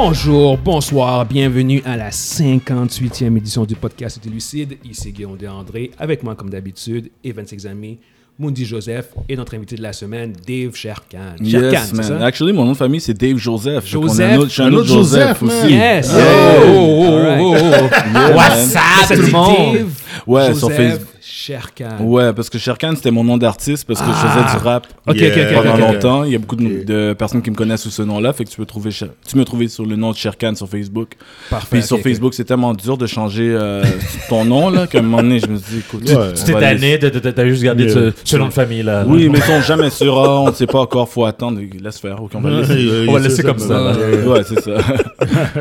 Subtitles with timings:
[0.00, 4.78] Bonjour, bonsoir, bienvenue à la 58e édition du podcast de Lucide.
[4.88, 7.98] Ici Guillaume André, avec moi comme d'habitude, Evan Sexami,
[8.38, 11.34] Mundi Joseph et notre invité de la semaine, Dave Sherkan.
[11.44, 12.04] Sherkan, Yes, man.
[12.04, 12.24] ça?
[12.24, 13.84] Actually, mon nom de famille, c'est Dave Joseph.
[13.88, 14.40] Joseph?
[14.44, 15.72] Je suis un autre Joseph, Joseph, aussi.
[15.74, 16.12] Yes!
[16.14, 17.08] Oh, oh,
[17.40, 17.88] oh, oh, oh.
[18.14, 19.74] Yeah, What's up, tout le monde?
[19.78, 20.02] Dave.
[20.26, 21.06] Ouais, Joseph sur Facebook.
[21.20, 21.96] Sherkan.
[22.00, 24.28] Ouais, parce que Sherkan, c'était mon nom d'artiste parce que je Ah.
[24.28, 25.28] faisais du rap Ok, Yeah.
[25.28, 25.62] ok, ok.
[25.62, 26.24] pendant longtemps.
[26.24, 28.32] Il y a beaucoup de, de personnes qui me connaissent sous ce nom-là.
[28.32, 31.10] Fait que tu peux trouver, tu me trouver sur le nom de Sherkan sur Facebook.
[31.50, 31.66] Parfait.
[31.70, 32.02] Puis sur ok.
[32.02, 33.84] Facebook, c'est tellement dur de changer euh,
[34.28, 36.32] ton nom là qu'à un moment donné, je me suis dit, écoute, Ouais.
[36.34, 37.94] Tu t'es tanné, t'as- juste gardé Yeah.
[37.94, 39.04] ce, ce nom de famille là.
[39.06, 40.18] Oui, mais ils sont jamais sûrs.
[40.18, 41.60] Ah, on ne sait pas encore, faut attendre.
[41.80, 42.22] Laisse faire.
[42.22, 43.06] Ok, on va le laisser.
[43.08, 43.92] On va laisser comme ça,
[44.26, 44.72] Ouais, c'est ça.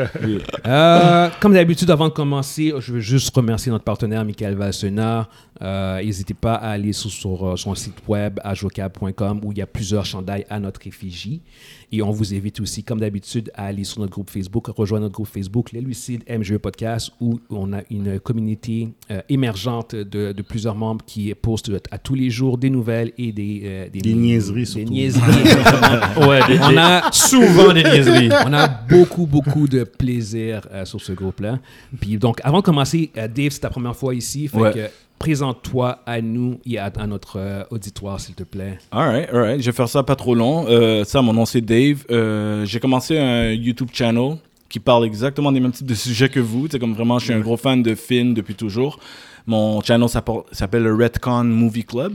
[0.67, 5.29] Euh, comme d'habitude, avant de commencer, je veux juste remercier notre partenaire Michael Valsena.
[5.61, 9.61] Euh, N'hésitez pas à aller sur, sur, euh, son site web ajocab.com où il y
[9.61, 11.41] a plusieurs chandails à notre effigie.
[11.91, 15.15] Et on vous invite aussi, comme d'habitude, à aller sur notre groupe Facebook, rejoindre notre
[15.15, 20.41] groupe Facebook, Les Lucides MGE Podcast, où on a une communauté euh, émergente de, de
[20.41, 24.59] plusieurs membres qui postent à tous les jours des nouvelles et des, euh, Des niaiseries,
[24.61, 24.91] Des surtout.
[24.91, 26.27] niaiseries, exactement.
[26.27, 28.29] Ouais, des- On des- a souvent des niaiseries.
[28.45, 31.59] on a beaucoup, beaucoup de plaisir euh, sur ce groupe-là.
[32.01, 34.49] Puis donc, avant de commencer, euh, Dave, c'est ta première fois ici.
[34.49, 34.73] Fait Ouais.
[34.73, 38.77] que présente-toi à nous et à, notre euh, auditoire, s'il te plaît.
[38.91, 39.61] Alright, alright.
[39.61, 40.65] Je vais faire ça pas trop long.
[40.67, 42.05] Euh, ça, mon nom c'est Dave.
[42.11, 44.37] Euh, j'ai commencé un YouTube channel
[44.69, 46.67] qui parle exactement des mêmes types de sujets que vous.
[46.69, 48.99] C'est comme vraiment, je suis un gros fan de films depuis toujours.
[49.45, 52.13] Mon channel s'appelle le Redcon Movie Club.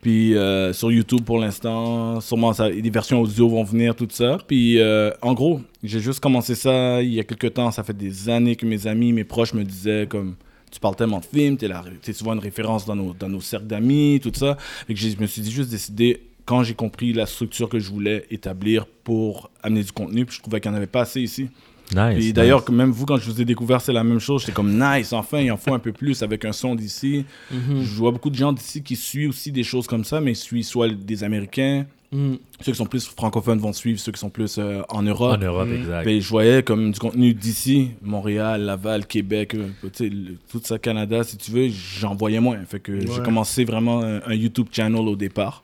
[0.00, 0.34] Puis
[0.72, 4.38] sur YouTube pour l'instant, sûrement ça, des versions audio vont venir, tout ça.
[4.46, 4.80] Puis
[5.20, 7.72] en gros, j'ai juste commencé ça il y a quelques temps.
[7.72, 10.36] Ça fait des années que mes amis, mes proches me disaient comme
[10.70, 13.40] tu parles tellement de films, t'es la- t'es souvent une référence dans nos, dans nos
[13.40, 14.56] cercles d'amis, tout ça.
[14.86, 17.78] Fait que j'ai- je me suis dit juste décidé quand j'ai compris la structure que
[17.78, 21.02] je voulais établir pour amener du contenu, puis je trouvais qu'il n'y en avait pas
[21.02, 21.48] assez ici.
[21.94, 22.34] Nice.
[22.34, 24.42] D'ailleurs, même vous, quand je vous ai découvert, c'est la même chose.
[24.42, 27.24] J'étais comme nice, enfin, il en faut un peu plus avec un son d'ici.
[27.52, 27.80] Mm-hmm.
[27.82, 30.36] Je vois beaucoup de gens d'ici qui suivent aussi des choses comme ça, mais ils
[30.36, 32.36] suivent soit des Américains, Mm.
[32.60, 35.36] ceux qui sont plus francophones vont suivre, ceux qui sont plus euh, en Europe.
[35.38, 36.04] En Europe, exact.
[36.06, 40.60] Ben, je voyais comme du contenu d'ici, Montréal, Laval, Québec, euh, tu sais, le- tout
[40.64, 42.58] ça, Canada, si tu veux, j'en voyais moins.
[42.64, 45.62] Fait que j'ai commencé vraiment un, un YouTube channel au départ.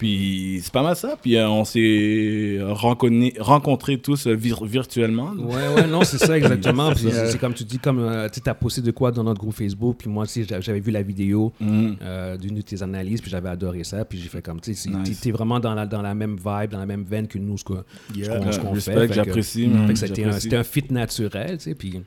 [0.00, 1.14] Puis c'est pas mal ça.
[1.20, 5.32] Puis euh, on s'est rencontrés, rencontrés tous euh, vir- virtuellement.
[5.38, 6.90] Ouais, ouais, non, c'est ça exactement.
[6.94, 7.26] Puis Ouais.
[7.30, 9.96] c'est comme tu dis, comme euh, tu as posté de quoi dans notre groupe Facebook.
[9.98, 13.20] Puis moi aussi, j'a- j'avais vu la vidéo euh, d'une de tes analyses.
[13.20, 14.02] Puis j'avais adoré ça.
[14.06, 15.20] Puis j'ai fait comme, tu sais, Nice.
[15.20, 17.64] t'es- vraiment dans la, dans la même vibe, dans la même veine que nous, ce
[17.64, 17.84] qu'on
[18.16, 18.40] Yeah.
[18.40, 19.12] Respect, fait.
[19.12, 19.70] J'apprécie.
[19.94, 21.74] c'était un fit naturel, tu sais.
[21.74, 22.00] Puis,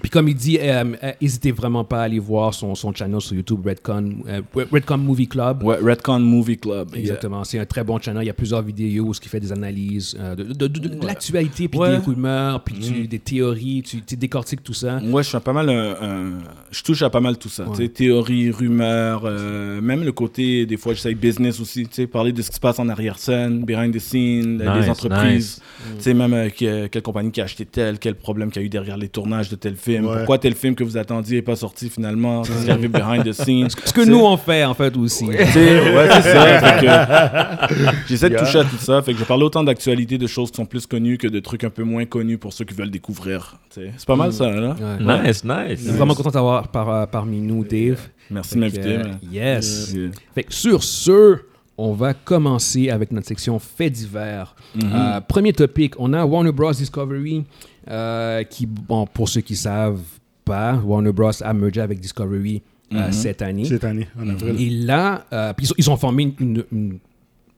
[0.00, 3.20] puis comme il dit, euh, euh, n'hésitez vraiment pas à aller voir son, son channel
[3.20, 4.40] sur YouTube, Redcon, euh,
[4.72, 5.62] Redcon Movie Club.
[5.62, 6.90] Ouais, Redcon Movie Club.
[6.94, 8.22] Exactement, c'est un très bon channel.
[8.22, 11.06] Il y a plusieurs vidéos où il fait des analyses euh, de, de- de- de
[11.06, 11.90] l'actualité, puis Ouais.
[11.90, 14.98] des rumeurs, puis tu- des théories, tu, tu décortiques tout ça.
[15.02, 16.38] Ouais, je suis pas mal un, un-
[16.70, 17.64] je touche à pas mal tout ça.
[17.64, 17.76] Ouais.
[17.76, 21.84] Tu sais, théorie, rumeurs, euh, même le côté, des fois, j'essaye business aussi.
[21.84, 24.90] Tu sais, parler de ce qui se passe en arrière-scène, behind the scenes, Nice, des
[24.90, 25.60] entreprises.
[25.88, 25.96] nice.
[25.98, 28.64] Tu sais, même euh, que- quelle compagnie qui a acheté tel, quel problème qu'il y
[28.64, 29.89] a eu derrière les tournages de tel film.
[29.98, 30.16] Ouais.
[30.18, 32.42] Pourquoi tel film que vous attendiez n'est pas sorti finalement?
[32.42, 33.68] Qu'est-ce qui est arrivé behind the scenes?
[33.84, 35.24] Ce que nous on fait en fait aussi.
[35.26, 37.66] Ouais, c'est ça.
[37.70, 37.76] Que
[38.08, 39.02] J'essaie de toucher à tout ça.
[39.02, 41.64] Fait que je parle autant d'actualité, de choses qui sont plus connues que de trucs
[41.64, 43.56] un peu moins connus pour ceux qui veulent découvrir.
[43.70, 44.76] C'est pas mal ça, là.
[45.00, 45.24] Ouais.
[45.28, 45.80] Nice, Je nice.
[45.80, 48.00] suis vraiment content d'avoir par, euh, parmi nous Dave.
[48.30, 48.98] Merci de m'inviter.
[49.30, 49.92] yes.
[49.94, 50.10] Yeah.
[50.34, 51.38] Fait que sur ce,
[51.82, 54.54] on va commencer avec notre section faits divers.
[54.82, 56.72] Euh, premier topic, on a Warner Bros.
[56.72, 57.44] Discovery,
[57.88, 60.00] euh, qui, bon, pour ceux qui savent
[60.44, 61.30] pas, Warner Bros.
[61.42, 63.64] a mergé avec Discovery euh, cette année.
[63.64, 64.60] Cette année, en avril.
[64.60, 65.24] Et là,
[65.60, 66.98] ils, ont, ils ont formé une, une- une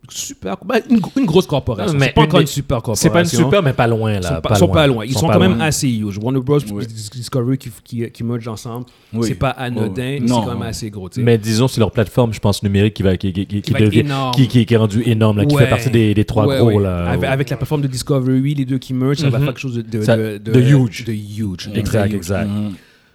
[0.08, 1.96] super, ben, une, une grosse corporation.
[1.98, 3.02] Mais C'est pas une encore une super corporation.
[3.02, 4.34] C'est pas une super, mais pas loin Ils là.
[4.36, 5.04] sont pas, sont pas loin.
[5.04, 6.18] Ils sont, quand même assez huge.
[6.18, 6.58] Warner Bros.
[6.72, 6.84] Oui.
[6.84, 9.26] et Discovery qui, qui, qui mergent ensemble, Oui.
[9.28, 11.08] c'est pas anodin, Oh, c'est quand même assez gros.
[11.18, 14.00] Mais disons, c'est leur plateforme, je pense, numérique qui va qui, qui, qui, Qui devient-
[14.00, 14.34] énorme.
[14.34, 15.64] qui, qui, qui est rendu énorme, là, qui Ouais.
[15.64, 16.72] fait partie des, des trois Ouais, gros.
[16.72, 16.82] ouais.
[16.82, 19.44] Là, avec, avec la plateforme de Discovery, les deux qui mergent, ça va Mhm.
[19.44, 21.04] faire quelque chose de, de, Ça- de, de huge.
[21.04, 21.68] de huge.
[21.72, 22.14] de Exact, huge.
[22.14, 22.48] exact.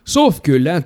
[0.06, 0.82] Sauf que là,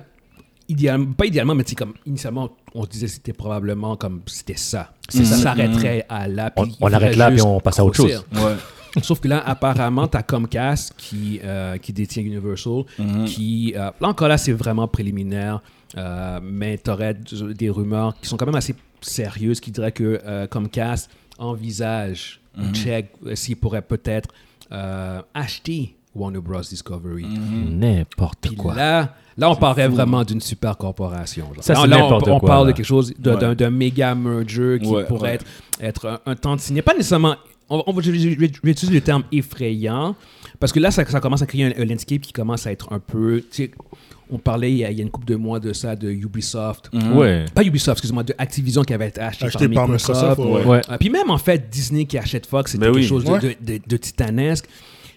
[0.68, 4.56] idéalement, pas idéalement, mais c'est comme initialement, on se disait que c'était probablement comme c'était
[4.56, 4.92] ça.
[5.08, 6.52] C'est ça s'arrêterait à là.
[6.56, 8.24] On- puis on il arrête là, puis on passe à autre chose.
[8.34, 8.56] Ouais.
[9.02, 13.24] Sauf que là, apparemment, tu as Comcast qui, euh, qui détient Universal, Mhm.
[13.24, 15.62] qui, euh, là encore là, c'est vraiment préliminaire,
[15.96, 20.20] euh, mais tu aurais des rumeurs qui sont quand même assez sérieuses qui diraient que
[20.26, 22.64] euh, Comcast envisage, Mhm.
[22.70, 24.28] ou check, s'il pourrait peut-être
[24.72, 26.60] euh, acheter Warner Bros.
[26.60, 27.24] Discovery.
[27.24, 27.78] Mhm.
[27.78, 28.74] N'importe Puis quoi.
[28.74, 31.46] là, là, on parlerait vraiment d'une super corporation.
[31.54, 31.64] genre.
[31.64, 32.72] Ça, là, c'est là, on, n'importe on quoi, parle là.
[32.72, 33.36] de quelque chose, de- Ouais.
[33.38, 35.34] d'un d'un méga merger qui Ouais, pourrait ouais.
[35.36, 35.44] être,
[35.80, 36.82] être un, un tantinet.
[36.82, 37.36] Pas nécessairement
[37.70, 40.14] on, on va, je, je- je vais je vais utiliser le terme effrayant,
[40.60, 42.92] parce que là, ça, ça commence à créer un, un landscape qui commence à être
[42.92, 43.42] un peu.
[44.30, 46.10] on parlait il y, a, il y a une couple de mois de ça, de
[46.10, 46.90] Ubisoft.
[46.92, 47.16] Mhm.
[47.16, 47.44] Ouais.
[47.54, 50.38] Pas Ubisoft, excuse-moi, de Activision qui avait été acheté, Acheté par par Microsoft.
[50.38, 50.80] Microsoft, Ouais.
[50.90, 53.08] Euh, puis même en fait, Disney qui achète Fox, c'était Ben quelque oui.
[53.08, 53.40] chose de, Ouais.
[53.40, 54.66] de- de- de titanesque.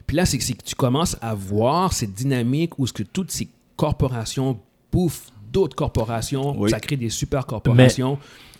[0.07, 3.47] Puis là, c'est que tu commences à voir cette dynamique où ce que toutes ces
[3.75, 4.59] corporations
[4.91, 6.69] bouffent d'autres corporations, Oui.
[6.69, 8.17] ça crée des super corporations.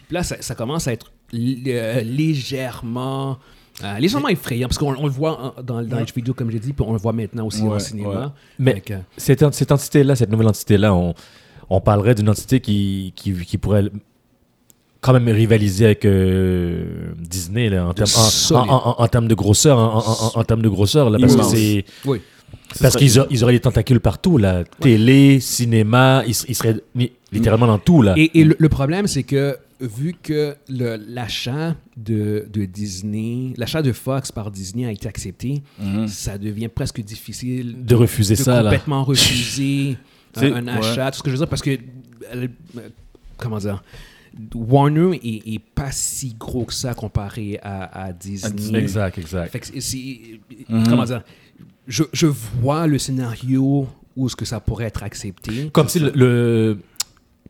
[0.08, 3.38] Puis là, ça, ça commence à être euh, légèrement,
[3.84, 6.60] euh, légèrement effrayant parce qu'on on le voit dans, dans les jeux vidéo, comme j'ai
[6.60, 8.10] dit, puis on le voit maintenant aussi Ouais, au cinéma.
[8.10, 8.26] ouais.
[8.60, 8.84] Mais
[9.18, 11.14] cette, ent- cette entité-là, cette nouvelle entité-là, on,
[11.70, 13.90] on parlerait d'une entité qui, qui, qui pourrait
[15.06, 18.70] quand même rivaliser avec euh, Disney là, en, termes, en, Solide.
[18.70, 21.34] en, en- en termes de grosseur, en, en- en- en termes de grosseur, là, parce
[21.34, 21.52] Immense.
[21.52, 22.22] que c'est oui.
[22.82, 27.68] parce qu'ils ils auraient des tentacules partout, là, télé, cinéma, ils, ils seraient li- littéralement
[27.68, 28.14] dans tout là.
[28.18, 33.92] Et, et le, le problème, c'est que vu que l'achat de, de Disney, l'achat de
[33.92, 36.08] Fox par Disney a été accepté, Mhm.
[36.08, 38.64] ça devient presque difficile de refuser de ça là.
[38.72, 39.98] complètement refuser
[40.36, 40.88] C'est- un, un ouais.
[40.88, 41.12] achat.
[41.12, 41.72] Tout ce que je veux dire, parce que,
[42.34, 42.48] euh,
[43.38, 43.84] comment dire,
[44.54, 48.80] Warner est, est pas si gros que ça comparé à, à Disney.
[48.80, 49.52] Exact, exact.
[49.52, 50.40] Fait que c'est- c'est-
[50.70, 50.88] Mhm.
[50.88, 51.24] comment dire,
[51.88, 55.70] je, je vois le scénario où est-ce que ça pourrait être accepté.
[55.72, 56.78] Comme si le, le-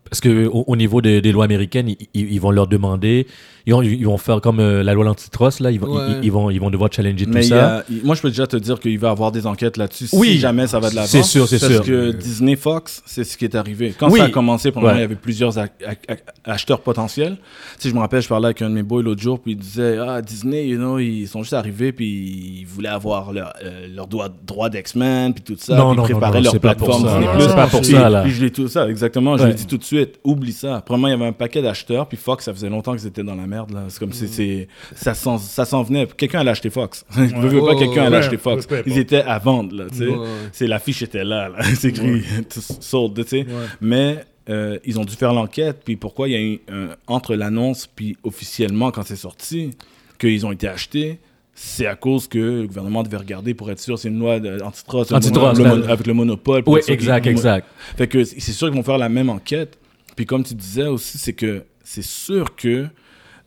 [0.10, 3.26] parce que au, au niveau des, des lois américaines, ils, vont leur demander,
[3.66, 6.04] ils vont, ils vont faire comme euh, la loi l'antitrust là, ils vont, Ouais.
[6.22, 7.78] ils, ils vont, ils vont devoir challenger tout Mais ça.
[7.80, 10.34] a- moi, je peux déjà te dire qu'il va y avoir des enquêtes là-dessus Oui.
[10.34, 11.08] si jamais ça va de l'avant.
[11.08, 11.84] C'est sûr, c'est Parce sûr.
[11.84, 13.96] que Disney Fox, c'est ce qui est arrivé.
[13.98, 14.20] Quand Oui.
[14.20, 14.94] ça a commencé, pour le Ouais.
[14.94, 17.38] moment, il y avait plusieurs ac- ac- ac- acheteurs potentiels.
[17.80, 19.58] Sais, je me rappelle, je parlais avec un de mes boys l'autre jour, puis il
[19.58, 23.88] disait Ah, Disney, you know, ils sont juste arrivés, puis ils voulaient avoir leur, euh,
[23.94, 25.76] leur droit, droit d'X-Men, puis tout ça.
[25.76, 27.18] Non, puis non, ils non, préparaient non, leur c'est pas pour plateforme ça.
[27.20, 27.34] Disney+.
[27.34, 28.22] Non, c'est pas pour ça, là.
[28.22, 29.38] Puis je l'ai tout ça, exactement.
[29.38, 29.95] Je l'ai dit tout de suite.
[30.24, 30.82] Oublie ça.
[30.86, 33.36] Premièrement, il y avait un paquet d'acheteurs, puis Fox, ça faisait longtemps qu'ils étaient dans
[33.36, 33.72] la merde.
[33.72, 33.84] là.
[33.90, 36.08] C'est comme si c'est, ça s'en ça s'en venait.
[36.18, 37.06] Quelqu'un allait acheter Fox.
[37.16, 38.24] Je veux, veux pas, Ouais, quelqu'un ouais, allait ouais.
[38.24, 38.68] acheter Fox.
[38.86, 40.06] Ils étaient à vendre, là, sais.
[40.08, 40.28] Ouais, ouais.
[40.52, 41.64] C'est l'affiche était là, là.
[41.76, 42.24] c'est écrit
[42.80, 43.46] sold, sais.
[43.82, 46.60] Mais euh, ils ont dû faire l'enquête, puis pourquoi il y a eu
[47.08, 49.72] entre l'annonce puis officiellement quand c'est sorti
[50.20, 51.20] qu'ils ont été achetés.
[51.58, 55.14] C'est à cause que le gouvernement devait regarder pour être sûr, c'est une loi antitrust,
[55.14, 56.64] Antitrust, le mon- avec le monopole.
[56.68, 57.66] Oui, exact, exact.
[57.96, 59.78] fait que c'est sûr qu'ils vont faire la même enquête.
[60.16, 62.88] Puis comme tu disais aussi, c'est que c'est sûr que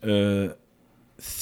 [0.05, 0.53] euh,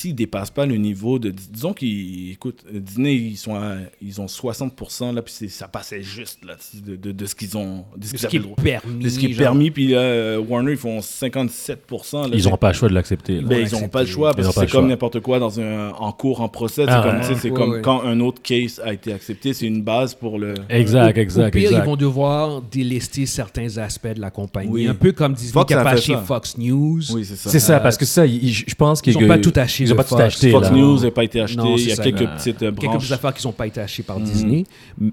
[0.06, 1.30] s'ils dépassent pas le niveau de...
[1.30, 2.30] Disons qu'ils...
[2.30, 6.54] Écoute, Disney, ils, sont à- ils ont 60%, là, puis c'est- ça passait juste, là,
[6.86, 7.84] de, de, de ce qu'ils ont...
[7.96, 9.04] De ce De qu'ils ce qui est permis.
[9.04, 9.38] De ce qui est genre.
[9.38, 12.30] permis, puis là, euh, Warner, ils font 57%.
[12.30, 13.40] là, Ils n'ont pas le choix de l'accepter.
[13.40, 16.12] ben, ils n'ont pas le choix, parce que c'est comme n'importe quoi dans un, en
[16.12, 16.84] cours, en procès.
[16.88, 17.82] Ah c'est comme, Ouais, comme ouais.
[17.82, 20.54] quand un autre case a été accepté, c'est une base pour le...
[20.68, 21.82] Exact, exact, Au pire, exact.
[21.84, 24.70] ils vont devoir délester certains aspects de la compagnie.
[24.70, 24.86] Oui.
[24.86, 25.82] Un peu comme Disney Fox qui a
[26.18, 26.22] pas.
[26.22, 27.00] Fox News.
[27.12, 27.50] Oui, c'est ça.
[27.50, 30.10] C'est ça, parce que ça, je pense qu'ils ils ont pas tout acheté Pas tout
[30.10, 30.22] Fox.
[30.22, 30.50] acheté.
[30.50, 30.76] Fox là.
[30.76, 31.56] News n'a pas été acheté.
[31.58, 32.98] Non, il y a ça, quelques petites euh, Quelques branches.
[32.98, 34.24] petites affaires qui n'ont pas été achetées par Mhm.
[34.24, 34.64] Disney.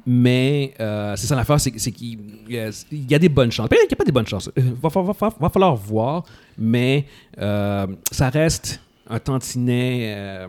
[0.06, 2.20] Mais euh, c'est ça l'affaire, c'est qu'il
[2.50, 3.70] y a- il y a des bonnes chances.
[3.70, 4.50] Qu'il n'y a pas des bonnes chances.
[4.58, 6.24] Il va, fa- va fa- va falloir voir,
[6.58, 7.06] mais
[7.40, 8.80] euh, ça reste
[9.10, 10.48] un tantinet euh,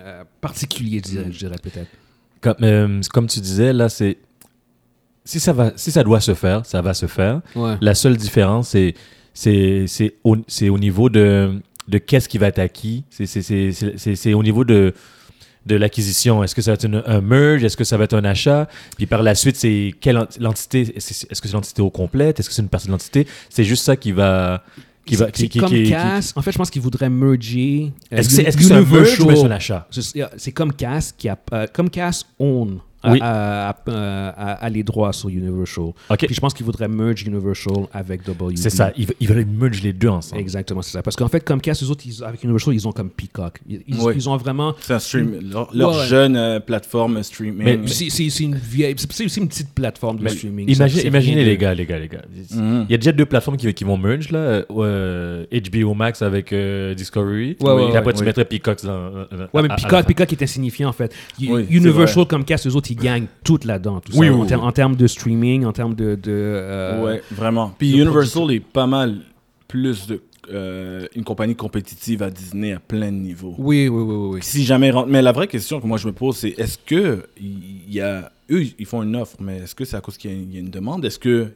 [0.00, 1.88] euh, particulier, je dirais, je dirais peut-être.
[2.40, 4.18] Comme, euh, comme tu disais, là, c'est.
[5.26, 7.40] Si ça, va, si ça doit se faire, ça va se faire.
[7.56, 7.76] Ouais.
[7.80, 8.94] La seule différence, c'est,
[9.32, 13.04] c'est, c'est, au, c'est au niveau de, de qu'est-ce qui va être acquis.
[13.10, 14.94] C'est, au niveau de,
[15.66, 16.42] de l'acquisition.
[16.44, 17.64] Est-ce que ça va être une- un merge?
[17.64, 18.68] Est-ce que ça va être un achat?
[18.96, 20.94] Puis par la suite, c'est quelle ent- l'entité?
[20.96, 22.40] Est-ce que c'est l'entité au complète?
[22.40, 23.26] Est-ce que c'est une partie de l'entité?
[23.50, 24.62] C'est juste ça qui va.
[25.06, 26.32] Qui va qui, qui- comme Cass.
[26.34, 27.92] En fait, je pense qu'ils voudraient merger.
[28.10, 29.86] euh, Est-ce que c'est, Uni- est-ce que c'est un merge ou un achat?
[30.38, 32.78] C'est comme Cass qui a euh, comme Cass own
[33.12, 33.18] Oui.
[33.20, 35.84] a, a- a- a- a les droits sur Universal.
[36.10, 36.26] OK.
[36.26, 38.56] Puis je pense qu'ils voudraient merge Universal avec WB.
[38.56, 38.92] C'est ça.
[38.96, 40.40] Ils, ils veulent merge les deux ensemble.
[40.40, 41.02] Exactement, c'est ça.
[41.02, 43.60] Parce qu'en fait, comme Cass, eux autres, ils- avec Universal, ils ont comme Peacock.
[43.68, 44.14] Ils, ils- Oui.
[44.16, 44.74] ils ont vraiment.
[44.80, 45.38] C'est un stream.
[45.50, 46.06] Leur, leur Ouais.
[46.06, 47.62] jeune euh, plateforme streaming.
[47.64, 48.94] Mais- C'est c'est- c'est une vieille.
[48.96, 50.68] C'est c'est une petite plateforme de Mais streaming.
[50.68, 52.22] imagine- Ça, c'est imaginez les gars, les gars, les gars.
[52.52, 52.86] Mhm.
[52.88, 56.22] Il y a déjà deux plateformes qui, qui vont merge là, euh, euh, HBO Max
[56.22, 57.56] avec euh, Discovery.
[57.60, 58.26] Ouais, ouais, Et après ouais, tu oui.
[58.26, 58.90] mettrais Peacock dans.
[58.92, 60.06] euh, Ouais, mais à- à Peacock.
[60.06, 61.14] Peacock est insignifiant en fait.
[61.38, 64.00] Y- Oui, c'est Universal, Cass, eux autres, ils gagnent tout là-dedans.
[64.00, 64.46] Tout Oui, ça, oui, en, oui.
[64.48, 66.14] ter- en termes de streaming, en termes de.
[66.14, 67.72] de euh, ouais, vraiment.
[67.78, 69.18] Puis de Universal est pas mal
[69.68, 70.20] plus de
[70.52, 73.54] euh, une compagnie compétitive à Disney à plein de niveaux.
[73.58, 74.28] Oui, oui, oui, oui.
[74.34, 74.40] oui.
[74.42, 77.24] Si jamais rentre- mais la vraie question que moi je me pose c'est est-ce que
[77.40, 80.30] il y a eux, ils font une offre, mais est-ce que c'est à cause qu'il
[80.30, 81.04] y, a une- il y a une demande?
[81.04, 81.52] Est-ce qu'ils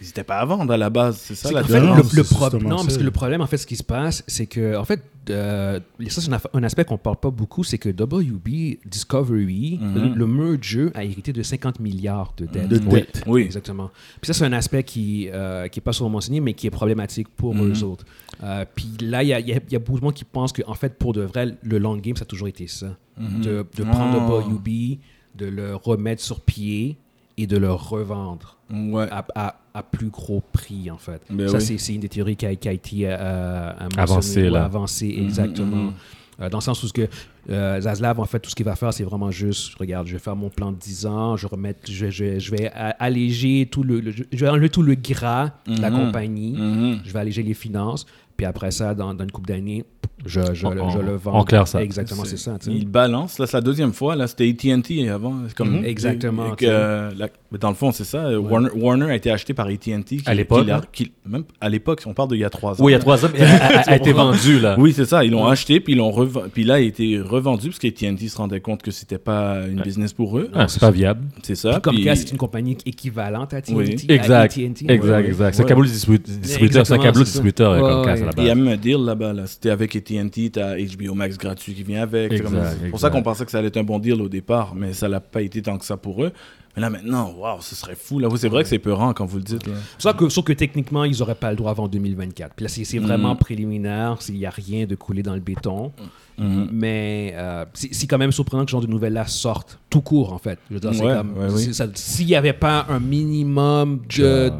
[0.00, 1.16] n'étaient pas à vendre à la base?
[1.18, 3.40] C'est ça la qu'en fait, Non, le, le pro- justement non, parce que le problème,
[3.40, 5.78] en fait, ce qui se passe, c'est que, en fait, euh,
[6.08, 9.94] ça, c'est un, aspect qu'on parle pas beaucoup, c'est que WB Discovery, Mhm.
[9.94, 12.68] le, le merger a hérité de 50 milliards de dettes.
[12.68, 13.22] De dettes.
[13.26, 13.42] Oui.
[13.42, 13.90] Exactement.
[14.20, 16.70] Puis ça, c'est un aspect qui euh, qui est pas souvent mentionné, mais qui est
[16.70, 17.72] problématique pour Mhm.
[17.72, 18.04] eux autres.
[18.42, 20.24] Euh, puis là, il y a, il y a- y a beaucoup de monde qui
[20.24, 22.96] pense qu'en fait, pour de vrai, le long game, ça a toujours été ça.
[23.18, 23.40] Mhm.
[23.42, 24.40] De, de prendre Oh.
[24.50, 24.98] WB,
[25.36, 26.96] de le remettre sur pied
[27.36, 29.06] et de le revendre Ouais.
[29.10, 31.22] à, à- à plus gros prix, en fait.
[31.30, 31.62] Ben ça, oui.
[31.64, 35.76] c'est c'est une des théories qui a, été euh, mentionné, Avancée, avancée, Mhm, exactement.
[35.76, 35.92] mhm.
[36.40, 37.06] Euh, dans le sens où ce que
[37.50, 40.18] euh, Zaslav, en fait, tout ce qu'il va faire, c'est vraiment juste, regarde, je vais
[40.18, 43.82] faire mon plan de 10 ans, je, vais remettre, je, je- je vais alléger tout
[43.82, 46.06] le, le- je vais enlever tout le gras de la Mhm.
[46.06, 47.00] compagnie, Mhm.
[47.04, 48.06] je vais alléger les finances,
[48.36, 49.84] puis après ça, dans, dans une couple d'années,
[50.26, 50.66] je, le- je
[50.98, 51.40] le vends.
[51.40, 51.82] on claire ça.
[51.82, 52.56] Exactement, c'est ça.
[52.66, 53.38] Il balance.
[53.38, 54.16] Là, c'est la deuxième fois.
[54.16, 55.34] Là, c'était AT&T avant.
[55.56, 55.84] Comme, Mhm.
[55.86, 58.38] Exactement, que, euh, la- mais dans le fond, c'est ça.
[58.38, 60.18] Warner, Warner a été acheté par AT&T.
[60.18, 60.82] qui- À l'époque, hein?
[60.92, 62.84] qui- Même à l'époque, on parle d'il y a trois ans.
[62.84, 64.74] Oui, il y a trois ans, a, a été vendue, là.
[64.78, 65.24] Oui, c'est ça.
[65.24, 66.10] Ils l'ont acheté, puis ils l'ont
[66.52, 69.78] puis là, il a été revendu parce qu'AT&T se rendait compte que c'était pas une
[69.78, 69.84] Ouais.
[69.84, 70.50] business pour eux.
[70.54, 71.22] Ah, c'est pas viable.
[71.42, 71.80] C'est ça.
[71.80, 73.74] Puis puis- Comcast, c'est une compagnie équivalente à TNT.
[73.74, 74.06] Oui.
[74.08, 74.52] Exact.
[74.58, 74.84] AT&T.
[74.92, 75.26] Exact, ouais.
[75.28, 75.54] exact.
[75.54, 79.32] C'est câble distribu- distributeur, c'est distributeur, Comcast, Puis il y a même un deal là-bas.
[79.32, 79.46] Là.
[79.46, 82.32] C'était avec AT&T, t'as HBO Max gratuit qui vient avec.
[82.32, 84.92] C'est pour ça qu'on pensait que ça allait être un bon deal au départ, mais
[84.92, 86.32] ça l'a pas été tant que ça pour eux.
[86.76, 88.20] Mais là maintenant, waouh, ce serait fou.
[88.20, 89.66] Là, c'est vrai que c'est peurant quand vous le dites.
[89.66, 89.72] là.
[89.98, 92.54] Sauf que, sauf que techniquement, ils n'auraient pas le droit avant 2024.
[92.54, 93.38] Puis là, c'est vraiment Mhm.
[93.38, 94.16] préliminaire.
[94.28, 95.90] Il n'y a rien de coulé dans le béton.
[96.38, 96.68] Mhm.
[96.72, 100.38] Mais euh, c'est quand même surprenant que ce genre de nouvelles-là sortent tout court, en
[100.38, 100.60] fait.
[100.70, 101.36] Je veux dire, Ouais, comme.
[101.36, 101.70] ouais, oui.
[101.94, 104.00] S'il n'y avait pas un minimum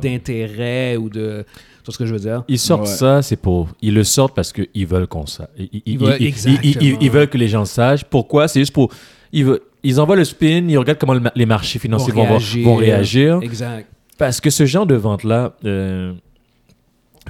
[0.02, 1.44] d'intérêt ou de.
[1.90, 2.44] Tu vois ce que je veux dire?
[2.48, 2.86] Ils sortent Ouais.
[2.88, 3.68] ça, c'est pour.
[3.82, 5.48] Ils le sortent parce qu'ils veulent qu'on sache.
[5.58, 6.58] Ils, ils- Ils veulent- ils- ils- exactement.
[6.62, 8.04] ils- ils- ils veulent que les gens sachent.
[8.04, 8.90] Pourquoi C'est juste pour.
[9.32, 12.64] Ils, veulent- ils envoient le spin, ils regardent comment les marchés financiers vont, réagir.
[12.64, 13.38] vont réagir.
[13.42, 13.86] Exact.
[14.18, 16.12] Parce que ce genre de vente-là, euh,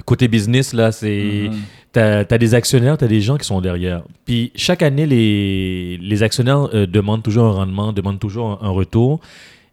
[0.05, 1.49] côté business, là, c'est.
[1.49, 1.57] Mhm.
[1.93, 4.03] T'as as des actionnaires, t'as des gens qui sont derrière.
[4.25, 8.69] Puis chaque année, les, les actionnaires euh, demandent toujours un rendement, demandent toujours un, un
[8.69, 9.19] retour.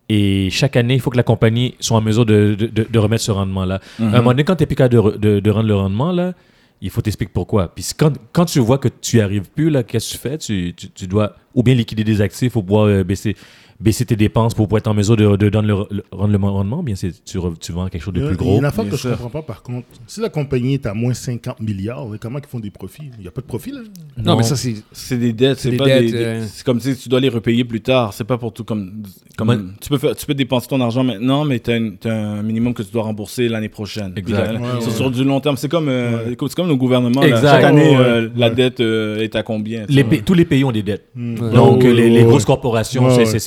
[0.08, 2.98] Et chaque année, il faut que la compagnie soit en mesure de, de- de- de
[2.98, 3.80] remettre ce rendement-là.
[3.98, 4.06] Mhm.
[4.06, 5.74] À un moment donné, quand tu es plus capable de, re- de, de rendre le
[5.76, 6.32] rendement, là,
[6.80, 7.74] il faut t'expliquer pourquoi.
[7.74, 10.38] Puis quand, quand tu vois que tu n'y arrives plus, qu'est-ce que tu fais?
[10.38, 13.36] Tu, tu, tu dois ou bien liquider des actifs ou pouvoir euh, baisser,
[13.80, 16.38] baisser tes dépenses pour pouvoir être en mesure de, de, donner le, le- rendre le
[16.38, 18.44] rendement, ou bien c'est- tu, tu vends quelque chose de Il y a- plus Il
[18.44, 18.58] y a gros.
[18.58, 19.10] une affaire que je sûr.
[19.12, 19.86] comprends pas par contre.
[20.06, 23.10] Si la compagnie est à moins 50 milliards, comment ils font des profits?
[23.18, 23.80] Il n'y a pas de profit là?
[24.16, 24.74] Non, mais ça, c'est.
[24.92, 26.44] C'est des dettes, c'est des pas dettes, des, euh.
[26.46, 28.12] c'est comme si tu dois les repayer plus tard.
[28.12, 29.02] C'est pas pour tout comme,
[29.36, 32.74] comme tu peux faire, tu peux dépenser ton argent maintenant, mais tu as, un minimum
[32.74, 34.12] que tu dois rembourser l'année prochaine.
[34.16, 34.52] Exact.
[34.58, 34.92] Ouais, c'est ouais.
[34.92, 35.56] sur du long terme.
[35.56, 37.20] C'est comme, euh, c'est comme le gouvernement.
[37.20, 37.28] là.
[37.28, 37.42] Exact.
[37.48, 38.54] Chaque année, euh, la Ouais.
[38.54, 41.06] dette euh, est à combien Les tous les pays ont des dettes.
[41.14, 41.36] Hmm.
[41.52, 42.24] Donc, euh, les, les ouais.
[42.24, 43.38] grosses corporations, Ouais, c'est-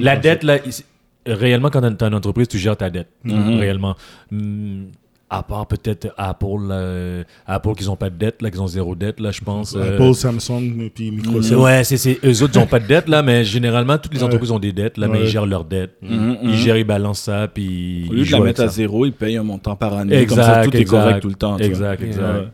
[0.00, 3.08] La dette, là, il- réellement, quand tu as une entreprise, tu gères ta dette.
[3.24, 3.58] Mhm.
[3.58, 3.96] Réellement.
[4.30, 4.84] Hmm,
[5.30, 8.94] à part peut-être Apple, euh, Apple qui n'ont pas de dette, là, qui ont zéro
[8.94, 9.74] dette, là, je pense.
[9.74, 11.60] euh, Apple, Samsung et puis Microsoft.
[11.60, 14.20] Ouais, c'est, c'est, eux autres, ils n'ont pas de dette, là, mais généralement, toutes les
[14.20, 14.26] Ouais.
[14.26, 15.96] entreprises ont des dettes, là, mais ils gèrent leurs dettes.
[16.02, 18.06] Mhm, Ils gèrent, ils balancent ça, puis.
[18.10, 20.14] Au lieu ils de la mettre à zéro, ils payent un montant par année.
[20.14, 21.00] Exact, comme ça, tout est exact.
[21.00, 21.56] correct tout le temps.
[21.56, 21.66] vois.
[21.66, 22.22] Exact, exact.
[22.22, 22.48] Ouais.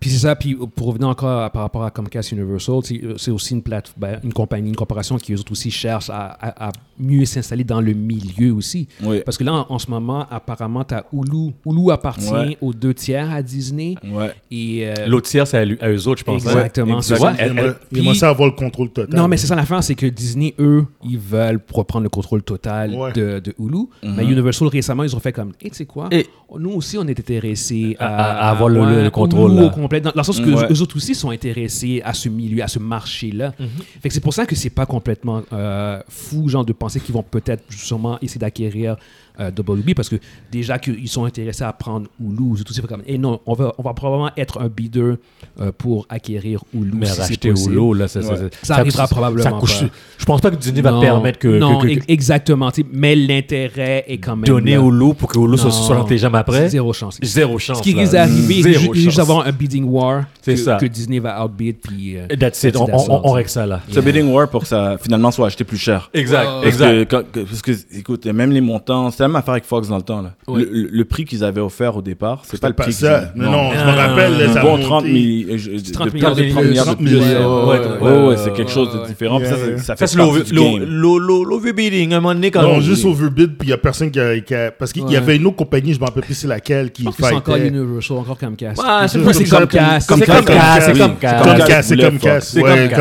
[0.00, 3.30] Puis c'est ça, puis pour revenir encore à- par rapport à Comcast Universal, c'est c'est
[3.30, 6.68] aussi une plate, ben, une compagnie, une corporation qui eux autres aussi cherche à, à-
[6.68, 8.86] à mieux s'installer dans le milieu aussi.
[9.02, 9.22] Oui.
[9.24, 11.52] Parce que là, en, en ce moment, apparemment, tu as Hulu.
[11.66, 12.56] Hulu appartient Ouais.
[12.60, 13.94] aux deux tiers à Disney.
[14.04, 14.32] Ouais.
[14.50, 16.44] Et, euh, L'autre tiers, c'est à, eux autres, je pense.
[16.46, 16.98] Exactement.
[16.98, 17.16] exact.
[17.16, 17.32] c'est ça.
[17.32, 19.16] Il elle- aimerait- elle- il aimerait puis- ça avoir le contrôle total.
[19.18, 22.94] Non, mais c'est ça l'affaire, c'est que Disney, eux, ils veulent reprendre le contrôle total
[22.94, 23.12] Ouais.
[23.12, 23.86] de, de Hulu.
[24.02, 24.14] Mhm.
[24.16, 26.26] Mais Universal, récemment, ils ont fait comme, et tu sais quoi, Et-
[26.58, 30.00] nous aussi, on est intéressés à, À- à avoir le- le- le contrôle, Hulu Dans,
[30.10, 30.66] dans le sens que Ouais.
[30.72, 33.54] eux autres aussi sont intéressés à ce milieu, à ce marché-là.
[34.00, 37.14] Fait que c'est pour ça que c'est pas complètement euh, fou, genre, de penser qu'ils
[37.14, 38.96] vont peut-être sûrement essayer d'acquérir
[39.40, 40.16] euh, WB parce que
[40.50, 43.82] déjà qu'ils sont intéressés à prendre Hulu, tout ça, comme, et non, on va, on
[43.82, 45.14] va probablement être un bidder
[45.60, 46.92] euh, pour acquérir Hulu.
[46.94, 47.48] Mais si racheter.
[47.50, 48.38] Hulu, là, ça, ça, Ouais.
[48.38, 49.86] ça, Ça arrivera probablement coûte- pas.
[50.18, 52.70] Je pense pas que Disney va permettre que, non, que- que- ex- exactement.
[52.92, 54.44] Mais l'intérêt est quand même.
[54.44, 54.74] donner.
[54.74, 56.68] Hulu pour que Hulu soit, tes jambes après?
[56.68, 57.18] Zéro chance.
[57.22, 57.78] Zéro chance.
[57.78, 60.76] Ce qui risque d'arriver, c'est juste avoir un bidding war C'est que, ça.
[60.76, 61.76] que Disney va outbid.
[61.82, 62.76] Puis, euh, That's it.
[62.76, 63.34] On, that's on, all, on ça.
[63.34, 63.80] règle ça là.
[63.90, 66.10] C'est un bidding war pour que ça finalement soit acheté plus cher.
[66.14, 67.10] Exact, exact.
[67.10, 70.22] parce que, écoute, même les montants, la même affaire avec Fox dans le temps.
[70.22, 70.32] Là.
[70.46, 70.62] Oui.
[70.70, 73.32] Le, le- le prix qu'ils avaient offert au départ, c'est pas le pas prix ça.
[73.36, 74.82] non, je me rappelle, non, là, non, ça a bon, monté.
[74.84, 77.04] 30 milliards, euh, je- 30 de- milliards de de 30 plus, milliards de 30 plus.
[77.14, 79.38] milliards, Ouais, ouais, ouais, ouais, ouais, c'est quelque chose de différent.
[79.38, 79.78] ça, Yeah, ça, yeah.
[79.78, 80.84] ça fait partie du game.
[80.84, 82.12] l'overbidding.
[82.12, 84.70] Un moment donné, quand Non, on- juste overbid, puis il y a personne qui a,
[84.78, 87.32] Parce qu'il y avait une autre compagnie, je me rappelle plus c'est laquelle, qui c'est
[87.34, 87.56] encore.
[87.56, 88.80] Universal, encore Comcast.
[89.08, 89.18] C'est
[89.56, 90.08] Comcast?
[90.08, 90.22] comme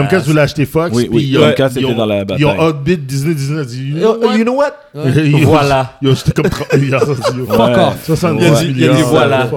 [0.10, 0.96] C'est voulait acheter Fox.
[0.96, 2.46] Oui, oui, ils Cass ils était dans la Ils bataille.
[2.46, 3.90] ont outbid Disney, Disney a dit.
[3.92, 4.74] You know what?
[4.96, 5.94] Ils ont- Voilà.
[6.02, 7.04] Ils ont jeté comme 30 milliards.
[7.06, 8.06] Fuck off.
[8.06, 8.50] 70 Ouais.
[8.50, 8.64] milliards.
[8.64, 9.50] Il y a dit voilà.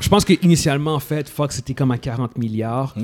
[0.00, 2.94] Je pense qu'initialement, en fait, Fox c'était comme à 40 milliards.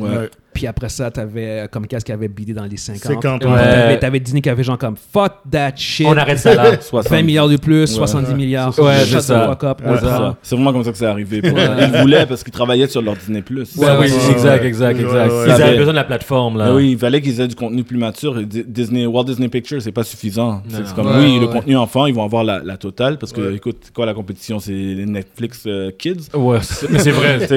[0.54, 3.02] Puis après ça, t'avais comme Cass qui avait bidé dans les 50.
[3.14, 3.56] 50, Puis ouais.
[3.56, 6.06] T'avais, t'avais Disney qui avait genre comme fuck that shit.
[6.08, 6.80] On arrête ça là.
[6.80, 7.10] 60.
[7.12, 7.86] 20 milliards de plus, Ouais.
[8.06, 8.78] 70 milliards.
[8.78, 9.56] Ouais, c'est ça.
[9.60, 9.96] C'est prend.
[9.98, 10.36] ça.
[10.42, 11.40] C'est vraiment comme ça que c'est arrivé.
[11.44, 13.42] Ils voulaient parce qu'ils travaillaient sur leur Disney+.
[13.50, 14.66] Ouais, Ouais, oui, ouais, exact, ouais.
[14.66, 15.30] exact, exact.
[15.32, 16.66] ouais, Ils avaient besoin de la plateforme là.
[16.66, 18.40] Mais oui, il fallait qu'ils aient du contenu plus mature.
[18.44, 20.62] Disney, Walt Disney Pictures, c'est pas suffisant.
[20.68, 20.84] C'est non.
[20.86, 23.32] c'est comme, Ouais, oui, ouais, le contenu enfant, ils vont avoir la, la totale parce
[23.32, 23.54] que, Ouais.
[23.56, 24.58] écoute, quoi la compétition?
[24.60, 26.28] C'est Netflix euh, Kids?
[26.34, 27.38] Ouais, c'est- mais c'est vrai.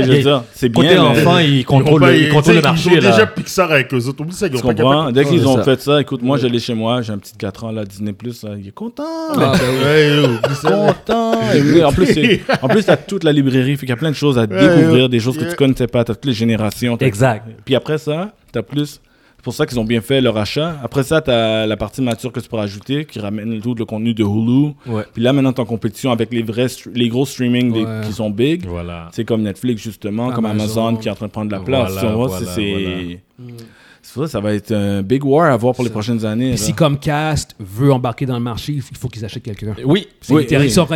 [0.53, 0.81] C'est bien.
[0.83, 3.27] Côté enfant, ils contrôlent le, marché Ils ont déjà là.
[3.27, 4.21] Pixar avec eux autres.
[4.21, 4.91] Oublie ça, ils Tu ont pas comprends?
[5.07, 5.13] Capable.
[5.13, 7.71] Dès qu'ils ont fait ça, écoute, moi, j'allais chez moi, j'ai un petit 4 ans
[7.71, 9.03] là, Disney Plus, il est content.
[9.37, 10.37] Ah, ben oui.
[10.61, 11.33] Content.
[11.53, 13.97] Et oui, en plus, c'est- en plus, t'as toute la librairie, fait qu'il y a
[13.97, 16.97] plein de choses à découvrir, des choses que tu connaissais pas, t'as toutes les générations.
[16.97, 17.45] t'as- Exact.
[17.65, 18.99] Puis après ça, t'as plus.
[19.37, 20.75] C'est pour ça qu'ils ont bien fait leur achat.
[20.83, 24.13] Après ça, t'as la partie mature que tu pourras ajouter, qui ramène tout le contenu
[24.13, 24.73] de Hulu.
[24.87, 25.03] Ouais.
[25.13, 28.01] Puis là, maintenant, t'es en compétition avec les vrais, les gros streaming des- Ouais.
[28.05, 28.65] qui sont big.
[28.65, 29.07] Voilà.
[29.13, 30.97] C'est comme Netflix, justement, comme Amazon.
[30.97, 31.93] Qui est en train de prendre la place.
[32.03, 33.51] Voilà, Tu c'est- Mm.
[34.15, 36.51] Ça, ça va être un big war à voir pour les prochaines années.
[36.51, 39.75] Puis si comme Cast veut embarquer dans le marché, il faut qu'ils achètent quelqu'un.
[39.85, 40.07] Oui.
[40.21, 40.47] C'est Oui,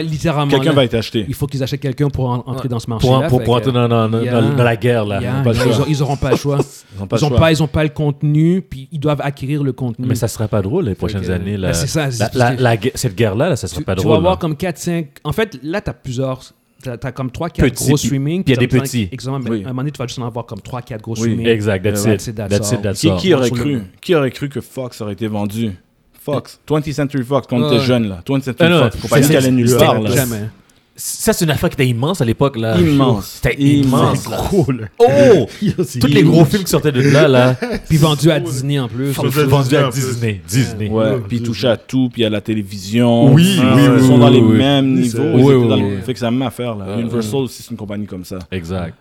[0.03, 1.25] littéralement Quelqu'un va être acheté.
[1.27, 3.27] Il faut qu'ils achètent quelqu'un pour en- entrer dans ce Pour, marché-là.
[3.29, 4.41] pour, pour entrer dans, dans, dans, Yeah.
[4.41, 5.19] dans la guerre là.
[5.21, 5.79] Yeah, ils, choix.
[5.81, 6.59] ont- ils auront pas le choix.
[6.97, 9.71] Ils ont pas ils pas, ils ont pas le contenu, puis ils doivent acquérir le
[9.73, 10.05] contenu.
[10.07, 11.69] Mais ça serait pas drôle les prochaines que- années là.
[11.69, 14.11] Ben, c'est ça, La- cette guerre là, là, ça serait tu, pas tu drôle.
[14.11, 15.07] vas avoir comme 4, 5.
[15.23, 16.41] En fait, là, tu as plusieurs.
[16.83, 18.43] Tu as, comme 3, 4 Petits, gros puis- streaming.
[18.43, 19.09] puis il y a des t'as- petits.
[19.11, 19.39] Exactement.
[19.39, 19.57] mais Oui.
[19.63, 21.19] À un moment donné, tu vas juste en avoir comme 3, 4 gros Oui.
[21.21, 21.47] streaming.
[21.47, 23.17] Exact, that's that's it, that's That's it, that's Qui, all.
[23.19, 25.71] qui aurait cru Qui aurait cru que Fox aurait été vendu?
[26.19, 28.21] Fox, 20th Century Fox, quand on était jeune là.
[28.25, 30.11] 20th Century Ah Fox, compagnie c'est- qui allait nulle part là.
[30.11, 30.49] Jamais.
[31.03, 32.77] Ça, c'est une affaire qui était immense à l'époque là.
[32.79, 33.39] Immense.
[33.41, 34.29] C'était immense.
[34.29, 34.37] Là.
[34.37, 34.85] gros, là.
[34.99, 35.47] Oh!
[35.99, 37.55] Tous les gros films qui sortaient de là, là,
[37.89, 39.11] Puis vendu à Disney en plus.
[39.11, 39.89] Vendu à vendus Disney, à.
[39.89, 40.41] Disney.
[40.47, 40.89] Disney.
[40.89, 43.33] Ouais, Ouais, puis touchaient à tout, puis à la télévision.
[43.33, 44.57] Oui, Hein, oui, Ils oui, sont oui, dans les oui.
[44.57, 45.23] mêmes Oui, niveaux.
[45.33, 46.01] Oui, oui, dans oui, le- oui.
[46.05, 46.85] Fait que c'est la même affaire là.
[46.89, 48.37] Euh, Universal aussi, c'est une compagnie comme ça.
[48.51, 48.93] Exact.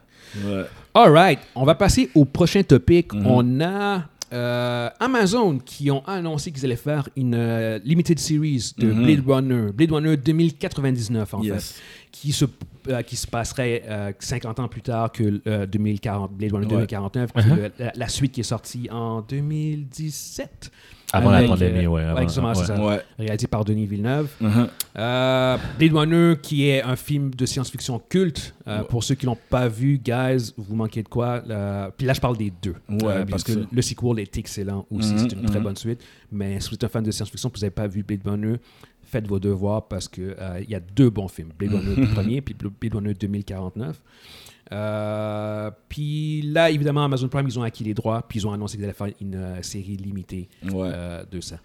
[0.46, 0.62] Ouais.
[0.94, 1.38] All right.
[1.54, 3.12] On va passer au prochain topic.
[3.12, 3.26] Mhm.
[3.26, 4.02] On a
[4.32, 9.02] euh, Amazon qui ont annoncé qu'ils allaient faire une euh, limited series de Mhm.
[9.04, 9.72] Blade Runner.
[9.72, 11.74] Blade Runner 2099, en fait.
[12.12, 12.44] Qui se,
[12.88, 16.72] euh, qui se passerait euh, 50 ans plus tard que 2040, Blade Runner Ouais.
[16.72, 17.90] 2049, qui est Uh-huh.
[17.94, 20.70] la suite qui est sortie en 2017.
[21.12, 22.22] Avant Avec, la pandémie, euh, ouais.
[22.22, 22.80] exactement, c'est ça.
[22.80, 23.00] Ouais.
[23.18, 24.28] Réalisé par Denis Villeneuve.
[24.40, 24.68] Mhm.
[24.96, 28.54] Euh, Blade Runner, qui est un film de science-fiction culte.
[28.66, 28.86] Euh, Ouais.
[28.88, 31.42] Pour ceux qui l'ont pas vu, guys, vous manquez de quoi?
[31.48, 32.76] Euh, puis là, je parle des deux.
[32.88, 35.12] Ouais, Euh, parce que le sequel est excellent aussi.
[35.12, 35.64] Mhm, c'est une très mhm.
[35.64, 36.00] bonne suite.
[36.30, 38.20] Mais si vous êtes un fan de science-fiction et que vous n'avez pas vu Blade
[38.24, 38.56] Runner,
[39.02, 41.50] faites vos devoirs parce qu'il il y a deux bons films.
[41.58, 44.00] Blade Runner le premier puis Blade Runner 2049.
[44.72, 48.76] Euh, puis là, évidemment, Amazon Prime, ils ont acquis les droits, puis ils ont annoncé
[48.76, 50.90] qu'ils allaient faire une euh, série limitée Ouais.
[50.92, 51.56] euh, de ça.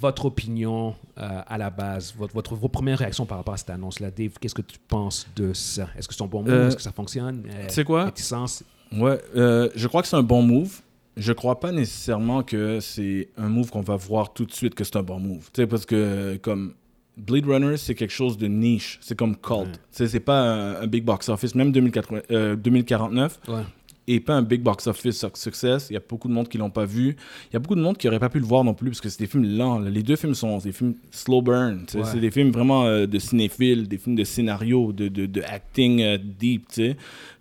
[0.00, 4.10] Votre opinion à la base, votre, votre, vos premières réactions par rapport à cette annonce-là,
[4.12, 5.88] Dave, qu'est-ce que tu penses de ça?
[5.96, 6.52] Est-ce que c'est un bon move?
[6.68, 7.42] Est-ce que ça fonctionne?
[7.66, 8.04] Tu sais quoi?
[8.04, 8.62] réticence?
[8.92, 10.80] Ouais, je crois que c'est un bon move.
[11.16, 14.84] Je crois pas nécessairement que c'est un move qu'on va voir tout de suite que
[14.84, 15.50] c'est un bon move.
[15.52, 16.74] Tu sais, parce que comme
[17.18, 18.98] Blade Runner, c'est quelque chose de niche.
[19.02, 19.58] C'est comme cult.
[20.00, 20.06] Ouais.
[20.06, 21.54] C'est pas un, un big box office.
[21.54, 23.62] Même 2080, euh, 2049 Ouais.
[24.08, 25.86] Et pas un big box office suc- success.
[25.90, 27.16] Il y a beaucoup de monde qui l'ont pas vu.
[27.50, 29.00] Il y a beaucoup de monde qui aurait pas pu le voir non plus parce
[29.00, 29.78] que c'est des films lents.
[29.78, 31.84] Les deux films sont des films slow burn.
[31.94, 32.02] Ouais.
[32.04, 36.02] C'est des films vraiment euh, de cinéphiles, des films de scénario, de, de, de acting
[36.02, 36.64] euh, deep.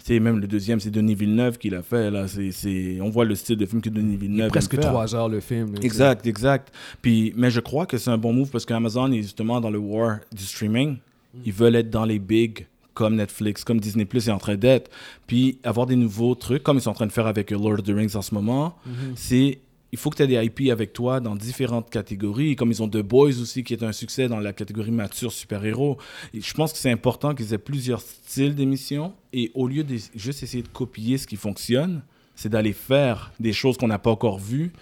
[0.10, 2.10] Même le deuxième, c'est Denis Villeneuve qui l'a fait.
[2.10, 2.28] Là.
[2.28, 3.00] C'est...
[3.02, 5.76] On voit le style de film que Denis Villeneuve aime Presque trois heures le film.
[5.82, 6.74] Exact, exact.
[7.02, 9.80] Puis, mais je crois que c'est un bon move parce qu'Amazon est justement dans le
[9.80, 10.98] war du streaming.
[11.46, 14.90] Ils veulent être dans les big comme Netflix, comme Disney Plus est en train d'être.
[15.28, 17.84] Puis avoir des nouveaux trucs, comme ils sont en train de faire avec Lord of
[17.84, 18.76] the Rings en ce moment,
[19.16, 19.60] c'est
[19.92, 22.90] il faut que tu aies des IP avec toi dans différentes catégories, comme ils ont
[22.90, 25.98] The Boys aussi, qui est un succès dans la catégorie mature super-héros.
[26.34, 30.42] Je pense que c'est important qu'ils aient plusieurs styles d'émissions, et au lieu de juste
[30.42, 32.02] essayer de copier ce qui fonctionne,
[32.36, 34.74] c'est d'aller faire des choses qu'on n'a pas encore vues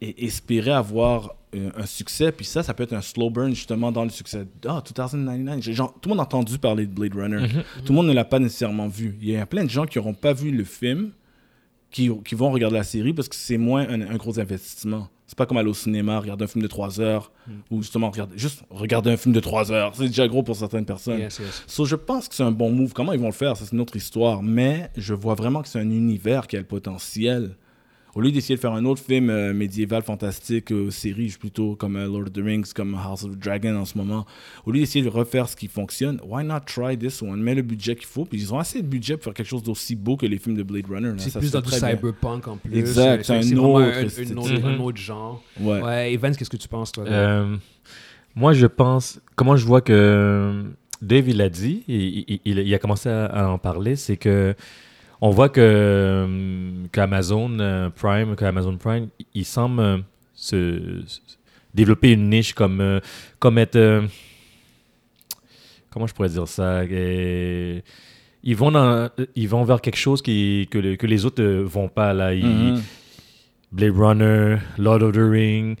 [0.00, 2.32] et espérer avoir euh, un succès.
[2.32, 4.46] Puis ça, ça peut être un slow burn justement dans le succès.
[4.66, 5.62] Ah, 2099.
[5.62, 7.46] J'ai- genre, tout le monde a entendu parler de Blade Runner.
[7.84, 9.16] Tout le monde ne l'a pas nécessairement vu.
[9.20, 11.10] Il y a plein de gens qui n'auront pas vu le film,
[11.90, 15.08] qui, qui vont regarder la série parce que c'est moins un, un gros investissement.
[15.26, 17.30] C'est pas comme aller au cinéma, regarder un film de 3 heures,
[17.70, 19.94] ou justement regarder, juste regarder un film de 3 heures.
[19.94, 21.20] C'est déjà gros pour certaines personnes.
[21.20, 21.62] Yes, yes.
[21.68, 22.92] So, je pense que c'est un bon move.
[22.94, 24.42] Comment ils vont le faire, c'est une autre histoire.
[24.42, 27.56] Mais je vois vraiment que c'est un univers qui a le potentiel.
[28.14, 31.96] Au lieu d'essayer de faire un autre film euh, médiéval fantastique, euh, série plutôt comme
[31.96, 34.26] euh, Lord of the Rings, comme House of the Dragon en ce moment,
[34.66, 37.40] au lieu d'essayer de refaire ce qui fonctionne, why not try this one?
[37.40, 39.62] Mets le budget qu'il faut, puis ils ont assez de budget pour faire quelque chose
[39.62, 41.12] d'aussi beau que les films de Blade Runner.
[41.18, 41.78] C'est plus dans du bien.
[41.78, 42.76] cyberpunk en plus.
[42.76, 44.32] Exact, c'est un vraiment autre un, style.
[44.32, 44.64] une autre, Mhm.
[44.64, 45.42] un autre genre.
[45.60, 45.80] Ouais.
[45.80, 47.04] Ouais, Evans, qu'est-ce que tu penses, toi?
[47.04, 47.10] là?
[47.12, 47.56] Euh,
[48.34, 50.64] moi, je pense, comment je vois que
[51.02, 54.16] Dave, il a dit, il, il- il- il a commencé à, à en parler, c'est
[54.16, 54.54] que
[55.20, 59.98] on voit que euh, qu'Amazon euh, Prime, qu'Amazon Prime, il semble euh,
[60.34, 61.20] se, se-
[61.74, 63.00] développer une niche comme,
[63.38, 64.04] comme être,
[65.90, 66.84] comment je pourrais dire ça,
[68.42, 71.88] ils vont dans, ils vont vers quelque chose qui, que, le- que les autres vont
[71.88, 72.34] pas là.
[72.34, 72.82] Ils- Mhm.
[73.72, 75.76] Blade Runner, Lord of the Ring.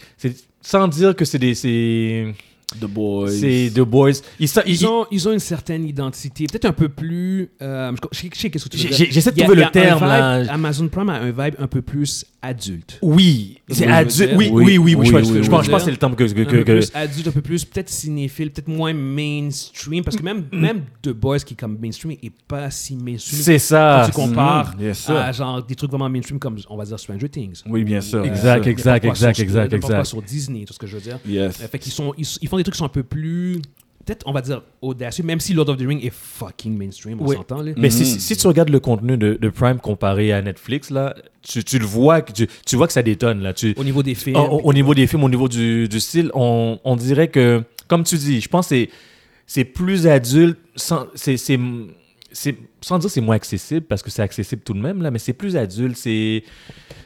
[0.60, 2.32] Sans dire que c'est des.
[2.78, 3.30] The Boys.
[3.30, 4.12] c'est The Boys.
[4.38, 7.48] Ils, sa- ils- Ils ont, ils ont une certaine identité, peut-être un peu plus.
[7.62, 9.06] euh, je sais, qu'est-ce que tu veux dire.
[9.10, 10.52] j'essaie de trouver le terme, vibe- là.
[10.52, 12.98] Amazon Prime a un vibe un peu plus adulte.
[13.02, 14.34] Oui, c'est adulte.
[14.36, 15.12] Oui, oui, oui, oui, je,
[15.50, 16.24] pense- que c'est le terme que.
[16.24, 21.10] que, adulte, un peu plus peut-être cinéphile, peut-être moins mainstream, parce que même, même The
[21.10, 23.40] Boys qui est comme mainstream est pas si mainstream.
[23.42, 24.02] c'est ça.
[24.04, 27.28] Quand tu compares Mhm, à genre des trucs vraiment mainstream comme on va dire Stranger
[27.28, 27.62] Things.
[27.66, 28.24] Oui, bien sûr.
[28.24, 30.04] Exact, exact, exact, exact, exact.
[30.04, 31.18] sur Disney, tout ce que je veux dire?
[31.26, 31.60] Yes.
[31.60, 33.60] Euh, Fait qu'ils sont, ils font des trucs qui sont un peu plus,
[34.10, 37.26] peut-être on va dire audacieux, même si Lord of the Ring est fucking mainstream, on
[37.28, 37.36] Oui.
[37.36, 37.72] s'entend là.
[37.76, 38.04] Mais si, Mhm.
[38.06, 41.78] si- si tu regardes le contenu de, de Prime comparé à Netflix, là, tu, tu
[41.78, 43.40] le vois, que tu, tu vois que ça détonne.
[43.40, 43.52] Là.
[43.54, 44.34] Tu, Au niveau des films.
[44.36, 47.62] au, au- au niveau des films, au niveau du, du style, on, on dirait que,
[47.86, 48.90] comme tu dis, je pense que c'est-
[49.46, 51.58] c'est plus adulte, sans, c'est, c'est,
[52.32, 55.12] c'est- sans dire que c'est moins accessible, parce que c'est accessible tout de même, là,
[55.12, 56.42] mais c'est plus adulte, c'est,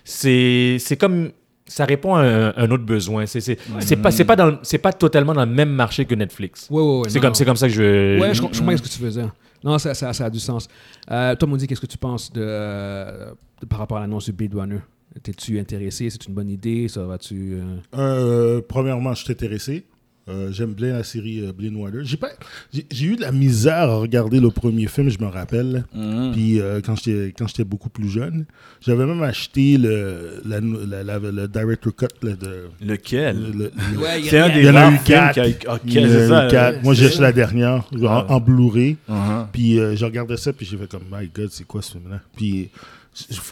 [0.04, 1.32] c'est, c'est comme...
[1.66, 3.24] Ça répond à un, un autre besoin.
[3.26, 3.56] C'est, c'est
[3.96, 6.68] pas, c'est, pas dans, le- c'est pas totalement dans le même marché que Netflix.
[6.70, 8.20] Ouais, ouais, ouais, c'est, comme, c'est comme ça que je...
[8.20, 9.32] Ouais, je, com- je comprends ce que tu dire.
[9.64, 10.68] Non, ça, ça, ça a du sens.
[11.10, 13.30] Euh, toi, Maudit, qu'est-ce que tu penses de, euh,
[13.62, 14.80] de- par rapport à l'annonce du Runner?
[15.22, 16.10] T'es-tu intéressé?
[16.10, 16.86] C'est une bonne idée?
[16.88, 17.54] Ça va-tu...
[17.54, 19.86] euh, Euh, premièrement, je suis intéressé.
[20.26, 22.00] Euh, J'aime bien la série euh, Blade Runner.
[22.04, 22.30] J'ai pas,
[22.72, 25.84] j'ai j'ai eu de la misère à regarder le premier film, je me rappelle.
[25.94, 26.32] Mhm.
[26.32, 28.46] Puis euh, quand j'étais quand j'étais beaucoup plus jeune,
[28.80, 33.36] j'avais même acheté le la, la- la- le director cut là, de Lequel?
[33.52, 35.52] le- le- Ouais, il y a- C'est un des rares films qui a eu.
[35.68, 36.48] Ok, il y en a c'est eu ça.
[36.50, 36.82] quatre.
[36.82, 38.26] Moi, j'ai acheté la dernière en, Ah.
[38.30, 38.96] en Blu-ray.
[39.06, 39.46] Mhm.
[39.52, 42.20] Puis euh, je regardais ça, puis j'ai fait comme, my God, c'est quoi ce film-là?
[42.34, 42.70] Puis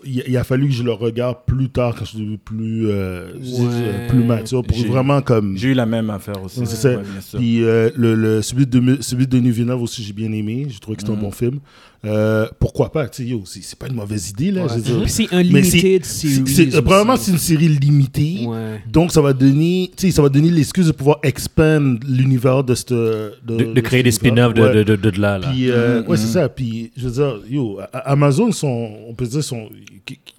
[0.05, 3.33] il, a fallu que je le regarde plus tard, quand je suis devenu plus, euh,
[3.41, 5.57] je euh, plus mature, pour vraiment comme...
[5.57, 6.61] J'ai eu la même affaire aussi.
[6.61, 6.91] Ouais, c'est ça.
[6.97, 7.03] Ouais.
[7.35, 10.67] Puis euh, le, le, celui, de, celui de Villeneuve aussi, j'ai bien aimé.
[10.69, 11.23] J'ai trouvé que c'était un Mhm.
[11.23, 11.61] bon film.
[12.05, 13.07] Euh, pourquoi pas?
[13.09, 14.67] Tu sais, yo, c'est pas une mauvaise idée, là.
[14.69, 15.01] je veux dire.
[15.03, 16.49] Puis c'est un limited C'est- series.
[16.49, 17.27] c'est- euh, Premièrement, aussi.
[17.27, 18.45] c'est une série limitée.
[18.45, 18.81] Ouais.
[18.91, 22.75] Donc, ça va donner, tu sais, ça va donner l'excuse de pouvoir expand l'univers de
[22.75, 22.93] cette.
[22.93, 24.75] De, de, de créer des spin-offs de, Ouais.
[24.85, 25.39] de, de, de là.
[25.39, 25.51] là.
[25.53, 26.33] Puis, euh, Mhm, ouais, c'est mhm.
[26.33, 26.49] ça.
[26.49, 29.69] Puis, je veux dire, yo, Amazon, sont, on peut dire, sont,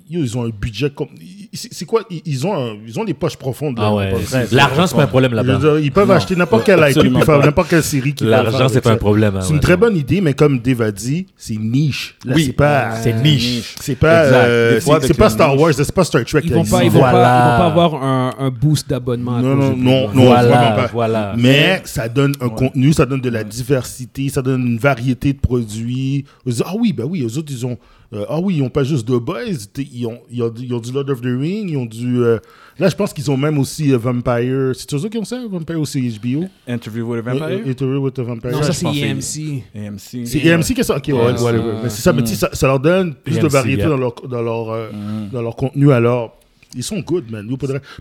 [0.10, 1.08] yo, ils ont un budget comme.
[1.54, 3.78] C'est quoi Ils ont, un- ils ont des poches profondes.
[3.80, 4.12] Ah ouais.
[4.52, 5.60] L'argent, c'est pas un problème là-bas.
[5.82, 6.16] ils peuvent Non.
[6.16, 7.04] acheter n'importe quel IP
[7.44, 9.36] n'importe quelle série qu'ils veulent L'argent, c'est pas un problème.
[9.36, 9.62] hein, C'est une ouais.
[9.62, 12.16] très bonne idée, mais comme Dave a dit, c'est niche.
[12.26, 12.96] Là, Oui, c'est pas.
[12.96, 13.76] c'est niche.
[13.80, 15.62] C'est pas, euh, c'est- pas Star niche.
[15.62, 16.42] Wars, c'est pas Star Trek.
[16.44, 17.13] Ils qui vont pas, ils vont Voilà.
[17.13, 19.39] pas, ils vont pas avoir un, un boost d'abonnement.
[19.39, 21.34] Non, non, non, non, Voilà, voilà.
[21.38, 25.39] Mais ça donne un contenu, ça donne de la diversité, ça donne une variété de
[25.39, 26.26] produits.
[26.66, 27.78] Ah oui, ben oui, eux autres, ils ont.
[28.13, 29.39] euh, ah oui, ils ont pas juste The Boys,
[29.78, 32.21] ils ont, ils, ont, du- ils ont du Lord of the Ils ont du.
[32.23, 32.39] euh,
[32.79, 34.71] là, je pense qu'ils ont même aussi euh, Vampire.
[34.75, 37.67] C'est autres qui ont ça, Vampire aussi HBO Interview with a Euh, Vampire?
[37.67, 38.51] Interview with the Vampire.
[38.51, 39.63] Non, Ça, c'est EMC.
[39.75, 40.25] AMC.
[40.27, 40.97] C'est EMC qui a ça.
[40.97, 41.73] Ok, ouais, Ouais, whatever.
[41.84, 43.89] Mais c'est ça, mais ça, ça leur donne plus de EMC, variété yeah.
[43.89, 45.29] dans, leur, dans, leur, euh, Mhm.
[45.32, 45.91] dans leur contenu.
[45.91, 46.38] Alors,
[46.76, 47.48] ils sont good, man.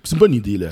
[0.05, 0.69] C'est une bonne idée, là.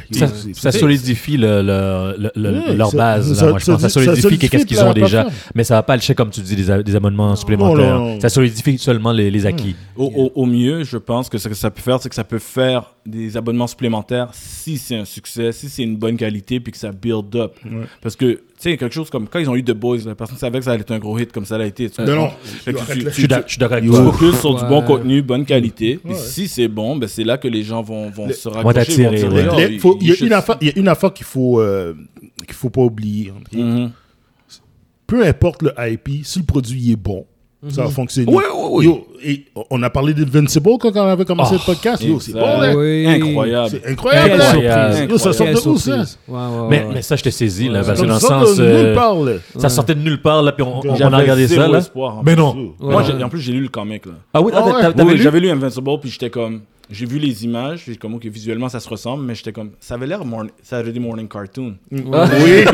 [0.54, 3.28] Ça, solidifie le, le- le- le- Ouais, leur ça- base.
[3.30, 3.88] là, ça- moi, je ça pense.
[3.88, 5.22] Solidifie qu'est-ce qu'ils ont déjà.
[5.24, 5.50] plateforme.
[5.54, 7.98] Mais ça va pas acheter, comme tu dis, des, des abonnements supplémentaires.
[7.98, 8.20] non, non.
[8.20, 9.74] Ça solidifie seulement les, les acquis.
[9.96, 12.24] Au, au- au mieux, je pense que ce que ça peut faire, c'est que ça
[12.24, 16.72] peut faire des abonnements supplémentaires si c'est un succès, si c'est une bonne qualité, puis
[16.72, 17.54] que ça build up.
[17.64, 17.86] Ouais.
[18.02, 20.58] Parce que, sais, quelque chose comme quand ils ont eu The Boys, la personne savait
[20.58, 21.88] que ça allait être un gros hit comme ça l'a été.
[21.90, 22.30] tu Non, non.
[22.66, 24.04] Je suis d'ac- je suis d'accord avec toi.
[24.12, 25.98] focuses sur du bon contenu, bonne qualité.
[26.04, 28.56] Puis si c'est bon, ben c'est là que les gens vont, vont Le- se Vont
[28.62, 29.08] raccrocher.
[29.08, 29.28] dire.
[29.84, 31.94] Oh, Il y, a should- une affaire- il y a une affaire qu'il faut, euh,
[32.46, 33.32] qu'il faut pas oublier.
[33.52, 33.90] Mhm.
[35.06, 37.26] Peu importe le IP, si le produit est bon,
[37.68, 38.32] ça va fonctionner.
[38.32, 38.84] Oui, oui, oui.
[38.86, 42.02] Yo, et on a parlé d'Invincible quand on avait commencé Oh, le podcast.
[42.02, 42.42] Yo, c'est exact.
[42.46, 42.74] bon, là.
[42.76, 43.06] Oui.
[43.06, 43.68] Incroyable.
[43.70, 44.42] C'est incroyable.
[44.42, 45.06] Surprise.
[45.10, 46.04] Yo, ça sort de où, ça?
[46.06, 46.18] surprise.
[46.26, 47.86] Ouais, ouais, Mais, ça, je te saisis, là, Ouais.
[47.86, 48.56] parce que Ça dans le sort sens.
[48.56, 49.32] de euh, nulle part, là.
[49.58, 51.78] Ça sortait de nulle part, là, puis on, on, on J'avais a regardé ça, là.
[51.78, 52.72] espoir, Mais non.
[52.80, 54.06] Moi, en plus, j'ai lu le comic.
[54.06, 54.12] Là.
[54.32, 55.22] Ah oui, Ah ah, Oui, t'avais oui, lu?
[55.22, 56.60] j'avais lu Invincible, puis j'étais comme.
[56.90, 59.94] J'ai vu les images, j'ai comme, ok, visuellement, ça se ressemble, mais j'étais comme, ça
[59.94, 61.76] avait l'air morning, Saturday Morning Cartoon.
[61.90, 62.00] Oui.
[62.02, 62.64] Oui.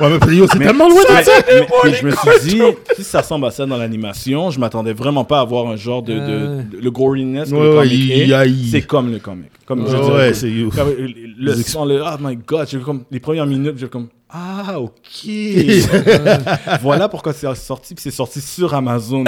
[0.00, 1.32] Ouais, mais puis, c'est tellement loin de ça.
[1.46, 2.60] mais- puis je me suis dit,
[2.96, 6.02] si ça ressemble à ça dans l'animation, je m'attendais vraiment pas à voir un genre
[6.02, 6.62] de, de- Euh.
[6.62, 9.50] de- le goriness que Ouais, le comic C'est comme le comic.
[9.66, 10.70] Comme je Ouais, c'est you.
[10.70, 14.80] comme le, le le oh my god, j'ai comme les premières minutes, j'ai comme ah
[14.80, 15.28] ok.
[16.80, 19.24] voilà pourquoi c'est sorti, puis c'est sorti sur Amazon.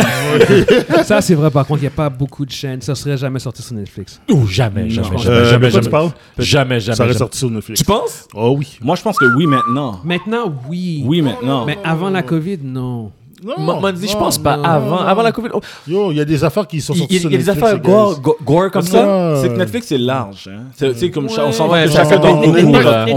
[1.05, 2.81] Ça, c'est vrai, par contre, il n'y a pas beaucoup de chaînes.
[2.81, 4.19] Ça serait jamais sorti sur Netflix.
[4.31, 5.89] Ouh, jamais, jamais, jamais, Euh, jamais, jamais.
[5.91, 6.11] parles?
[6.39, 6.97] Jamais, jamais.
[6.97, 7.19] Ça jamais.
[7.19, 7.81] sorti sur Netflix.
[7.81, 8.27] Tu penses?
[8.33, 8.79] Oh oui.
[8.81, 10.01] Moi, je pense que oui maintenant.
[10.05, 11.03] Maintenant, oui.
[11.05, 11.67] Oui maintenant.
[11.67, 13.13] Mais avant la COVID, non.
[13.45, 14.57] Non, je pense pas.
[14.57, 15.51] non, avant, avant la Covid.
[15.53, 17.79] oh, Yo, il y a des affaires qui sont sorties il- y a des affaires
[17.79, 19.37] gore, gore comme ça.
[19.43, 20.49] C'est que Netflix c'est large.
[20.51, 20.65] Hein.
[20.75, 22.63] C'est tu sais, comme on s'en va chacun dans les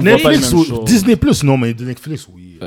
[0.01, 0.83] Netflix, ou-.
[0.83, 2.59] Disney Plus, non, mais Netflix, oui.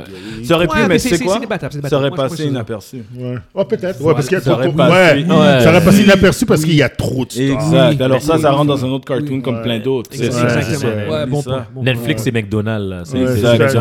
[0.51, 3.03] Ça aurait pu, Ouais, mais c'est quoi débattable, c'est Ça aurait passé inaperçu.
[3.17, 3.35] Ouais.
[3.53, 4.01] Oh, peut-être.
[4.01, 5.25] Ouais, parce qu'il y a trop de- ouais.
[5.25, 5.61] Ouais.
[5.63, 7.41] Ça aurait passé inaperçu parce qu'il y a trop de.
[7.53, 7.95] Exact.
[7.97, 9.41] Oui, Alors ça, ça rentre dans un autre cartoon Oui.
[9.41, 9.61] comme Ouais.
[9.63, 10.09] plein d'autres.
[10.13, 10.59] C'est- Exactement.
[10.59, 11.55] Exactement.
[11.55, 13.11] Ouais, bon Netflix et McDonald's.
[13.13, 13.73] il y a- Exact.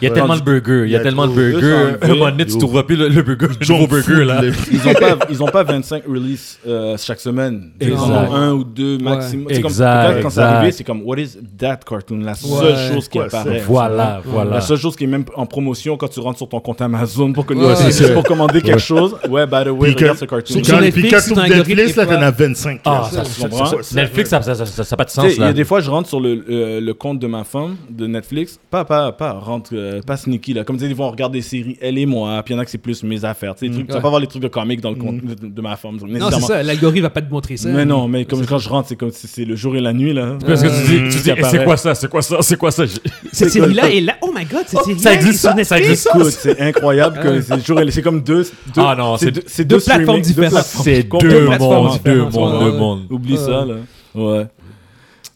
[0.00, 0.14] Il y a Ouais.
[0.14, 0.84] tellement de burgers.
[0.86, 1.96] Il y a tellement de burgers.
[2.02, 4.42] un moment donné, tu trouveras plus le burger, le burger là.
[4.42, 7.70] les- Ils ont pas, ils ont pas 25 releases euh, chaque semaine.
[7.80, 9.46] Ils en ont un ou deux maximum.
[9.50, 12.20] C'est comme- Exact, quand- c'est arrivé, c'est comme What is that cartoon?
[12.24, 13.62] La seule chose qui apparaît.
[13.66, 14.60] Voilà, La voilà.
[14.60, 17.44] seule chose qui est même en promotion quand tu rentres sur ton compte Amazon pour,
[17.46, 19.14] que Ouais, c'est pour commander quelque chose.
[19.28, 20.64] Ouais, by the way, Puis que- regarde ce cartoon.
[20.64, 22.80] Sur Quand- Netflix, Puis quand c'est tu ouvres un algorithme Netflix, là, t'en as 25.
[22.84, 25.64] Ah, ça, Ça, ça, ça, Netflix, ça n'a pas de sens il y a des
[25.64, 28.58] fois, je rentre sur le, euh, le compte de ma femme de Netflix.
[28.70, 30.64] Pas, pas, pas, rentre, euh, pas sneaky, là.
[30.64, 32.42] Comme tu sais, ils vont regarder des séries, elle et moi.
[32.44, 33.54] Puis il y en a que c'est plus mes affaires.
[33.54, 35.76] Tu sais, vas pas voir les trucs de comics dans le compte de, de ma
[35.76, 35.96] femme.
[36.06, 36.62] Non, c'est ça.
[36.62, 37.68] L'algorithme va pas te montrer ça.
[37.68, 39.92] Mais non, mais comme quand je rentre, c'est comme si c'est le jour et la
[39.92, 40.36] nuit, là.
[40.46, 42.36] Parce que tu dis, tu Mmh, dis, ça Eh, c'est quoi ça, c'est quoi ça,
[42.40, 42.84] c'est quoi ça.
[43.32, 44.14] Cette série-là est là.
[44.22, 47.90] Oh my god, cette Oh, série-là ça existe ça, Écoute, c'est incroyable que c'est la-
[47.90, 48.42] c'est comme deux,
[48.74, 50.50] deux Ah non, c'est c'est deux, c'est deux deux plateformes différentes.
[50.52, 53.06] plateformes C'est deux mondes, deux mondes, deux mondes.
[53.10, 53.74] Oublie ça, là.
[54.14, 54.46] Ouais.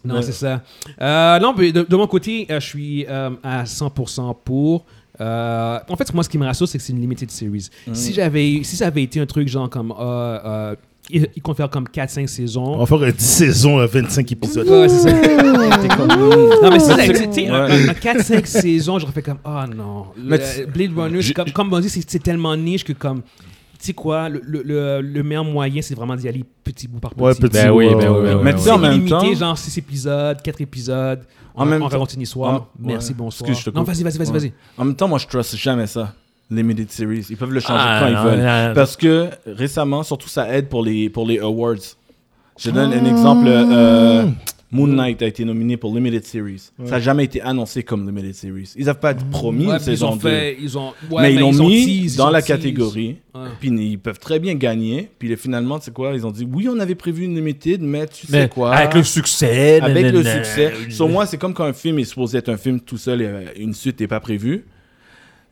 [0.04, 0.22] Non, Ouais.
[0.22, 0.60] c'est ça.
[1.00, 4.84] Euh, non, mais de, de mon côté, euh, je suis euh, à 100% pour.
[5.20, 7.68] Euh, en fait, moi, ce qui me rassure, c'est que c'est une limited series.
[7.92, 9.94] Si j'avais, si ça avait été un truc genre comme,
[11.10, 12.64] ils ils comptent faire comme 4-5 saisons.
[12.74, 14.66] On va faire 10 saisons, là, 25 épisodes.
[14.68, 15.12] Ouais, c'est ça.
[15.12, 17.72] T'es comme, non, mais si ça tu sais, un- Ouais.
[17.72, 20.06] un- un 4-5 saisons, j'aurais fait comme, oh non.
[20.16, 23.22] Mais Le- Blade Runner, c'est comme, comme on dit, c'est c'est tellement niche que comme,
[23.78, 27.00] tu sais quoi, le, le, le, le meilleur moyen, c'est vraiment d'y aller petit bout
[27.00, 27.22] par petit.
[27.22, 27.52] Ouais, petit.
[27.52, 28.40] Ben oui, ben oui, ben oui.
[28.42, 31.20] Mais tu sais, C'est en même limité, temps, genre 6 épisodes, 4 épisodes.
[31.56, 32.54] En on, même on temps- raconte une histoire.
[32.54, 33.14] en- Merci, ouais.
[33.18, 33.48] bonsoir.
[33.50, 33.94] Excuse, je te non, coupe.
[33.94, 34.38] vas-y, vas-y, vas-y, Ouais.
[34.38, 34.52] vas-y.
[34.78, 36.12] en même temps, moi, je trust jamais ça.
[36.50, 37.26] Limited series.
[37.30, 38.44] Ils peuvent le changer Ah, quand ils veulent.
[38.44, 38.74] non, non.
[38.74, 41.76] Parce que récemment, surtout, ça aide pour les, pour les awards.
[42.58, 43.46] Je donne un exemple.
[43.48, 44.26] euh,
[44.70, 46.70] Moon Knight a été nominé pour Limited Series.
[46.84, 48.72] Ça n'a jamais été annoncé comme Limited Series.
[48.76, 50.28] Ils n'avaient pas promis Ouais, une saison ont 2.
[50.28, 50.56] fait.
[50.60, 52.48] Ils ont, ouais, mais ils l'ont ont mis tease, dans la tease.
[52.56, 53.16] catégorie.
[53.34, 53.42] Ouais.
[53.60, 55.08] Puis ils peuvent très bien gagner.
[55.18, 58.06] Puis finalement, tu sais quoi Ils ont dit oui, on avait prévu une limited, mais
[58.08, 58.74] tu sais quoi?
[58.74, 59.80] avec le succès.
[59.80, 60.72] Avec le succès.
[60.90, 63.26] Sur moi, c'est comme quand un film est supposé être un film tout seul et
[63.26, 64.64] euh, une suite n'est pas prévue.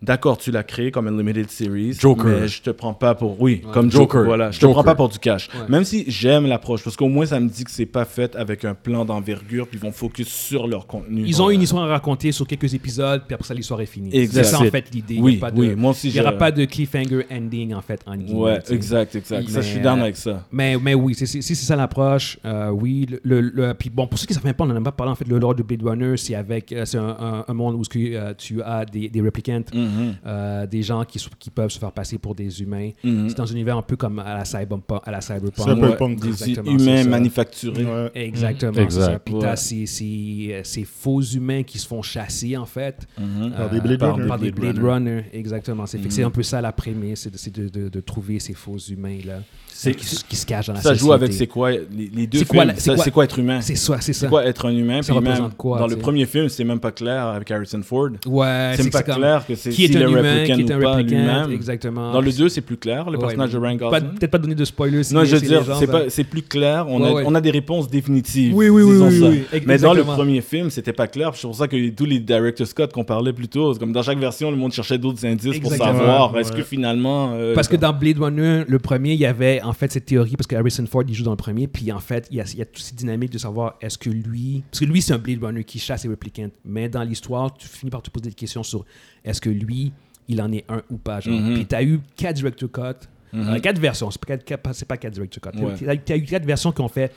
[0.02, 1.92] D'accord, tu l'as créé comme une limited series.
[1.92, 2.26] Joker.
[2.40, 3.40] Mais je te prends pas pour.
[3.40, 4.02] Oui, comme Joker.
[4.02, 4.24] Joker.
[4.24, 5.48] Voilà, je te prends pas pour du cash.
[5.54, 5.60] Ouais.
[5.68, 8.64] Même si j'aime l'approche, parce qu'au moins ça me dit que c'est pas fait avec
[8.64, 11.22] un plan d'envergure, puis ils vont focus sur leur contenu.
[11.24, 14.10] Ils ont une histoire à raconter sur quelques épisodes, puis après ça, l'histoire est finie.
[14.14, 14.44] Exact.
[14.44, 15.18] C'est ça, en fait, l'idée.
[15.20, 18.00] Oui, pas de- oui, moi aussi Il n'y aura pas de cliffhanger ending, en fait,
[18.06, 18.74] en guillemets, Ouais, tu sais.
[18.74, 19.48] exact, exact.
[19.48, 20.44] Ça, je suis down avec ça.
[20.50, 23.06] Mais, mais oui, si c'est ça l'approche, euh, oui.
[23.08, 24.80] Le, le- le- puis bon, pour ceux qui ne savent même pas, on n'en a
[24.80, 27.44] pas parlé, en fait, le lore de Blade Runner, c'est avec, euh, c'est un, un-
[27.46, 29.62] un monde où ce que, euh, tu as des, des replicants,
[29.92, 32.90] Mhm, euh, des gens qui, qui peuvent se faire passer pour des humains.
[33.04, 33.28] mhm.
[33.28, 35.00] C'est dans un univers un peu comme à la cyberpunk.
[35.04, 35.68] À la cyberpunk.
[35.68, 37.84] Cyberpunk, Des exactement, humains manufacturés.
[37.84, 38.10] Ouais.
[38.14, 38.72] Exactement.
[38.72, 39.22] Exact.
[39.24, 39.56] Puis Ouais.
[39.56, 43.06] ces, ces, ces faux humains qui se font chasser, en fait.
[43.18, 43.50] Mhm.
[43.52, 44.28] Par euh, des Blade par, Runner.
[44.28, 45.24] par des Blade Runner.
[45.32, 45.86] Exactement.
[45.86, 46.26] C'est Mhm.
[46.26, 49.40] un peu ça la prémisse, c'est de, c'est de, de- de trouver ces faux humains-là
[49.82, 51.00] C'est- qui, se- qui se cachent dans la Ça société.
[51.06, 51.80] joue avec c'est quoi les,
[52.14, 52.72] les deux films?
[52.76, 53.60] c'est ça, quoi- être humain?
[53.60, 54.20] C'est ça, c'est ça.
[54.20, 55.02] C'est quoi être un humain?
[55.02, 58.10] Ça même quoi, Dans le premier film, c'est même pas clair avec Harrison Ford.
[58.26, 61.50] Ouais, c'est pas clair que c'est Qui est un est humain, qui est un lui-même.
[61.52, 62.12] exactement.
[62.12, 64.10] Dans le 2, c'est plus clair, le Ouais, personnage de Ryan Gosling.
[64.18, 65.02] Peut-être pas donner de spoilers.
[65.12, 66.86] Non, je veux dire, gens c'est plus clair.
[66.88, 68.54] On, a, des réponses définitives.
[68.54, 69.58] Oui, oui, oui, ça.
[69.66, 71.32] Mais dans le premier film, c'était pas clair.
[71.34, 74.18] C'est pour ça que tous les directors Scott qu'on parlait plus tôt, comme dans chaque
[74.18, 77.32] version, le monde cherchait d'autres indices pour savoir est-ce que finalement.
[77.34, 80.36] euh, Parce que dans Blade Runner, le premier, il y avait en fait cette théorie,
[80.36, 82.44] parce que Harrison Ford, il joue dans le premier, puis en fait, il y a,
[82.44, 84.64] il y a toute cette dynamique de savoir est-ce que lui.
[84.70, 87.68] Parce que lui, c'est un Blade Runner qui chasse les replicants, mais dans l'histoire, tu
[87.68, 88.84] finis par te poser des questions sur
[89.24, 89.92] est-ce que lui,
[90.28, 91.20] il en est un ou pas.
[91.20, 91.34] Genre.
[91.34, 91.54] Mhm.
[91.54, 95.42] Puis tu as eu quatre director cuts, euh, quatre versions, c'est pas pas quatre director
[95.42, 95.58] cuts.
[95.58, 95.98] Ouais.
[96.04, 97.12] Tu as, eu quatre versions qui ont fait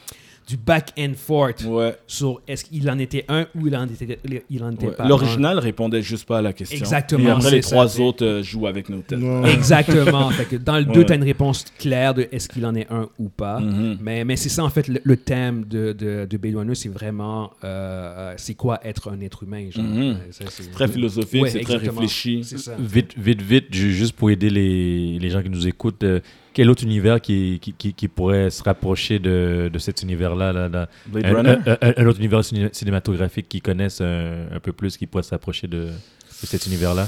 [0.47, 1.95] du back and forth Ouais.
[2.05, 4.91] sur est-ce qu'il en était un ou il en était, il en était Ouais.
[4.93, 5.07] pas un.
[5.07, 6.77] L'original répondait juste pas à la question.
[6.77, 9.19] Exactement, Et après, les ça, trois autres euh, jouent avec nos têtes.
[9.19, 9.51] Ouais.
[9.53, 10.29] Exactement.
[10.29, 11.05] fait que dans le 2, Ouais.
[11.05, 13.59] tu as une réponse claire de est-ce qu'il en est un ou pas.
[13.59, 13.97] Mhm.
[14.01, 17.67] Mais, mais c'est ça, en fait, le, le thème de, de, de c'est vraiment euh,
[17.67, 19.69] euh, c'est quoi être un être humain.
[19.71, 19.83] Genre.
[19.83, 20.17] Mhm.
[20.31, 22.41] Ça, c'est- Très philosophique, Ouais, c'est très réfléchi.
[22.79, 26.19] Vite, vite, vite, ju- juste pour aider les, les gens qui nous écoutent, euh,
[26.55, 30.69] quel autre univers qui, qui, qui, qui pourrait se rapprocher de, de cet univers-là là,
[30.69, 30.87] là?
[31.05, 31.55] Blade Un, Runner?
[31.67, 35.23] un- un- un autre univers ciné- cinématographique qu'ils connaissent un, un peu plus, qui pourrait
[35.23, 37.07] s'approcher de, de cet univers-là?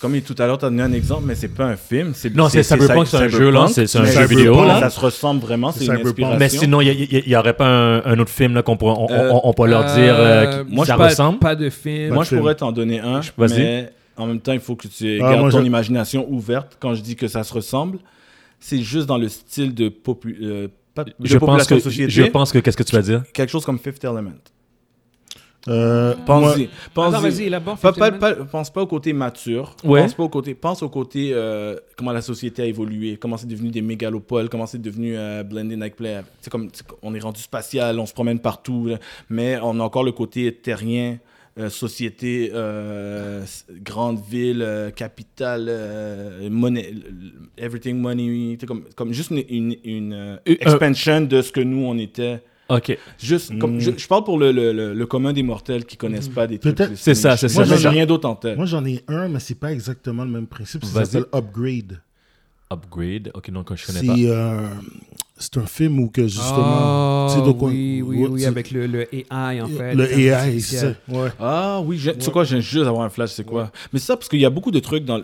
[0.00, 2.12] Comme tout à l'heure, tu as donné un exemple, mais c'est pas un film.
[2.14, 4.98] c'est- Non, c'est Cyberpunk, c'est un jeu, là, c'est- c'est un jeu vidéo, Ça se
[5.00, 6.08] ressemble vraiment, C'est c'est une Cyberpunk.
[6.12, 6.38] inspiration.
[6.38, 9.30] Mais sinon, il n'y aurait pas un, un autre film là, qu'on pourrait, on, Euh,
[9.32, 11.38] on, on peut leur dire euh, qui- moi, ça ressemble?
[11.38, 12.14] Pas de film.
[12.14, 13.58] Moi, je pourrais t'en donner un, Vas-y.
[13.58, 16.78] mais en même temps, il faut que tu Ah, gardes ton je- imagination ouverte.
[16.80, 17.98] Quand je dis que ça se ressemble,
[18.60, 22.10] c'est juste dans le style de, popu- euh, pas- de je pense que société.
[22.10, 23.22] je pense que qu'est-ce que tu vas dire?
[23.32, 24.32] Quelque chose comme Fifth Element.
[25.68, 27.76] Euh, vas-y, élabore.
[27.78, 28.36] Pas- pas- effectivement.
[28.44, 29.74] pas- pense pas au côté mature.
[29.82, 30.02] Ouais.
[30.02, 30.54] Pense pas au côté.
[30.54, 34.66] Pense au côté euh, comment la société a évolué, comment c'est devenu des mégalopoles, comment
[34.66, 36.20] c'est devenu euh, blended like play.
[36.40, 36.68] C'est comme
[37.02, 38.98] on est rendu spatial, on se promène partout, là.
[39.28, 41.18] mais on a encore le côté terrien.
[41.58, 43.44] Euh, société, euh,
[43.82, 46.94] grande ville, euh, capitale, euh, money,
[47.56, 51.84] everything money, comme, comme juste une, une, une, euh, Euh, expansion de ce que nous
[51.84, 52.42] on était.
[52.68, 52.98] Ok.
[53.18, 53.80] Juste, comme, Mm.
[53.80, 56.58] je, je parle pour le, le, le, le commun des mortels qui connaissent pas des
[56.58, 56.76] trucs.
[56.96, 57.76] C'est ça, c'est Moi, ça.
[57.76, 58.56] j'ai Moi, rien d'autre en tête.
[58.56, 60.84] Moi, j'en ai un, mais c'est pas exactement le même principe.
[60.84, 62.00] Ça s'appelle Upgrade.
[62.72, 63.30] Upgrade.
[63.34, 64.14] Ok, non, je connais C'est pas.
[64.16, 64.68] euh,
[65.38, 67.28] c'est un film où que justement.
[67.28, 69.94] Ah, donc, on- oui, oui, ouais, oui, avec le, le AI, en fait.
[69.94, 70.86] Le AI, c'est ça.
[71.08, 71.28] Ouais.
[71.38, 73.70] Ah oui, tu sais quoi, viens juste d'avoir un flash, c'est quoi?
[73.92, 75.20] Mais c'est ça, parce qu'il y a beaucoup de trucs dans.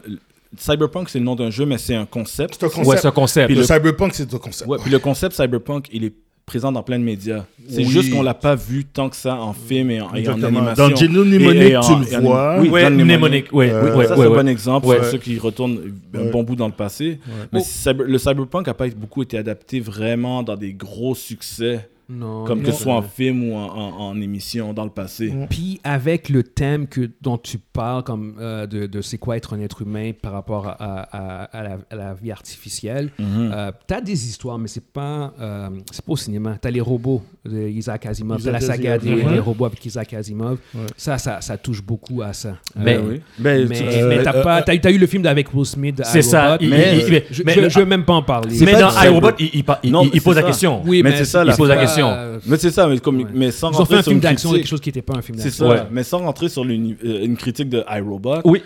[0.56, 2.56] Cyberpunk, c'est le nom d'un jeu, mais c'est un concept.
[2.60, 3.00] C'est un Ouais, concept.
[3.02, 3.46] c'est un concept.
[3.46, 4.68] Puis le le- cyberpunk, c'est un concept.
[4.70, 6.12] Ouais, puis le concept Cyberpunk, il est
[6.52, 7.46] présent dans plein de médias.
[7.66, 7.84] C'est Oui.
[7.86, 10.74] juste qu'on l'a pas vu tant que ça en film et en, et en animation.
[10.90, 12.60] Dans Et- Mnemonic, tu le vois.
[12.60, 13.46] Oui, Ouais, Mnemonic.
[13.54, 14.96] Ouais, Euh, ouais, ouais, ça, ouais, c'est un bon exemple Ouais.
[14.98, 15.78] pour ceux qui retournent
[16.14, 17.20] un bon bout dans le passé.
[17.54, 17.64] Mais Oh.
[17.64, 22.60] cyber- le cyberpunk n'a pas beaucoup été adapté vraiment dans des gros succès, Non, comme
[22.60, 22.64] non.
[22.66, 25.28] que ce soit en film ou en, en- en émission dans le passé.
[25.28, 25.46] Ouais.
[25.48, 29.54] Puis avec le thème que, dont tu parles, comme euh, de, de c'est quoi être
[29.54, 33.50] un être humain par rapport à, à- à la, à la vie artificielle, Mhm.
[33.54, 36.56] euh, t'as des histoires, mais c'est pas, euh, c'est pas au cinéma.
[36.60, 39.38] T'as les robots de Isaac Asimov, t'as Isaac la saga des, ouais.
[39.38, 40.58] robots avec Isaac Asimov.
[40.74, 40.80] Ouais.
[40.96, 42.56] Ça, ça, ça touche beaucoup à ça.
[42.76, 43.20] Mais- Euh, oui.
[43.38, 45.64] Ben, mais, tu- Euh, mais t'as euh, pas, t'as, t'as eu le film avec Will
[45.66, 46.00] Smith.
[46.04, 46.58] C'est ça.
[46.60, 48.56] mais je, mais- je, mais- je veux même pas en parler.
[48.60, 50.82] Mais dans iRobot, il, il, il- il- pose la question.
[50.86, 52.01] Oui, Mais c'est ça, il pose la question.
[52.08, 53.26] Euh, Mais c'est ça, mais, comme, Ouais.
[53.34, 55.14] mais sans Ils ont fait rentrer un sur film d'action quelque chose qui n'était pas
[55.16, 55.68] un film C'est d'action.
[55.68, 55.88] ça, Ouais.
[55.90, 58.40] mais sans rentrer sur euh, une critique de iRobot.
[58.44, 58.62] Oui.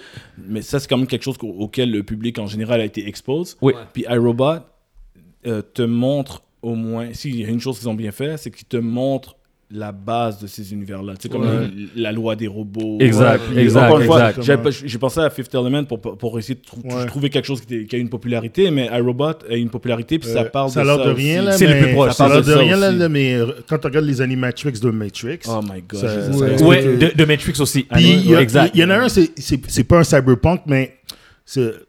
[0.48, 3.54] Mais ça, c'est quand même quelque chose auquel le public en général a été exposé.
[3.62, 3.72] Oui.
[3.74, 3.80] Ouais.
[3.92, 4.60] Puis iRobot
[5.46, 8.50] euh, te montre au moins, s'il y a une chose qu'ils ont bien fait, c'est
[8.50, 9.35] qu'ils te montrent
[9.68, 11.14] la base de ces univers-là.
[11.16, 11.68] Tu sais, comme Ouais.
[11.96, 12.98] la, la loi des robots.
[13.00, 14.70] Exact, exact, encore une fois, exact.
[14.86, 17.04] j'ai pensé à Fifth Element pour, pour essayer de trou- Ouais.
[17.06, 20.48] trouver quelque chose qui, a une popularité, mais iRobot a une popularité, puis ça Euh,
[20.50, 21.22] parle ça a de l'air ça de aussi.
[21.22, 22.12] rien, là, C'est le plus proche.
[22.14, 22.98] Ça a Ça l'air de parle de rien, ça là, aussi.
[22.98, 26.00] là, mais euh, quand tu regardes les Animatrix de Matrix, Oh my god.
[26.00, 27.82] Ça- Ouais, de, de Matrix aussi.
[27.82, 28.70] Puis il y, a- exact.
[28.72, 30.94] il y en a un, c'est- pas un cyberpunk, mais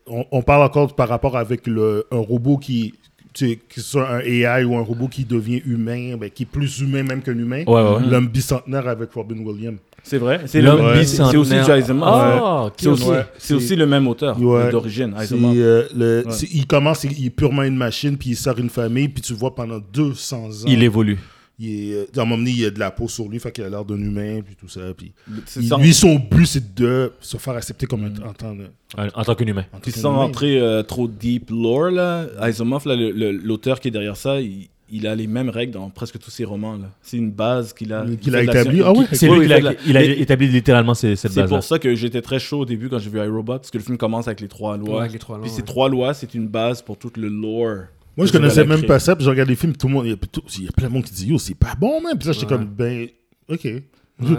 [0.07, 2.93] on, on parle encore par rapport avec le, un robot qui,
[3.37, 6.43] tu sais, que ce soit un AI ou un robot qui devient humain, ben, qui
[6.43, 7.63] est plus humain même qu'un humain.
[7.67, 8.07] Ouais, ouais.
[8.09, 9.77] L'homme bicentenaire avec Robin Williams.
[10.03, 10.41] C'est vrai.
[10.45, 10.99] C'est L'homme le- Ouais.
[11.01, 11.31] bicentenaire.
[11.31, 12.41] C'est aussi Jason Momoa.
[12.43, 14.71] Ah, C'est aussi, aussi le même auteur Ouais.
[14.71, 16.31] d'origine, euh, le- Ouais.
[16.33, 19.33] c'est- il commence, il, est purement une machine, puis il sort une famille, puis tu
[19.33, 20.65] vois pendant 200 ans.
[20.65, 21.17] Il évolue.
[21.59, 23.39] Il est, euh, à un moment donné, il y a de la peau sur lui,
[23.39, 24.81] fait qu'il a l'air d'un humain, puis tout ça.
[24.95, 25.11] Puis
[25.47, 28.55] C'est il- sans- lui, son but, c'est de se faire accepter comme un, en tant
[28.97, 29.65] En, en tant qu'humain.
[29.73, 30.19] en tant Puis qu'un sans humain.
[30.19, 34.39] rentrer euh, trop deep lore, là, Asimov, là, le- le- l'auteur qui est derrière ça,
[34.39, 36.77] il, il a les mêmes règles dans presque tous ses romans.
[36.77, 36.91] là.
[37.01, 38.77] C'est une base qu'il a, Qu'il il a fait de la établi.
[38.77, 40.93] science- Ah qui- C'est oui, lui il qui a, la- il a Mais établi littéralement
[40.93, 41.57] ces- cette C'est base-là.
[41.57, 43.83] pour ça que j'étais très chaud au début quand j'ai vu iRobot, parce que le
[43.83, 44.93] film commence avec les trois lois.
[44.93, 47.85] Ouais, avec les trois Puis ces trois lois, c'est une base pour tout le lore.
[48.17, 50.09] Moi, je connaissais même pas ça, puis je regarde les films, tout le monde, il
[50.11, 52.17] y a, plein de monde qui dit, yo, c'est pas bon, man.
[52.17, 52.57] Puis là, j'étais Ouais.
[52.57, 53.07] comme, ben,
[53.47, 53.63] ok.
[53.63, 53.83] Ouais,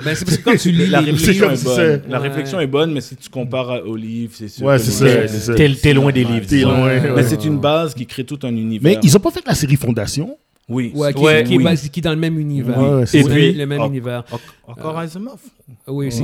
[0.04, 2.02] ben, c'est parce que quand tu lis La réflexion comme est si bonne.
[2.08, 2.28] La Ouais.
[2.28, 4.66] réflexion est bonne, mais si tu compares à- aux livres, c'est sûr.
[4.66, 6.46] Ouais, c'est ça, T'es- loin des livres.
[6.48, 7.00] T'es loin, Ouais.
[7.00, 7.12] ouais.
[7.14, 8.80] Mais c'est une base qui crée tout un univers.
[8.82, 10.36] Mais ils ont pas fait la série Fondation.
[10.68, 10.92] Oui.
[10.94, 11.64] Ouais, qui, Ouais, qui, est oui.
[11.64, 12.78] basé- qui est dans le même univers.
[12.78, 13.46] Ouais, c'est c'est le, vrai.
[13.52, 14.24] même- le même univers.
[14.66, 15.38] En- Encore Asimov?
[15.86, 16.22] Oui, c'est.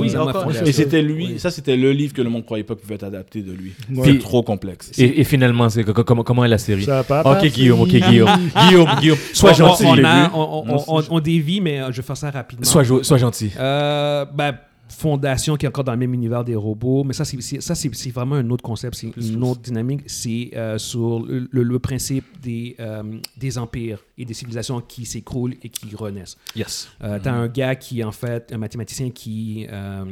[0.67, 1.39] Et c'était lui, Oui.
[1.39, 3.73] ça c'était le livre que le monde croyait pas pouvait être adapté de lui.
[3.91, 4.03] Ouais.
[4.05, 4.91] C'est trop complexe.
[4.99, 6.83] Et, et finalement, c'est, comment, comment est la série?
[6.83, 7.47] Ça pas Ok.
[7.51, 8.29] Guillaume, ok, Guillaume.
[8.67, 9.85] Guillaume, Guillaume, sois On- gentil.
[9.85, 12.65] On, on, on, Non, on, on dévie, mais euh, je vais faire ça rapidement.
[12.65, 13.51] Sois gentil.
[13.59, 14.55] Euh, ben,
[14.87, 18.49] fondation qui est encore dans le même univers des robots, mais ça, c'est, vraiment un
[18.49, 20.01] autre concept, c'est une autre dynamique.
[20.07, 23.01] C'est euh, sur le, le- le principe des, euh,
[23.37, 26.37] des empires et des civilisations qui s'écroulent et qui renaissent.
[26.55, 26.87] Yes.
[27.03, 30.03] Euh, T'as un gars qui, en fait, un mathématicien qui, euh,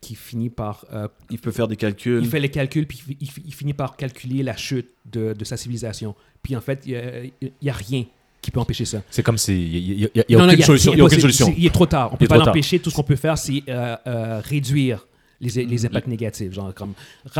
[0.00, 0.84] qui finit par
[1.30, 2.20] Il peut faire des calculs.
[2.22, 5.44] il fait les calculs, puis il, il- il finit par calculer la chute de, de
[5.44, 6.14] sa civilisation.
[6.42, 8.04] Puis en fait, il n'y a, rien
[8.44, 9.02] qui peut empêcher ça.
[9.10, 9.52] C'est comme si.
[9.52, 10.92] Il n'y a, y a non, aucune y a- solution.
[10.92, 11.54] aucune solution.
[11.56, 12.10] Il est trop tard.
[12.12, 12.78] On Il peut pas l'empêcher.
[12.78, 15.06] Tout ce qu'on peut faire, c'est euh, euh, réduire
[15.40, 16.92] les, les impacts négatifs, genre comme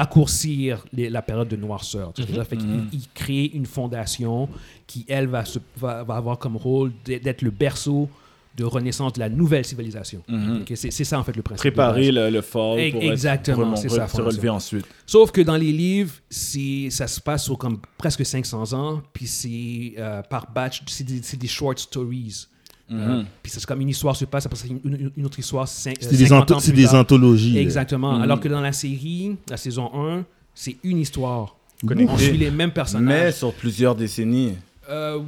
[0.05, 2.13] raccourcir les- la période de noirceur.
[2.13, 2.45] tu vois.
[2.45, 4.49] Fait qu'il- il, crée une fondation
[4.87, 8.09] qui, elle, va, se- va, va avoir comme rôle d'être le berceau
[8.57, 10.23] de renaissance de la nouvelle civilisation.
[10.29, 10.61] Mhm.
[10.63, 11.61] Ok, c'est c'est ça, en fait, le principe.
[11.61, 14.87] Préparer le, le fall pour exactement, être, ça, se relever ensuite.
[15.07, 19.95] Sauf que dans les livres, ça se passe sur comme presque 500 ans, puis c'est
[19.99, 22.47] euh, par batch, c'est des, des short stories.
[22.93, 23.27] Euh, Mhm.
[23.43, 25.67] puis c'est comme une histoire se passe, après ça, une, une- une autre histoire, euh,
[25.73, 27.55] C'est des, 50 anto- ans c'est plus des anthologies.
[27.55, 27.61] là.
[27.63, 28.13] Exactement.
[28.17, 28.23] Mhm.
[28.23, 30.25] Alors que dans la série, la saison 1,
[30.55, 31.57] c'est une histoire.
[31.87, 32.13] Connecté.
[32.13, 33.35] On suit les mêmes Mais personnages.
[33.35, 34.53] sur plusieurs décennies.
[34.91, 35.21] Euh,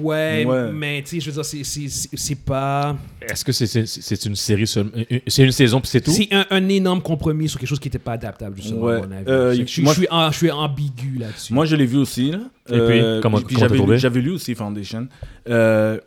[0.00, 0.72] ouais, Ouais.
[0.72, 2.96] mais tu sais, je veux dire, c'est- c'est- c'est c'est pas.
[3.20, 4.92] Est-ce que c'est c'est- c'est une série seulement
[5.26, 6.10] C'est une saison puis c'est tout?
[6.10, 8.96] C'est un, un énorme compromis sur quelque chose qui n'était pas adaptable, justement, Ouais.
[8.96, 9.28] à mon avis.
[9.28, 11.52] Euh, Je- je, moi- je suis, en- je suis ambigu là-dessus.
[11.52, 12.30] Moi, je l'ai vu aussi.
[12.30, 12.38] Là.
[12.70, 15.08] Et puis, comment- puis comment j'avais j'avais lu aussi Foundation.
[15.48, 15.98] Euh,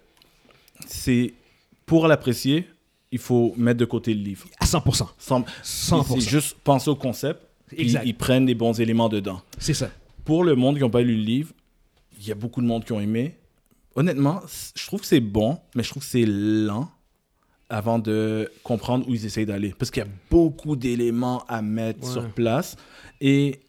[0.88, 1.34] c'est
[1.86, 2.68] pour l'apprécier,
[3.12, 4.46] il faut mettre de côté le livre.
[4.60, 5.10] à 100%.
[5.20, 6.20] Sans- 100%.
[6.20, 7.40] C'est juste penser au concept.
[7.68, 8.04] Puis Exact.
[8.06, 9.42] ils prennent les bons éléments dedans.
[9.58, 9.90] C'est ça.
[10.26, 11.52] Pour le monde qui n'a pas lu le livre,
[12.26, 13.38] il y a beaucoup de monde qui ont aimé.
[13.96, 14.42] Honnêtement,
[14.76, 16.90] je trouve que c'est bon, mais je trouve que c'est lent
[17.70, 19.74] avant de comprendre où ils essayent d'aller.
[19.78, 22.12] Parce qu'il y a beaucoup d'éléments à mettre Ouais.
[22.12, 22.76] sur place.
[23.22, 23.60] Et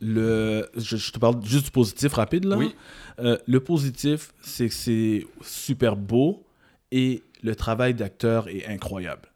[0.00, 2.56] le, je, je te parle juste du positif rapide là.
[2.56, 2.74] Oui.
[3.20, 6.44] Euh, le positif, c'est que c'est super beau
[6.90, 9.28] et le travail d'acteur est incroyable.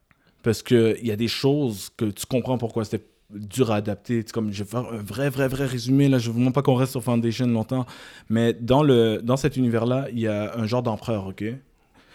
[0.42, 4.22] Parce qu'il y a des choses que tu comprends pourquoi c'était dur à adapter.
[4.27, 6.09] C'est comme, je vais faire un vrai, vrai, vrai résumé.
[6.09, 6.18] Là.
[6.18, 7.87] Je ne veux vraiment pas qu'on reste sur Foundation longtemps.
[8.29, 11.45] Mais dans, le, dans cet univers-là, il y a un genre d'empereur, OK?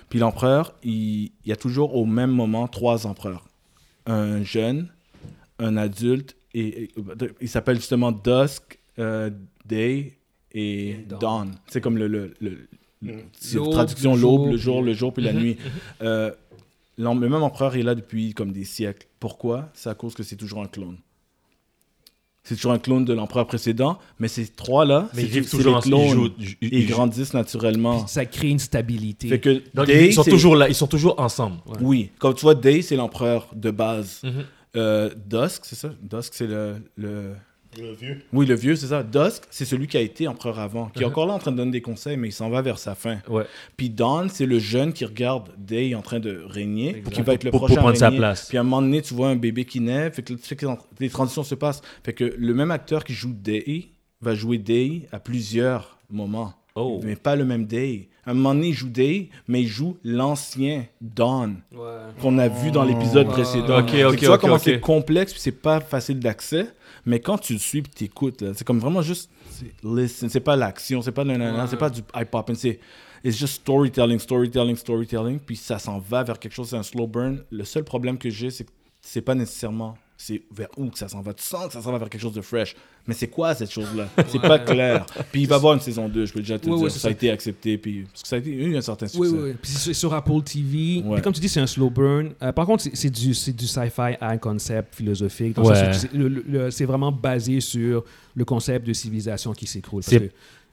[0.09, 3.47] Puis l'empereur, il, il y a toujours au même moment trois empereurs.
[4.05, 4.88] Un jeune,
[5.59, 6.91] un adulte, et, et-
[7.39, 9.30] il s'appelle justement Dusk, euh,
[9.66, 10.18] Day
[10.53, 11.20] et Dawn.
[11.20, 11.51] Dawn.
[11.68, 12.68] C'est comme le, le, le-
[13.55, 15.57] L'aube, traduction l'aube, le jour, le jour, puis la nuit.
[16.03, 16.32] Euh,
[16.97, 19.07] le même empereur est là depuis comme des siècles.
[19.19, 19.69] Pourquoi?
[19.73, 20.97] C'est à cause que c'est toujours un clone.
[22.43, 25.73] C'est toujours un clone de l'empereur précédent, mais ces trois-là, c'est ils vivent c'est toujours
[25.73, 26.01] les en- clones.
[26.01, 28.07] ils jouent- ils- Ils ils- grandissent naturellement.
[28.07, 29.27] Ça crée une stabilité.
[29.29, 31.57] Fait que Donc, Day, ils sont toujours là, ils sont toujours ensemble.
[31.67, 31.77] Ouais.
[31.81, 34.21] Oui, comme tu vois, Day, c'est l'empereur de base.
[34.23, 34.45] Mhm.
[34.75, 35.91] Euh, Dusk, c'est ça?
[36.01, 37.33] Dusk, c'est le, le...
[37.80, 38.22] Le vieux.
[38.34, 39.01] Oui, le vieux, c'est ça.
[39.01, 41.11] Dusk, c'est celui qui a été empereur avant, qui est Mhm.
[41.11, 43.19] encore là en train de donner des conseils, mais il s'en va vers sa fin.
[43.30, 43.45] Ouais.
[43.78, 47.43] Puis Dawn, c'est le jeune qui regarde Day en train de régner, qui va être
[47.45, 48.17] le Pour- pour prochain prendre sa régner.
[48.19, 48.47] place.
[48.49, 50.34] Puis à un moment donné, tu vois un bébé qui naît, fait que
[50.99, 51.82] les transitions se passent.
[52.03, 53.86] Fait que le même acteur qui joue Day
[54.22, 56.53] va jouer Day à plusieurs moments.
[56.76, 56.99] Oh.
[57.03, 58.07] Mais pas le même Day.
[58.26, 61.80] À un moment donné, il joue Day, mais il joue l'ancien Dawn Ouais.
[62.22, 63.32] qu'on a vu dans l'épisode Oh.
[63.32, 63.84] précédent.
[63.84, 66.67] Tu vois comment c'est complexe, puis c'est pas facile d'accès,
[67.06, 69.30] mais quand tu le suis et t'écoutes, c'est comme vraiment juste
[69.84, 72.80] listen, c'est pas l'action, c'est pas pas du hip hop, c'est
[73.24, 77.08] it's just storytelling, storytelling, storytelling, puis ça s'en va vers quelque chose, c'est un slow
[77.08, 77.43] burn.
[77.52, 78.72] Le seul problème que j'ai, c'est que
[79.02, 81.34] c'est pas nécessairement c'est vers où que ça s'en va.
[81.34, 82.76] Tu sens que ça s'en va vers quelque chose de fresh.
[83.07, 84.07] Mais c'est quoi cette chose-là?
[84.28, 85.05] C'est pas clair.
[85.32, 86.84] Puis il va y avoir une saison 2, je peux déjà te Ouais, dire.
[86.84, 87.11] ouais, ça, c'est a ça.
[87.11, 87.78] été accepté.
[87.80, 89.28] Puis, parce que ça a été, eu un certain succès.
[89.28, 89.53] oui, oui.
[89.59, 91.01] Puis c'est sur Apple TV.
[91.03, 91.15] Ouais.
[91.15, 92.34] Puis comme tu dis, c'est un slow burn.
[92.43, 95.57] Euh, par contre, c'est- du, du sci-fi high concept philosophique.
[95.57, 95.74] Ouais.
[95.74, 95.93] ça,
[96.69, 98.03] c'est- vraiment basé sur
[98.36, 100.03] le concept de civilisation qui s'écroule.
[100.03, 100.32] C'est-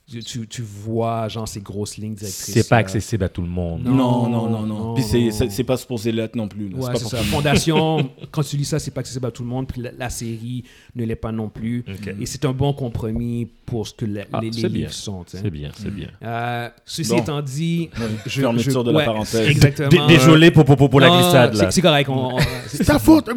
[0.08, 2.54] tu, tu- vois, genre, ces grosses lignes directrices.
[2.54, 3.82] C'est pas euh, accessible à tout le monde.
[3.84, 3.94] Non.
[3.94, 4.78] Non, non, non, non.
[4.78, 5.64] non, Puis c'est- non.
[5.66, 6.68] pas supposé l'être non plus.
[6.70, 6.76] là.
[6.76, 7.22] Ouais, c'est pas c'est pour ça.
[7.24, 9.66] Fondation, quand tu lis ça, c'est pas accessible à tout le monde.
[9.68, 10.64] Puis la, la série
[10.96, 11.84] ne l'est pas non plus.
[11.88, 12.14] Ok.
[12.20, 14.78] Et c'est un bon compromis pour ce que la- Ah, les, c'est les bien.
[14.80, 15.24] livres sont.
[15.26, 16.08] C'est bien, c'est bien.
[16.22, 17.18] Euh, ceci Bon.
[17.18, 17.90] étant dit,
[18.26, 19.46] je, Fermeture de la ouais, parenthèse.
[19.48, 19.88] Exactement.
[19.90, 21.64] D- Désolé pour, pour, pour, pour la Non, glissade, là.
[21.64, 22.08] c'est- C'est correct.
[22.08, 23.28] on- on- C'est ta faute.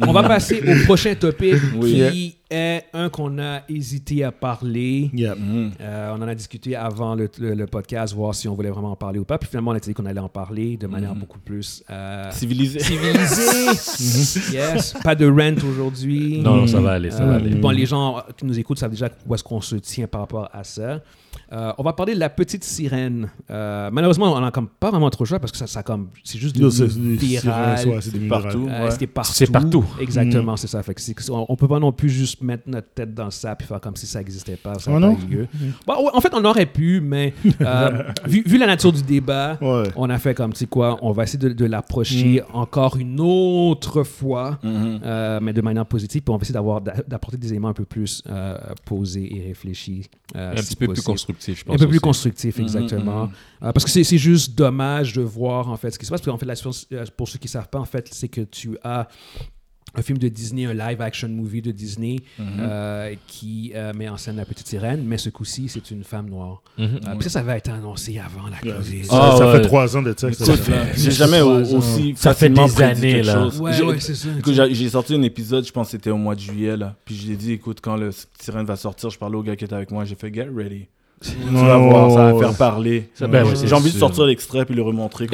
[0.00, 2.02] On va passer au prochain topic Oui.
[2.10, 5.10] qui est un qu'on a hésité à parler.
[5.12, 5.72] Mhm.
[5.80, 8.92] Euh, on en a discuté avant le, le- le podcast, voir si on voulait vraiment
[8.92, 9.38] en parler ou pas.
[9.38, 11.20] Puis finalement, on a dit qu'on allait en parler de manière Mhm.
[11.20, 12.80] beaucoup plus euh, Civilisé.
[12.80, 14.52] civilisée.
[14.52, 14.94] yes.
[15.04, 16.40] Pas de rent aujourd'hui.
[16.40, 17.54] Non, non, ça va aller, ça va Euh, aller.
[17.56, 20.48] Bon, les gens qui nous écoutent savent déjà où est-ce qu'on se tient par rapport
[20.52, 21.00] à ça.
[21.52, 23.30] Euh, on va parler de la petite sirène.
[23.50, 26.08] Euh, malheureusement, on n'a comme pas vraiment trop le choix parce que ça, ça comme
[26.22, 27.78] c'est juste c'est- c'est des viral.
[27.78, 28.64] sirènes, ouais, c'est des partout.
[28.64, 28.82] virales.
[28.82, 28.90] Euh, Ouais.
[28.90, 29.32] C'était partout.
[29.34, 29.84] C'est partout.
[30.00, 30.82] Exactement, c'est ça.
[30.82, 33.56] Fait que c'est- on, on peut pas non plus juste mettre notre tête dans ça
[33.56, 34.78] puis faire comme si ça n'existait pas.
[34.78, 35.14] Ça a non?
[35.14, 35.48] pas eu lieu.
[35.86, 37.32] Bon, ouais, en fait, on aurait pu, mais
[37.62, 39.84] euh, vu, vu la nature du débat, Ouais.
[39.96, 43.20] on a fait comme, tu sais quoi, on va essayer de, de l'approcher encore une
[43.20, 45.00] autre fois, Mhm.
[45.04, 47.84] euh, mais de manière positive, puis on va essayer d'avoir, d'apporter des éléments un peu
[47.84, 50.08] plus euh, posés et réfléchis.
[50.36, 51.37] euh, Un si petit peu plus possible.
[51.38, 51.74] Constructif, je pense.
[51.74, 53.24] Un peu plus constructif, Mhm, exactement.
[53.26, 53.32] mhm.
[53.62, 56.20] Euh, parce que c'est juste dommage de voir en fait ce qui se passe.
[56.20, 56.54] Parce qu'en fait, la
[56.98, 59.08] euh, pour ceux qui ne savent pas, en fait, c'est que tu as
[59.94, 62.44] un film de Disney, un live action movie de Disney Mhm.
[62.60, 66.28] euh, qui euh, met en scène la petite sirène, mais ce coup-ci, c'est une femme
[66.28, 66.62] noire.
[66.78, 69.04] Euh, puis ça, ça va être annoncé avant la COVID.
[69.06, 69.56] Ça, Ah, ça ouais.
[69.56, 70.28] fait trois ans de ça.
[70.94, 71.78] j'ai jamais au- trois ans.
[71.78, 73.48] aussi Ça fait des années, là.
[73.48, 74.28] Ouais, J'ai- ouais, c'est ça.
[74.38, 76.94] Écoute, j'ai j'ai sorti un épisode, je pense que c'était au mois de juillet, là.
[77.06, 79.56] Puis je lui ai dit, écoute, quand le sirène va sortir, je parlais au gars
[79.56, 80.86] qui était avec moi, j'ai fait, get ready.
[81.20, 83.08] Tu vas voir, ça va faire parler.
[83.20, 85.26] Ben J'ai- ouais, c'est j'ai envie de sortir l'extrait puis le remontrer.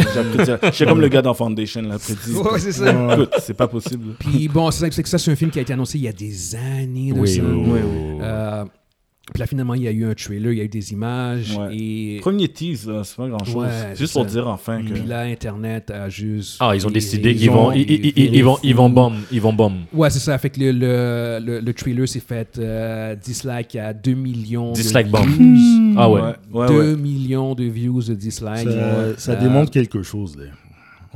[0.72, 2.37] suis comme le gars dans Foundation, là, prédit.
[2.37, 3.16] Ouais, c'est ça.
[3.41, 4.14] C'est pas possible.
[4.18, 6.09] Puis bon, c'est c'est que ça, c'est un film qui a été annoncé il y
[6.09, 7.12] a des années.
[7.12, 7.43] de Oui, ça.
[7.43, 8.18] oui, oui, oui, oui.
[8.22, 8.64] Euh,
[9.35, 11.57] puis là, finalement, il y a eu un trailer, il y a eu des images.
[11.59, 11.76] Ouais.
[11.76, 13.57] Et Premier tease, là, c'est pas grand chose.
[13.57, 14.93] Ouais, c'est Juste pour dire enfin que.
[14.93, 16.57] puis là, Internet a juste.
[16.61, 19.53] Ah, ils ont décidé ils qu'ils ont- vont, ils, vont, ils vont bomb, ils vont
[19.53, 19.72] bomb.
[19.93, 20.39] Ouais, c'est ça.
[20.39, 25.09] Fait que le, le, le, le trailer s'est fait euh, dislike à 2 millions Dislike
[25.09, 25.26] de bomb.
[25.26, 25.95] views.
[25.99, 26.20] Ah ouais.
[26.20, 26.97] Ouais, ouais, 2 ouais.
[26.97, 28.68] millions de views de dislike.
[28.68, 30.37] Ça, ça Euh, démontre quelque chose.
[30.39, 30.45] Là.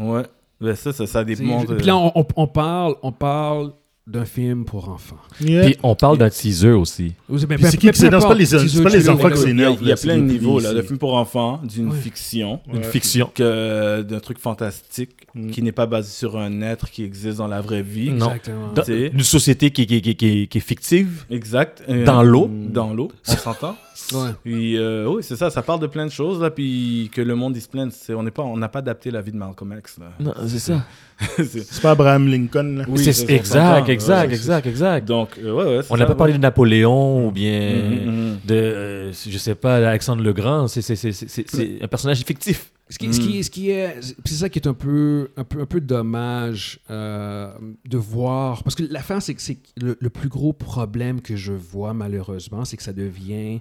[0.04, 0.22] Ouais.
[0.60, 1.76] Ben, ça, ça, ça démontre.
[1.76, 3.70] Puis là, on, on- on parle, on parle
[4.08, 5.18] d'un film pour enfants.
[5.38, 7.12] Puis on parle d'un teaser aussi.
[7.28, 8.22] Puis c'est qui qui s'énerve?
[8.22, 9.78] C'est pas les- pas les enfants qui s'énervent.
[9.82, 10.72] il y a plein de niveaux, là.
[10.72, 12.82] Le film pour enfants, d'une fiction, Une Ouais.
[12.84, 13.30] fiction.
[13.34, 15.50] que d'un truc fantastique Mm.
[15.50, 18.10] qui n'est pas basé sur un être qui existe dans la vraie vie.
[18.10, 18.26] Non.
[18.34, 18.72] Exactement.
[18.74, 21.24] Dans- Une société qui, qui, qui, qui, qui est fictive.
[21.30, 21.82] Exact.
[21.88, 22.50] Euh, Dans l'eau.
[22.50, 23.76] Dans l'eau, on s'entend.
[24.12, 24.30] Ouais.
[24.44, 27.34] Puis euh, oui, c'est ça, ça parle de plein de choses là, puis que le
[27.34, 29.36] monde il se plaint, c'est on n'est pas, on n'a pas adapté la vie de
[29.36, 30.06] Malcolm X là.
[30.20, 30.84] Non, c'est ça.
[31.36, 32.76] C'est- C'est pas Abraham Lincoln.
[32.78, 32.84] Là.
[32.88, 35.08] Oui, C'est- exact, exact, Ouais, exact, exact.
[35.08, 35.82] Donc euh, ouais, ouais.
[35.82, 36.38] c'est On n'a pas parlé de.
[36.38, 38.36] Napoléon ou bien Mhm, mhm.
[38.46, 40.68] de, euh, je sais pas, Alexandre le Grand.
[40.68, 42.70] C'est- c'est- c'est- C'est c'est- c'est un personnage fictif.
[42.90, 43.42] Ce qui, ce qui, Mm.
[43.42, 46.80] ce qui est, puis c'est ça qui est un peu, un peu, un peu dommage
[46.90, 47.52] euh,
[47.86, 51.36] de voir, parce que la fin, c'est que c'est le, le plus gros problème que
[51.36, 53.60] je vois malheureusement, c'est que ça devient,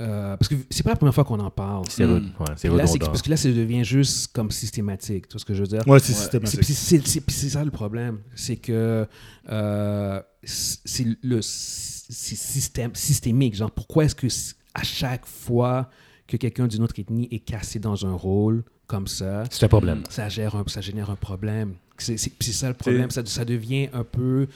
[0.00, 1.84] euh, parce que c'est pas la première fois qu'on en parle.
[1.88, 2.10] C'est Mm.
[2.40, 5.28] re- ouais, là, parce que là, ça devient juste comme systématique.
[5.28, 5.86] Tu vois ce que je veux dire?
[5.86, 6.18] Ouais, c'est Ouais.
[6.18, 6.60] Systématique.
[6.60, 8.18] puis C'est c'est- puis c'est ça le problème.
[8.34, 9.06] C'est que
[9.50, 13.54] euh, c'est le c'est système, systémique.
[13.54, 14.26] Genre, pourquoi est-ce que
[14.74, 15.88] à chaque fois
[16.32, 20.02] que quelqu'un d'une autre ethnie est cassé dans un rôle comme ça, C'est un problème.
[20.10, 21.74] ça, gère un- ça génère un problème.
[21.98, 23.10] C'est ça le problème.
[23.10, 24.48] Ça, ça devient un peu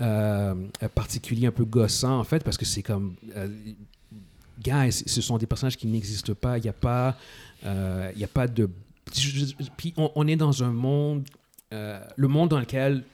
[0.00, 0.54] euh,
[0.94, 3.14] particulier, un peu gossant, en fait, parce que c'est comme...
[3.36, 3.48] euh,
[4.62, 6.58] guys, ce sont des personnages qui n'existent pas.
[6.58, 7.16] Il n'y a pas...
[7.64, 8.68] euh, Il y a pas de...
[9.76, 11.24] Puis on, on est dans un monde...
[11.72, 13.04] euh, le monde dans lequel...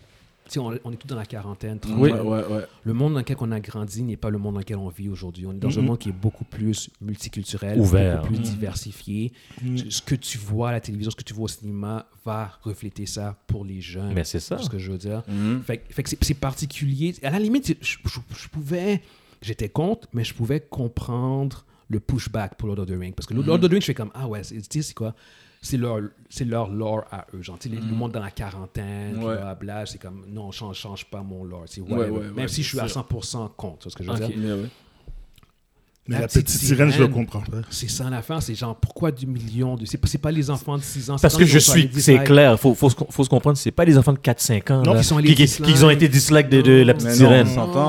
[0.48, 1.78] tu sais, On, on est tous dans la quarantaine.
[1.96, 2.64] ouais, ouais.
[2.84, 5.08] Le monde dans lequel on a grandi n'est pas le monde dans lequel on vit
[5.08, 5.46] aujourd'hui.
[5.46, 5.86] On est dans un Mhm.
[5.86, 8.16] monde qui est beaucoup plus multiculturel, Ouvert.
[8.22, 8.44] beaucoup plus Mhm.
[8.44, 9.32] diversifié.
[9.62, 9.76] Mm.
[9.90, 13.06] Ce que tu vois à la télévision, ce que tu vois au cinéma va refléter
[13.06, 14.12] ça pour les jeunes.
[14.14, 14.58] Mais c'est ça.
[14.58, 15.22] C'est ce que je veux dire.
[15.64, 17.14] Fait, fait que c'est- c'est particulier.
[17.22, 19.02] À la limite, je, je- je pouvais...
[19.40, 23.12] J'étais contre, mais je pouvais comprendre le pushback pour Lord of the Rings.
[23.12, 24.94] Parce que Lord of the Rings, je fais comme, ah ouais, c'est- tu sais, c'est
[24.94, 25.14] quoi?
[25.60, 26.00] C'est leur,
[26.30, 27.42] c'est leur lore à eux.
[27.42, 29.36] Genre, le monde dans la quarantaine, Ouais.
[29.36, 31.64] blabla, c'est comme, non, change, change pas mon lore.
[31.66, 34.60] c'est Ouais, Même si je suis à c'est 100% contre, ce que je veux dire?
[36.08, 36.20] Mais ouais.
[36.20, 37.12] La la petite petite sirène, je le sirène.
[37.26, 37.58] comprends pas.
[37.70, 39.84] C'est ça l'affaire, c'est genre, pourquoi du million de...
[39.84, 41.16] C'est pas, les enfants de 6 ans.
[41.20, 43.56] Parce que je les suis, de 10 c'est clair, faut, faut, se- faut se comprendre,
[43.58, 45.84] c'est pas des enfants de 4-5 ans Non, là, qui sont qui, les qui- qui
[45.84, 47.46] ont été dislikes de, de la petite sirène.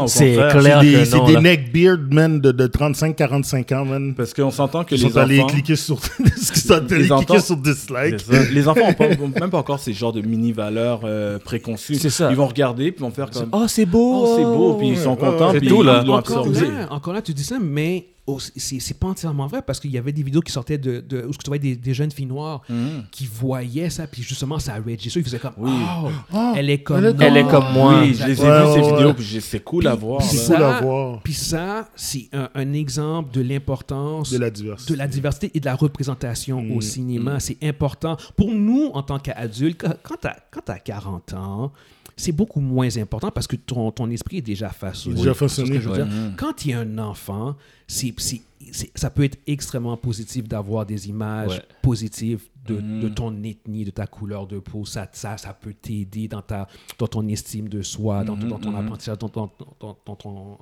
[0.07, 1.25] C'est clair C'est des, que c'est non.
[1.27, 4.13] des neckbeard men de, de 35-45 ans, man.
[4.15, 5.47] Parce qu'on s'entend que Ils les sont allés enfants.
[5.53, 8.25] cliquer sur, ils sont allés Les cliquer sur dislike.
[8.51, 11.95] Les enfants ont pas, ont même pas encore ces genres de mini valeurs euh, préconçues.
[11.95, 12.29] C'est ça.
[12.29, 14.23] Ils vont regarder puis vont faire comme Oh, c'est beau!
[14.25, 16.39] oh c'est beau puis ils sont ouais, contents ouais, puis c'est tout, ils l'ont encore
[16.47, 16.59] absorbé.
[16.67, 18.07] là, encore là, tu dis ça, mais
[18.55, 21.31] c'est pas entièrement vrai parce qu'il y avait des vidéos qui sortaient de, de où
[21.31, 23.05] tu voyais des, des jeunes filles noires Mhm.
[23.11, 25.19] qui voyaient ça, puis justement, ça a registré.
[25.19, 25.71] Ils faisaient comme, Oui.
[25.73, 27.25] oh, Ah, elle est comme elle est moi.
[27.25, 28.01] Elle est comme moi.
[28.01, 29.13] Oui, je les ai Ouais, vus ces ouais, vidéos ouais.
[29.15, 30.19] puis c'est cool à voir.
[30.19, 30.43] puis là.
[30.43, 31.19] C'est cool ça- à voir.
[31.23, 34.93] Puis ça, c'est un, un exemple de l'importance De la diversité.
[34.93, 37.39] de la diversité et de la représentation Mm, au cinéma.
[37.39, 38.15] C'est important.
[38.37, 41.71] Pour nous, en tant qu'adultes, quand- quand tu as, 40 ans,
[42.19, 45.15] c'est beaucoup moins important parce que ton, ton esprit est déjà façonné.
[45.15, 45.79] Déjà que façonné.
[45.79, 46.05] je veux Ouais.
[46.05, 46.33] dire.
[46.37, 47.55] Quand il y a un enfant,
[47.87, 48.41] c'est, c'est-
[48.71, 51.63] c'est- ça peut être extrêmement positif d'avoir des images Ouais.
[51.81, 52.99] positives de, Mhm.
[53.01, 54.85] de ton ethnie, de ta couleur de peau.
[54.85, 56.67] Ça, ça, ça peut t'aider dans, ta,
[56.99, 58.75] dans ton estime de soi, dans, ton- Mhm, dans ton mhm.
[58.85, 60.57] apprentissage, dans, ton- dans- dans- dans ton...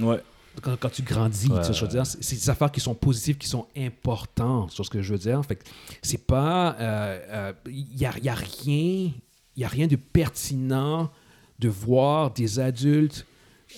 [0.00, 0.22] Ouais.
[0.62, 1.40] quand, quand tu grandis.
[1.40, 1.62] tu sais Ouais.
[1.64, 4.70] ce que je veux dire, c'est c'est des affaires qui sont positives, qui sont importantes,
[4.70, 5.44] sur ce que je veux dire.
[5.44, 5.64] Fait que
[6.02, 6.76] c'est pas.
[7.66, 9.10] Il n'y a, y a rien.
[9.56, 11.10] Il y a rien de pertinent
[11.58, 13.26] de voir des adultes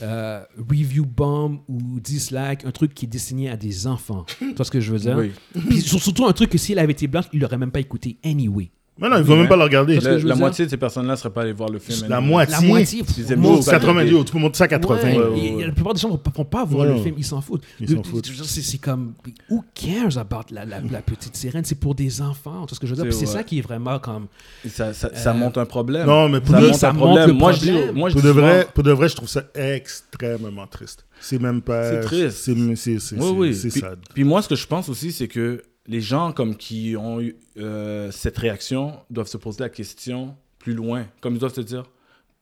[0.01, 4.25] euh, review bomb ou dislike un truc qui est destiné à des enfants.
[4.39, 5.17] tu vois ce que je veux dire?
[5.19, 5.33] Oui.
[5.69, 8.71] Puis surtout un truc que s'il avait été blanc, il l'aurait même pas écouté anyway.
[9.03, 9.99] Mais non, il ne faut même pas le regarder.
[9.99, 12.09] La, moitié de ces personnes-là ne seraient pas allées voir le film.
[12.09, 12.31] La anyway.
[12.31, 12.55] moitié.
[12.55, 13.03] La moitié.
[13.19, 14.25] Ils aiment beaucoup Bon, 80, qualité.
[14.25, 14.97] tout le monde, ça 80.
[15.03, 15.67] Ouais, ouais, et- ouais.
[15.67, 17.63] La plupart des gens ne vont pas voir le film, ils s'en foutent.
[17.81, 18.31] Ils Je- s'en foutent.
[18.33, 19.15] je C'est c'est comme,
[19.51, 21.65] who cares about la, la, la petite sirène?
[21.65, 23.13] C'est pour des enfants, tu ce que je veux dire?
[23.13, 23.43] C'est Puis C'est vrai.
[23.43, 24.27] ça qui est vraiment comme...
[24.65, 26.07] Et Ça, ça, ça Euh, montre un problème.
[26.07, 27.29] Non, mais pour ça lui, montre ça un montre problème.
[27.29, 27.95] le Moi, je dis, problème.
[27.97, 31.05] moi, je Pour dis de, vrai, pour de vrai, je trouve ça extrêmement triste.
[31.21, 31.91] C'est même pas.
[31.91, 32.37] C'est triste.
[32.39, 33.55] C'est c'est- c'est- Oui, oui.
[33.55, 33.99] c'est Puis- sad.
[34.15, 37.37] Puis moi, ce que je pense aussi, c'est que les gens comme qui ont eu
[37.59, 41.07] euh, cette réaction doivent se poser la question plus loin.
[41.21, 41.85] Comme ils doivent se dire,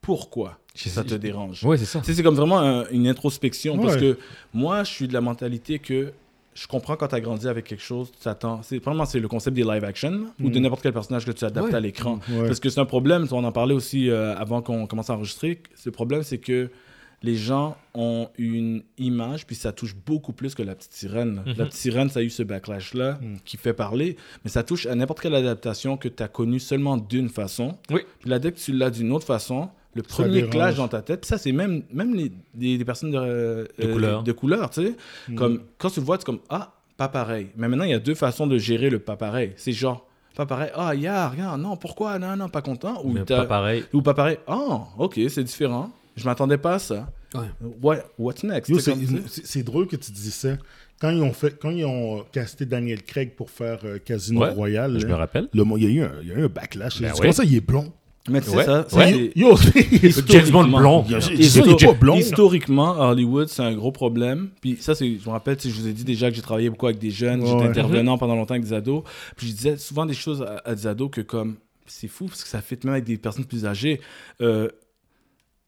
[0.01, 1.64] pourquoi ça te dérange?
[1.64, 2.01] Ouais, c'est ça.
[2.03, 3.78] C'est comme vraiment un- une introspection.
[3.78, 4.18] Parce que
[4.55, 6.12] moi, je suis de la mentalité que
[6.55, 8.61] je comprends quand tu as grandi avec quelque chose, tu t'attends.
[8.62, 10.62] C'est, c'est le concept des live action ou de Mm.
[10.62, 11.74] n'importe quel personnage que tu adaptes Ouais.
[11.74, 12.18] à l'écran.
[12.47, 15.62] Parce que c'est un problème, on en parlait aussi euh, avant qu'on commence à enregistrer.
[15.74, 16.70] Ce problème, c'est que
[17.22, 21.42] les gens ont une image, puis ça touche beaucoup plus que la petite sirène.
[21.44, 21.54] Mhm.
[21.58, 23.38] La petite sirène, ça a eu ce backlash-là Mhm.
[23.44, 26.96] qui fait parler, mais ça touche à n'importe quelle adaptation que tu as connue seulement
[26.96, 27.76] d'une faççon.
[27.90, 28.00] Oui.
[28.20, 31.20] Puis là, dès que tu l'as d'une autre façon, le premier clash dans ta tête,
[31.22, 32.14] puis ça, c'est même, même
[32.56, 34.22] les, personnes de, euh, De couleur.
[34.22, 34.94] de couleur, tu sais.
[35.28, 35.34] Mm.
[35.34, 37.48] Comme, quand tu le vois, tu es comme, ah, pas pareil.
[37.56, 39.52] Mais maintenant, il y a deux façons de gérer le pas pareil.
[39.56, 40.06] C'est genre,
[40.36, 43.02] pas pareil, ah, yeah, regarde, non, pourquoi, non, non, pas content.
[43.04, 43.84] Ou pas pareil.
[43.92, 44.38] ou pas pareil.
[44.46, 45.90] Ah, ok, c'est différent.
[46.16, 47.11] Je m'attendais pas à ça.
[47.34, 47.46] Ouais.
[47.82, 48.72] What, what's next?
[48.74, 50.56] C'est c'est- comme- c'est c'est drôle que tu dis ça.
[51.00, 54.40] Quand ils ont, fait, quand ils ont euh, casté Daniel Craig pour faire euh, Casino
[54.42, 55.48] Ouais, Royale, Je là, me rappelle.
[55.54, 57.00] le, il, y a eu un, il y a eu un backlash.
[57.00, 57.32] Ben oui.
[57.32, 57.90] Ça, il est blond?
[58.28, 58.64] Mais tu sais Ouais.
[58.66, 59.32] ça, Ouais.
[59.32, 59.56] c'est- Yo,
[60.28, 61.04] James Bond blond.
[62.18, 64.50] Historiquement, à Hollywood, c'est un gros problème.
[64.61, 66.86] Puis ça, c'est, je me rappelle, je vous ai dit déjà que j'ai travaillé beaucoup
[66.86, 67.68] avec des jeunes, j'étais Ouais.
[67.68, 69.02] intervenant pendant longtemps avec des ados.
[69.36, 71.56] Puis je disais souvent des choses à, à des ados que comme,
[71.86, 74.00] c'est fou parce que ça fait même avec des personnes plus âgées.
[74.40, 74.68] Euh,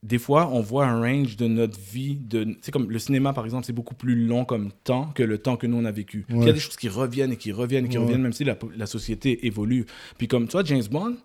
[0.03, 2.17] des fois, on voit un range de notre vie.
[2.17, 5.39] De, sais, comme le cinéma, par exemple, c'est beaucoup plus long comme temps que le
[5.39, 6.27] temps que nous, on a vécu.
[6.29, 8.05] Il y a des choses qui reviennent et qui reviennent et qui Ouais.
[8.05, 9.87] reviennent, même si la, la société évolue.
[10.19, 11.17] Puis comme, tu vois, James Bond,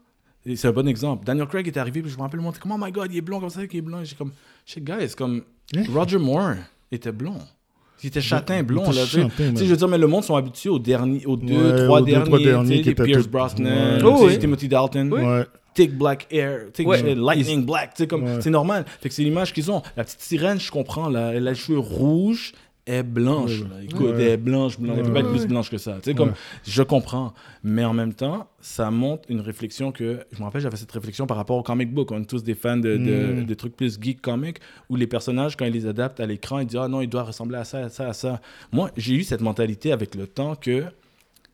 [0.56, 1.26] c'est un bon exemple.
[1.26, 3.22] Daniel Craig est arrivé, puis je me rappelle, était comme, oh my god, il est
[3.22, 4.04] blond comme ça, il est blond.
[4.04, 4.32] J'ai comme,
[4.66, 5.42] shit, guys, comme?
[5.90, 6.54] Roger Moore
[6.92, 7.40] était blond.
[8.04, 9.28] Il était châtain blond, là, tu sais.
[9.56, 12.06] je veux dire, mais le monde sont habitués aux derniers, aux deux, Ouais, trois aux
[12.06, 14.38] deux, derniers, trois derniers qui Pierce tout- Brosnan, Oh, oui.
[14.38, 15.46] Timothy Dalton, Ouais.
[15.74, 17.16] Thick Black Hair, sais, Ouais.
[17.16, 18.86] Lightning Black, comme, c'est normal.
[19.02, 19.82] Fait que c'est l'image qu'ils ont.
[19.96, 22.54] La petite sirène, je comprends, là, elle a les cheveux rouges,
[22.88, 23.68] est blanche, Ouais.
[23.70, 23.84] là.
[23.84, 24.14] Écoute, Ouais.
[24.16, 24.98] elle est blanche, blanche.
[25.00, 25.38] Elle peut pas être Ouais.
[25.38, 26.36] plus blanche que ça, tu sais, comme, Ouais.
[26.66, 27.34] je comprends.
[27.64, 31.28] Mais en même temps, ça montre une réflexion que, je me rappelle, j'avais cette réflexion
[31.28, 32.12] par rapport au comic book.
[32.12, 33.46] On est tous des fans de, de, Mm.
[33.46, 34.58] de trucs plus geek comic,
[34.90, 37.24] où les personnages, quand ils les adaptent à l'écran, ils disent, ah non, il doit
[37.24, 38.42] ressembler à ça, à ça, à ça.
[38.72, 40.84] Moi, j'ai eu cette mentalité avec le temps que,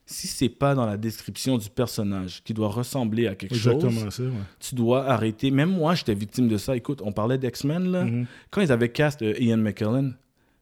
[0.06, 4.22] si c'est pas dans la description du personnage qui doit ressembler à quelque chose, ça.
[4.22, 4.28] ouais.
[4.60, 5.50] tu dois arrêter.
[5.50, 6.76] Même moi, j'étais victime de ça.
[6.76, 8.04] Écoute, on parlait d'X-Men, là.
[8.04, 8.26] Mhm.
[8.50, 10.14] Quand ils avaient cast euh, Ian McKellen,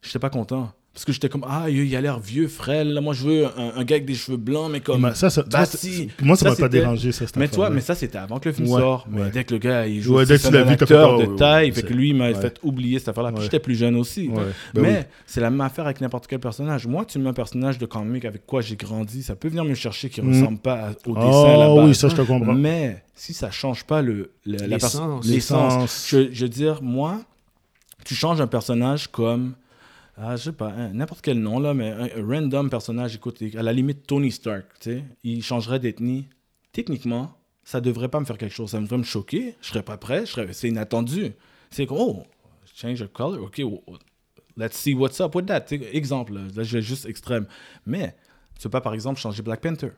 [0.03, 0.71] j'étais pas content.
[0.95, 3.01] Parce que j'étais comme, ah, il a l'air vieux, frêle.
[3.03, 5.01] Moi, je veux un, un gars avec des cheveux blancs, mais comme.
[5.01, 5.79] Mais ça, ça, ça, bâti.
[5.79, 7.25] c'est- moi, ça Ça, m'a pas dérangé, ça.
[7.39, 9.07] Mais toi, mais ça, c'était avant que le film Ouais, sort.
[9.11, 9.31] Mais ouais.
[9.31, 11.27] dès que le gars, il joue, Ouais, dès que tu l'as vu, acteur oh, de
[11.29, 11.69] ouais, taille.
[11.71, 12.35] ouais, fait que lui, il m'a ouais.
[12.35, 13.33] fait oublier cette affaire-là.
[13.33, 14.29] Puis j'étais plus jeune aussi.
[14.29, 14.43] Ouais,
[14.75, 15.05] ben mais oui.
[15.25, 16.87] c'est la même affaire avec n'importe quel personnage.
[16.87, 19.65] Moi, tu me mets un personnage de comic avec quoi j'ai grandi, ça peut venir
[19.65, 20.29] me chercher qui Mm.
[20.43, 21.85] ressemble pas au dessin à la Ah base.
[21.87, 22.53] oui, ça, je te comprends.
[22.53, 25.27] Mais si ça change pas le, L'essence.
[26.11, 27.19] je veux dire, moi,
[28.05, 29.55] tu changes un personnage comme,
[30.17, 33.63] ah, je sais pas, hein, n'importe quel nom là, mais un, random personnage, écoute, à
[33.63, 36.27] la limite Tony Stark, tu sais, il changerait d'ethnie.
[36.73, 39.55] Techniquement, ça devrait pas me faire quelque chose, ça devrait me choquer.
[39.61, 41.33] Je serais pas prêt, serais, c'est inattendu.
[41.71, 42.23] C'est comme, oh,
[42.75, 43.63] change the color, ok,
[44.57, 45.65] let's see what's up with that.
[45.93, 47.47] Exemple, là, je vais juste extrême.
[47.87, 48.15] Mais
[48.59, 49.91] tu peux pas, par exemple, changer Black Panther.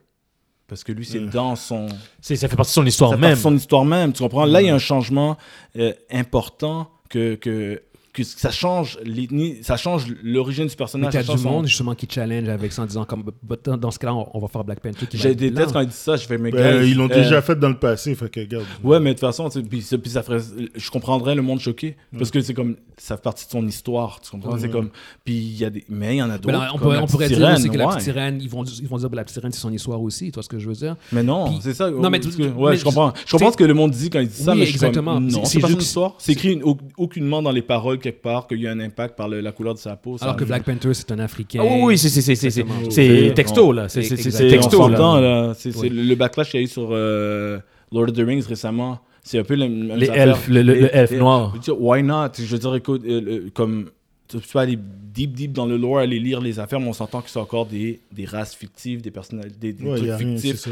[0.66, 1.30] Parce que lui, c'est Mm.
[1.30, 1.88] dans son,
[2.20, 3.30] C'est- Ça fait partie de son histoire ça fait même.
[3.32, 4.46] partie de son histoire même, tu comprends?
[4.46, 5.36] Là, il y a un changement
[5.76, 7.82] euh, important que, que,
[8.14, 11.12] que ça change l'ethnie, ça change l'origine du Mais personnage.
[11.12, 13.90] t'as ça du monde justement qui challenge avec ça en disant comme bah, dans, dans
[13.90, 16.16] ce cas-là on, on va faire Black Panther J'ai des tests quand ils disent ça,
[16.16, 18.40] je fais mes Ben, gars, ils l'ont euh, déjà fait dans le passé, fait que
[18.40, 18.64] regarde.
[18.82, 20.38] Ouais, mais de toute façon, puis, ça- ferait,
[20.74, 21.96] je comprendrais le monde choqué.
[22.16, 24.56] Parce que c'est comme, ça fait partie de son histoire, tu comprends?
[24.58, 24.90] C'est comme,
[25.24, 26.52] puis il y a des, mais il y en a Mais d'autres.
[26.52, 27.92] là, on, la on pourrait dire aussi que la ouais.
[27.94, 30.26] petite sirène, ils vont, ils vont dire que la petite sirène, c'est son histoire aussi,
[30.26, 30.94] tu vois ce que je veux dire?
[31.12, 31.90] Mais non, Puis- c'est ça.
[31.90, 33.12] Non, mais tu- que- ouais, mais je comprends.
[33.26, 35.20] Je comprends ce que le monde dit quand il dit ça, mais exactement.
[35.20, 36.14] non, C'est- juste- histoire.
[36.18, 39.28] C'est écrit au- aucunement dans les paroles quelque part qu'il y a un impact par
[39.28, 40.16] le- la couleur de sa peau.
[40.20, 41.60] Alors que Black Panther, c'est un Africain.
[41.62, 42.90] Ah oui, oui, c'est- c'est- c'est- c'est- c'est- Exactement.
[42.90, 43.88] c'est C'est- texto, là.
[43.88, 44.30] C'est c'est- c'est- Exact.
[44.38, 45.54] c'est C'est- texto, on là.
[45.56, 47.58] C'est le backlash qu'il y a eu sur euh,
[47.92, 49.00] Lord of the Rings récemment.
[49.22, 51.54] C'est un peu le même Les elfes, le- le- le elfe noir.
[51.78, 52.28] Why not?
[52.38, 53.90] Je veux dire, écoute, euh, euh, comme.
[54.28, 54.78] Tu peux aller
[55.14, 57.66] deep, deep dans le lore, aller lire les affaires, mais on s'entend que c'est encore
[57.66, 60.68] des, des races fictives, des personnalités, des, des Ouais, y trucs rien, fictifs.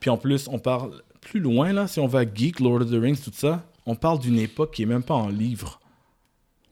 [0.00, 2.94] Puis en plus, on parle plus loin, là, si on va Geek, Lord of the
[3.00, 5.80] Rings, tout ça, on parle d'une époque qui est même pas en livre.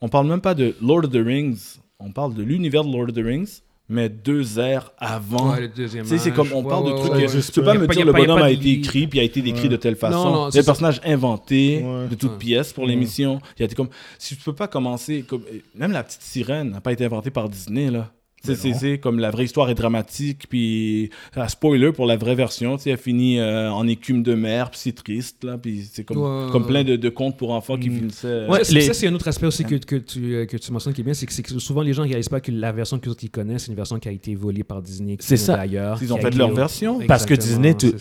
[0.01, 3.09] On parle même pas de Lord of the Rings, on parle de l'univers de Lord
[3.11, 5.51] of the Rings, mais deux ères avant.
[5.53, 7.13] Ouais, Tu sais, c'est comme on Ouais, parle de trucs.
[7.13, 9.23] que- tu peux pas me pas- dire le a bonhomme a été écrit puis a
[9.25, 10.25] été décrit de telle façon.
[10.25, 10.67] Non, non, c'est c'est un ça.
[10.73, 12.09] personnage inventé Ouais.
[12.09, 13.41] de toutes pièces pour l'émission.
[13.59, 13.89] Il a été comme
[14.19, 15.43] si tu peux pas commencer comme
[15.75, 18.11] même la petite sirène n'a pas été inventée par Disney là.
[18.43, 22.35] C'est- Mais C'est comme la vraie histoire est dramatique, puis ah, spoiler pour la vraie
[22.35, 25.87] version, tu sais, elle finit euh, en écume de mer, puis c'est triste, là, puis
[25.93, 26.51] c'est comme, Ouais.
[26.51, 27.99] comme plein de, de contes pour enfants qui Mm.
[27.99, 28.47] finissaient.
[28.49, 30.57] Ouais, ça, c'est- les- ça, c'est un autre aspect aussi que, que, tu, euh, que
[30.57, 32.73] tu mentionnes qui est bien, c'est que, souvent les gens ne réalisent pas que la
[32.73, 35.17] version que ils connaissent, c'est une version qui a été volée par Disney.
[35.21, 35.57] C'est ça.
[35.57, 35.99] d'ailleurs.
[36.03, 37.01] Ils ont fait leur version.
[37.07, 37.93] Parce que Disney, tu-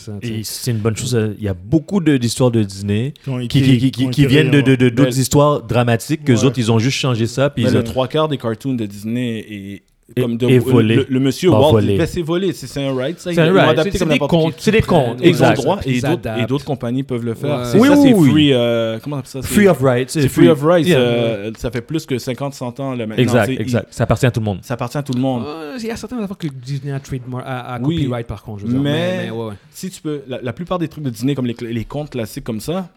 [0.43, 1.15] c'est une bonne chose.
[1.15, 4.21] euh, Il y a beaucoup d'histoires de Disney Qui, qui, qui, qui, qui ont qui
[4.23, 6.43] été viennent de de- d'autres histoires dramatiques que Ouais.
[6.45, 7.49] autres, ils ont juste changé ça.
[7.49, 9.81] Puis Mais ils le ont- trois quarts des cartoons de Disney est
[10.19, 10.95] comme de, et volé.
[10.95, 11.97] Le, le monsieur Pas Walt, volé.
[11.97, 13.19] ben, c'est volé, c'est c'est un right.
[13.19, 13.91] C'est un right.
[13.91, 16.49] C'est- des contes C'est des Et ils ont droit, et d'autres, et adaptent.
[16.49, 17.59] d'autres compagnies peuvent le faire.
[17.59, 17.65] Ouais.
[17.65, 18.29] C'est Oui, ça, oui, oui.
[18.29, 18.53] free.
[18.53, 19.41] euh, comment on appelle ça?
[19.41, 20.09] Free of rights.
[20.09, 20.87] C'est free of rights.
[20.87, 20.99] Yeah.
[20.99, 23.21] euh, ça fait plus que 50-100 ans là, maintenant.
[23.23, 23.87] Exact, exact.
[23.91, 24.59] Ça appartient à tout le monde.
[24.61, 25.43] il- ça appartient à tout le monde.
[25.45, 27.95] Euh, Il y a certaines affaires que Disney a trademark, à, à Oui.
[27.97, 28.59] copyright par contre.
[28.61, 28.81] Je veux dire.
[28.81, 29.53] Mais- mais, ouais, ouais.
[29.71, 32.43] Si tu peux, la, la plupart des trucs de Disney, comme les, les contes classiques
[32.43, 32.89] comme ça,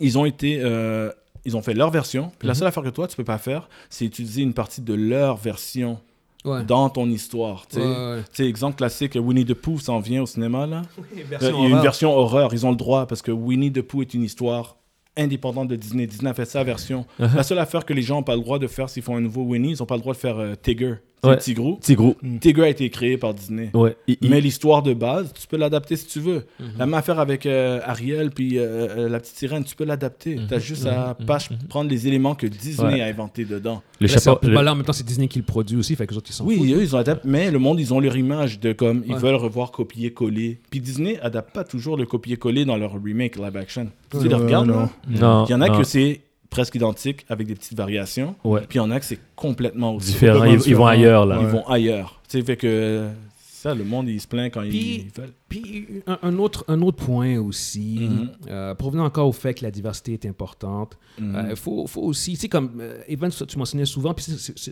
[0.00, 1.10] ils ont été, euh,
[1.44, 2.30] ils ont fait leur version.
[2.38, 2.58] Puis la Mhm.
[2.58, 5.98] seule affaire que toi, tu peux pas faire, c'est utiliser une partie de leur version
[6.46, 6.64] Ouais.
[6.64, 7.66] dans ton histoire.
[7.66, 8.46] Tu sais, Ouais, ouais.
[8.46, 10.82] Exemple classique, Winnie the Pooh s'en vient au cinéma là.
[10.98, 11.02] Euh,
[11.42, 14.02] il y a une version horreur, ils ont le droit parce que Winnie the Pooh
[14.02, 14.76] est une histoire
[15.16, 16.06] indépendante de Disney.
[16.06, 17.06] Disney a fait sa version.
[17.20, 17.34] Uh-huh.
[17.34, 19.20] La seule affaire que les gens n'ont pas le droit de faire s'ils font un
[19.20, 20.94] nouveau Winnie, ils n'ont pas le droit de faire euh, Tigger.
[21.24, 21.38] Ouais.
[21.38, 21.76] Tigrou.
[21.76, 22.14] Petit gros.
[22.40, 23.70] Tigger a été créé par Disney.
[23.74, 23.96] Ouais.
[24.22, 26.44] Mais l'histoire de base, tu peux l'adapter si tu veux.
[26.60, 26.66] Mhm.
[26.78, 30.36] La même affaire avec euh, Ariel puis euh, euh, la petite sirène, tu peux l'adapter.
[30.36, 31.38] Mhm, Tu as juste à mhm, pas
[31.68, 33.00] prendre les éléments que Disney Ouais.
[33.00, 33.82] a inventés dedans.
[34.00, 34.46] Le Là, chapeau.
[34.46, 36.18] le- bah là, en même temps, c'est Disney qui le produit aussi, fait que les
[36.18, 38.60] autres, ils sont Oui, eux, ils ont adapté, mais le monde, ils ont leur image
[38.60, 39.18] de comme ils Ouais.
[39.18, 40.60] veulent revoir copier-coller.
[40.70, 43.88] Puis Disney adapte pas toujours le copier-coller dans leur remake live action.
[44.10, 44.88] Tu les regardes, non?
[45.10, 45.78] Il y en a non.
[45.78, 46.20] que c'est
[46.56, 48.34] presque identique avec des petites variations.
[48.44, 48.60] Ouais.
[48.68, 50.06] Puis il y en a que c'est complètement chose.
[50.06, 50.44] Différent.
[50.44, 51.36] Ils, ils vont ailleurs là.
[51.40, 51.52] Ils Ouais.
[51.52, 52.20] vont ailleurs.
[52.28, 55.32] Tu sais, fait que ça, le monde, il se plaint quand Puis- ils veulent.
[55.48, 58.30] Puis un, un autre, un autre point aussi, Mhm.
[58.48, 61.56] euh, provenant encore au fait que la diversité est importante, il Mhm.
[61.56, 64.24] faut, faut aussi, tu sais, comme euh, Evan, tu mentionnais souvent, puis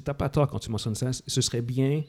[0.04, 2.02] t'as pas tort quand tu mentionnes ça, ce serait bien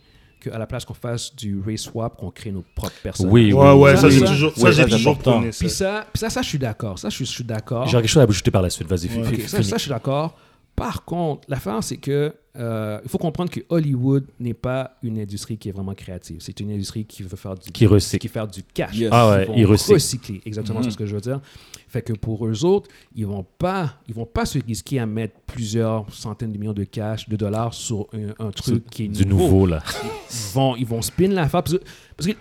[0.49, 3.31] qu'à la place qu'on fasse du race swap, qu'on crée nos propres personnages.
[3.33, 4.13] Oui, Ouais, ouais, Ça, ça, oui.
[4.13, 5.31] j'ai toujours, Oui, ça, j'ai c'est toujours important.
[5.33, 5.59] prôné ça.
[5.59, 6.99] Puis ça, puis ça, ça, je suis d'accord.
[6.99, 7.87] Ça, je suis, je suis d'accord.
[7.87, 8.87] J'ai quelque chose à ajouter par la suite.
[8.87, 9.23] Vas-y, Ouais.
[9.27, 10.37] fi- Ok, fi- ça, ça, je suis d'accord.
[10.75, 15.57] Par contre, l'affaire, c'est que euh, il faut comprendre que Hollywood n'est pas une industrie
[15.57, 16.37] qui est vraiment créative.
[16.39, 18.21] C'est une industrie qui veut faire du Qui recycle.
[18.21, 18.93] qui fait du cash.
[18.95, 19.09] Yes.
[19.11, 19.93] Ah ouais, vont ils recyclent.
[19.93, 20.41] recycler.
[20.45, 20.85] Exactement, Mhm.
[20.85, 21.39] c'est ce que je veux dire.
[21.87, 25.35] Fait que pour eux autres, ils vont pas, ils vont pas se risquer à mettre
[25.47, 29.25] plusieurs centaines de millions de cash, de dollars sur un, un truc qui est Du
[29.25, 29.81] nouveau là.
[30.03, 31.77] Ils vont, ils vont spin la parce que,
[32.17, 32.35] parce que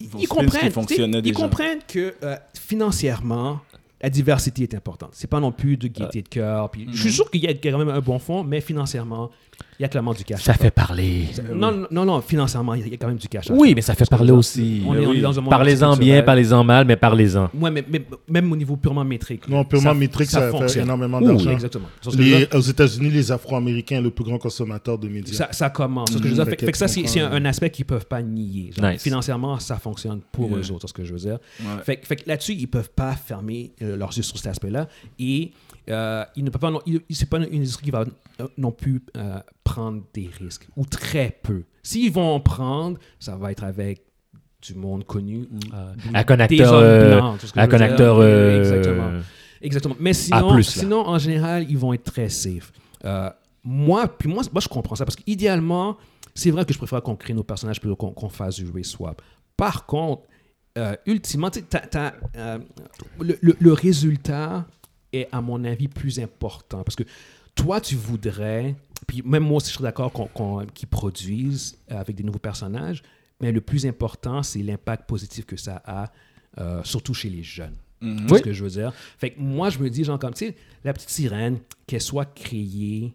[0.00, 1.34] ils, ils comprennent, ils déjà.
[1.34, 3.60] comprennent que euh, financièrement,
[4.00, 5.10] la diversité est importante.
[5.12, 6.70] C'est pas non plus de gaieté de cœur.
[6.70, 9.30] Puis, Je suis sûr qu'il y a quand même un bon fond, mais financièrement,
[9.78, 10.42] il y a clairement du cash.
[10.42, 11.26] Ça fait parler.
[11.54, 13.46] Non, non, non, financièrement, il y a quand même du cash.
[13.50, 14.82] Oui, mais ça fait parler aussi.
[14.84, 17.48] On est, dans un monde Parlez-en bien, parlez-en mal, mais parlez-en.
[17.54, 17.84] Ouais, mais,
[18.28, 19.48] même au niveau purement métrique.
[19.48, 20.84] Non, purement métrique, ça, fait fonctionne.
[20.84, 21.50] énormément Oui, d'argent.
[21.52, 21.86] exactement.
[22.54, 25.46] Aux États-Unis, les Afro-Américains, le plus grand consommateur de médias.
[25.52, 26.10] Ça, commence.
[26.10, 26.44] C'est ce que je veux dire.
[26.44, 28.70] Fait, Fait fait que ça, c'est c'est un, aspect qu'ils peuvent pas nier.
[28.98, 31.38] Financièrement, ça fonctionne pour eux autres, c'est ce que je veux dire.
[31.84, 34.88] Fait, que- là-dessus, ils peuvent pas fermer euh, leurs yeux sur cet aspect-là.
[35.18, 35.52] Et
[35.88, 36.72] euh, ils ne peuvent pas.
[37.10, 38.04] C'est pas une industrie qui va
[38.56, 41.62] non plus euh, prendre des risques, ou très peu.
[41.82, 44.02] S'ils vont en prendre, ça va être avec
[44.60, 45.92] du monde connu ou Euh,
[46.32, 47.20] un acteur, euh,
[47.56, 48.18] un acteur.
[48.60, 49.10] Exactement.
[49.60, 49.96] Exactement.
[50.00, 52.72] Mais sinon, plus, sinon, en général, ils vont être très safe.
[53.04, 53.30] Euh,
[53.64, 55.96] moi, puis moi, moi, je comprends ça parce qu'idéalement,
[56.34, 59.20] c'est vrai que je préfère qu'on crée nos personnages plutôt qu'on fasse du race swap.
[59.56, 60.22] Par contre,
[60.76, 61.50] euh, ultimement,
[62.36, 62.58] euh,
[63.20, 64.66] le, le- le résultat
[65.12, 67.04] est, à mon avis, plus important parce que
[67.54, 68.74] toi, tu voudrais,
[69.06, 73.02] puis même moi aussi, je serais d'accord qu'on- qu'ils produisent avec des nouveaux personnages,
[73.40, 76.12] mais le plus important, c'est l'impact positif que ça a,
[76.58, 77.74] euh, surtout chez les jeunes.
[78.28, 78.92] C'est ce que je veux dire?
[79.18, 82.26] Fait que moi, je me dis, genre, comme, tu sais, la petite sirène, qu'elle soit
[82.26, 83.12] créée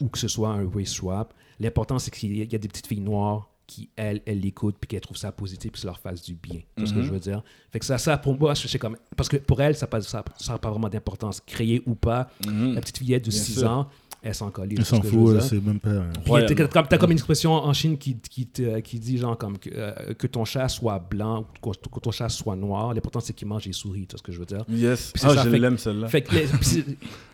[0.00, 3.00] ou que ce soit un race swap, l'important, c'est qu'il y a des petites filles
[3.00, 6.22] noires qui, elles, elles l'écoutent puis qu'elles trouvent ça positif puis que ça leur fasse
[6.22, 6.60] du bien.
[6.76, 7.04] C'est ce que Mhm.
[7.04, 7.42] je veux dire?
[7.72, 8.96] Fait que ça, ça pour moi, je sais comme.
[9.16, 11.40] Parce que pour elles, ça n'a pas, ça, ça a pas vraiment d'importance.
[11.46, 12.74] Créée ou pas, Mhm.
[12.74, 13.70] la petite fillette de Bien 6 sûr.
[13.70, 13.86] ans,
[14.22, 14.72] elle s'en colle.
[14.72, 16.02] Ils s'en foutent, c'est même pas.
[16.28, 16.44] Ouais.
[16.46, 19.56] t'as comme, t'as comme une expression en Chine qui, qui, te- qui dit genre comme
[19.56, 22.92] que, euh, que ton chat soit blanc ou que, que ton chat soit noir.
[22.92, 24.64] L'important c'est qu'il mange des souris, tu vois ce que je veux dire?
[24.68, 25.12] Yes.
[25.22, 26.08] Ah, ça, je l'aime celle-là.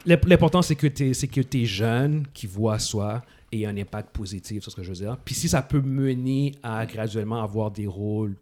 [0.04, 3.22] L'important c'est que t'es t'es jeune qui voit ça
[3.52, 5.16] ait un impact positif, c'est ce que je veux dire.
[5.24, 8.36] Puis si ça peut mener à graduellement avoir des rôles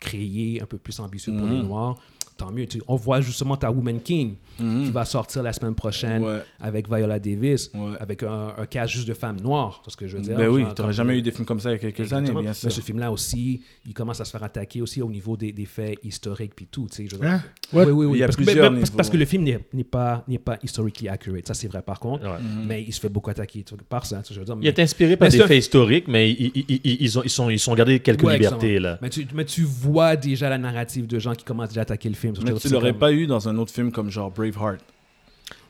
[0.00, 1.66] créés un peu plus ambitieux pour les Mhm.
[1.66, 1.98] Noirs,
[2.36, 2.66] tant mieux.
[2.66, 6.38] Tu- on voit justement ta Woman King qui va sortir la semaine prochaine Ouais.
[6.60, 7.96] avec Viola Davis, Ouais.
[8.00, 10.36] avec un, un cast juste de femmes noires, c'est ce que je veux dire.
[10.36, 12.38] Ben oui, t'aurais comme- jamais eu des films comme ça il y a quelques Exactement.
[12.38, 15.36] années, bien Mais ce film-là aussi, il commence à se faire attaquer aussi au niveau
[15.36, 16.86] des, des faits historiques puis tout.
[16.90, 17.30] tu sais, je veux dire.
[17.30, 17.42] Hein?
[17.72, 18.16] Oui, oui, oui.
[18.16, 20.38] Il y a parce, que- plusieurs mais- parce- que le film n'est n'est pas, n'est
[20.38, 21.46] pas historically accurate.
[21.46, 22.24] Ça, c'est vrai par contre.
[22.24, 22.38] Ouais.
[22.66, 24.18] Mais il se fait beaucoup attaquer tu vois, par ça.
[24.22, 26.50] tu sais, Je veux dire, Il est inspiré par Mais des faits historiques, mais ils,
[26.54, 28.78] ils, ils, ils ont, ils, sont, ils sont gardés quelques Ouais, libertés.
[28.78, 28.98] Là.
[29.02, 32.08] mais, tu, mais tu vois déjà la narrative de gens qui commencent déjà à attaquer
[32.08, 32.25] le film.
[32.44, 34.80] Mais C'est tu l'aurais comme- pas eu dans un autre film comme genre Braveheart.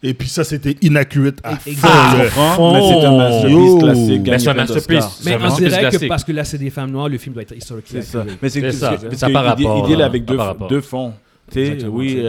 [0.02, 1.70] Et puis ça, c'était inaccurate à fond.
[1.82, 2.14] Ah.
[2.18, 2.30] Mais
[2.88, 3.78] c'est un masterpiece Yo.
[3.78, 4.22] classique.
[4.26, 5.22] Mais c'est un masterpiece.
[5.24, 7.42] Mais C'est on dirait que parce que là, c'est des femmes noires, le film doit
[7.42, 8.24] être historiquement C'est ça.
[8.40, 8.96] Mais c'est ça.
[9.09, 10.07] Mais ça par rapport, Il deal là.
[10.07, 11.12] avec deux, fonds.
[11.50, 12.20] Tu sais, Exactement, oui,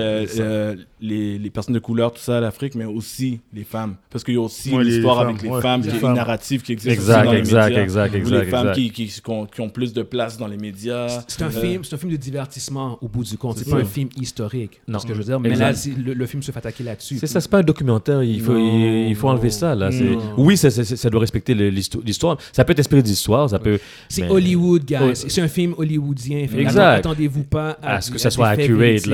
[0.99, 3.95] les, les personnes de couleur, tout ça, l'Afrique, mais aussi les femmes.
[4.09, 5.95] Parce qu'il y a aussi Ouais, une les histoire avec les ouais, femmes, les qui
[5.95, 6.09] est femmes.
[6.11, 7.83] une narrative qui existe Exact, aussi dans les exact, médias.
[7.83, 8.73] exact, les femmes exact.
[8.75, 11.23] qui, qui, qui ont, qui ont plus de place dans les médias.
[11.27, 13.57] C'est un, Euh, film, c'est un film de divertissement au bout du compte.
[13.57, 13.77] C'est pas ça.
[13.77, 14.81] un film historique.
[14.87, 14.99] Non.
[14.99, 15.39] Ce que je veux dire.
[15.39, 15.85] Mais Exact.
[15.85, 17.17] là, le, le film se fait attaquer là-dessus.
[17.19, 18.23] C'est ça, c'est pas un documentaire.
[18.23, 18.59] Il faut, Non,
[19.05, 19.75] il, il faut enlever ça.
[19.75, 19.89] Là.
[20.37, 22.37] Oui, ça, ça, ça doit respecter l'histoire.
[22.51, 23.49] Ça peut être inspiré d'histoire.
[23.49, 23.79] Ça peut.
[24.09, 25.15] C'est mais- Hollywood, guys.
[25.27, 26.45] C'est un film hollywoodien.
[26.75, 29.09] Attendez-vous pas à, À ce que ça soit accurate, Tu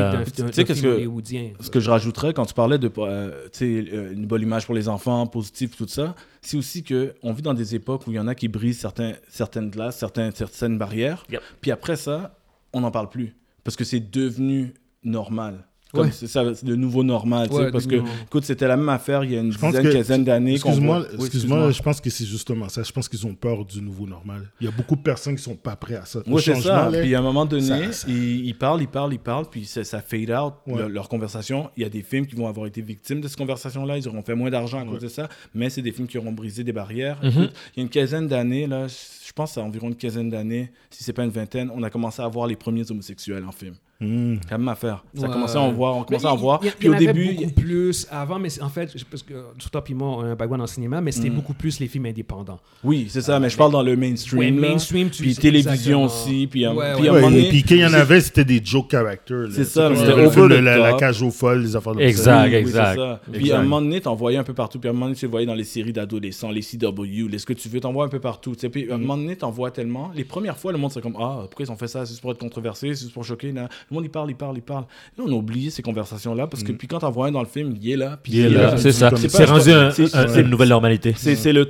[0.54, 4.44] sais, qu'est-ce film que- que je rajouterais quand tu parlais de euh, euh, une bonne
[4.44, 6.14] image pour les enfants, positif, tout ça,
[6.44, 8.80] c'est aussi que on vit dans des époques où il y en a qui brisent
[8.80, 11.26] certains, certaines glaces, certains, certaines barrières.
[11.32, 11.42] Yep.
[11.62, 12.38] Puis après ça,
[12.74, 13.36] on n'en parle plus.
[13.64, 15.66] Parce que c'est devenu normal.
[15.94, 16.12] Comme Ouais.
[16.12, 17.48] c'est ça, c'est le nouveau normal.
[17.50, 19.58] tu sais, Ouais, parce que, écoute, c'était la même affaire il y a une Je
[19.60, 20.54] dizaine, que- quinzaine d'années.
[20.56, 22.82] Excuse-moi, Oui, je pense que c'est justement ça.
[22.82, 24.50] Je pense qu'ils ont peur du nouveau normal.
[24.60, 26.20] Il y a beaucoup de personnes qui sont pas prêtes à ça.
[26.26, 26.90] Oui, c'est changement, ça.
[26.90, 29.46] là, Puis à un moment donné, ça- ça- Ils, ils parlent, ils parlent, ils parlent,
[29.50, 30.80] puis ça, ça fade out Ouais.
[30.80, 31.70] leur, leur conversation.
[31.78, 33.98] Il y a des films qui vont avoir été victimes de cette conversation-là.
[34.00, 36.32] Ils auront fait moins d'argent à cause de ça, mais c'est des films qui auront
[36.32, 37.20] brisé des barrières.
[37.22, 37.30] Mhm.
[37.30, 40.72] Écoute, il y a une quinzaine d'années, là, je pense à environ une quinzaine d'années,
[40.90, 43.74] si c'est pas une vingtaine, on a commencé à voir les premiers homosexuels en film.
[44.04, 44.38] Hmm.
[44.44, 45.04] C'est la même affaire.
[45.16, 45.34] Ça a Ouais.
[45.34, 46.60] commencé à en voir, on commençait à en voir.
[46.64, 49.34] y- Puis y au avait début, beaucoup plus avant, mais c'est- en fait, parce que
[49.58, 51.36] tout toi et moi, on a un background en cinéma, mais c'était Mm.
[51.36, 52.60] beaucoup plus les films indépendants.
[52.84, 54.60] oui, c'est ça, mais je parle dans le mainstream.
[54.60, 56.04] Mainstream, tu puis télévision exactement.
[56.06, 56.48] aussi.
[56.48, 58.46] Puis, Ouais, puis Ouais, moment et donné, puis quand il y en c'est- avait, c'était
[58.46, 59.48] des joke characters.
[59.52, 62.02] C'est ça, c'était over film de the la, cage aux folles, les affaires de.
[62.02, 62.44] Exact.
[62.46, 63.00] Oui, oui, exact.
[63.26, 63.32] c'est.
[63.32, 63.56] Puis Exact.
[63.56, 64.80] à un moment donné, t'en voyais un peu partout.
[64.80, 67.46] Puis à un moment donné, tu voyais dans les séries d'adolescents, les CW, les ce
[67.46, 68.54] que tu veux, t'en vois un peu partout.
[68.72, 70.12] Puis à un moment donné, t'en vois tellement.
[70.16, 72.06] Les premières fois, le monde serait comme Ah, pourquoi ils ont fait ça?
[72.06, 73.54] C'est juste pour être controversé, c'est juste pour choquer.
[73.94, 74.86] Le monde, il parle, il parle, il parle.
[75.18, 77.48] Là, on a oublié ces conversations-là parce que puis quand t'en vois un dans le
[77.48, 78.18] film, il est là.
[78.22, 79.12] Puis Il est là, c'est ça.
[79.16, 81.14] C'est rendu un- un- une nouvelle normalité.
[81.16, 81.70] C'est le.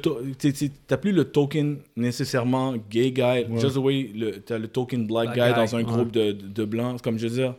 [0.87, 3.45] T'as plus le token nécessairement gay guy.
[3.59, 5.83] Just the way le- t'as le token black, Black guy, guy, dans un ouais.
[5.83, 7.01] groupe de, de, de blancs.
[7.01, 7.55] Comme je veux dire,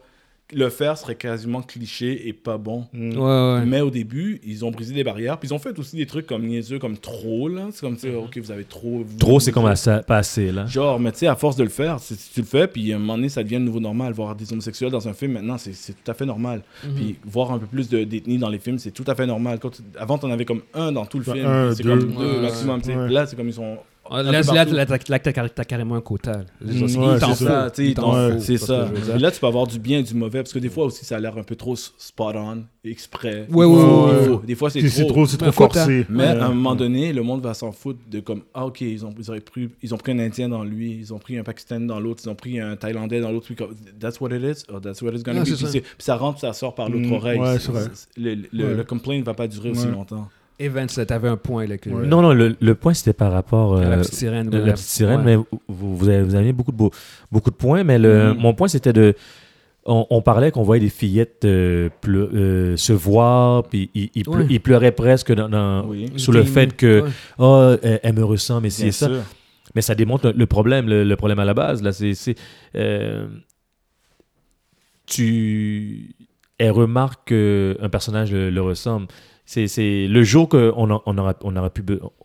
[0.54, 2.86] le faire serait quasiment cliché et pas bon.
[2.92, 3.10] Hmm.
[3.16, 3.18] Ouais,
[3.60, 3.66] ouais.
[3.66, 5.38] Mais au début, ils ont brisé des barrières.
[5.38, 7.48] Puis ils ont fait aussi des trucs comme niaiseux, comme trop.
[7.48, 7.66] là.
[7.72, 9.02] C'est comme, tu sais, ok, vous avez trop.
[9.06, 10.50] vous- Trop, c'est comme assez- pas assez.
[10.52, 10.66] Là.
[10.66, 12.96] Genre, mais tu sais, à force de le faire, si tu le fais, puis à
[12.96, 14.12] un moment donné, ça devient le nouveau normal.
[14.12, 16.62] Voir des homosexuels dans un film, maintenant, c'est c'est tout à fait normal.
[16.84, 16.94] Mhm.
[16.94, 19.58] Puis voir un peu plus de d'ethnie dans les films, c'est tout à fait normal.
[19.60, 21.44] Quand tu- avant, t'en avais comme un dans tout le film.
[21.46, 21.90] un, C'est deux.
[21.98, 22.80] comme deux Ouais, maximum.
[23.08, 23.76] Là, c'est comme ils sont.
[24.10, 24.42] Là,
[25.48, 26.38] t'as carrément un quota.
[26.60, 27.34] Mm, Il ouais, t'en
[28.38, 28.58] c'est.
[28.58, 28.90] Ça.
[28.92, 31.04] Puis là, tu peux avoir du bien et du mauvais, parce que des fois aussi,
[31.04, 33.46] ça a l'air un peu trop spot on, exprès.
[33.50, 34.38] Ouais, ouais.
[34.46, 35.26] Des fois, c'est trop.
[35.52, 36.06] forcé.
[36.08, 36.28] Mais Ouais.
[36.40, 39.14] à un moment donné, le monde va s'en foutre de comme ah ok ils ont
[39.18, 41.86] ils auraient pris ils ont pris un Indien dans lui, ils ont pris un Pakistanais
[41.86, 43.46] dans l'autre, ils ont pris un Thaïlandais dans l'autre.
[43.46, 44.64] puis comme, That's what it is.
[44.82, 45.46] That's what it's gonna Ah, be.
[45.48, 45.66] Puis, ça.
[45.68, 47.38] c'est- puis ça rentre, ça sort par l'autre Mm, oreille.
[47.38, 47.84] ouais, c'est vrai.
[48.16, 50.28] Le, complaint ne va pas durer aussi longtemps.
[50.58, 51.90] Evans, là, t'avais un point là que.
[51.90, 52.06] Ouais.
[52.06, 53.76] Non, non, le, le point, c'était par rapport.
[53.78, 54.50] à la euh, petite sirène.
[54.50, 55.36] la, petite sirène, Ouais.
[55.36, 56.92] mais vous, vous avez, vous avez mis beaucoup de, beaux-
[57.32, 58.38] beaucoup de points, mais le, Mhm.
[58.40, 59.14] mon point, c'était de.
[59.86, 64.22] On, on parlait qu'on voyait des fillettes euh, pleu- euh, se voir, puis ils ils
[64.22, 64.46] pleu- Ouais.
[64.48, 66.10] ils pleuraient presque dans, dans- Oui.
[66.16, 67.04] sur le fait que,
[67.38, 69.06] oh, elle, elle me ressemble, et c'est ça.
[69.08, 69.22] sûr.
[69.74, 71.82] Mais ça démontre le, le problème, le, le problème à la base.
[71.82, 72.34] Là, c'est, c'est,
[72.76, 73.26] euh,
[75.06, 76.14] tu,
[76.58, 79.06] elle remarque qu'un personnage le, le ressemble.
[79.46, 81.70] C'est, c'est le jour qu'on on aura, on aura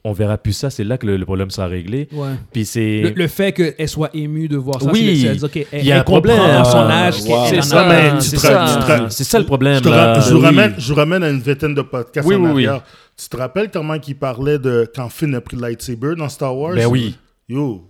[0.06, 2.08] on verra plus ça, c'est là que le, le problème sera réglé.
[2.14, 2.30] Ouais.
[2.54, 5.28] Puis c'est, Le, le fait qu'elle soit émue de voir ça, Oui.
[5.74, 6.40] Il y a un problème.
[6.40, 7.46] à son Ah, âge wow.
[7.50, 9.76] c'est ça, a tu c'est ça, ra- c'est ça le problème.
[9.80, 10.14] Je, te là.
[10.14, 10.46] ra- je vous oui.
[10.46, 12.68] ramène, je vous ramène à une vingtaine de podcasts Oui, en oui, oui.
[12.68, 12.84] arrière.
[13.22, 16.56] Tu te rappelles comment il parlait de quand Finn a pris le lightsaber dans Star
[16.56, 16.76] Wars?
[16.76, 17.18] Ben oui.
[17.50, 17.89] Yo.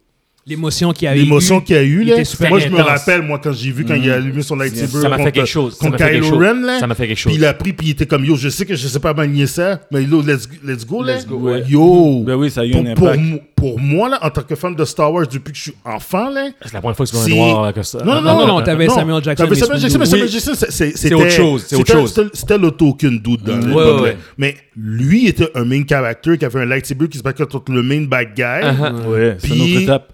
[0.49, 1.19] L'émotion qu'il y a eu.
[1.19, 2.03] l'émotion qu'il y a eu.
[2.03, 2.25] Là.
[2.25, 2.87] super Moi, je me intense.
[2.87, 5.45] rappelle, moi, quand j'ai vu, quand il a allumé son lightsaber Ça m'a fait quelque
[5.45, 5.77] chose.
[5.77, 6.37] Contre Kylo chose.
[6.43, 6.79] Ren, là.
[6.79, 7.35] Ça m'a fait quelque Puis chose.
[7.35, 9.45] il a pris, puis il était comme, yo, je sais que je sais pas manier
[9.47, 11.15] ça, mais yo, let's, let's go, là.
[11.15, 11.63] Let's go, ouais.
[11.69, 12.23] Yo.
[12.25, 13.23] Ben oui, ça a eu pour, un pour impact.
[13.23, 15.73] mo- pour moi, là, en tant que fan de Star Wars depuis que je suis
[15.83, 16.47] enfant, là.
[16.63, 17.99] C'est la première fois que tu vois un noir avec ça.
[18.03, 20.05] Non, non, non, non, t'avais Samuel Jackson, T'avais mais Samuel Jackson, mais.
[20.05, 20.29] Samuel.
[20.29, 22.31] Jackson, c'est- c'est- C'est c'était autre chose, c'est autre c'était- chose.
[22.33, 23.75] c'était- token dude Mm.
[23.75, 24.13] là.
[24.37, 27.83] Mais lui était un main character qui avait un lightsaber qui se battait contre le
[27.83, 28.41] main bad guy.
[28.43, 29.05] Uh-huh.
[29.07, 30.13] Ouais, c'est une Puis- autre étape.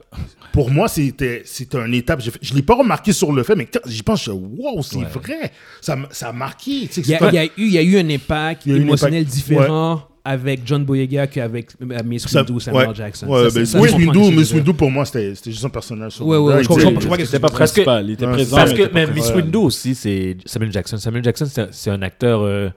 [0.56, 2.22] Pour moi, c'était c'était une étape.
[2.22, 5.02] Je ne l'ai pas remarqué sur le fait, mais quand j'y pense, je wow, c'est
[5.02, 5.52] vrai.
[5.82, 6.88] Ça, ça a marqué.
[6.90, 8.76] tu sais, Il y, a, y a eu, il y a eu un impact un
[8.76, 9.36] émotionnel impact.
[9.36, 12.96] différent avec John Boyega qu'avec euh, Miss ça- Windu, Samuel ouais.
[12.96, 13.28] Jackson.
[13.28, 16.22] Ouais, Ça, c'est- ben, ça, Miss Windu, Miss pour moi, c'était c'était juste un personnage.
[16.22, 18.06] Ouais, ouais, je comprends- je comprends que C'était pas principal.
[18.08, 18.56] Il était Ouais, présent.
[18.56, 19.30] Parce que même Miss.
[19.36, 20.96] Windu aussi, c'est Samuel Jackson.
[20.98, 22.42] Samuel Jackson, c'est un, c'est un acteur.
[22.44, 22.70] euh,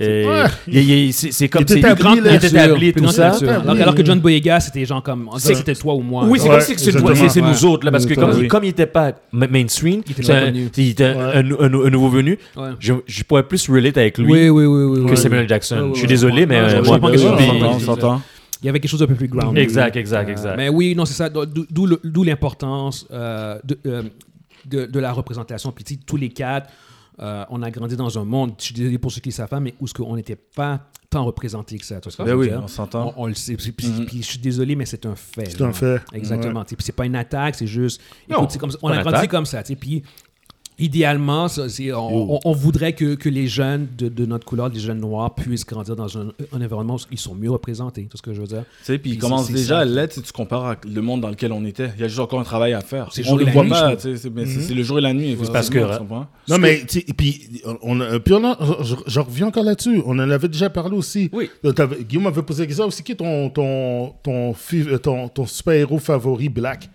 [0.00, 1.10] euh, Ouais.
[1.12, 3.32] c'est comme c'est établi, est établi Plus tout ça.
[3.66, 4.04] Alors, que.
[4.04, 5.28] John Boyega, c'était genre comme.
[5.38, 6.24] c'était toi ou moi.
[6.26, 6.60] Oui, c'est comme
[7.16, 8.48] si c'est nous autres là, parce que comme, Oui.
[8.48, 10.68] comme il était pas ma- mainstream, Il était un, connu.
[10.76, 11.36] il était un, Ouais.
[11.36, 12.38] un- un- un nouveau venu.
[12.78, 15.16] Je, je pourrais plus relate avec lui Oui, oui, que.
[15.16, 15.90] Samuel Jackson.
[15.94, 16.98] Je suis désolé, mais euh, je moi,
[17.70, 18.20] on s'entend.
[18.62, 19.56] Il y avait quelque chose d'un peu plus grounded.
[19.62, 20.56] Exact, exact, exact.
[20.56, 21.28] Mais oui, non, c'est ça.
[21.30, 24.02] D'où l'importance euh, de, euh,
[24.66, 25.70] de, de la représentation.
[25.70, 26.68] Puis tu sais, tous les quatre,
[27.20, 29.48] euh, on a grandi dans un monde, je suis désolé pour ceux qui ne savent
[29.48, 31.96] pas, mais où ce qu'on n'était pas tant représenté que ça.
[31.96, 32.60] Tu vois ce que Ben je veux oui, dire?
[32.62, 33.14] on s'entend.
[33.16, 33.56] On, on le sait.
[33.56, 35.46] Puis, puis- puis je suis désolé, mais c'est un fait.
[35.50, 36.00] C'est un fait.
[36.12, 36.64] Exactement.
[36.64, 38.00] Puis c'est pas une attaque, c'est juste.
[38.28, 39.30] Non, écoute, c'est comme ça- on a grandi attaque.
[39.30, 39.62] comme ça.
[39.62, 40.02] Puis
[40.78, 44.68] idéalement, ça, c'est- on, on- on voudrait que, que les jeunes de, de notre couleur,
[44.68, 48.08] les jeunes noirs, puissent grandir dans un, un environnement où ils sont mieux représentés.
[48.10, 48.64] C'est ce que je veux dire?
[48.80, 49.80] Tu sais, puis il Puis commence c'est- c'est déjà ça.
[49.80, 51.90] à l'être si tu compares avec le monde dans lequel on était.
[51.96, 53.08] Il y a juste encore un travail à faire.
[53.12, 54.46] C'est le On jour le et la voit nuit, pas, c'est Mhm.
[54.46, 55.36] c'est- c'est le jour et la nuit.
[55.52, 55.78] parce que-?
[56.48, 59.64] Non, mais, tu sais, et puis, on, a- puis on a- je, je reviens encore
[59.64, 60.02] là-dessus.
[60.06, 61.28] On en avait déjà parlé aussi.
[61.32, 61.50] Oui.
[61.64, 61.72] Euh,
[62.08, 65.98] Guillaume m'avait posé la question aussi qui est ton, ton, ton, euh, ton, ton super-héros
[65.98, 66.88] favori black?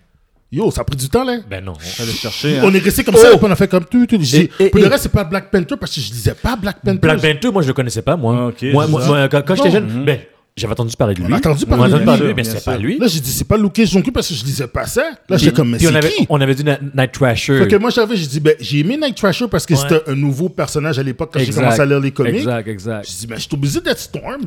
[0.56, 1.38] Yo, ça a pris du temps, là.
[1.50, 1.74] Ben non.
[2.00, 2.60] Allez chercher.
[2.60, 2.62] hein.
[2.64, 4.06] On est resté comme ça, puis on a fait comme tout.
[4.06, 4.16] tout.
[4.22, 6.78] Et- et- Pour le reste, c'est pas Black Panther parce que je disais pas Black
[6.86, 7.00] Panther.
[7.00, 8.36] Black Panther, moi je le connaissais pas, moi.
[8.38, 9.08] Ah, ok, moi, c'est moi, ça.
[9.08, 10.20] moi, quand, quand j'étais jeune, ben,
[10.56, 11.28] j'avais entendu parler de lui.
[11.28, 13.00] On a entendu On parler de lui, parler de lui, mais c'est pas lui.
[13.00, 15.02] Là, j'ai dit, c'est pas Lucas Jonku parce que je disais pas ça.
[15.28, 16.26] Là, j'étais comme, mais Puis on c'est avait, qui?
[16.30, 17.58] on avait dit Night Trasher.
[17.64, 19.80] Fait que moi, j'avais, j'ai dit, ben, j'ai aimé Night Trasher parce que Ouais.
[19.90, 21.62] c'était un nouveau personnage à l'époque quand j'ai Exact.
[21.64, 22.36] commencé à lire les comics.
[22.36, 23.08] Exact, exact.
[23.10, 24.42] J'ai dit, ben, je suis obligé d'être Storm.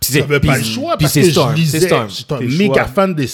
[0.00, 1.86] Puis c'est- J'avais puis- pas le choix puis parce c'est que Storm, je c'est lisais.
[1.88, 2.08] Storm.
[2.08, 2.84] J'étais un méga choix.
[2.86, 3.28] fan des,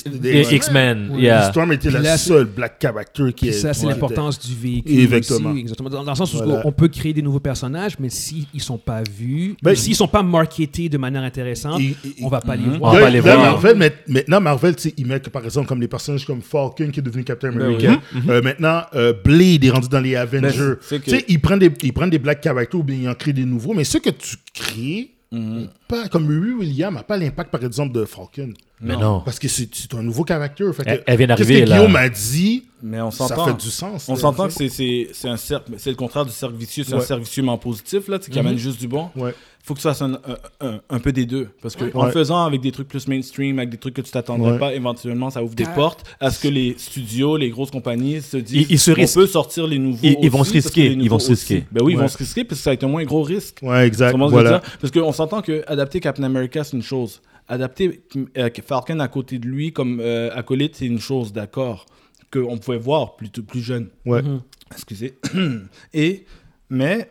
[0.53, 1.51] X-Men, yeah.
[1.51, 3.53] Storm était Puis la là, seule black character qui est.
[3.53, 4.99] ça, c'est ouais, l'importance du véhicule.
[5.15, 5.51] Exactement.
[5.53, 5.91] aussi, exactement.
[5.91, 6.63] Dans, dans le sens où Voilà.
[6.65, 9.97] on peut créer des nouveaux personnages, mais s'ils ne sont pas vus, Ben, s'ils ne
[9.97, 12.95] sont pas marketés de manière intéressante, Et- et- on va pas les On voir.
[12.95, 13.39] va Là, pas les voir.
[13.39, 16.91] Marvel, mais- maintenant, Marvel, tu sais, ils mettent par exemple comme les personnages comme Falcon
[16.93, 18.01] qui est devenu Captain Ben America.
[18.29, 20.49] Euh, maintenant, euh, Blade est rendu dans les Avengers.
[20.59, 22.97] Ben, c'est que- Tu sais, ils prennent des, ils prennent des black characters ou bien
[23.03, 25.69] ils en créent des nouveaux, mais ceux que tu crées, Mhm.
[25.89, 28.53] pas, comme Riri Williams n'a pas l'impact, par exemple, de Falcon.
[28.81, 29.21] Mais non.
[29.25, 30.73] Parce que c'est c'est un nouveau caractère.
[30.75, 31.77] Fait que, Elle- elle vient Qu'est-ce d'arriver, que là.
[31.79, 34.09] Guillaume a dit, Mais on ça fait du sens.
[34.09, 36.93] On s'entend que c'est- c'est c'est un cercle, c'est le contraire du cercle vicieux, c'est
[36.95, 36.99] Ouais.
[36.99, 39.09] un cercle vicieux mais en positif, là, qui amène juste du bon.
[39.17, 39.35] Ouais.
[39.67, 40.19] Faut que tu fasses un, un,
[40.61, 41.49] un- un peu des deux.
[41.61, 42.07] Parce que en Ouais.
[42.07, 44.59] le faisant avec des trucs plus mainstream, avec des trucs que tu t'attendrais Ouais.
[44.59, 48.23] pas, éventuellement, ça ouvre des Car- portes à ce que les studios, les grosses compagnies
[48.23, 49.15] se disent Ils- ils se on risquent.
[49.17, 49.99] peut sortir les nouveaux.
[50.03, 51.57] Ils- ils vont se risquer, ils vont se risquer.
[51.57, 53.23] aussi- Ben oui, ils vont se risquer parce que ça va être un moins gros
[53.23, 53.59] risque.
[53.63, 54.17] Ouais, exact.
[54.17, 54.61] Voilà.
[54.61, 54.71] dire?
[54.81, 57.21] Parce qu'on s'entend que adapter Captain America, c'est une chose.
[57.49, 58.03] Adapter
[58.39, 61.87] euh, Falcon à côté de lui comme euh, acolyte, c'est une chose, d'accord.
[62.33, 63.89] Qu'on pouvait voir plus, plus jeune.
[64.05, 64.23] Ouais.
[64.23, 64.41] Mhm.
[64.73, 65.15] Excusez.
[65.95, 66.25] Et,
[66.71, 67.09] mais,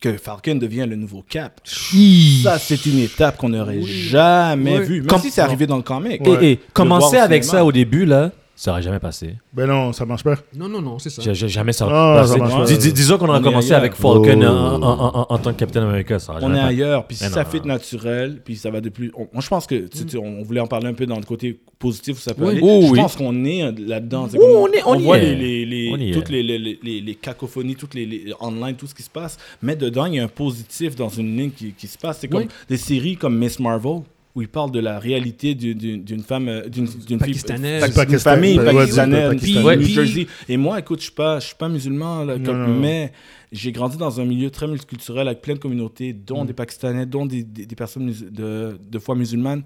[0.00, 1.60] que Falcon devient le nouveau Cap.
[1.64, 4.84] Ça, c'est une étape qu'on n'aurait jamais Oui.
[4.86, 4.98] vue.
[5.00, 6.20] Même Comme- si c'est arrivé dans le comic.
[6.26, 7.58] Et, et Le commencer avec cinéma.
[7.60, 9.34] ça au début, là, ça aurait jamais passé.
[9.52, 10.34] Ben non, ça marche pas.
[10.56, 11.22] Non, non, non, c'est ça.
[11.22, 11.86] J'ai jamais ça.
[11.88, 12.32] Ah, passé.
[12.32, 12.64] ça marche pas.
[12.64, 14.44] Dis- dis- disons qu'on On aurait commencé avec Falcon Oh.
[14.46, 17.44] en, en- en- en tant que Captain America, ça On est ailleurs, puis si ça
[17.44, 17.64] non.
[17.66, 19.12] naturel, puis ça va de plus.
[19.14, 21.24] on- moi, je pense que tu- tu- on voulait en parler un peu dans le
[21.24, 22.50] côté positif où ça peut Oui.
[22.52, 22.60] aller.
[22.62, 22.98] Oh, je oui.
[22.98, 24.28] pense qu'on est euh, là-dedans.
[24.38, 25.34] Oh, on est- on y voit est.
[25.34, 29.02] les, On y toutes les, les, les, cacophonies, toutes les, les online, tout ce qui
[29.02, 29.36] se passe.
[29.60, 32.18] Mais dedans, il y a un positif dans une ligne qui, qui se passe.
[32.20, 32.48] C'est comme Oui.
[32.68, 34.00] des séries comme Miss Marvel.
[34.36, 37.82] Où il parle de la réalité du- du- d'une femme, euh, d'une fille- Pakistanaise.
[37.84, 39.76] d'une Pakistan- famille pakistanaise, ouais.
[39.78, 40.26] New Jersey.
[40.48, 42.78] Et moi, écoute, je suis pas, je suis pas musulman, là, Non, comme- non, non.
[42.80, 43.12] mais
[43.50, 46.46] j'ai grandi dans un milieu très multiculturel avec plein de communautés, dont Mm.
[46.48, 49.62] des Pakistanais, dont des, des, des personnes de, de foi musulmane.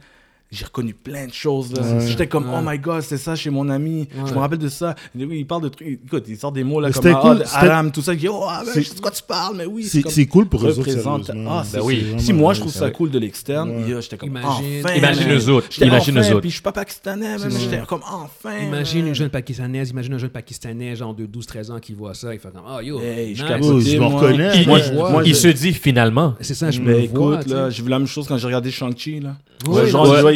[0.52, 1.72] J'ai reconnu plein de choses.
[1.72, 1.80] là.
[1.82, 2.06] Ouais.
[2.08, 2.56] J'étais comme, Ouais.
[2.58, 4.08] oh my god, c'est ça chez mon ami.
[4.26, 4.96] Je me rappelle de ça.
[5.16, 5.86] Il parle de trucs.
[6.04, 8.12] Écoute, il sort des mots là comme c'était ah, cool, c'était- haram, tout ça.
[8.28, 9.84] Oh, ah, ben, C'est- je sais de quoi tu parles, mais oui.
[9.84, 10.90] C'est comme- cool pour eux autres.
[11.48, 12.14] Ah, c'est- Ben oui.
[12.18, 14.94] Si moi je trouve ça cool de l'externe, j'étais comme Imagine- enfin.
[14.94, 16.40] Imagine eux autres, imagine enfin, eux autres.
[16.40, 18.58] Puis je suis pas pakistanais, mais C'est j'étais comme enfin.
[18.58, 19.08] Imagine man.
[19.08, 22.40] une jeune Pakistanaise, imagine un jeune Pakistanais, genre de 12-13 ans, qui voit ça, il
[22.40, 23.44] fait comme, oh yo, Hey, je.
[23.44, 24.64] Oh, me reconnais.
[25.26, 26.34] Il, se dit finalement.
[26.40, 27.34] C'est ça, je Mais me vois.
[27.38, 29.36] écoute, là, j'ai vu la même chose quand j'ai regardé Shang-Chi, là.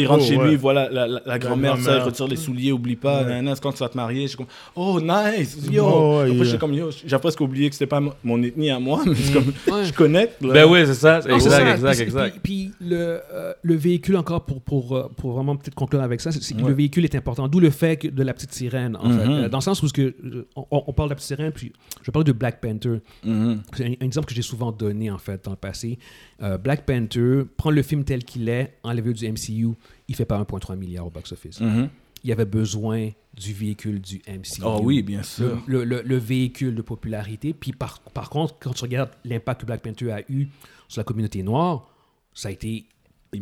[0.05, 0.47] Il rentre Oh, chez ouais.
[0.49, 3.29] lui, voilà la, la, la grand-mère, ça, il retire les souliers, oublie pas, Ouais.
[3.29, 4.21] nanana, c'est quand tu vas te marier.
[4.23, 4.45] Je suis comme,
[4.75, 5.83] oh, nice, yo.
[5.85, 6.57] Oh, ouais, Après, yeah.
[6.57, 9.51] comme, yo, j'ai presque oublié que c'était pas mon- ethnie à moi, mais c'est comme,
[9.67, 9.85] Ouais.
[9.85, 10.41] je connecte.
[10.43, 10.53] là.
[10.53, 11.15] Ben oui, c'est ça.
[11.17, 11.71] Non, c'est Exact, ça.
[11.73, 12.39] exact, Puis- exact.
[12.43, 16.21] Puis, puis le, euh, le véhicule, encore pour, pour, euh, pour vraiment peut-être conclure avec
[16.21, 16.69] ça, c'est que Ouais.
[16.69, 17.47] le véhicule est important.
[17.47, 19.25] D'où le fait que de la petite sirène, en fait.
[19.25, 19.31] Mhm.
[19.31, 20.13] Euh, Dans le sens où ce que,
[20.55, 21.71] on, on parle de la petite sirène, puis
[22.03, 23.01] je parle de Black Panther.
[23.23, 23.61] Mhm.
[23.73, 25.97] C'est un, un exemple que j'ai souvent donné, en fait, dans le passé.
[26.43, 29.69] Euh, Black Panther, prendre le film tel qu'il est, enlever du MCU,
[30.07, 31.59] il fait pas 1,3 milliard au box-office.
[31.61, 31.89] Mhm.
[32.23, 34.61] Il y avait besoin du véhicule du MCU.
[34.63, 35.61] Oh oui, bien sûr.
[35.67, 37.53] le, le- le véhicule de popularité.
[37.53, 40.47] Puis par, par contre, quand tu regardes l'impact que Black Panther a eu
[40.87, 41.87] sur la communauté noire,
[42.33, 42.85] ça a été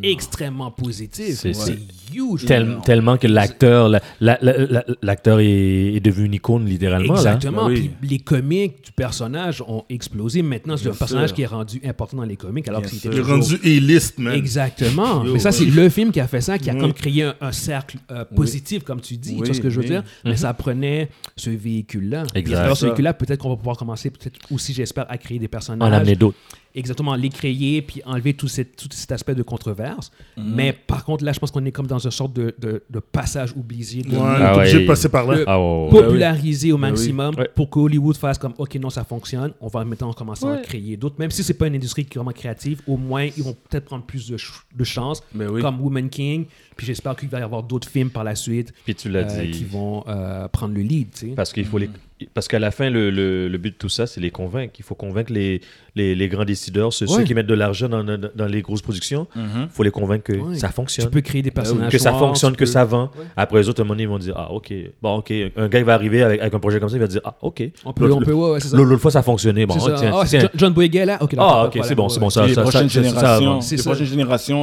[0.02, 1.36] extrêmement positif.
[1.36, 1.78] C'est-
[2.16, 2.46] huge.
[2.86, 7.16] Tellement que l'acteur, la- la- la- la- l'acteur est, est devenu une icône littéralement.
[7.16, 7.66] Exactement.
[7.68, 7.90] Oui.
[8.00, 10.42] Puis les comics du personnage ont explosé.
[10.44, 13.10] Maintenant, c'est un personnage qui est rendu important dans les comics alors Bien que c'était
[13.10, 13.14] sûr.
[13.14, 14.36] Il est toujours- rendu A-list, man.
[14.36, 15.24] Exactement.
[15.24, 15.54] Yo, Mais ça, ouais.
[15.54, 16.80] c'est le film qui a fait ça, qui a Oui.
[16.82, 19.38] comme créé un, un cercle euh, positif, comme tu dis.
[19.38, 19.90] tu vois ce que je veux oui.
[19.92, 20.04] dire?
[20.26, 22.24] Mais ça prenait ce véhicule-là.
[22.56, 25.50] Alors, ce véhicule-là, peut-être qu'on va pouvoir commencer, peut-être aussi, j'espère, à créer des En
[25.50, 25.94] personnages.
[25.94, 26.38] amener d'autres.
[26.76, 30.12] Exactement, les créer, puis enlever tout, cet- tout cet aspect de controverse.
[30.38, 30.54] Mhm.
[30.56, 33.00] Mais par contre, là, je pense qu'on est comme dans une sorte de, de- de
[33.00, 34.84] passage oublié, de Ouais, Ah t'es obligé ouais.
[34.84, 35.44] de passer par là.
[35.46, 35.58] Ah
[35.92, 36.92] populariser au Ben oui.
[36.92, 37.50] maximum Ouais.
[37.56, 40.98] pour que Hollywood fasse comme, OK, non, ça fonctionne, on va maintenant commencer à créer
[40.98, 41.16] d'autres.
[41.20, 43.86] Même si c'est pas une industrie qui est vraiment créative, au moins, ils vont peut-être
[43.86, 45.62] prendre plus de, ch- de chances, Ben oui.
[45.62, 46.46] comme Woman King.
[46.76, 49.46] Puis j'espère qu'il va y avoir d'autres films par la suite Puis tu l'as euh,
[49.46, 49.52] dit.
[49.52, 51.34] qui vont euh, prendre le lead, tu sais.
[51.36, 51.90] Parce qu'il faut les...
[52.34, 54.74] Parce qu'à la fin, le, le- le but de tout ça, c'est les convaincre.
[54.80, 55.62] Il faut convaincre les,
[55.96, 59.28] les, les grands décideurs, ceux, qui mettent de l'argent dans, dans, dans les grosses productions.
[59.36, 59.44] Mhm.
[59.64, 61.10] Il faut les convaincre que ça Tu fonctionne.
[61.10, 63.10] peux créer des personnages que ça fonctionne, tu que peux- ça vend.
[63.38, 64.74] Après, les autres, à un moment donné, ils vont dire Ah, ok.
[65.02, 65.32] Bon, ok.
[65.58, 67.36] Un gars, il va arriver avec, avec un projet comme ça, il va dire Ah,
[67.42, 67.64] ok.
[67.86, 68.78] On peut, L'autre- on peut, ouais, ouais, c'est ça.
[68.78, 69.66] L'autre fois, ça a fonctionné.
[69.66, 69.96] Bon, C'est ça.
[69.98, 70.50] tiens, Ah, c'est tiens.
[70.56, 71.18] John, Boyega, là?
[71.22, 74.06] OK, Ah, ok, c'est bon, c'est bon, ça, les prochaines générations, les prochaines.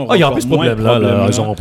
[0.09, 1.55] Ah, il y a plus de moins problème, là, là, problème, ils auront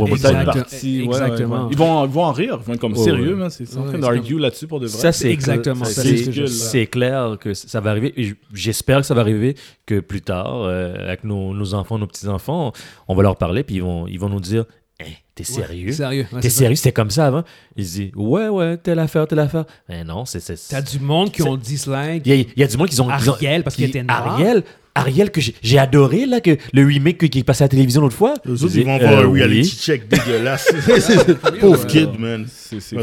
[1.04, 1.68] exactement.
[1.72, 4.30] Ils vont, ils vont en rire, ils vont être comme sérieux, c'est en train d'argue
[4.40, 4.98] là-dessus pour de vrai.
[4.98, 8.36] Ça, c'est Exactement, c'est- clair que ça va arriver.
[8.54, 12.74] J'espère que ça va arriver, que plus tard, euh, avec nos, nos enfants, nos petits-enfants,
[13.08, 14.66] on va leur parler, puis ils vont, ils vont nous dire
[15.02, 15.94] Hein, T'es sérieux?
[15.94, 16.26] Sérieux.
[16.34, 16.76] ouais, T'es sérieux?
[16.76, 17.44] C'était comme ça avant
[17.78, 19.64] Ils se disent Ouais, ouais, telle affaire, telle affaire.
[19.88, 20.42] Mais non, c'est.
[20.68, 23.00] T'as du monde qui ont dislike Il y, a, il y a du monde qui
[23.00, 23.10] ont.
[23.10, 24.34] Ariel parce qu'il qui- était noir.
[24.34, 24.64] Ariel,
[25.00, 28.02] Ariel que j'ai- adoré, là, que le remake que- qui est passé à la télévision
[28.02, 28.34] l'autre fois.
[28.46, 29.66] Les autres, ils vont dis, avoir euh, un reality oui.
[29.80, 30.72] check dégueulasse.
[31.60, 32.46] Pauvre kid, man.
[32.50, 32.96] C'est fou,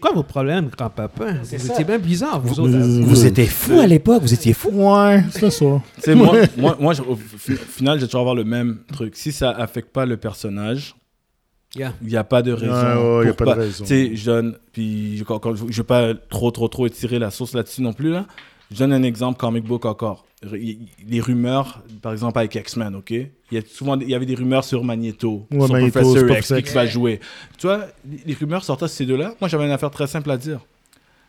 [0.00, 1.32] quoi, vos- problèmes, grand-papa?
[1.42, 1.72] Vous ça.
[1.72, 2.76] étiez bien bizarre, vous, Vous- autres.
[2.78, 4.70] vous- Vous étiez fous à l'époque, vous étiez fous.
[4.72, 5.64] Ouais, c'est ça.
[6.14, 9.14] Moi, moi, moi je- au fi- final, j'ai toujours avoir le même truc.
[9.16, 10.94] Si ça affecte pas le personnage,
[11.76, 11.92] Yeah.
[12.02, 13.18] il n'y a pas de raison.
[13.18, 13.84] Ouais, y a pas de raison.
[13.84, 17.54] Tu sais, je donne, puis je ne vais pas trop, trop, trop étirer la sauce
[17.54, 18.10] là-dessus non plus.
[18.10, 18.26] Là.
[18.72, 20.24] Je donne un exemple, comic book encore.
[20.42, 23.10] Les rumeurs, par exemple avec X-Men, ok?
[23.10, 26.12] Il y a souvent, il y avait des rumeurs sur Magneto, Ouais, sur Magneto, Professor
[26.16, 27.20] sur X, Professor qui va jouer.
[27.58, 27.86] Tu vois,
[28.26, 29.34] les- rumeurs sortaient de ces deux-là.
[29.40, 30.60] Moi, j'avais une affaire très simple à dire.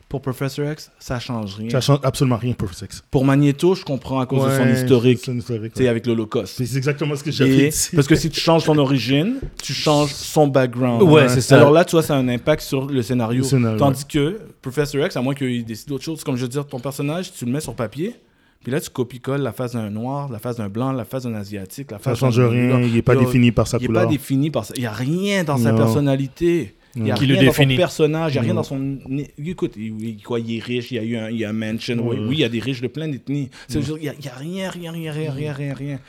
[0.07, 1.69] Pour Professor X, ça change rien.
[1.69, 3.01] Ça change absolument rien pour sexe.
[3.11, 5.73] Pour Magneto, je comprends à cause de son historique, Son historique.
[5.77, 5.87] ouais.
[5.87, 6.55] avec l'Holocauste.
[6.63, 7.75] C'est exactement ce que j'avais dit.
[7.95, 11.01] parce que si tu changes son origine, tu changes son background.
[11.03, 11.55] Ouais, c'est ça.
[11.57, 13.41] Alors là, tu vois, ça a un impact sur le scénario.
[13.41, 16.47] Le scénario, Tandis que Professor X, à moins qu'il décide d'autre chose, comme je veux
[16.49, 18.15] dire, ton personnage, tu le mets sur papier,
[18.63, 21.33] puis là, tu copies-colles la face d'un noir, la face d'un blanc, la face d'un
[21.35, 22.79] asiatique, la Ça face change d'un rien.
[22.81, 24.03] Il n'est pas défini par sa Il n'est couleur.
[24.05, 24.73] pas défini par ça.
[24.77, 25.77] Il n'y a rien dans sa Non.
[25.77, 26.75] personnalité.
[26.95, 27.73] Il n'y a Qui rien le dans définit.
[27.75, 28.97] son personnage, il n'y a rien dans son...
[29.45, 31.49] Écoute, il, il- quoi, il est riche, il y a eu un, il y a
[31.49, 32.25] un mansion, oui, Ouais.
[32.27, 33.49] oui, il y a des riches de plein d'ethnies.
[33.69, 35.99] Il n'y a, il y a rien, rien, rien, rien, rien, rien, rien.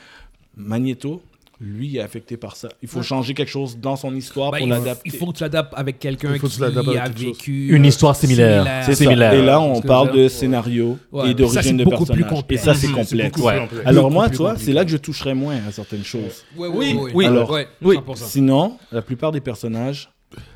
[0.57, 1.21] Magneto,
[1.61, 2.67] lui, est affecté par ça.
[2.81, 5.01] Il faut changer quelque chose dans son histoire Ben, pour l'adapter.
[5.05, 7.25] il faut que tu l'adaptes avec quelqu'un qui avec a quelque chose.
[7.25, 8.83] vécu Une euh, histoire similaire.
[8.93, 9.33] Similaire.
[9.33, 12.29] Et là, on parle de scénario Ouais, et d'origine de beaucoup plus personnage.
[12.41, 12.63] complexe.
[12.63, 13.39] Et ça, c'est complexe.
[13.39, 13.67] Ouais.
[13.85, 16.43] Alors moi, toi, c'est là que je toucherais moins à certaines choses.
[16.57, 17.11] Ouais, ouais, Oui, oui.
[17.13, 17.95] ouais, Alors, oui.
[17.97, 18.15] 100%.
[18.17, 20.09] Sinon, la plupart des personnages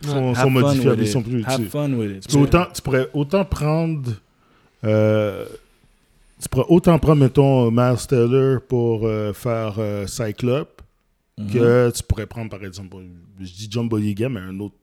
[0.03, 1.01] Sont, sont modifiables.
[1.01, 1.69] Ils sont plus Have utiles.
[1.69, 2.27] fun with it.
[2.27, 4.09] Tu, peux autant, tu pourrais autant prendre.
[4.83, 5.45] euh,
[6.41, 10.76] tu pourrais autant prendre, mettons, Miles Teller pour euh, faire euh, Cyclope
[11.37, 11.49] Mhm.
[11.51, 12.95] que tu pourrais prendre, par exemple,
[13.39, 14.75] je dis John Boyega, mais un autre.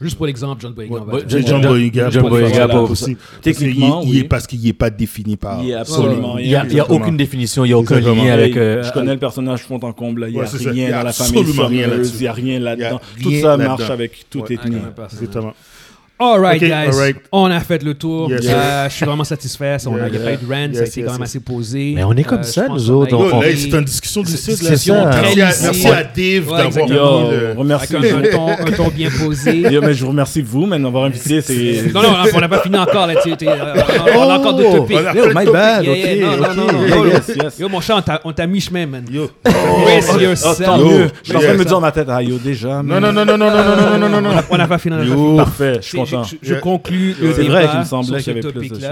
[0.00, 0.94] Juste pour l'exemple, John Boyega.
[1.04, 1.22] Ouais.
[1.28, 3.16] John, John Boyega John Boyega aussi.
[3.42, 4.28] Techniquement, Parce qu'il est- il est oui.
[4.28, 5.62] parce qu'il n'est pas défini par.
[5.62, 6.38] Il absolument.
[6.38, 8.24] Il n'y a, aucune définition, il n'y a aucun Exactement.
[8.24, 8.52] lien avec.
[8.56, 10.24] Hey, euh, je connais le personnage fond en comble.
[10.28, 11.44] Il n'y a Ouais, rien dans la famille.
[11.44, 13.00] Il n'y a rien là-dedans.
[13.22, 14.76] Tout ça marche avec toute ethnie.
[15.12, 15.52] Exactement.
[16.20, 17.14] Alright, Ok, guys.
[17.32, 18.30] On a fait le tour.
[18.30, 18.42] Yes.
[18.46, 19.76] Euh, je suis vraiment satisfait.
[19.86, 20.26] On a, il n'y a Yeah.
[20.26, 20.72] pas eu de rant.
[20.74, 21.30] ça a Yes, été yes, quand même yes.
[21.30, 21.92] assez posé.
[21.96, 24.62] Mais on est comme Euh, ça, nous autres, on- c'est une discussion du site.
[24.62, 26.86] Merci, merci à Dave Ouais, d'avoir
[27.30, 27.54] le...
[27.56, 27.96] remercie.
[27.96, 29.56] Avec un, un ton, un ton bien posé.
[29.60, 31.40] Yo, mais je vous remercie vous, mais d'avoir invité.
[31.40, 31.90] C'est.
[31.94, 33.06] Non, non, on n'a pas fini encore.
[33.06, 33.74] Là, tu- tu- euh,
[34.14, 34.98] on a encore deux Oh, topics.
[34.98, 35.84] on Yo, my bad.
[35.84, 37.58] Yo, yes, yes.
[37.58, 39.04] Yo, mon chat, on t'a- on mis chemin, man.
[39.10, 39.30] Yo.
[39.44, 40.58] Brace yourself.
[40.60, 40.84] Oh, tant Yo.
[40.86, 41.10] mieux.
[41.22, 42.82] Je suis en train de me dire dans ma tête, ah yo, déjà.
[42.82, 44.30] Non, non, non, non, non, non, non, non, non.
[44.50, 45.36] On n'a pas on fini.
[45.36, 46.60] Parfait, je suis Je, je Yeah.
[46.60, 48.84] conclus le C'est vrai qu'il me semblait ce qu'il y avait plus de choses.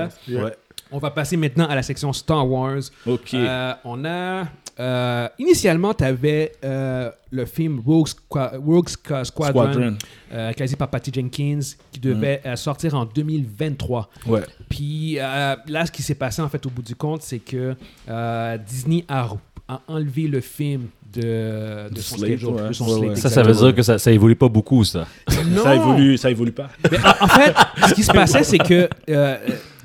[0.44, 0.54] Ouais.
[0.90, 2.80] On va passer maintenant à la section Star Wars.
[3.06, 3.34] Ok.
[3.34, 4.46] Euh, on a.
[4.80, 9.96] euh, initialement, tu avais le film Rogue, Squa- Rogue Squa- Squadron, Squadron.
[10.32, 11.60] euh, réalisé par Patty Jenkins,
[11.92, 14.08] qui devait euh, sortir en 2023.
[14.26, 14.40] Ouais.
[14.70, 17.74] Puis euh, là, ce qui s'est passé, en fait, au bout du compte, c'est que
[18.08, 19.28] euh, Disney a,
[19.68, 22.68] a enlevé le film de, son slate, schedule, ouais.
[22.68, 23.16] de son Ouais, slate, ouais.
[23.16, 25.06] Ça, ça veut dire que ça, ça évolue pas beaucoup, ça.
[25.50, 25.62] Non!
[25.62, 26.68] Ça évolue, ça évolue pas.
[26.90, 27.54] Mais en, en fait,
[27.88, 29.36] ce qui se passait, c'est que euh,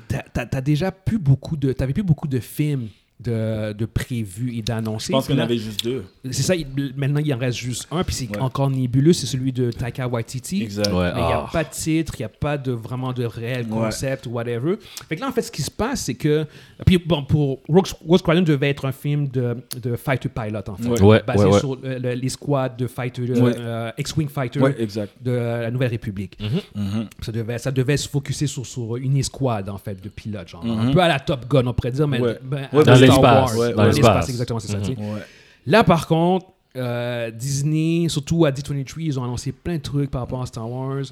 [0.08, 2.88] t'as- t'as t'as déjà plus beaucoup de, t'avais plus beaucoup de films
[3.20, 5.06] de, de prévus et d'annoncés.
[5.08, 6.04] Je pense qu'il y en Là, avait juste deux.
[6.30, 6.54] C'est ça.
[6.54, 6.66] il-
[6.96, 8.38] Maintenant, il en reste juste un, puis c'est Ouais.
[8.40, 9.12] encore nébuleux.
[9.12, 10.62] C'est celui de Taika Waititi.
[10.62, 10.92] Exact.
[10.92, 11.12] Ouais.
[11.14, 11.50] Mais il n'y a Ah.
[11.52, 14.76] pas de titre, il n'y a pas de, vraiment de réel concept whatever.
[15.08, 16.44] Fait que là, en fait, ce qui se passe, c'est que.
[16.84, 17.86] Puis, bon, pour Rogue,
[18.18, 20.88] Squadron devait être un film de, de fighter pilot, en fait.
[20.88, 21.00] Ouais.
[21.02, 21.58] Ouais, Basé ouais, ouais.
[21.60, 23.52] sur le- les squads de fighter, euh, Ouais.
[23.56, 25.12] euh, X-Wing fighter Ouais, exact.
[25.22, 26.36] de la Nouvelle République.
[26.74, 27.06] Mhm.
[27.22, 30.48] Ça devait, ça devait se focuser sur, sur une escouade, en fait, de pilotes.
[30.48, 30.64] Genre.
[30.64, 30.88] Mhm.
[30.88, 32.38] Un peu à la Top Gun, on pourrait dire, mais Ouais.
[32.42, 32.68] ben,
[33.06, 34.78] L'espace, ouais, dans l'espace, exactement, c'est ça.
[34.78, 34.96] Ouais.
[35.66, 40.22] Là, par contre, euh, Disney, surtout à D23, ils ont annoncé plein de trucs par
[40.22, 41.04] rapport à Star Wars.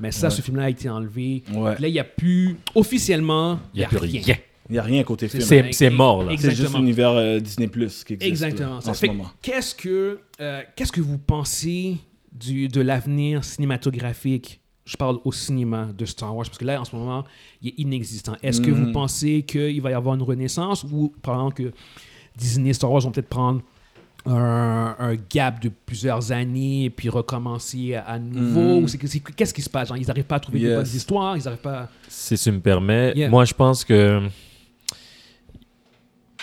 [0.00, 0.30] Mais ça, Ouais.
[0.34, 1.42] ce film-là a été enlevé.
[1.52, 4.22] Là, il n'y a plus, officiellement, Il n'y a plus rien.
[4.68, 5.42] Il n'y a rien côté film.
[5.72, 6.32] C'est mort, là.
[6.38, 8.78] C'est juste l'univers euh, Disney Plus qui existe Exactement.
[8.78, 9.30] là, en ce moment.
[9.42, 11.96] Qu'est-ce que, euh, qu'est-ce que vous pensez
[12.32, 14.59] du, de l'avenir cinématographique
[14.90, 17.22] je parle au cinéma de Star Wars, parce que là, en ce moment,
[17.62, 18.34] il est inexistant.
[18.42, 18.92] Est-ce que vous Mhm.
[18.92, 21.72] pensez qu'il va y avoir une renaissance ou, par exemple, que
[22.36, 23.60] Disney Star Wars vont peut-être prendre
[24.26, 28.80] un, un gap de plusieurs années et puis recommencer à, à nouveau?
[28.80, 29.88] Ou c'est que- c'est- Qu'est-ce qui se passe?
[29.88, 30.76] Genre, ils n'arrivent pas à trouver de Yes.
[30.76, 31.88] bonnes histoires, ils n'arrivent pas...
[32.08, 33.28] Si tu me permets, Yeah.
[33.30, 34.20] moi je pense que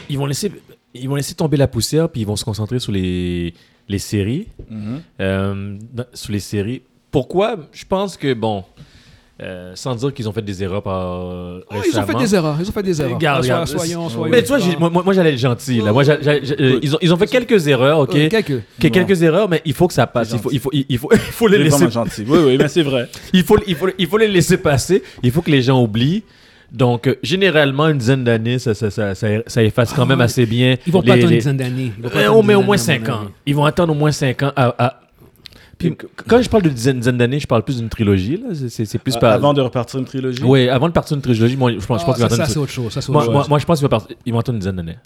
[0.09, 0.51] ils vont laisser
[0.93, 3.53] ils vont laisser tomber la poussière puis ils vont se concentrer sur les
[3.89, 4.47] les séries,
[5.21, 6.81] euh, dans- sur les séries.
[7.11, 7.55] Pourquoi?
[7.71, 8.63] Je pense que bon,
[9.41, 12.57] euh, sans dire qu'ils ont fait des erreurs par Oh, ils ont fait des erreurs,
[12.59, 13.15] ils ont fait des erreurs.
[13.15, 13.67] Regarde, Ah, sois- regarde.
[13.67, 14.31] soyons, soyons.
[14.31, 15.93] Mais tu vois, j'ai- moi, moi, moi, j'allais être gentil là.
[15.93, 18.15] Moi, euh, ils ont ils ont fait quelques erreurs, ok?
[18.15, 18.61] Euh, quelques.
[18.79, 20.31] Que- quelques erreurs, mais il faut que ça passe.
[20.33, 22.25] Il faut, il faut, il il faut, il faut les laisser gentil.
[22.27, 23.07] Oui, oui, mais c'est vrai.
[23.33, 25.03] il faut, il, faut, il faut les laisser passer.
[25.23, 26.23] Il faut que les gens oublient.
[26.69, 30.45] Donc, euh, généralement, une dizaine d'années, ça, ça, ça, ça, ça efface quand même assez
[30.45, 30.75] bien.
[30.85, 31.93] Ils vont les- pas attendre les- une dizaine d'années.
[31.97, 33.21] Ils vont pas Euh, mais au moins d'années, à 5 mon ans.
[33.45, 34.51] Ils vont attendre au moins 5 ans.
[34.53, 34.99] à- à-
[35.77, 38.37] Puis, qu- quand je parle de dizaine, dizaine d'années, je parle plus d'une trilogie.
[38.37, 38.53] là.
[38.55, 39.31] C'est- C'est c'est plus Euh, par...
[39.33, 40.41] Avant de repartir une trilogie?
[40.43, 42.35] Oui, avant de partir d'une trilogie, moi, je pense, je pense Ah, qu'ils vont ça,
[42.35, 42.91] attendre ça, une c'est autre chose.
[42.93, 43.49] Ça, c'est moi, autre moi, chose.
[43.49, 44.97] moi, je pense qu'ils vont, partir- ils vont attendre une dizaine d'années.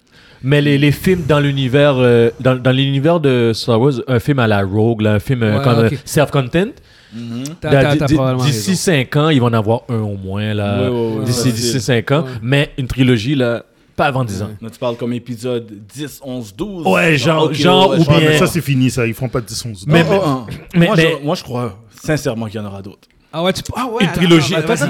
[0.42, 4.38] Mais les, les films dans l'univers euh, dans, dans l'univers de Star Wars, un film
[4.38, 5.98] à la Rogue, là, un film euh, Ouais, comme, euh, ok.
[6.04, 6.66] self-content,
[7.14, 7.44] Mhm.
[7.60, 8.16] T'as- t'as- t'as d-
[8.46, 8.74] D'ici raison.
[8.74, 10.54] 5 ans, ils vont en avoir un au moins.
[10.54, 10.80] là.
[10.84, 11.52] Ouais, ouais, ouais, D'ici ouais.
[11.52, 12.22] d'ici 5 ans.
[12.22, 12.30] Ouais.
[12.40, 13.64] Mais une trilogie, là,
[13.96, 14.50] pas avant 10 ans.
[14.60, 16.86] Là, tu parles comme épisode 10, 11, 12.
[16.86, 19.06] Ouais, genre- Ok, genre, ouais, ou je- Ouais, bien- mais ça, c'est fini, ça.
[19.06, 20.46] Ils font pas de 10 11 Mais- Oh, oh, oh.
[20.74, 23.08] mais- moi, mais- je, moi, je crois sincèrement qu'il y en aura d'autres.
[23.34, 23.62] Ah ouais, tu...
[23.74, 24.54] ah ouais, Une trilogie.
[24.54, 24.84] Attends, attends,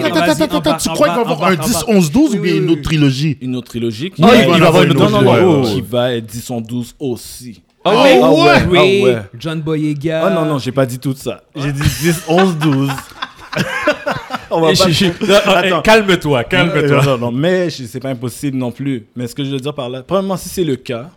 [0.57, 2.39] attends, tu crois qu'il va y avoir un va- 10, on va- 11, 12 Oui,
[2.39, 3.39] ou bien une autre trilogie?
[3.41, 5.33] Une autre trilogie qui, Ah, va, il va y avoir une non, autre non, non,
[5.63, 5.75] trilogie.
[5.75, 7.63] qui va être 10 en 12 aussi.
[7.85, 8.11] Ah oui?
[8.23, 9.15] Ah ouais, ouais?
[9.17, 9.25] ah.
[9.39, 10.27] John Boyega.
[10.27, 11.43] Ah non, non, j'ai pas dit tout ça.
[11.55, 12.91] J'ai dit 10, 11, 12.
[14.53, 14.85] On va pas-
[15.79, 17.05] eh, Calme-toi, calme-toi.
[17.07, 19.07] Non, non, mais c'est pas impossible non plus.
[19.17, 21.11] Mais ce que je veux dire par là, premièrement, si c'est le cas,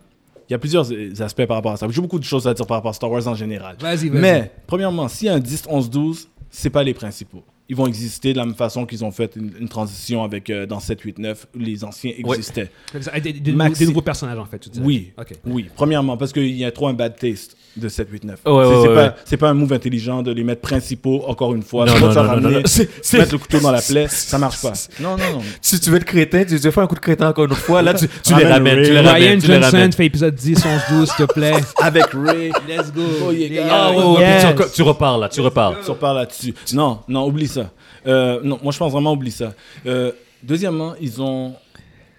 [0.48, 0.86] il y a plusieurs
[1.20, 1.86] aspects par rapport à ça.
[1.90, 3.76] J'ai beaucoup de choses à dire par rapport à Star Wars en général.
[3.80, 4.20] Vas-y, vas-y.
[4.20, 7.42] Mais, premièrement, s'il y a un 10, 11, 12, c'est pas les principaux.
[7.68, 10.66] Ils vont exister de la même façon qu'ils ont fait une, une transition avec euh,
[10.66, 12.70] dans 7, 8, 9, où les anciens existaient.
[12.94, 14.68] Des, des- des Maxi- nouveaux, des nouveaux personnages, en fait, tu.
[14.80, 15.12] Oui.
[15.18, 15.32] OK.
[15.44, 18.40] Oui, premièrement, parce qu'il y a trop un bad taste de 7, 8, 9.
[18.46, 19.12] Ouais, ouais, c'est ouais, pas, ouais.
[19.24, 21.84] c'est pas un move intelligent de les mettre principaux, encore une fois.
[21.86, 24.72] Non, non, non, non, ramener, mettre le couteau dans la plaie, ça marche pas.
[25.00, 25.42] Non, non, non.
[25.60, 27.82] Si tu veux être crétin, tu veux faire un coup de crétin encore une fois,
[27.82, 28.84] là, tu, tu les Ramène ramènes.
[28.84, 29.22] Tu les ramènes.
[29.22, 31.54] Ryan tu les Johnson fait épisode 10, 11, 12, s'il te plaît.
[31.82, 33.30] Avec Ray, Let's go.
[33.30, 34.46] Les Ah, yes.
[34.56, 35.74] tu, tu repars, là, tu repars.
[35.86, 36.54] on repart là-dessus.
[36.72, 37.70] Non, non, oublie ça.
[38.06, 39.52] Euh, non, moi je pense vraiment oublie ça.
[39.86, 40.12] Euh,
[40.42, 41.54] deuxièmement, ils ont.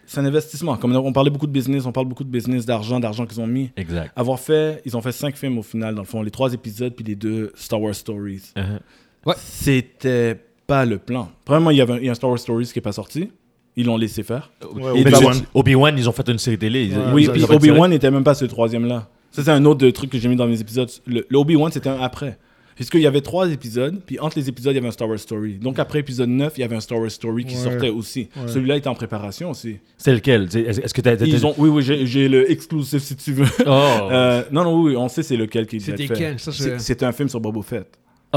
[0.08, 0.78] C'est un investissement.
[0.78, 3.46] Comme on parlait beaucoup de business, on parle beaucoup de business, d'argent, d'argent qu'ils ont
[3.48, 3.70] mis.
[3.76, 4.12] Exact.
[4.16, 6.94] Avoir fait, ils ont fait cinq films au final, dans le fond, les trois épisodes
[6.96, 8.54] puis les deux Star Wars Stories.
[8.56, 9.34] Uh-huh.
[9.38, 10.36] C'était
[10.66, 11.30] pas le plan.
[11.46, 12.92] Premièrement, il y avait un, il y a un Star Wars Stories qui est pas
[12.94, 13.30] sorti.
[13.76, 14.50] Ils l'ont laissé faire.
[14.74, 15.38] Ouais, Obi-Wan.
[15.54, 16.86] Obi-Wan, ils ont fait une série télé.
[16.86, 19.08] Ils- oui, Obi-Wan n'était même pas ce troisième-là.
[19.30, 20.90] Ça, c'est un autre truc que j'ai mis dans mes épisodes.
[21.06, 22.40] Le, le Obi-Wan, c'était un après.
[22.78, 25.10] Parce qu'il y avait trois épisodes, puis entre les épisodes, il y avait un Star
[25.10, 25.54] Wars Story.
[25.56, 27.62] Donc après épisode 9, il y avait un Star Wars Story qui Ouais.
[27.64, 28.30] sortait aussi.
[28.36, 28.48] Ouais.
[28.48, 29.78] Celui-là était en préparation aussi.
[29.98, 30.44] C'est lequel?
[30.56, 31.16] Est-ce que t'as.
[31.18, 33.46] t'as- Ils ont, oui, oui, j'ai le exclusif si tu veux.
[33.66, 33.84] Oh.
[34.12, 36.18] Euh, non, non, oui, on sait c'est lequel qui devait C'était le faire.
[36.18, 36.40] quel?
[36.40, 37.88] Ça, je- C'est- C'était un film sur Boba Fett.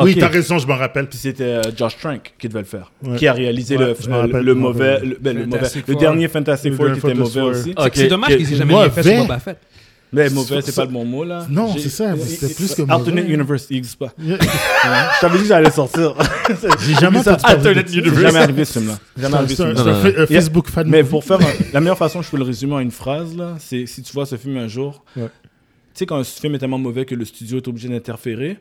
[0.02, 0.18] Oui, Ok.
[0.20, 1.08] t'as raison, je m'en rappelle.
[1.08, 3.16] Puis c'était euh, Josh Trank qui devait le faire, Ouais.
[3.16, 5.92] qui a réalisé Ouais, le, euh, rappelle, le mauvais, le, ben, le mauvais, Fantastic le
[5.94, 6.00] Four.
[6.00, 7.70] dernier Fantastic Four qui était mauvais aussi.
[7.76, 7.90] Ok.
[7.94, 9.58] C'est dommage qu'ils aient jamais fait sur Boba Fett.
[10.12, 11.46] Mais mauvais, c'est pas le bon mot là.
[11.48, 13.34] Non, c'est ça, c'était plus que Alternate mauvais.
[13.34, 14.12] Universe, il existe pas.
[14.18, 14.34] Je
[15.20, 16.14] t'avais dit que j'allais sortir.
[16.86, 17.94] J'ai jamais entendu Alternate.
[17.94, 18.20] Universe.
[18.20, 18.98] jamais arrivé ce film-là.
[19.16, 19.62] Jamais arrivé ce
[20.22, 20.88] a- Facebook fan.
[20.88, 21.38] Mais pour faire
[21.72, 24.26] la meilleure façon, je peux le résumer en une phrase là, c'est si tu vois
[24.26, 25.22] ce film un jour, tu
[25.94, 28.58] sais quand un film est tellement mauvais que le studio est obligé d'interférer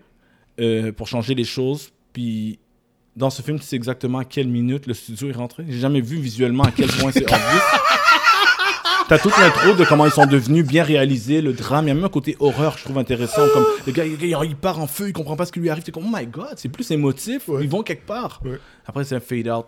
[0.60, 2.60] euh, pour changer les choses, puis
[3.16, 5.66] dans ce film, tu sais exactement à quelle minute le studio est rentré.
[5.68, 7.38] J'ai jamais vu visuellement à quel point c'est obvious.
[9.10, 11.86] T'as toute l'intro de comment ils sont devenus bien réalisés, le drame.
[11.86, 13.42] Il y a même un côté horreur que je trouve intéressant.
[13.56, 15.84] Comme le gars, il, part en feu, il comprend pas ce qui lui arrive.
[15.84, 17.48] T'es comme, oh my god, c'est plus émotif.
[17.48, 17.64] Ouais.
[17.64, 18.40] Ils vont quelque part.
[18.46, 18.60] Ouais.
[18.86, 19.66] Après, c'est un fade out.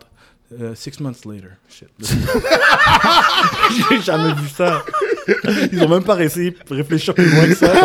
[0.60, 1.50] Euh, six months later.
[1.68, 1.88] Shit.
[3.90, 4.82] J'ai jamais vu ça.
[5.72, 7.72] Ils ont même pas réussi à réfléchir plus loin que ça.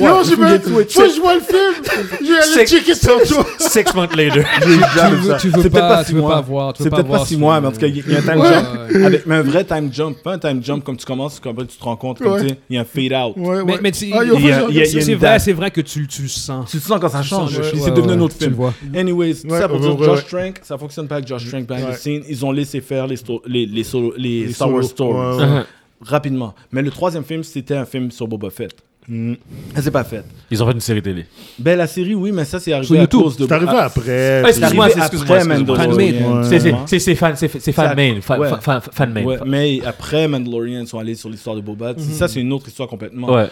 [0.00, 0.92] Non, to it.
[0.92, 1.74] Faut que je vois le film.
[2.22, 3.46] J'ai allé C'est- checker sur toi.
[3.58, 4.44] Six months later.
[4.62, 5.36] J'ai jamais Tu vu veux, ça.
[5.38, 6.34] tu veux C'est peut-être pas, tu six veux mois.
[6.34, 6.74] pas voir.
[6.76, 9.04] C'est peut-être pas six mois, mais en tout cas, il y a un time jump.
[9.06, 10.22] Avec, mais un vrai time jump.
[10.22, 12.20] Pas un time jump comme tu commences, comme tu te rends compte,
[12.68, 13.36] il y a un fade out.
[13.36, 13.78] Mais,
[14.12, 16.70] Ah, je- c'est vrai, c'est vrai que tu, le sens.
[16.70, 17.58] Tu te sens quand ça change.
[17.62, 18.72] C'est devenu un autre le film.
[18.94, 20.26] Anyways, ça pour dire Josh.
[20.26, 21.94] Trank, ça fonctionne pas Josh Trank behind Ouais.
[21.94, 22.22] the scene.
[22.28, 25.38] Ils ont laissé faire les, sto- les, les, solo- les Les Star Wars stories.
[25.38, 25.62] Ouais, ouais.
[26.02, 26.54] Rapidement.
[26.72, 28.74] Mais le troisième film, c'était un film sur Boba Fett.
[29.08, 29.34] Mm.
[29.74, 30.24] Ça s'est pas fait.
[30.50, 31.26] Ils ont fait une série télé.
[31.58, 33.46] Ben, la série, oui, mais ça, c'est arrivé à cause de...
[33.46, 34.42] C'est arrivé Ah, après.
[34.48, 36.44] Excuse-moi, excuse-moi.
[36.44, 36.74] C'est- c'est-.
[36.86, 38.20] C'est c'est fan, c'est c'est fan main.
[38.20, 38.48] Fan, ouais.
[38.48, 39.24] fan, fan- fan main.
[39.24, 41.94] Ouais, mais après Mandalorian, ils sont allés sur l'histoire de Boba.
[41.98, 43.32] Ça, c'est une autre histoire complètement.
[43.32, 43.48] Ouais.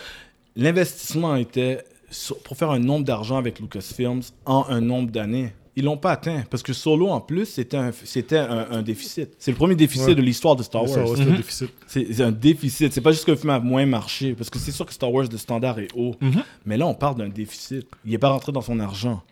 [0.56, 1.78] L'investissement était
[2.10, 5.52] sur- pour faire un nombre d'argent avec Lucasfilms en un nombre d'années.
[5.80, 9.30] Ils l'ont pas atteint parce que Solo en plus c'était un, c'était un, un déficit.
[9.38, 10.14] C'est le premier déficit Ouais.
[10.14, 10.90] de l'histoire de Star Wars.
[11.08, 11.36] ouais, c'est un Mhm.
[11.36, 11.70] déficit.
[11.86, 12.92] C'est un déficit.
[12.92, 15.12] C'est pas juste que le film a moins marché parce que c'est sûr que Star
[15.12, 16.14] Wars de standard est haut.
[16.20, 16.42] Mhm.
[16.66, 17.86] Mais là on parle d'un déficit.
[18.04, 19.22] Il est pas rentré dans son argent.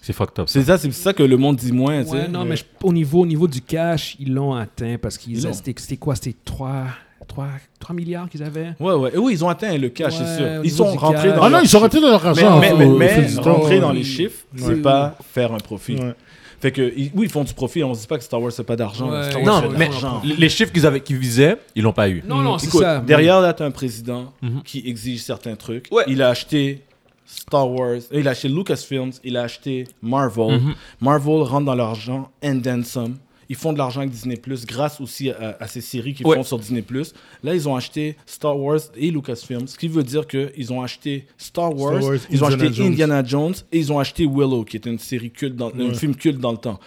[0.00, 0.48] C'est fucked up.
[0.48, 0.60] ça.
[0.60, 2.04] C'est ça, c'est ça que le monde dit moins.
[2.04, 5.40] Ouais, non, mais je- au, niveau, au niveau du cash, ils l'ont atteint parce Ils
[5.42, 6.84] qu'ils c'était quoi C'était 3,
[7.26, 7.46] 3,
[7.80, 9.10] 3 milliards qu'ils avaient Ouais, ouais.
[9.14, 10.60] Et oui, ils ont atteint le cash, Ouais, c'est sûr.
[10.64, 12.60] Ils sont rentrés dans Ah non, ils sont rentrés dans leur Mais, argent.
[12.60, 14.62] mais, mais, rentrer dans les chiffres, Ouais.
[14.66, 15.96] c'est pas faire un profit.
[15.96, 16.14] Ouais.
[16.60, 17.84] Fait que, oui, ils font du profit.
[17.84, 19.10] On se dit pas que Star Wars, c'est pas d'argent.
[19.10, 19.22] Ouais.
[19.30, 19.88] Star Wars, Non, mais
[20.36, 22.22] les chiffres qu'ils avaient- qu'ils visaient, ils l'ont pas eu.
[22.26, 22.98] Non, non, c'est ça.
[22.98, 24.62] derrière, là, t'as un président Mhm.
[24.64, 25.86] qui exige certains trucs.
[25.92, 26.02] Ouais.
[26.08, 26.82] Il a acheté
[27.26, 30.60] Star Wars, il a acheté Lucasfilms, il a acheté Marvel.
[30.60, 30.74] Mhm.
[31.00, 33.16] Marvel rentre dans l'argent and then some.
[33.48, 36.36] Ils font de l'argent avec Disney Plus grâce aussi à, à ces séries qu'ils Ouais.
[36.36, 37.14] font sur Disney Plus.
[37.42, 41.26] Là, ils ont acheté Star Wars et Lucasfilms, ce qui veut dire qu'ils ont acheté
[41.38, 42.86] Star Wars, Wars, ils ont Indiana acheté Jones.
[42.86, 46.14] Indiana Jones et ils ont acheté Willow, qui est une série culte, dans, un film
[46.14, 46.78] culte dans le temps.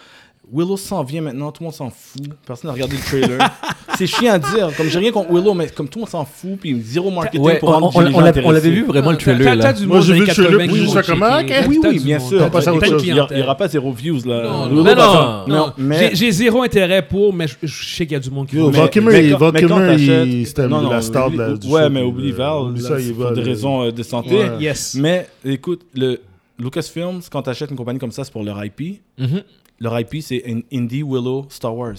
[0.50, 2.22] Willow s'en vient maintenant, tout le monde s'en fout.
[2.46, 3.38] Personne n'a regardé le trailer.
[3.96, 4.70] c'est chiant à dire.
[4.76, 7.40] Comme j'ai rien contre Willow, mais comme tout le monde s'en fout, puis zéro marketing
[7.40, 9.44] Ouais, pour on, rendre on- les gens on l'a- on l'avait vu vraiment le trailer
[9.46, 9.72] t'as- là.
[9.72, 11.54] du Moi, j'ai vu le trailer, 80 puis qui j'ai vont fait comme, checker.
[11.54, 11.68] ah, ok.
[11.68, 12.28] Oui, oui, bien sûr.
[12.28, 12.34] Il
[13.36, 14.42] n'y aura, pas zéro views là.
[14.42, 14.84] Non, non.
[14.84, 18.30] faire- Non, mais- j'ai- zéro intérêt pour, mais je, je sais qu'il y a du
[18.30, 18.80] monde qui Yo, va.
[18.80, 21.38] Val Kilmer, mais il- quand- Val mais quand Kilmer, t'achètes- il- c'était la star de
[21.38, 24.36] la- Ouais, mais oublie Val, pour va, des raisons euh, de santé.
[24.60, 24.96] Yes.
[24.96, 26.20] Mais écoute, le
[26.58, 29.00] Lucasfilms, quand tu achètes une compagnie comme ça, c'est pour leur IP.
[29.82, 30.42] Leur IP, c'est
[30.72, 31.96] Indie Willow Star Wars.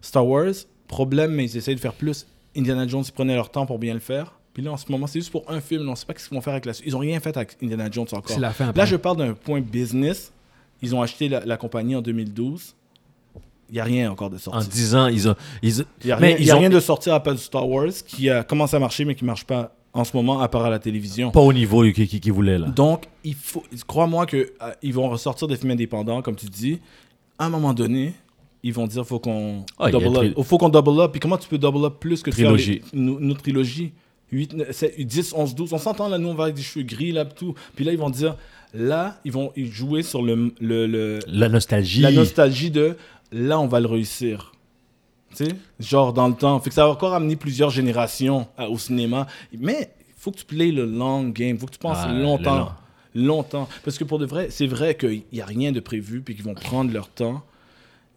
[0.00, 0.52] Star Wars,
[0.88, 2.26] problème, mais ils essayent de faire plus.
[2.56, 4.38] Indiana Jones, ils prenaient leur temps pour bien le faire.
[4.54, 5.86] Puis là, en ce moment, c'est juste pour un film.
[5.88, 6.86] On ne sait pas ce qu'ils vont faire avec la suite.
[6.88, 8.30] Ils n'ont rien fait avec Indiana Jones encore.
[8.30, 8.72] C'est la fin.
[8.74, 10.32] Là, je parle d'un point business.
[10.82, 12.74] Ils ont acheté la, la compagnie en 2012.
[13.68, 14.68] Il n'y a rien encore de En sorti.
[14.68, 15.34] 10 ans, ils ont.
[15.62, 15.78] Ils...
[16.02, 17.68] Il n'y a, Mais rien, y a ont- rien de sorti à part du Star
[17.68, 20.48] Wars qui a commencé à marcher, mais qui ne marche pas en ce moment, à
[20.48, 21.30] part à la télévision.
[21.32, 22.68] Pas au niveau qu'ils qu'ils- qu'ils voulaient là.
[22.68, 26.80] Donc, il faut, crois-moi que euh, vont ressortir des films indépendants, comme tu dis.
[27.38, 28.14] À un moment donné,
[28.62, 30.42] ils vont dire faut qu'on Ah, double up.
[30.42, 31.12] faut qu'on double up.
[31.12, 32.82] Puis comment tu peux double up plus que Trilogie.
[32.92, 33.92] les- une, une autre trilogie
[34.32, 35.72] 8, 9, 7, 10, 11, 12.
[35.72, 37.54] On s'entend là, nous, on va avec des cheveux gris, là, tout.
[37.76, 38.36] Puis là, ils vont dire,
[38.74, 42.00] là, ils vont jouer sur le, le, le- La nostalgie.
[42.00, 42.96] la nostalgie de
[43.32, 44.52] là, on va le réussir.
[45.36, 46.58] Tu sais, genre dans le temps.
[46.60, 49.26] Fait que ça va encore amener plusieurs générations à- au cinéma.
[49.56, 51.56] Mais il faut que tu play le long game.
[51.56, 52.70] Il faut que tu penses Ah, longtemps.
[53.16, 53.68] Longtemps.
[53.84, 56.44] Parce que pour de vrai, c'est vrai qu'il n'y a rien de prévu puis qu'ils
[56.44, 57.42] vont prendre leur temps.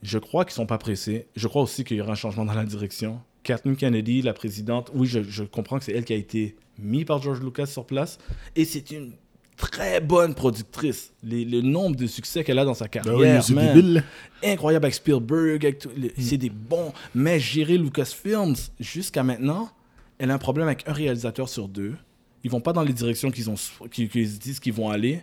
[0.03, 1.27] Je crois qu'ils sont pas pressés.
[1.35, 3.19] Je crois aussi qu'il y aura un changement dans la direction.
[3.43, 7.05] Kathleen Kennedy, la présidente, oui, je, je comprends que c'est elle qui a été mise
[7.05, 8.17] par George Lucas sur place.
[8.55, 9.11] Et c'est une
[9.57, 11.11] très bonne productrice.
[11.23, 14.03] Les- le nombre de succès qu'elle a dans sa Ben carrière, oui, man
[14.43, 16.07] incroyable avec Spielberg, Mm.
[16.17, 16.93] c'est des bons.
[17.15, 19.69] Mais gérer Lucasfilms, jusqu'à maintenant,
[20.17, 21.95] elle a un problème avec un réalisateur sur deux.
[22.43, 23.55] Ils vont pas dans les directions qu'ils ont,
[23.91, 25.21] qu'ils, qu'ils se disent qu'ils vont aller.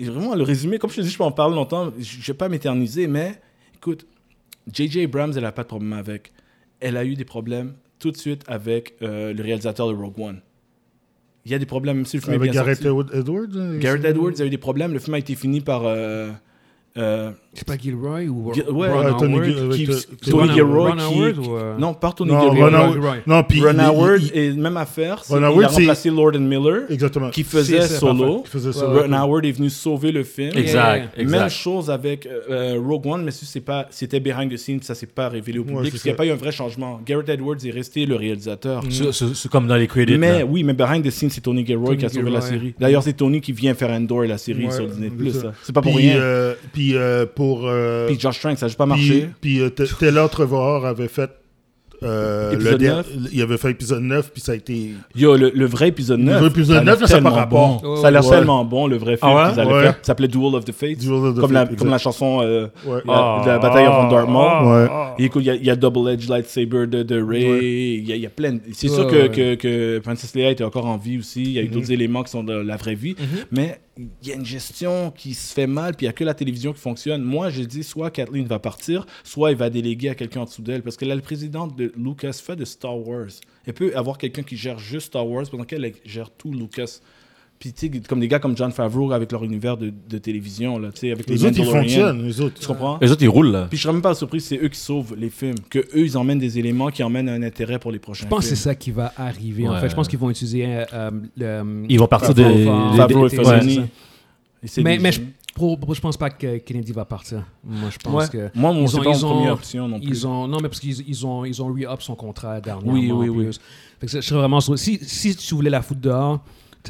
[0.00, 2.34] vraiment, le résumé, comme je te dis, je peux en parler longtemps, je ne vais
[2.34, 3.40] pas m'éterniser, mais
[3.74, 4.06] écoute,
[4.72, 5.02] J.J.
[5.04, 6.32] Abrams, elle n'a pas de problème avec.
[6.80, 10.40] Elle a eu des problèmes tout de suite avec euh, le réalisateur de Rogue One.
[11.44, 13.16] Il y a des problèmes, même si le film est Avec bien Gareth sorti.
[13.16, 13.46] Edwards.
[13.56, 14.92] hein, Garrett Edwards a eu des problèmes.
[14.92, 15.84] Le film a été fini par.
[15.86, 16.30] euh,
[16.96, 18.88] euh, C'est pas Gilroy ou Ron Ouais,
[19.18, 19.58] Tony Howard?
[19.58, 22.68] Avec, qui- Tony Gilroy ou, Non, pas Tony Non, Gilroy.
[22.70, 22.92] Ron Howard.
[22.92, 23.16] Gilroy.
[23.26, 25.22] Non, puis Ron il- Howard il- et même affaire.
[25.24, 27.30] c'est- Ron il a Howard, remplacé Lord and Miller Exactement.
[27.30, 28.40] qui faisait solo.
[28.42, 29.02] Qui faisait ouais.
[29.06, 30.52] Ron Howard est venu sauver le film.
[30.56, 31.16] Exact.
[31.18, 34.94] Même chose avec euh, Rogue One, mais ça, c'est pas, c'était behind the scenes, ça
[34.94, 37.00] s'est pas révélé au public, Ouais, parce qu'il n'y a pas eu un vrai changement.
[37.04, 38.82] Garrett Edwards est resté le réalisateur.
[38.90, 40.18] C'est- C'est comme dans les crédits.
[40.18, 40.44] Mais là.
[40.44, 42.74] oui, mais behind the scenes, c'est Tony Gilroy Tony qui a sauvé la série.
[42.78, 45.10] D'ailleurs, c'est Tony qui vient faire Endor, la série sur Disney+.
[45.62, 46.16] c'est pas pour rien.
[46.16, 47.62] euh, Puis euh, pour.
[47.66, 49.28] euh, Puis Josh Trank, ça n'a pas marché.
[49.40, 51.30] puis euh, Taylor Trevor avait fait.
[52.02, 53.06] euh, Épisode le der- 9.
[53.32, 54.90] Il avait fait épisode 9, puis ça a été.
[55.14, 56.40] Yo, le, le vrai épisode 9.
[56.40, 57.80] vrai épisode ça a l'air 9, là, ça a pas tellement rapport.
[57.82, 57.96] bon.
[57.96, 58.36] Ça a l'air Ouais.
[58.36, 59.50] tellement bon, le vrai film Ah ouais?
[59.52, 59.82] qu'ils allaient Ouais.
[59.84, 59.92] faire.
[59.94, 60.98] Ça s'appelait Duel of the Fates.
[60.98, 63.00] Duel of the comme, la, Fates, comme la chanson euh, Ouais.
[63.06, 63.86] la- de la bataille.
[63.88, 64.88] Ouais.
[65.18, 67.48] Et écoute, il y a- il y, a Double Edge Lightsaber de, de Ray.
[67.50, 67.64] Ouais.
[67.64, 68.52] Il y, a- il y a plein.
[68.52, 69.28] de- C'est Ouais, sûr que, ouais.
[69.30, 71.42] que, que Princess Leia était encore en vie aussi.
[71.44, 73.16] Il y a eu d'autres éléments qui sont de la vraie vie.
[73.50, 76.24] Mais il y a une gestion qui se fait mal, puis il n'y a que
[76.24, 77.22] la télévision qui fonctionne.
[77.22, 80.62] Moi, je dis soit Kathleen va partir, soit il va déléguer à quelqu'un en dessous
[80.62, 80.82] d'elle.
[80.82, 83.30] Parce que là, le président de Lucas fait de Star Wars.
[83.64, 87.00] Elle peut avoir quelqu'un qui gère juste Star Wars pendant qu'elle elle gère tout Lucas.
[87.58, 90.78] Puis, tu sais, comme des gars comme John Favreau avec leur univers de, de télévision,
[90.78, 92.22] là, tu sais, avec les, Les autres, ils fonctionnent.
[92.22, 92.60] Les autres.
[92.60, 92.98] Tu comprends?
[93.00, 93.66] Les autres, ils roulent, là.
[93.68, 96.18] Puis je serais même pas surpris, c'est eux qui sauvent les films, que eux ils
[96.18, 98.74] emmènent des éléments qui emmènent un intérêt pour les prochains Je pense que c'est ça
[98.74, 99.66] qui va arriver.
[99.68, 101.84] En fait, je pense qu'ils vont utiliser euh, euh, le.
[101.88, 103.80] Ils vont partir Favreau, des- Favreau, et Filoni.
[104.82, 107.42] Mais, mais je, je pense pas que Kennedy va partir.
[107.64, 108.28] Moi, je pense Ouais.
[108.30, 108.50] que.
[108.58, 110.08] Moi, mon c'est pas ils ont- première option non plus.
[110.08, 112.92] Ils ont, non, mais parce qu'ils ils ont, ils ont re-up son contrat dernièrement.
[112.92, 113.44] Oui, oui, oui.
[113.44, 113.60] plus.
[114.00, 116.44] Fait que ça, je serais vraiment si, si tu voulais la foutre dehors,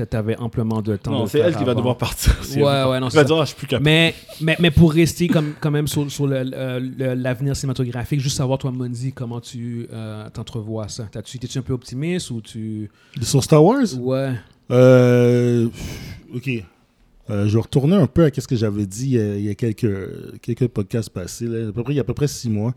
[0.05, 1.11] tu avais amplement de temps.
[1.13, 2.35] non, c'est elle qui va devoir partir.
[2.57, 3.25] Ouais, ouais, non, Elle c'est va ça.
[3.25, 3.85] dire, ah, je suis plus capable.
[3.85, 8.21] Mais, mais, mais pour rester comme, quand même sur, sur le- le- le- l'avenir cinématographique,
[8.21, 11.07] juste savoir, toi, Mondi, comment tu euh, t'entrevois ça?
[11.11, 12.91] T'as-tu- T'es-tu un peu optimiste ou tu.
[13.23, 13.83] Sur Star Wars?
[13.99, 14.33] Ouais.
[14.71, 15.69] Euh,
[16.35, 16.51] ok.
[17.29, 19.55] Euh, je vais retourner un peu à ce que j'avais dit euh, il y a
[19.57, 21.47] quelques, quelques podcasts passés.
[21.47, 21.69] là.
[21.69, 22.73] À peu près, il y a à peu près six mois.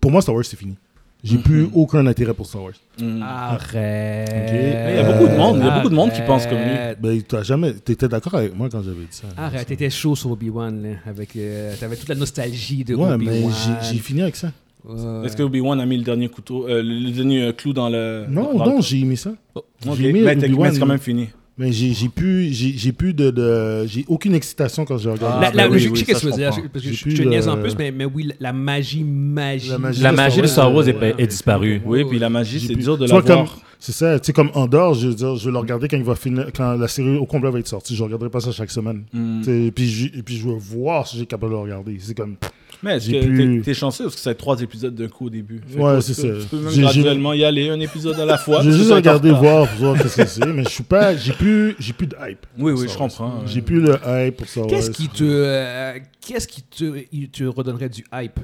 [0.00, 0.76] Pour moi, Star Wars, c'est fini.
[1.24, 1.42] J'ai Mhm.
[1.42, 2.72] plus aucun intérêt pour Star Wars.
[3.00, 3.22] Mm.
[3.22, 4.50] Arrête.
[4.90, 6.58] Il y a beaucoup de monde, il y a beaucoup de monde qui pense comme
[6.58, 6.76] lui.
[7.00, 9.26] Ben, t'as jamais, t'étais d'accord avec moi quand j'avais dit ça.
[9.36, 13.34] Arrête, t'étais chaud sur Obi-Wan, là, avec, euh, t'avais toute la nostalgie de Ouais, Obi-Wan.
[13.34, 13.46] mais
[13.92, 14.52] j'ai- fini avec ça.
[14.88, 15.26] Ouais.
[15.26, 18.24] Est-ce que Obi-Wan a mis le dernier couteau, euh, le, dernier clou dans le.
[18.28, 19.32] Non, dans non, le- j'ai aimé ça.
[19.56, 19.64] Ok,
[19.98, 21.28] j'ai mis Obi-Wan, c'est quand même fini.
[21.58, 25.40] Mais j'ai j'ai plus, j'ai j'ai plus de, de- j'ai aucune excitation quand je regarde.
[25.42, 26.84] La- Ah, la- ben oui, je oui, sais qu'est-ce que tu veux je dire, parce
[26.84, 29.70] que je, je te niaise en le- plus, mais, mais oui, la- la magie, magie.
[29.70, 31.14] La magie La de magie Star de Star Wars est, Ouais.
[31.18, 31.82] est disparue.
[31.84, 33.24] Oui, puis la magie, c'est dur de l'avoir.
[33.24, 33.46] comme-
[33.80, 36.02] C'est ça, tu sais, comme Andorre, je veux dire, je vais le regarder quand il
[36.02, 37.94] va finir, quand la série au complet va être sortie.
[37.94, 39.04] Je regarderai pas ça chaque semaine.
[39.12, 39.70] Mm.
[39.74, 41.96] Puis, je- puis je vais voir si j'ai capable de le regarder.
[42.00, 42.34] C'est comme.
[42.82, 44.04] Mais est-ce J'ai que plus- t'es- t'es chanceux?
[44.04, 45.60] Parce que c'est trois épisodes d'un coup au début.
[45.66, 46.22] Fait Ouais, c'est ça.
[46.22, 48.60] Tu peux même graduellement y aller, un épisode à la fois.
[48.62, 51.74] J'ai juste regardé voir pour voir qu'est-ce que c'est, mais je suis pas, j'ai plus,
[51.80, 52.46] j'ai plus de hype.
[52.56, 53.42] Oui, oui, je comprends.
[53.46, 54.70] J'ai plus le hype pour Star Wars.
[54.70, 58.38] Qu'est-ce qui te, euh, qu'est-ce qui te, te redonnerait du hype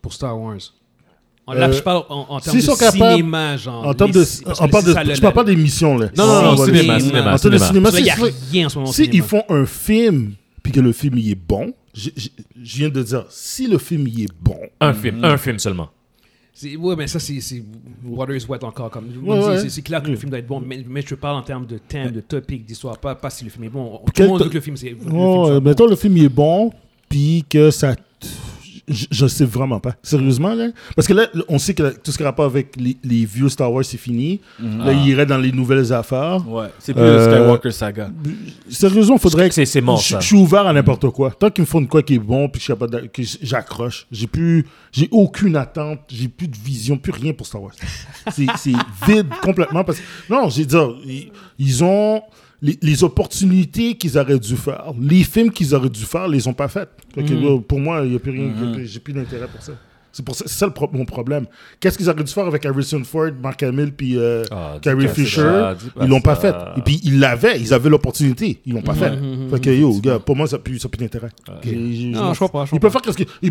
[0.00, 0.56] pour Star Wars?
[1.48, 3.86] Là, Euh, je parle en, en termes de sont capables- cinéma, genre.
[3.86, 4.24] En termes de,
[4.60, 6.06] on parle de, c'est je parle pas d'émission là.
[6.16, 7.90] Non, non, On non, cinéma, cinéma, En termes de cinéma.
[7.90, 8.10] si-
[8.52, 8.92] rien en ce moment.
[8.92, 12.28] Si ils font un film puis que le film il est bon, je, je-
[12.62, 15.90] je viens de dire, si le film il est bon, Un film, un film seulement.
[16.54, 17.62] C'est- Ouais, mais ça, c'est c'est
[18.04, 18.90] Water is wet encore.
[18.90, 19.58] Comme, Ouais, ouais.
[19.60, 21.66] c'est- C'est clair que le film doit être bon, mais, mais je parle en termes
[21.66, 24.00] de thème, de topic, d'histoire, pas, pas si le film est bon.
[24.14, 25.68] Tout le monde veut que le film, c'est- le film Oh, euh, bon.
[25.68, 26.70] mettons le film il est bon,
[27.08, 27.94] puis que ça.
[28.88, 29.94] Je, je sais vraiment pas.
[30.02, 30.68] Sérieusement, là?
[30.96, 33.48] Parce que là, on sait que tout ce qui a rapport avec les, les vieux
[33.48, 34.40] Star Wars, c'est fini.
[34.58, 34.84] Mhm.
[34.84, 36.46] Là, il irait dans les nouvelles affaires.
[36.48, 38.10] Ouais, c'est plus Euh, le Skywalker saga.
[38.68, 39.64] Sérieusement, faudrait que.
[39.64, 41.30] C'est mort, je, suis ouvert à n'importe quoi.
[41.30, 42.60] Tant qu'ils me font de quoi qui est bon, puis
[43.12, 44.06] que j'accroche.
[44.10, 47.72] J'ai plus, j'ai aucune attente, j'ai plus de vision, plus rien pour Star Wars.
[48.32, 48.72] C'est c'est
[49.06, 50.76] vide complètement parce que non, j'ai dit,
[51.06, 52.22] ils, ils ont
[52.62, 56.54] les, les opportunités qu'ils auraient dû faire, les films qu'ils auraient dû faire, les ont
[56.54, 56.90] pas faites.
[57.14, 58.52] Fait que, là, pour moi, il y a plus rien,
[58.84, 59.72] j'ai plus d'intérêt pour ça.
[60.12, 61.46] C'est pour ça, c'est ça le pro- mon problème.
[61.80, 65.40] Qu'est-ce qu'ils auraient dû faire avec Harrison Ford, Mark Hamill puis euh, Ah, Carrie Fisher?
[65.40, 66.40] Ça, pas Ils l'ont pas ça.
[66.40, 66.54] fait.
[66.78, 69.10] Et puis ils l'avaient, ils avaient l'opportunité, ils l'ont pas fait.
[69.16, 71.28] Mhm, Fait que yo, gars, pour moi ça pue, ça pue d'intérêt.
[71.64, 71.74] J'ai-
[72.10, 73.50] Non, je comprends, Ils faire qu'est-ce que- ils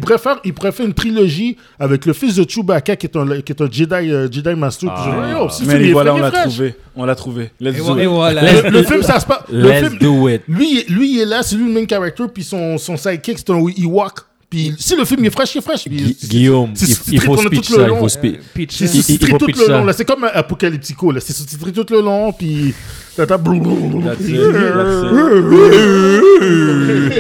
[0.72, 3.94] faire une trilogie avec le fils de Chewbacca qui est un, qui est un Jedi,
[4.12, 4.90] euh, Jedi Master.
[4.96, 5.30] Ah.
[5.32, 6.44] yo, si Mais les voilà, on l'a fraîche.
[6.54, 6.76] trouvé.
[6.96, 7.50] On l'a trouvé.
[7.60, 8.08] Let's Et do et it.
[8.10, 8.42] voilà.
[8.64, 9.44] Le, le film, ça se passe.
[9.52, 10.42] Le Let's film, do it.
[10.48, 13.50] lui, lui, il est là, c'est lui le main character, puis son, son sidekick, c'est
[13.50, 14.20] un Ewok.
[14.52, 15.86] Puis si le film est fraîche, il est fraîche.
[15.86, 18.36] Puis Gui- c'est- Guillaume, c'est il, faut speech tout le ça, il faut speech.
[18.36, 19.88] Euh, pitch, C'est sous-titré faut tout le long.
[19.96, 21.14] C'est comme Apocalyptico.
[21.22, 22.34] C'est sous-titré tout le long.
[22.34, 22.74] Puis
[23.18, 24.32] it, that's it.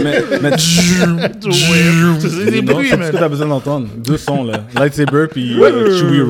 [0.03, 0.51] mais, mais
[2.21, 3.87] C'est des bruits, c'est ce que t'as besoin d'entendre.
[3.97, 4.65] Deux sons, là.
[4.75, 6.21] Lightsaber, puis euh, Chewie.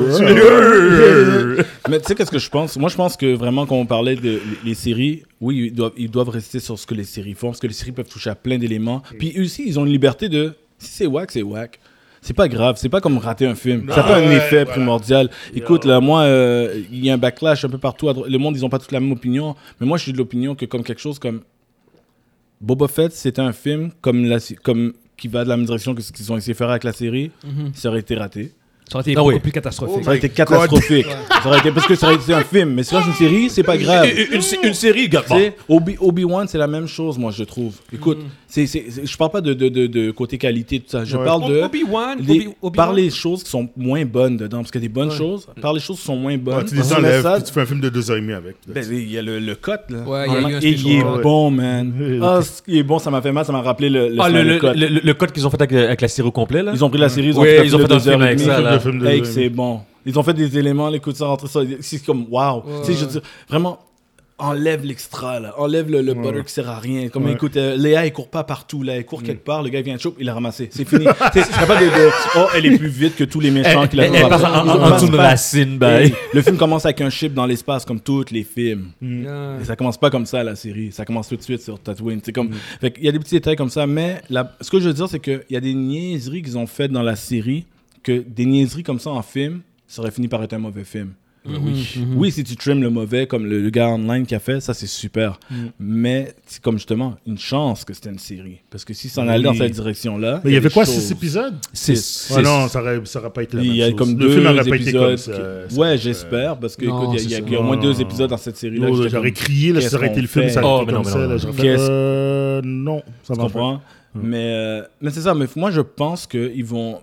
[1.90, 2.76] Mais tu sais, qu'est-ce que je pense?
[2.78, 6.10] Moi, je pense que vraiment, quand on parlait de les- séries, oui, ils doivent, ils
[6.10, 8.34] doivent rester sur ce que les séries font, parce que les séries peuvent toucher à
[8.36, 9.02] plein d'éléments.
[9.18, 10.54] Puis aussi, ils ont une liberté de...
[10.82, 11.78] Si c'est whack, c'est whack.
[12.20, 13.88] C'est pas grave, c'est pas comme rater un film.
[13.88, 14.70] Ça n'a pas un ouais, effet voilà.
[14.70, 15.30] primordial.
[15.54, 18.08] Écoute, là, moi, euh, il y a un backlash un peu partout.
[18.28, 19.56] Le monde, ils ont pas toute la même opinion.
[19.80, 21.40] Mais moi, je suis de l'opinion que comme quelque chose comme
[22.60, 26.02] Boba Fett, c'était un film comme, la, comme qui va de la même direction que
[26.02, 27.32] ce qu'ils ont essayé de faire avec la série,
[27.74, 28.52] ça aurait été raté.
[28.90, 29.40] Ça aurait été Ah beaucoup oui.
[29.40, 30.02] plus catastrophique.
[30.04, 31.06] Ça aurait été catastrophique.
[31.42, 32.74] ça aurait été, parce que ça aurait été un film.
[32.74, 34.06] Mais si c'est une série, c'est pas grave.
[34.06, 35.22] Une, une- une série, gars.
[35.26, 37.74] Tu sais, Obi- Obi-Wan, c'est la même chose, moi, je trouve.
[37.92, 41.04] Écoute, c'est, c'est, c'est- je parle pas de, de, de, de côté qualité, tout ça.
[41.04, 41.24] Je Ouais.
[41.24, 41.62] parle de.
[41.62, 42.72] Obi-Wan, les- Obi- Obi-Wan?
[42.74, 45.46] par les choses qui sont moins bonnes dedans, parce qu'il y a des bonnes choses,
[45.62, 46.56] par les choses qui sont moins bonnes.
[46.58, 48.56] Ouais, tu les enlèves, ça- tu fais un film de deux heures et demie avec.
[48.68, 50.00] ben, il y a le, le cut, là.
[50.06, 51.92] Ouais, il y a eu un Et special il est bon, man.
[52.22, 54.28] Ah, ce qui est bon, ça m'a fait mal, ça m'a rappelé le, le, Ah,
[54.28, 55.26] le, Cut.
[55.32, 56.72] qu'ils ont fait avec, avec la série au complet, là?
[56.74, 57.74] Ils ont pris la série, ils ont fait, deux
[58.08, 58.81] heures film et avec demie.
[58.82, 59.80] Film de Hey, c'est bon.
[60.04, 61.60] Ils ont fait des éléments, écoute ça, rentrer ça.
[61.80, 62.62] C'est comme, waouh.
[62.84, 63.78] Tu sais, je veux dire, vraiment,
[64.38, 65.54] enlève l'extra, là.
[65.58, 67.08] Enlève le, le butter qui sert à rien.
[67.08, 67.32] Comme, Ouais.
[67.34, 68.96] écoute, euh, Léa, elle court pas partout, là.
[68.96, 70.68] Elle court quelque part, le gars vient de choper, il l'a ramassé.
[70.72, 71.04] C'est fini.
[71.32, 73.94] C'est pas de, de, oh, elle est plus vite que tous les méchants Elle, qui
[73.96, 77.32] la elle, elle passe en, en, en dessous de le film commence avec un ship
[77.32, 78.88] dans l'espace, comme tous les films.
[79.00, 79.58] Yeah.
[79.60, 80.90] Et ça commence pas comme ça, la série.
[80.90, 82.20] Ça commence tout de suite sur Tatooine.
[82.24, 82.34] C'est Mm.
[82.34, 82.50] comme...
[82.80, 84.94] Fait qu'il y a des petits détails comme ça, mais la- ce que je veux
[84.94, 87.66] dire, c'est qu'il y a des niaiseries qu'ils ont faites dans la série,
[88.02, 91.10] que des niaiseries comme ça en film, ça aurait fini par être un mauvais film.
[91.44, 91.98] oui.
[92.14, 94.74] Oui, si tu trimes le mauvais, comme le, le gars online qui a fait, ça
[94.74, 95.40] c'est super.
[95.50, 95.54] Mm.
[95.80, 98.60] Mais c'est comme justement une chance que c'était une série.
[98.70, 100.40] Parce que si ça en allait dans cette direction-là.
[100.44, 101.54] Mais il y avait quoi, choses- six épisodes?
[101.72, 101.94] C'est.
[102.36, 103.96] Ah non, ça aurait, ça aurait pas été la il même y a chose.
[103.98, 105.16] comme Le deux film aurait pas été comme épisodes.
[105.18, 105.68] ça.
[105.68, 105.80] ça.
[105.80, 107.82] Ouais, j'espère, parce que Non, écoute, il y y, y a au moins Non.
[107.82, 108.86] deux épisodes dans cette série-là.
[108.88, 111.02] Oh, que J'aurais crié, là, ça aurait été le film, ça aurait Oh, été comme
[111.02, 111.26] non, ça.
[111.26, 113.50] non, Qu'est-ce- euh, non, ça Tu va pas.
[113.52, 113.82] comprends?
[114.14, 117.00] Mais, euh, mais c'est ça, mais moi je pense qu'ils vont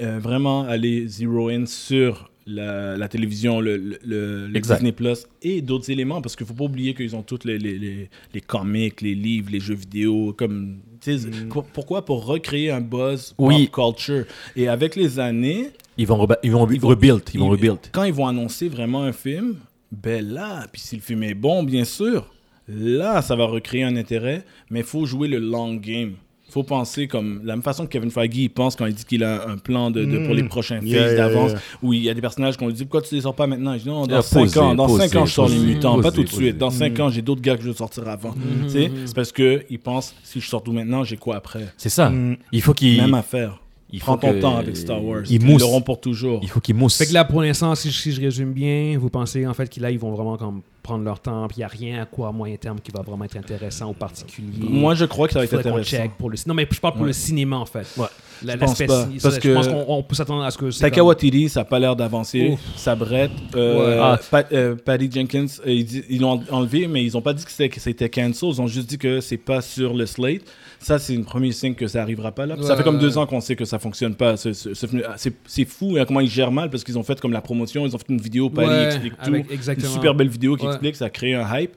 [0.00, 4.76] euh, vraiment aller zero in sur la, la télévision, le, le, le- le Exact.
[4.76, 7.76] Disney Plus et d'autres éléments parce qu'il faut pas oublier qu'ils ont tous les, les,
[7.78, 10.32] les, les comics, les livres, les jeux vidéo.
[10.36, 13.68] Comme, tu sais, pour- pourquoi Pour recréer un buzz Oui.
[13.72, 14.24] pop culture?
[14.54, 17.22] Et avec les années, Ils vont, reba- ils vont rebuild.
[17.34, 17.78] Ils vont rebuild.
[17.90, 19.56] quand ils vont annoncer vraiment un film,
[19.90, 22.32] ben là, puis si le film est bon, bien sûr,
[22.68, 26.12] là, ça va recréer un intérêt, mais il faut jouer le long game.
[26.56, 29.04] Il faut penser comme la même façon que Kevin Feige il pense quand il dit
[29.04, 31.60] qu'il a un plan de, de- pour les prochains Yeah, phases yeah, d'avance, yeah.
[31.82, 33.74] où il y a des personnages qu'on lui dit pourquoi tu les sors pas maintenant?
[33.74, 35.56] Il dit non, dans Ah, 5 posez, ans, dans posez, 5 ans je sors les
[35.56, 36.56] posez, mutants, pas tout de suite.
[36.56, 38.34] Dans 5 ans, j'ai d'autres gars que je veux sortir avant.
[38.68, 41.66] Sais, C'est parce que il pense si je sors tout maintenant, j'ai quoi après?
[41.76, 42.08] C'est ça.
[42.08, 42.38] Mm.
[42.52, 43.02] Il faut qu'ils.
[43.02, 43.60] Même affaire.
[43.92, 45.22] Il Prends faut ton que- temps avec Star Wars.
[45.30, 46.40] Ils Ils l'auront pour toujours.
[46.42, 46.96] Il faut qu'ils moussent.
[46.98, 49.82] Fait que là, pour l'instant, si, si je résume bien, vous pensez en fait qu'ils
[49.82, 52.28] là, ils vont vraiment comme prendre leur temps, puis il n'y a rien à quoi
[52.28, 54.68] à moyen terme qui va vraiment être intéressant ou particulier.
[54.68, 55.82] Moi, je crois que ça va être intéressant.
[55.96, 57.08] check pour le Non, mais je parle pour Ouais.
[57.08, 57.86] le cinéma en fait.
[57.96, 58.06] Ouais.
[58.44, 60.50] La- Je pense l'aspect pas, parce ça, que Je pense qu'on on peut s'attendre à
[60.50, 60.66] ce que.
[60.78, 62.56] Taika comme- ça n'a pas l'air d'avancer.
[62.76, 63.30] Ça brette.
[63.56, 63.98] Euh, Ouais.
[64.00, 64.20] Ah.
[64.30, 65.72] Pat- euh, Patty Jenkins, euh,
[66.10, 68.50] ils, l'ont enlevé, mais ils n'ont pas dit que c'était, que c'était cancel.
[68.50, 70.42] Ils ont juste dit que c'est pas sur le slate.
[70.78, 72.56] Ça, c'est une premier signe que ça arrivera pas là.
[72.62, 74.34] Ça fait comme deux ans qu'on sait que ça fonctionne pas.
[74.34, 77.86] Ah, c'est, fou hein, comment ils gèrent mal parce qu'ils ont fait comme la promotion.
[77.86, 79.34] Ils ont fait une vidéo, Patty Ouais, explique tout.
[79.52, 79.88] exactement.
[79.88, 80.72] Une super belle vidéo qui Ouais.
[80.72, 81.72] explique, ça crée un hype.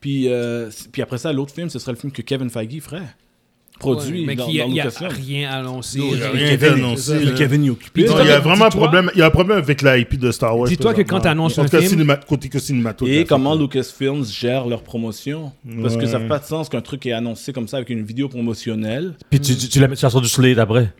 [0.00, 3.02] Puis, euh, puis après ça, l'autre film, ce serait le film que Kevin Feige ferait.
[3.80, 5.98] Produit mais dans, qu'il y a, y rien annoncé.
[5.98, 7.24] Non, il y a Rien annoncé.
[7.24, 7.32] là.
[7.32, 8.04] Kevin est occupé.
[8.04, 9.10] Non, il y a vraiment un problème.
[9.14, 10.68] Il y a un problème avec la IP de Star Wars.
[10.68, 13.22] Dis-toi que quand t'annonces En un film- cinéma- côté que cinématographique.
[13.22, 15.52] Et comment Lucasfilms gère leur promotion?
[15.82, 18.02] Parce que ça n'a pas de sens qu'un truc est annoncé comme ça avec une
[18.04, 19.14] vidéo promotionnelle.
[19.30, 20.92] Puis tu, tu, tu la mets, tu sors du soleil d'après.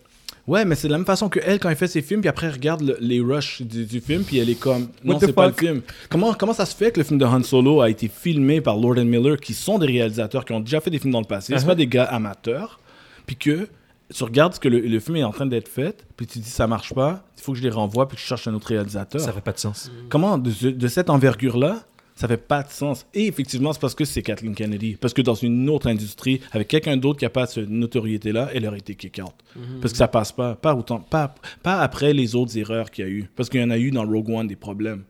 [0.46, 2.28] Ouais, mais c'est de la même façon que elle, quand elle fait ses films, puis
[2.28, 5.20] après, elle regarde le- les rushs du, du film, puis elle est comme, non, What
[5.20, 5.60] the c'est pas le fuck?
[5.60, 5.82] film.
[6.08, 8.76] Comment, comment ça se fait que le film de Han Solo a été filmé par
[8.76, 11.26] Lord and Miller, qui sont des réalisateurs qui ont déjà fait des films dans le
[11.26, 11.66] passé, c'est Uh-huh.
[11.66, 12.80] pas des gars amateurs,
[13.26, 13.68] puis que
[14.12, 16.66] tu regardes que le, le film est en train d'être fait, puis tu dis, ça
[16.66, 19.20] marche pas, il faut que je les renvoie, puis que je cherche un autre réalisateur.
[19.20, 19.90] Ça fait pas de sens.
[20.08, 21.84] Comment, de, ce- de cette envergure-là,
[22.20, 23.06] ça fait pas de sens.
[23.14, 24.98] Et effectivement, c'est parce que c'est Kathleen Kennedy.
[25.00, 28.66] Parce que dans une autre industrie, avec quelqu'un d'autre qui n'a pas cette notoriété-là, elle
[28.66, 29.32] aurait été kick-out.
[29.80, 30.54] Parce que ça passe pas.
[30.54, 33.30] Pas, autant, pas, pas après les autres erreurs qu'il y a eu.
[33.34, 35.04] Parce qu'il y en a eu dans Rogue One des problèmes.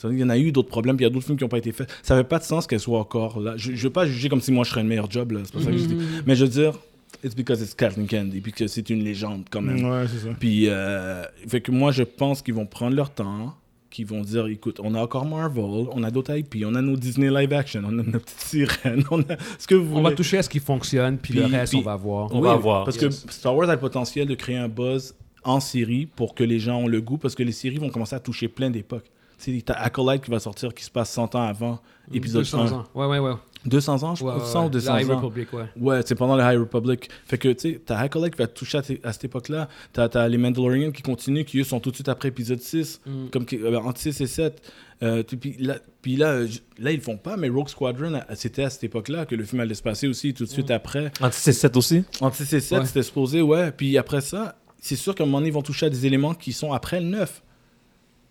[0.00, 1.48] Qu'il y en a eu d'autres problèmes, puis il y a d'autres films qui n'ont
[1.48, 1.88] pas été faits.
[2.02, 3.54] Ça fait pas de sens qu'elle soit encore là.
[3.56, 5.42] Je ne veux pas juger comme si moi je serais le meilleur job, là.
[5.44, 5.98] C'est pas ça que je dis.
[6.26, 6.72] Mais je veux dire,
[7.22, 9.84] it's because it's Kathleen Kennedy, puis que c'est une légende quand même.
[9.84, 10.34] Ouais, c'est ça.
[10.40, 13.54] Puis, euh, fait que moi, je pense qu'ils vont prendre leur temps,
[13.92, 16.96] qu'ils vont dire, écoute, on a encore Marvel, on a d'autres IP, on a nos
[16.96, 20.10] Disney live action, on a nos petites sirènes, on a ce que vous On va
[20.12, 22.34] toucher à ce qui fonctionne, puis, le reste, puis- on va voir.
[22.34, 22.84] On va voir.
[22.84, 23.20] Parce Yes.
[23.24, 25.14] que Star Wars a le potentiel de créer un buzz
[25.44, 28.16] en série pour que les gens ont le goût, parce que les séries vont commencer
[28.16, 29.10] à toucher plein d'époques.
[29.38, 31.80] Tu sais, t'as Acolyte qui va sortir qui se passe 100 ans avant
[32.14, 32.72] épisode 200 1.
[32.72, 32.84] ans.
[32.94, 33.32] Ouais, ouais, ouais.
[33.64, 34.42] 200 ans, je Ouais, crois.
[34.44, 34.70] ouais, 100 ou ouais.
[34.70, 35.16] 200 La High ans.
[35.16, 35.64] Republic, ouais.
[35.80, 37.08] Ouais, c'est pendant le High Republic.
[37.26, 39.68] Fait que, tu sais, t'as Acolyte qui va toucher à, à cette époque-là.
[39.92, 43.00] T'as as les Mandalorians qui continuent, qui eux sont tout de suite après épisode 6,
[43.06, 43.28] Mm.
[43.30, 44.62] comme que- euh, entre 6 et 7.
[45.02, 46.48] Euh, puis là, puis là, euh,
[46.78, 49.60] là, ils le font pas, mais Rogue Squadron, c'était à cette époque-là que le film
[49.60, 51.10] allait se passer aussi, tout de suite après.
[51.20, 52.04] Anti c'est 7 aussi?
[52.20, 52.86] Entre 6 et 7, Ouais.
[52.86, 53.72] c'était supposé, ouais.
[53.72, 56.34] Puis après ça, c'est sûr qu'à un moment donné, ils vont toucher à des éléments
[56.34, 57.42] qui sont après le 9.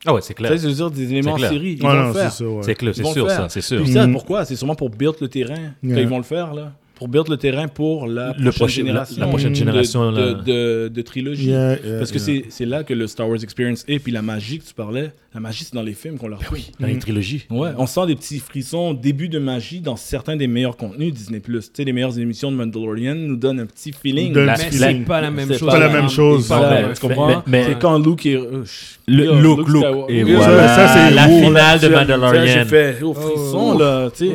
[0.06, 0.60] Ah ouais, c'est Tu sais, clair.
[0.62, 1.50] je veux dire, des éléments en clair.
[1.52, 1.74] série.
[1.74, 2.32] Ils Ouais, vont non, le c'est faire.
[2.32, 2.64] ça, ouais.
[2.64, 3.84] C'est clair, Ils c'est sûr ça, c'est sûr.
[3.84, 4.14] Puis ça, Mhm.
[4.14, 4.46] pourquoi?
[4.46, 5.96] C'est sûrement pour build le terrain Yeah.
[5.98, 6.72] qu'ils vont le faire, là.
[7.02, 9.16] Pour build le terrain pour la Le prochaine prochain- génération.
[9.20, 10.34] la prochaine de- génération, de, là.
[10.36, 11.48] de, de trilogie.
[11.48, 12.26] Yeah, yeah, Parce que yeah.
[12.26, 13.98] c'est- c'est là que le Star Wars Experience est.
[13.98, 16.60] Puis la magie que tu parlais, la magie, c'est dans les films qu'on leur trouve.
[16.80, 17.48] Dans les trilogies.
[17.50, 21.40] Ouais, on sent des petits frissons, début de magie dans certains des meilleurs contenus Disney+.
[21.42, 24.32] Tu sais, les meilleures émissions de Mandalorian nous donnent un petit feeling.
[24.36, 25.04] Mais c'est feeling.
[25.04, 25.70] pas la même C'est chose.
[25.70, 26.48] pas la même chose.
[26.94, 27.42] Tu comprends?
[27.48, 28.36] mais- c'est quand Luke est...
[28.36, 28.64] euh,
[29.08, 29.68] Le look.
[29.68, 30.14] Skywalker.
[30.14, 32.46] Et voilà, ça, c'est la finale de Mandalorian.
[32.46, 34.10] J'ai fait au frisson, là.
[34.14, 34.30] C'est...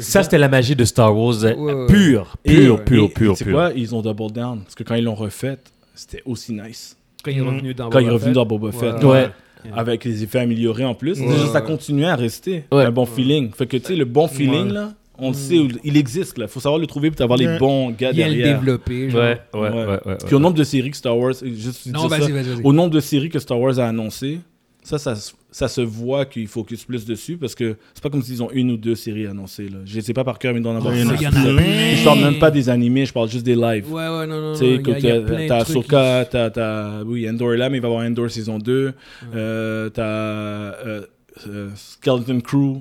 [0.00, 2.11] Ça, c'était la magie de Star Wars euh, pure,
[2.44, 3.54] Et- pure, pure, et- pure, C'est pure.
[3.54, 4.60] quoi Ils ont double down.
[4.62, 5.58] Parce que quand ils l'ont refait,
[5.94, 6.96] c'était aussi nice.
[7.24, 8.34] Quand il est revenu dans Quand il est Boba revenu Fett.
[8.34, 9.04] dans Boba Fett.
[9.04, 9.08] Ouais.
[9.10, 9.28] Ouais.
[9.76, 11.18] Avec les effets améliorés en plus.
[11.52, 12.64] Ça continuait à rester.
[12.72, 12.84] Ouais.
[12.84, 13.52] Un bon feeling.
[13.52, 14.72] Fait que, tu sais, le bon feeling, Ouais.
[14.72, 16.48] là, on le sait, il existe, là.
[16.48, 18.58] Faut savoir le trouver pour avoir les bons gars Bien le derrière.
[18.58, 19.08] développer.
[19.10, 19.20] genre.
[19.20, 19.84] Ouais, ouais, ouais, Ouais.
[19.86, 20.16] ouais, ouais.
[20.26, 21.34] Puis au nombre de séries que Star Wars...
[21.44, 22.62] Juste Non, dire ça, vas-y, vas-y, vas-y.
[22.64, 24.40] Au nombre de séries que Star Wars a annoncé,
[24.82, 28.22] ça, ça, se- ça se voit qu'il focus plus dessus parce que c'est pas comme
[28.22, 29.68] s'ils ont une ou deux séries annoncées.
[29.68, 29.78] Là.
[29.84, 31.20] Je sais pas par cœur, mais ils doivent en avoir Il y en a cinq.
[31.20, 31.94] Il y en a plein.
[31.96, 33.90] Je parle même pas des animés, je parle juste des lives.
[33.92, 34.52] Ouais, ouais, non, non.
[34.54, 38.30] Tu sais, t'as- de t'as oui, Endor est là, mais il va y avoir Endor
[38.30, 38.92] saison 2.
[39.34, 41.02] Euh, t'as euh,
[41.48, 42.74] euh, Skeleton Crew,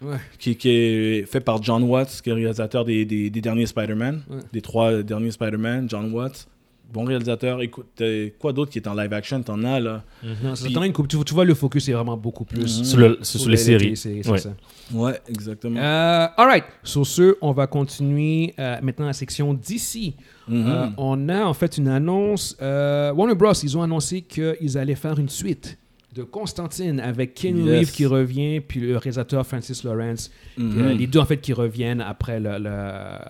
[0.00, 0.16] qui- Ouais.
[0.38, 3.66] qui, qui est fait par John Watts, qui est le réalisateur des, des, des derniers
[3.66, 4.38] Spider-Man, Ouais.
[4.52, 6.46] des trois derniers Spider-Man, John Watts.
[6.92, 7.62] Bon réalisateur.
[7.62, 8.02] Écoute,
[8.38, 9.42] quoi d'autre qui est en live action?
[9.42, 10.02] T'en as là
[10.42, 11.06] Non, ça Puis- une coupe.
[11.08, 12.84] Tu, vois- tu vois, le focus est vraiment beaucoup plus Mhm.
[12.84, 13.96] Sur, le- sur sur les séries.
[13.96, 14.38] c'est Ouais.
[14.38, 14.54] ça.
[14.92, 15.78] Ouais, exactement.
[15.80, 16.64] Euh, all right.
[16.82, 20.16] Sur ce, on va continuer euh, maintenant la section d'ici.
[20.48, 20.64] Mhm.
[20.68, 22.56] Euh, on a en fait une annonce.
[22.60, 23.52] euh, Warner Bros.
[23.52, 25.78] Ils ont annoncé qu'ils allaient faire une suite
[26.14, 27.78] de Constantine avec Keanu Yes.
[27.78, 30.30] Reeves qui revient, puis le réalisateur Francis Lawrence.
[30.58, 32.68] Euh, les deux en fait qui reviennent après, le, le-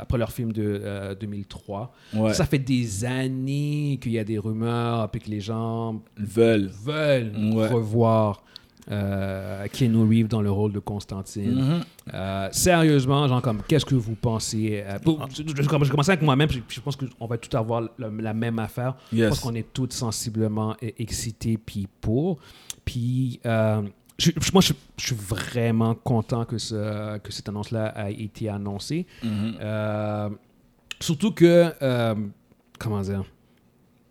[0.01, 1.93] après leur film de euh, 2003.
[2.15, 2.33] Ouais.
[2.35, 6.71] Ça fait des années qu'il y a des rumeurs, puis que les gens veulent.
[6.85, 7.69] veulent Ouais.
[7.69, 8.43] revoir
[8.91, 11.55] euh, Keanu Reeves dans le rôle de Constantine.
[11.55, 11.81] Mhm.
[12.15, 16.23] Euh, sérieusement, genre, comme, qu'est-ce que vous pensez euh, pour- je, je- je commence avec
[16.23, 18.95] moi-même, puis je pense qu'on va tout avoir la, la même affaire.
[19.13, 19.29] Je Yes.
[19.29, 22.39] pense qu'on est tous sensiblement euh, excités, puis pour.
[22.91, 23.83] Puis, euh,
[24.19, 29.07] je, moi, je, je suis vraiment content que, ce- que cette annonce-là a été annoncée.
[29.23, 29.55] Mhm.
[29.61, 30.29] Euh,
[30.99, 32.15] surtout que, euh,
[32.81, 33.25] comment dire,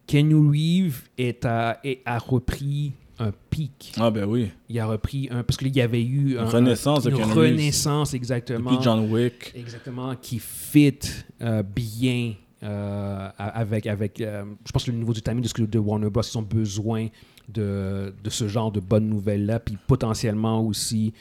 [0.07, 3.91] Keanu Reeves est à- est- a repris un pic.
[3.99, 4.49] Ah ben oui.
[4.69, 5.43] Il a repris un.
[5.43, 7.51] Parce qu'il y avait eu un- Une renaissance de une Keanu Reeves.
[7.51, 8.71] renaissance, exactement.
[8.71, 9.51] Depuis John Wick.
[9.55, 10.97] Exactement, qui fit
[11.41, 12.33] euh, bien
[12.63, 13.87] euh, avec.
[13.87, 16.23] avec euh, je pense le niveau du timing de, ce que, de Warner Bros.
[16.23, 17.07] Ils ont besoin
[17.53, 19.59] de, de ce genre de bonnes nouvelles-là.
[19.59, 21.13] Puis potentiellement aussi,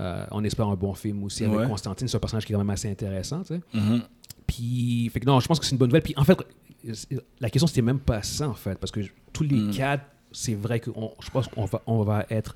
[0.00, 1.66] euh, on espère un bon film aussi avec Ouais.
[1.66, 2.08] Constantine.
[2.08, 3.42] C'est un personnage qui est quand même assez intéressant.
[3.42, 3.60] tu sais.
[3.74, 4.02] Mhm.
[4.46, 6.02] Puis, fait que non, je pense que c'est une bonne nouvelle.
[6.02, 6.38] Puis, en fait,
[7.40, 9.00] la question, c'était même pas ça, en fait, parce que
[9.32, 9.70] tous les Mm.
[9.70, 12.54] quatre, c'est vrai que on- je pense qu'on va, on va être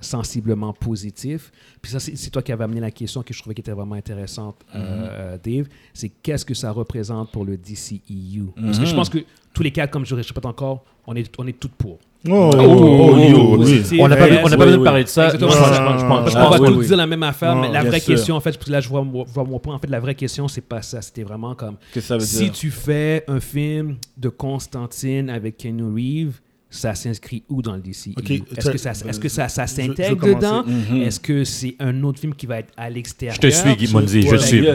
[0.00, 1.50] sensiblement positif.
[1.82, 3.96] Puis ça, c'est toi qui avais amené la question que je trouvais qui était vraiment
[3.96, 5.66] intéressante, euh, Dave.
[5.92, 8.52] C'est qu'est-ce que ça représente pour le DCEU?
[8.56, 8.96] Parce que je Mhm.
[8.96, 9.18] pense que
[9.52, 11.98] tous les quatre, comme je répète encore, on est, on est toutes pour.
[12.28, 14.00] Oh, oh, oh, oh, oui.
[14.00, 15.26] On n'a pas, on n'a pas oui, besoin de parler de ça.
[15.26, 15.50] Exactement.
[15.50, 16.86] Moi, je pense- je pense- je pense- Parce Ah, qu'on va oui, tous oui.
[16.88, 18.14] dire la même affaire, mais la vraie sûr.
[18.14, 19.76] question, en fait, parce que là, je vois, mon- je vois mon point.
[19.76, 21.00] En fait, la vraie question, c'est pas ça.
[21.00, 22.52] C'était vraiment comme que ça veut si dire?
[22.52, 26.40] tu fais un film de Constantine avec Keanu Reeves,
[26.70, 29.66] ça s'inscrit où dans le DCU Ok, Est-ce que ça, ça- est-ce que ça, ça
[29.68, 30.64] s'intègre dedans?
[30.66, 31.02] Mhm.
[31.02, 33.36] Est-ce que c'est un autre film qui va être à l'extérieur?
[33.36, 34.66] Je te suis, Guy Monzi, je te suis.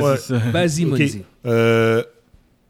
[0.51, 0.85] Vas-y.
[0.85, 1.21] Monzi.
[1.45, 2.01] Euh,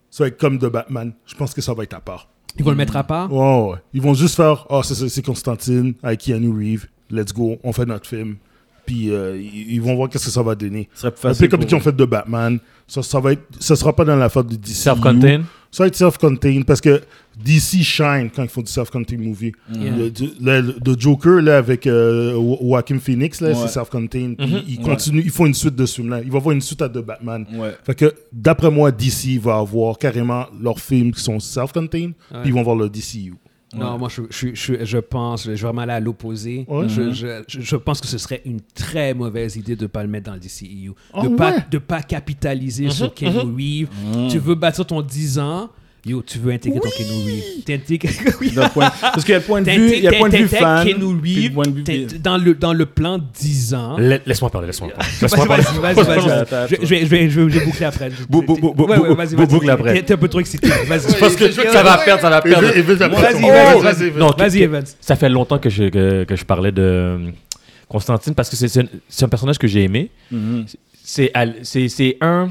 [0.10, 1.14] ça va être comme de Batman.
[1.28, 2.28] Je pense que ça va être à part.
[2.58, 3.32] Ils vont le mettre à part?
[3.34, 3.78] Ouais, ouais.
[3.94, 6.88] Ils vont juste faire Ah, c'est- Constantine avec Keanu Reeves.
[7.10, 8.36] Let's go, on fait notre film.
[8.86, 10.90] Puis euh, ils ils vont voir qu'est-ce que ça va donner.
[10.94, 12.60] Ce serait plus Un peu comme qu'ils ont fait de Batman.
[12.88, 14.76] Ça, ça va être, ça sera pas dans la faute de DC.
[14.76, 15.44] Self-contained?
[15.74, 17.02] Ça va être self-contained parce que
[17.44, 19.54] DC shine quand ils font du self-contained movie.
[19.70, 23.56] Le, le- le Joker là, avec euh, Joaquin Phoenix, là, Ouais.
[23.56, 24.38] c'est self-contained.
[24.38, 24.62] Puis Mhm.
[24.68, 24.84] Ils Ouais.
[24.84, 26.22] continuent, ils font une suite de ce film-là.
[26.24, 27.44] Il va avoir une suite à de Batman.
[27.56, 27.76] Ouais.
[27.84, 32.54] Fait que d'après moi, DC va avoir carrément leurs films qui sont self-contained, puis ils
[32.54, 33.34] vont voir le DCU.
[33.76, 36.66] Non, moi, je, je, je, je pense, je vais vraiment aller à l'opposé.
[36.68, 36.88] Ouais.
[36.90, 37.12] Je, Mhm.
[37.14, 40.10] je, je- je pense que ce serait une très mauvaise idée de ne pas le
[40.10, 40.94] mettre dans le DCEU.
[41.14, 41.66] Ah de ne pas, ouais?
[41.72, 43.90] de pas capitaliser sur Keanu Reeves.
[44.16, 44.28] Mhm.
[44.30, 45.70] Tu veux bâtir ton 10 ans,
[46.06, 47.64] Yo, tu veux intégrer ton Keanu Reeves?
[47.66, 48.10] T'intègres-
[48.42, 48.52] Oui.
[48.54, 50.48] Parce qu'il y a le point de vue, il y a le point de vue
[50.50, 50.86] fan.
[52.22, 53.96] Dans le, dans le plan 10 ans.
[53.98, 55.06] La- Laisse-moi parler, laisse-moi parler.
[55.22, 55.64] Vas-y, Laisse-moi parler.
[55.64, 58.12] vas-y, Je vais, je vais, je vais, je vais boucler après.
[58.30, 59.48] Bou- bou- bou- bou- Ouais, ouais, bou- vas-y, bou- vas-y.
[59.48, 60.02] boucle après.
[60.02, 60.68] T'es- un peu trop excité.
[60.68, 61.20] Vas-y.
[61.20, 62.68] Parce que ça va perdre, ça va perdre.
[62.68, 64.12] Vas-y, Oh, vas-y, vas-y, vas-y.
[64.20, 64.84] Non, Vas-y, que- Evans.
[65.00, 65.86] Ça fait longtemps que je,
[66.26, 67.30] que, je parlais de euh,
[67.88, 70.10] Constantine parce que c'est- c'est un, personnage que j'ai aimé.
[70.32, 70.66] Mhm.
[71.02, 71.32] C'est
[71.64, 72.50] c'est un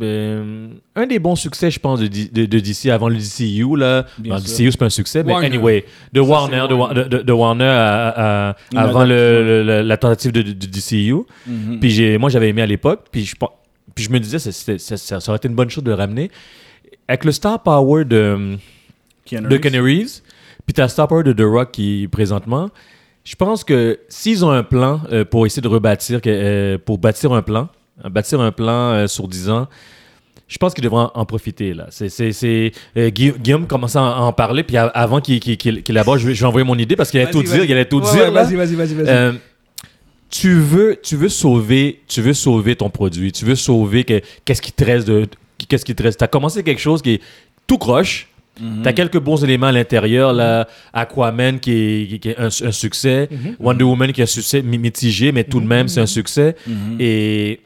[0.00, 3.76] euh, un des bons succès, je pense, de, de, de DC avant le DCU.
[3.76, 4.06] Là.
[4.18, 4.46] Bien sûr.
[4.46, 5.46] DCU, c'est pas un succès, mais Warner.
[5.48, 9.04] anyway, de Warner, c'est de, Wa- de, de- de Warner à- à- à- Une avant
[9.04, 11.16] le, la tentative de, de- de DCU.
[11.80, 13.06] Puis j'ai- moi, j'avais aimé à l'époque.
[13.10, 13.34] Puis je,
[13.94, 15.96] puis je me disais, ça, ça, ça- ça aurait été une bonne chose de le
[15.96, 16.30] ramener.
[17.08, 18.56] Avec le star power de,
[19.24, 20.20] Keanu de Reeves,
[20.66, 22.68] puis t'as le star power de The Rock qui présentement.
[23.24, 26.98] Je pense que s'ils ont un plan euh, pour essayer de rebâtir, que- euh, pour
[26.98, 27.68] bâtir un plan,
[28.04, 29.66] bâtir un plan euh, sur 10 ans,
[30.46, 31.74] je pense qu'ils devraient en, en profiter.
[31.74, 31.86] là.
[31.90, 35.82] C'est, euh, Guillaume, commençait à en, à en parler, puis à- avant qu'il, qu'il, qu'il-
[35.82, 37.56] qu'il aborde, je vais, je vais envoyer mon idée parce qu'il allait tout dire.
[37.58, 37.66] vas-y.
[37.66, 38.22] Il allait tout Ouais, dire.
[38.24, 38.30] ouais.
[38.30, 38.94] Vas-y, vas-y, vas-y.
[38.94, 39.08] vas-y.
[39.08, 39.32] Euh,
[40.30, 43.32] tu veux, tu veux sauver, tu veux sauver ton produit.
[43.32, 45.26] Tu veux sauver que- qu'est-ce qui te reste de,
[45.68, 46.18] qu'est-ce qui te reste?
[46.20, 47.20] T'as commencé quelque chose qui est
[47.66, 48.28] tout croche.
[48.60, 48.82] Mhm.
[48.82, 50.66] T'as quelques bons éléments à l'intérieur, là.
[50.92, 53.28] Aquaman qui est, qui- est un, un succès.
[53.60, 56.56] Wonder Woman qui est un succès mi- mitigé, mais tout de même, c'est un succès.
[56.66, 56.96] Mhm.
[57.00, 57.60] Et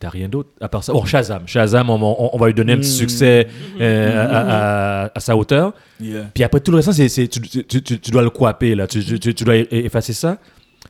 [0.00, 0.92] t'as rien d'autre à part ça.
[0.92, 1.46] Bon, Shazam.
[1.46, 3.48] Shazam, on, on- on va lui donner un petit succès
[3.80, 5.72] euh, à, à- à sa hauteur.
[6.00, 6.30] Yeah.
[6.34, 8.86] Puis après, tout le reste, c'est, tu, tu- tu- tu dois le couper, là.
[8.86, 9.00] Tu,
[9.44, 10.38] dois effacer ça.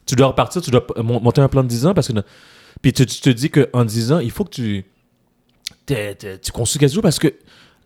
[0.07, 2.19] Tu dois repartir, tu dois monter un plan de 10 ans parce que.
[2.83, 4.85] Puis tu, tu te dis qu'en 10 ans, il faut que tu.
[5.87, 7.33] t'es- t'es- tu construis quelque chose parce que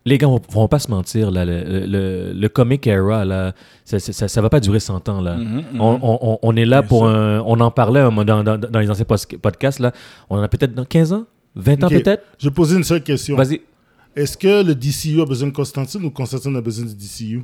[0.05, 1.45] les gars vont, vont pas se mentir, là.
[1.45, 3.53] Le, le, le- le comic era, là,
[3.85, 5.35] ça, ça, ça- ça va pas durer 100 ans, là.
[5.37, 5.81] Mhm, mhm.
[5.81, 7.09] On, on- on- on est là Bien pour sûr.
[7.15, 7.39] un.
[7.45, 9.05] On en parlait un dans, dans- dans les anciens
[9.41, 9.91] podcasts, là.
[10.29, 11.25] On en a peut-être dans 15 ans?
[11.55, 12.23] 20 ans peut-être?
[12.39, 13.35] Je vais poser une seule question.
[13.37, 13.61] Vas-y.
[14.15, 17.43] Est-ce que le DCU a besoin de Constantine ou Constantine a besoin du DCU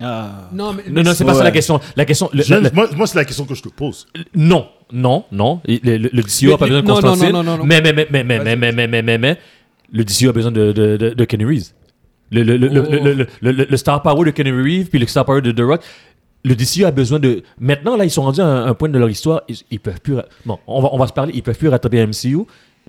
[0.00, 0.48] Ah.
[0.52, 0.84] Non, mais.
[0.90, 1.78] Non, non, c'est pas ça la question.
[1.96, 2.30] La question.
[2.32, 4.06] le- Je- la- la- Moi, moi, c'est la question que je te pose.
[4.34, 5.60] Non, non, non.
[5.66, 7.32] Le, le, le DCU a pas besoin de non, non, Constantine.
[7.32, 7.64] non, non, non.
[7.64, 9.38] Mais, mais, mais, mais, mais, mais, mais, mais, mais, mais,
[9.92, 11.72] le DCU a besoin de, de, de, de Kenny Reeves.
[12.30, 12.90] Le, le, le, le, Oh.
[12.90, 15.50] le, le, le- le- le star power de Kenny Reeves puis le star power de
[15.52, 15.80] The Rock.
[16.44, 17.42] Le DCU a besoin de.
[17.58, 19.42] Maintenant, là, ils sont rendus à un, un point de leur histoire.
[19.48, 20.14] Ils, ils peuvent plus.
[20.46, 21.32] Bon, on va, on va se parler.
[21.34, 22.38] Ils peuvent plus rattraper MCU.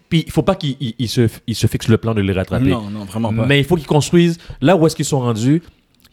[0.10, 2.32] Puis il faut pas qu'ils ils- ils se, ils se fixent le plan de les
[2.34, 2.70] rattraper.
[2.70, 3.46] Non, non, vraiment pas.
[3.46, 4.38] Mais il faut qu'ils construisent.
[4.62, 5.62] Là où est-ce qu'ils sont rendus,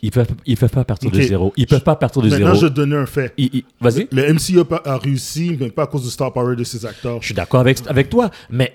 [0.02, 1.52] ils peuvent, ils peuvent pas partir de zéro.
[1.56, 2.59] Ils peuvent pas partir de Maintenant, zéro.
[2.59, 3.32] je vais te donner un fait.
[3.80, 4.09] Vas-y.
[4.10, 7.18] Le MCU a réussi, mais pas à cause du star power de ses acteurs.
[7.20, 8.72] Je suis d'accord avec, avec toi, mais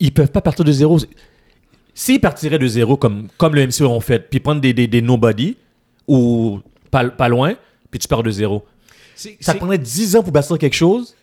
[0.00, 0.98] ils peuvent pas partir de zéro.
[1.98, 5.00] S'ils partiraient de zéro comme, comme le MCU ont fait, puis prendre des, des, des
[5.00, 5.56] nobody
[6.06, 6.60] ou
[6.90, 7.54] pas, pas loin,
[7.90, 8.66] puis tu pars de zéro.
[9.40, 11.16] Ça prendrait 10 ans pour bâtir quelque chose,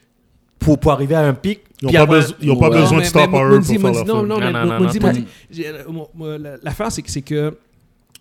[0.58, 1.60] pour, pour arriver à un pic.
[1.84, 2.80] Ils n'ont pas, ils ont pas Ouais.
[2.82, 7.56] besoin Non, de star power pour faire leur Non, non, Non, euh, L'affaire, c'est que,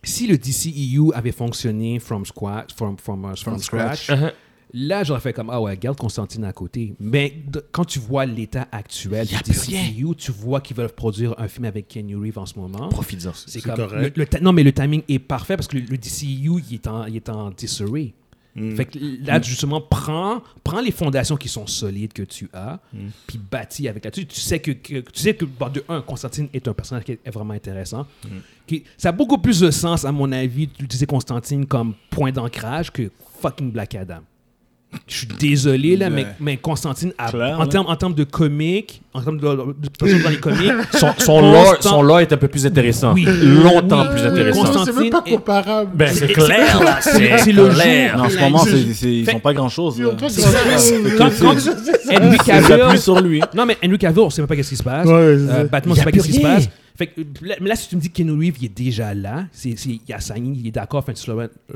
[0.04, 4.30] si le DCEU avait fonctionné from, squat, from, from, uh, from scratch, Uh-huh.
[4.74, 6.94] Là, j'aurais fait comme, ah ouais, garde Constantine à côté.
[7.00, 9.34] Mais de- quand tu vois l'état actuel du.
[9.42, 12.88] DCEU, tu vois qu'ils veulent produire un film avec Kenny Reeves en ce moment?
[12.88, 13.32] Profites-en.
[13.34, 14.16] C'est correct.
[14.16, 16.74] le- le ta- non, mais le timing est parfait parce que le, le DCEU, il
[16.74, 18.12] est en, il est en disarray.
[18.54, 18.76] Mm.
[18.76, 22.80] Fait que là, justement, prends, prends les fondations qui sont solides que tu as,
[23.26, 24.26] puis bâtis avec là-dessus.
[24.26, 27.12] Tu sais que, que- tu sais que bon, de un, Constantine est un personnage qui
[27.12, 28.06] est vraiment intéressant.
[28.66, 32.90] Qui- ça a beaucoup plus de sens, à mon avis, d'utiliser Constantine comme point d'ancrage
[32.90, 34.20] que fucking Black Adam.
[35.08, 36.28] Je suis désolé, là, mais, Ouais.
[36.38, 37.66] mais Constantine, a- Clair, en, là.
[37.66, 41.40] termes, en termes de comique, en termes de, de, de dans les comiques, Son, son,
[41.40, 43.14] lore, son lore est un peu plus intéressant.
[43.14, 43.24] Oui.
[43.24, 44.64] Longtemps Oui, plus oui, intéressant.
[44.64, 45.90] Constant- C'est même pas Constantine est- comparable.
[45.94, 46.98] Ben, c'est C'est- clair, là.
[47.00, 48.16] c'est- le clair.
[48.18, 49.96] Non, en ce moment, je- c'est- c'est- ils Fait- sont pas grand-chose.
[49.98, 51.54] Ils quand, quand
[52.14, 53.40] Henry Cavill, sur lui.
[53.54, 55.06] Non, mais Henry Cavill, on sait même pas qu'est-ce qui se passe.
[55.06, 55.64] Ouais, c'est Euh.
[55.64, 56.68] Batman, on sait pas qu'est-ce qui se passe.
[56.96, 59.14] Fait que, là, mais là, si tu me dis que Keanu Reeves, il est déjà
[59.14, 61.04] là, c'est, il a signé, il est d'accord,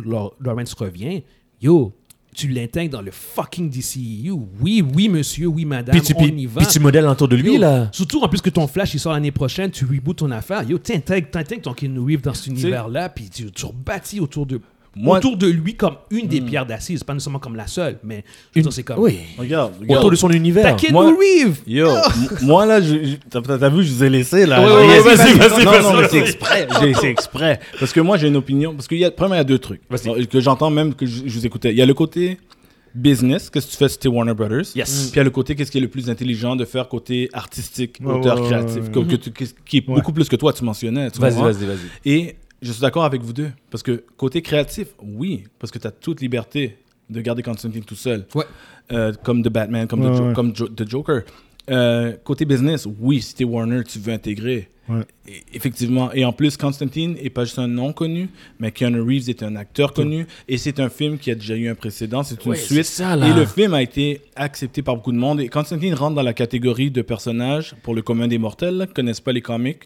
[0.04, 1.22] Lawrence revient,
[1.62, 1.92] yo,
[2.36, 4.32] tu l'intègres dans le fucking DCEU.
[4.60, 6.60] Oui, oui, monsieur, oui, madame, Puis tu, on y va.
[6.60, 7.88] puis tu modèles autour de lui, Yo, là.
[7.92, 10.62] Surtout en plus que ton Flash, il sort l'année prochaine, tu reboots ton affaire.
[10.62, 14.60] Yo, t'intègres, t'intègres ton Keanu Reeves dans cet univers-là, puis tu, tu rebâtis autour de,
[14.98, 18.24] Moi- autour de lui comme une des pierres d'assises, pas nécessairement comme la seule, mais
[18.54, 18.98] je c'est comme...
[18.98, 19.18] Oui.
[19.38, 19.98] Regarde, regarde.
[20.00, 20.62] Autour de son univers.
[20.64, 21.58] T'as Keanu Moi- Reeves!
[21.66, 22.02] Yo, m-
[22.42, 22.80] moi là,
[23.30, 24.60] t'as vu, je vous ai laissé là.
[24.60, 25.00] Vas-y,
[25.36, 26.66] vas-y, non, vas-y, non, c'est exprès.
[26.80, 27.60] J'ai- C'est exprès.
[27.78, 28.72] Parce que moi, j'ai une opinion.
[28.74, 29.82] Parce qu'il y a, premièrement, il y a deux trucs
[30.30, 31.72] que j'entends même que je, je vous écoutais.
[31.72, 32.38] Il y a le côté
[32.94, 34.74] business, qu'est-ce que tu fais si t'es Warner Brothers?
[34.74, 35.10] Yes.
[35.10, 37.28] Puis il y a le côté, qu'est-ce qui est le plus intelligent de faire côté
[37.34, 40.36] artistique, Ouais, auteur ouais, créatif, ouais, que- que tu- qu'est-ce qui est beaucoup plus que
[40.36, 41.08] toi, tu mentionnais.
[41.18, 42.10] Vas-y, vas-y, vas-y.
[42.10, 42.36] Et
[42.66, 43.50] je suis d'accord avec vous deux.
[43.70, 46.76] Parce que côté créatif, oui, parce que tu as toute liberté
[47.08, 48.26] de garder Constantine tout seul.
[48.34, 48.44] Ouais.
[48.92, 50.32] Euh, comme The Batman, comme, Ouais, the, Jo- ouais.
[50.34, 51.22] comme Jo- The Joker.
[51.68, 54.68] Euh, côté business, oui, si t'es Warner, tu veux intégrer.
[54.88, 55.02] Ouais.
[55.26, 56.12] Et- effectivement.
[56.12, 58.28] Et en plus, Constantine est pas juste un nom connu,
[58.60, 60.26] mais Keanu Reeves est un acteur connu.
[60.46, 62.22] Et c'est un film qui a déjà eu un précédent.
[62.22, 62.84] C'est une Ouais, suite.
[62.84, 63.16] ça.
[63.16, 65.40] Et le film a été accepté par beaucoup de monde.
[65.40, 68.92] Et Constantine rentre dans la catégorie de personnages, pour le commun des mortels, là, qui
[68.94, 69.80] connaissent pas les comics.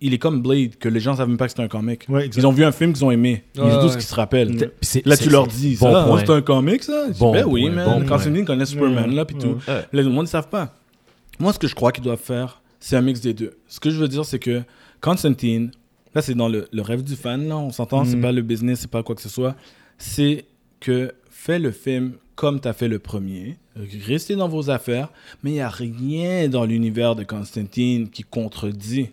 [0.00, 2.04] Il est comme Blade, que les gens savent même pas que c'est un comic.
[2.10, 2.28] Ouais.
[2.36, 3.44] Ils ont vu un film qu'ils ont aimé.
[3.54, 4.52] Ils disent tout ce qu'ils se rappellent.
[4.54, 5.00] Mm.
[5.06, 6.20] Là, tu leur dis, bon ça, point.
[6.20, 7.06] c'est un comic, ça?
[7.18, 7.84] Bon ben oui, man.
[7.86, 8.04] bon point.
[8.06, 9.46] Constantine connaît Superman, là, puis tout.
[9.66, 9.74] Ouais.
[9.74, 9.84] Ouais.
[9.92, 10.74] Là, le monde ne savent pas.
[11.38, 13.56] Moi, ce que je crois qu'ils doivent faire, c'est un mix des deux.
[13.68, 14.62] Ce que je veux dire, c'est que
[15.00, 15.70] Constantine,
[16.14, 18.20] là, c'est dans le, le rêve du fan, là, on s'entend, c'est Mm.
[18.22, 19.54] pas le business, c'est pas quoi que ce soit.
[19.98, 20.44] C'est
[20.80, 23.56] que fais le film comme tu as fait le premier,
[24.06, 25.08] restez dans vos affaires,
[25.42, 29.08] mais il n'y a rien dans l'univers de Constantine qui contredit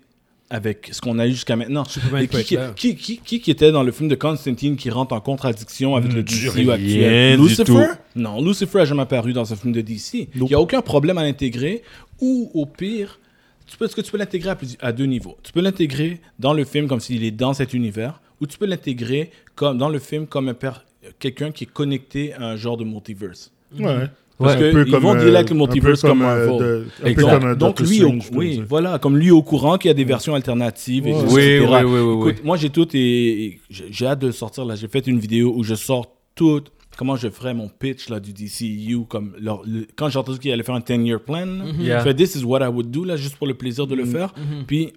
[0.54, 1.84] avec ce qu'on a eu jusqu'à maintenant.
[2.22, 2.44] Et qui,
[2.76, 6.12] qui, qui, qui, qui était dans le film de Constantine qui rentre en contradiction avec
[6.14, 7.38] Mm, le rien actuel?
[7.38, 7.64] du Lucifer?
[7.66, 7.80] tout.
[8.16, 10.14] Non, Lucifer n'a jamais apparu dans un film de DC.
[10.14, 10.50] Il Nope.
[10.50, 11.82] n'y a aucun problème à l'intégrer
[12.22, 13.20] ou au pire,
[13.66, 15.38] tu peux, est-ce que tu peux l'intégrer à, plus- à deux niveaux?
[15.42, 18.68] Tu peux l'intégrer dans le film comme s'il est dans cet univers ou tu peux
[18.68, 20.84] l'intégrer comme, dans le film comme un per-
[21.18, 23.52] quelqu'un qui est connecté à un genre de multiverse.
[23.80, 24.06] Ouais.
[24.44, 26.22] Parce Un que peu ils comme, vont euh, dealer avec le un peu multiverse comme
[26.22, 26.58] euh, Marvel.
[26.60, 27.40] de- Un peu Exact.
[27.40, 28.66] comme un Donc lui, au, Strange, oui, dire.
[28.70, 31.14] voilà, comme lui au courant qu'il y a des versions alternatives, Ouais.
[31.30, 32.30] Oui, oui, oui, oui, oui.
[32.32, 33.00] Écoute, moi j'ai tout et,
[33.46, 34.76] et j'ai hâte de sortir là.
[34.76, 36.06] J'ai fait une vidéo où je sors
[36.36, 36.62] tout.
[36.96, 40.52] Comment je ferais mon pitch là du DCU comme leur- le- quand j'ai entendu qu'il
[40.52, 42.00] allait faire un 10 year plan, là, Yeah.
[42.00, 44.06] je fais this is what I would do là juste pour le plaisir de le
[44.06, 44.32] faire.
[44.68, 44.94] Puis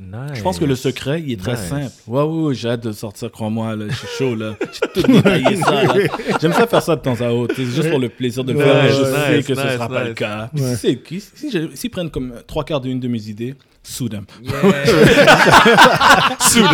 [0.00, 0.32] Nice.
[0.34, 1.68] je pense que le secret, il est très Nice.
[1.68, 1.92] simple.
[2.08, 3.84] Ouais, ouais, ouais, j'ai hâte de sortir, crois-moi, là.
[3.88, 4.54] Je suis chaud, là.
[4.72, 5.82] J'ai tout détaillé ça.
[6.40, 7.54] J'aime ça faire ça de temps à autre.
[7.56, 8.82] C'est juste pour le plaisir de le faire.
[8.82, 10.14] mais je sais nice, que ce nice, sera pas le nice.
[10.18, 10.50] cas.
[10.56, 10.74] Ouais.
[10.76, 10.98] Si,
[11.74, 13.54] s'ils prennent comme trois quarts d'une de mes idées,
[14.10, 14.24] them.
[16.40, 16.64] Sous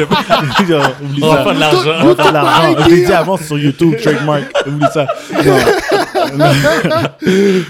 [0.67, 1.45] Genre, oublie On ça.
[1.45, 1.95] faire de l'argent.
[2.03, 2.77] On de l'argent.
[2.85, 4.45] Je l'ai dit avant sur YouTube, trademark.
[4.67, 5.07] Oublie ça.
[6.37, 6.47] Non.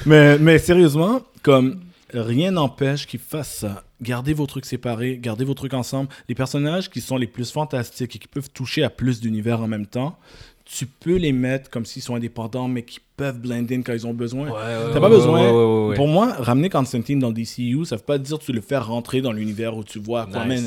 [0.06, 1.78] mais, mais sérieusement, comme
[2.12, 3.84] rien n'empêche qu'ils fassent ça.
[4.00, 6.08] Gardez vos trucs séparés, gardez vos trucs ensemble.
[6.28, 9.66] Les personnages qui sont les plus fantastiques et qui peuvent toucher à plus d'univers en
[9.68, 10.18] même temps,
[10.64, 14.06] tu peux les mettre comme s'ils sont indépendants, mais qui peuvent blend in quand ils
[14.06, 14.48] ont besoin.
[14.92, 15.94] T'as pas besoin.
[15.94, 18.76] Pour moi, ramener Constantine dans le DCU, ça veut pas dire que tu le fais
[18.76, 20.64] rentrer dans l'univers où tu vois quoi, Nice.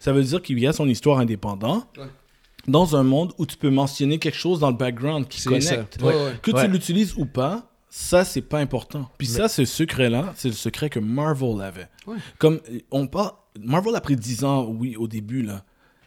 [0.00, 1.86] Ça veut dire qu'il y a son histoire indépendante
[2.66, 5.98] dans un monde où tu peux mentionner quelque chose dans le background qui connecte.
[6.02, 6.32] Ouais, ouais.
[6.42, 6.64] Que Ouais.
[6.64, 9.08] tu l'utilises ou pas, ça, c'est pas important.
[9.18, 11.86] Puis ça, ce secret-là, c'est le secret que Marvel avait.
[12.08, 12.16] Ouais.
[12.38, 12.58] Comme
[12.90, 13.30] on parle,
[13.60, 15.62] Marvel a pris 10 ans, oui, au début, là.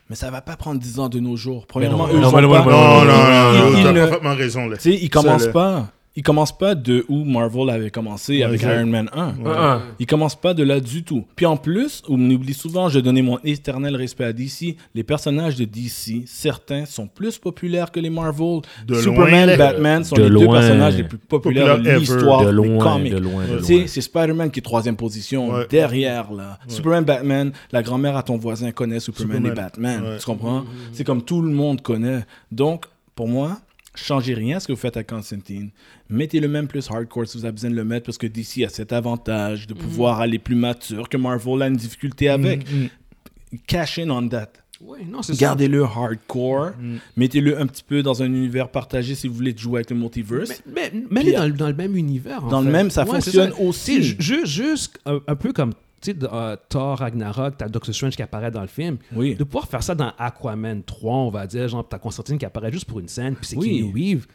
[0.09, 1.65] Mais ça va pas prendre 10 ans de nos jours.
[1.65, 3.71] Premièrement, non, eux, non, ils mais sont non, pas- mais Non, non, ils- non, ils-
[3.71, 4.75] non, ils t'as ne- parfaitement raison, là.
[4.77, 5.53] tu sais, ils commencent Ça, là.
[5.53, 5.91] pas.
[6.17, 8.75] Ils commencent pas de où Marvel avait commencé Ouais, avec exact.
[8.79, 9.27] Iron Man 1.
[9.27, 9.33] Ouais.
[9.55, 11.23] Ah, Ils commencent pas de là du tout.
[11.35, 14.75] Puis en plus, on oublie souvent, je donnais mon éternel respect à DC.
[14.95, 18.61] Les personnages de DC, certains sont plus populaires que les Marvel.
[18.87, 22.45] De Superman, loin, Batman sont de les deux personnages les plus populaires Populaire de l'histoire
[22.45, 23.13] de des comics.
[23.13, 25.67] de loin, c'est Spider-Man qui est troisième position, Ouais.
[25.69, 26.57] derrière là.
[26.67, 29.51] Superman, Batman, la grand-mère à ton voisin connaît Superman, Superman.
[29.51, 30.03] et Batman.
[30.03, 30.17] Ouais.
[30.17, 30.65] Tu comprends?
[30.93, 32.25] C'est comme tout le monde connaît.
[32.51, 32.85] Donc,
[33.15, 33.59] pour moi,
[33.97, 35.69] changez rien à ce que vous faites à Constantine.
[36.09, 38.63] Mettez le même plus hardcore si vous avez besoin de le mettre parce que DC
[38.65, 42.69] a cet avantage de pouvoir aller plus mature que Marvel a une difficulté avec.
[42.71, 42.89] Mm, mm.
[43.65, 44.49] Cash in on that.
[44.81, 44.99] Ouais.
[45.39, 46.71] Gardez-le hardcore.
[46.79, 46.95] Mm.
[47.17, 50.61] Mettez-le un petit peu dans un univers partagé si vous voulez jouer avec le multiverse.
[50.71, 52.43] Mais, mais, dans, le- dans le même univers.
[52.45, 54.03] en dans le même, ça Ouais, fonctionne aussi.
[54.19, 58.51] Juste un, un peu comme tu sais, euh, Thor Ragnarok, t'as Doctor Strange qui apparaît
[58.51, 58.97] dans le film.
[59.13, 59.35] Oui.
[59.35, 62.71] De pouvoir faire ça dans Aquaman 3, on va dire, genre, t'as Constantine qui apparaît
[62.71, 63.79] juste pour une scène, puis c'est Oui.
[63.79, 64.25] Keanu Reeves.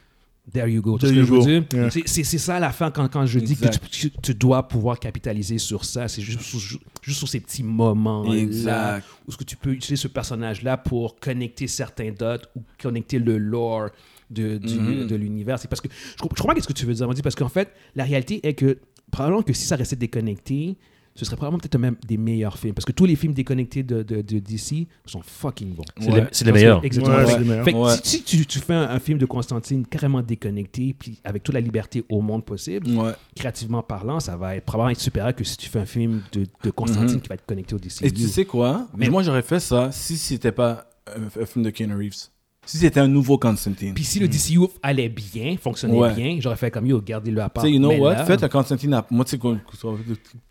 [0.52, 0.98] There you go.
[0.98, 1.46] There you?
[1.72, 1.88] Yeah.
[1.90, 5.58] C'est- ça la fin quand, quand je dis que tu, tu- tu dois pouvoir capitaliser
[5.58, 6.08] sur ça.
[6.08, 9.04] C'est juste, sur- juste sur ces petits moments là Exact.
[9.28, 13.38] où ce que tu peux utiliser ce personnage-là pour connecter certains dots ou connecter le
[13.38, 13.90] lore
[14.30, 15.06] de, du- Mhm.
[15.06, 15.60] de l'univers.
[15.60, 17.68] C'est parce que je, je comprends ce que tu veux dire, Mandy, parce qu'en fait,
[17.94, 18.78] la réalité est que
[19.12, 20.76] probablement que si ça restait déconnecté,
[21.14, 22.74] ce serait probablement peut-être même des meilleurs films.
[22.74, 25.84] Parce que tous les films déconnectés de, de, de DC sont fucking bons.
[26.00, 26.26] C'est Ouais.
[26.44, 26.84] les- meilleurs.
[26.84, 27.16] Exactement.
[27.16, 27.64] Ouais, Fait- c'est les meilleurs.
[27.64, 27.96] fait que Ouais.
[28.02, 31.54] si, si tu, tu fais un, un film de Constantine carrément déconnecté, puis avec toute
[31.54, 33.12] la liberté au monde possible, Ouais.
[33.36, 36.46] créativement parlant, ça va être, probablement être supérieur que si tu fais un film de,
[36.64, 37.20] de Constantine Mhm.
[37.20, 38.06] qui va être connecté au DCU.
[38.06, 38.88] Et tu sais quoi?
[38.96, 42.28] Mais- Moi, j'aurais fait ça si c'était pas un, un film de Keanu Reeves.
[42.64, 43.92] Si c'était un nouveau Constantine.
[43.92, 46.14] Puis si le DCU allait bien, fonctionnait Ouais.
[46.14, 47.64] bien, j'aurais fait comme yo, gardez-le à Tu part.
[47.64, 48.12] sais, you know Mais what?
[48.14, 49.04] là- Faites un Constantine à...
[49.10, 49.38] Moi, tu sais,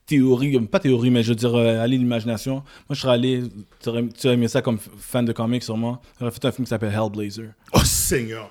[0.05, 2.55] théorie, pas théorie, mais je veux dire, euh, aller l'imagination.
[2.55, 3.43] Moi, je serais allé...
[3.81, 6.01] Tu aurais, tu aimé ça comme fan de comics, sûrement.
[6.19, 7.51] J'aurais fait un film qui s'appelle Hellblazer.
[7.73, 8.49] Oh, Seigneur.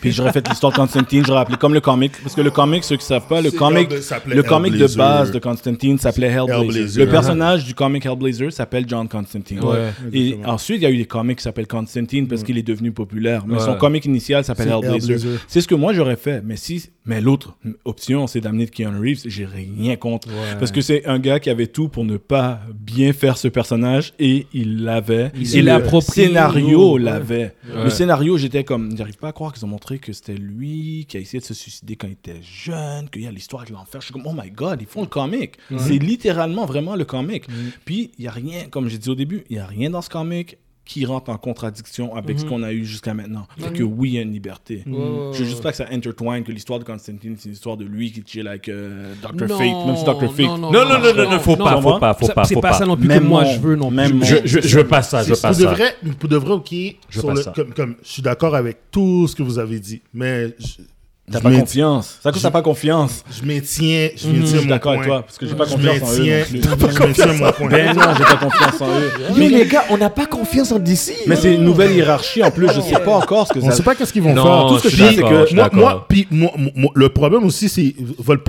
[0.00, 2.12] Puis j'aurais fait l'histoire de Constantine, j'aurais appelé comme le comic.
[2.22, 3.90] Parce que le comic, ceux qui savent pas, le comic...
[4.26, 6.62] Le comic de base de Constantine s'appelait Hellblazer.
[6.62, 7.04] Hellblazer.
[7.04, 9.60] Le personnage du comic Hellblazer s'appelle John Constantine.
[9.64, 9.90] Ouais.
[10.12, 12.92] Et ensuite, il y a eu des comics qui s'appellent Constantine parce qu'il est devenu
[12.92, 13.44] populaire.
[13.46, 13.60] Mais Ouais.
[13.60, 15.16] son comic initial s'appelle Hellblazer.
[15.16, 15.40] Hellblazer.
[15.46, 16.42] C'est ce que moi j'aurais fait.
[16.44, 19.22] Mais si Mais l'autre option, c'est d'amener Keanu Reeves.
[19.26, 20.26] J'ai rien contre.
[20.58, 24.12] Parce que c'est un gars qui avait tout pour ne pas bien faire ce personnage
[24.18, 25.30] et il l'avait.
[25.36, 27.54] Il le scénario l'avait.
[27.72, 27.84] Ouais.
[27.84, 31.16] Le scénario, j'étais comme, j'arrive pas à croire qu'ils ont montré que c'était lui qui
[31.16, 34.00] a essayé de se suicider quand il était jeune, qu'il y a l'histoire avec l'enfer.
[34.00, 35.56] Je suis comme, oh my god, ils font le comic.
[35.78, 37.46] C'est littéralement vraiment le comic.
[37.84, 40.02] Puis, il y a rien, comme j'ai dit au début, il y a rien dans
[40.02, 43.46] ce comic qui rentre en contradiction avec ce qu'on a eu jusqu'à maintenant.
[43.58, 44.84] Fait que oui, il y a une liberté.
[44.86, 47.84] Je veux juste pas que ça intertwine, que l'histoire de Constantine, c'est une histoire de
[47.84, 49.48] lui qui chill avec euh, Dr.
[49.48, 50.32] Non, Fate, même si Dr.
[50.32, 50.46] Fate.
[50.46, 51.82] non, Non, non, non, non, non, faut non, pas, non.
[51.82, 52.78] faut pas, faut Ça- pas, C'est faut pas pas.
[52.78, 53.96] ça non plus Même que moi je veux non plus.
[53.96, 55.72] même mon- Je, je, je veux pas ça, je veux pas pour de ça.
[55.72, 56.70] vrai, pour de vrai, ok.
[57.10, 57.52] Je le-.
[57.54, 60.82] Comme, comme, suis d'accord avec tout ce que vous avez dit, mais je,
[61.30, 62.18] T'as je pas confiance.
[62.22, 63.24] Ça cause t'as pas confiance.
[63.30, 65.72] Je maintiens, je Je maintiens suis mon d'accord avec toi, parce que j'ai pas Je
[65.72, 66.44] confiance en eux.
[66.48, 67.68] Je maintiens mon point.
[67.68, 69.10] Ben non, j'ai pas confiance en eux.
[69.36, 71.14] Mais les gars, on n'a pas confiance en DC.
[71.26, 73.72] Mais c'est une nouvelle hiérarchie en plus, je sais pas encore ce que On ça
[73.72, 74.66] sait pas qu'est-ce qu'ils vont Non, faire.
[74.68, 76.90] Tout ce que je je suis dis, c'est je que suis moi, puis moi, moi,
[76.94, 77.94] le problème aussi, c'est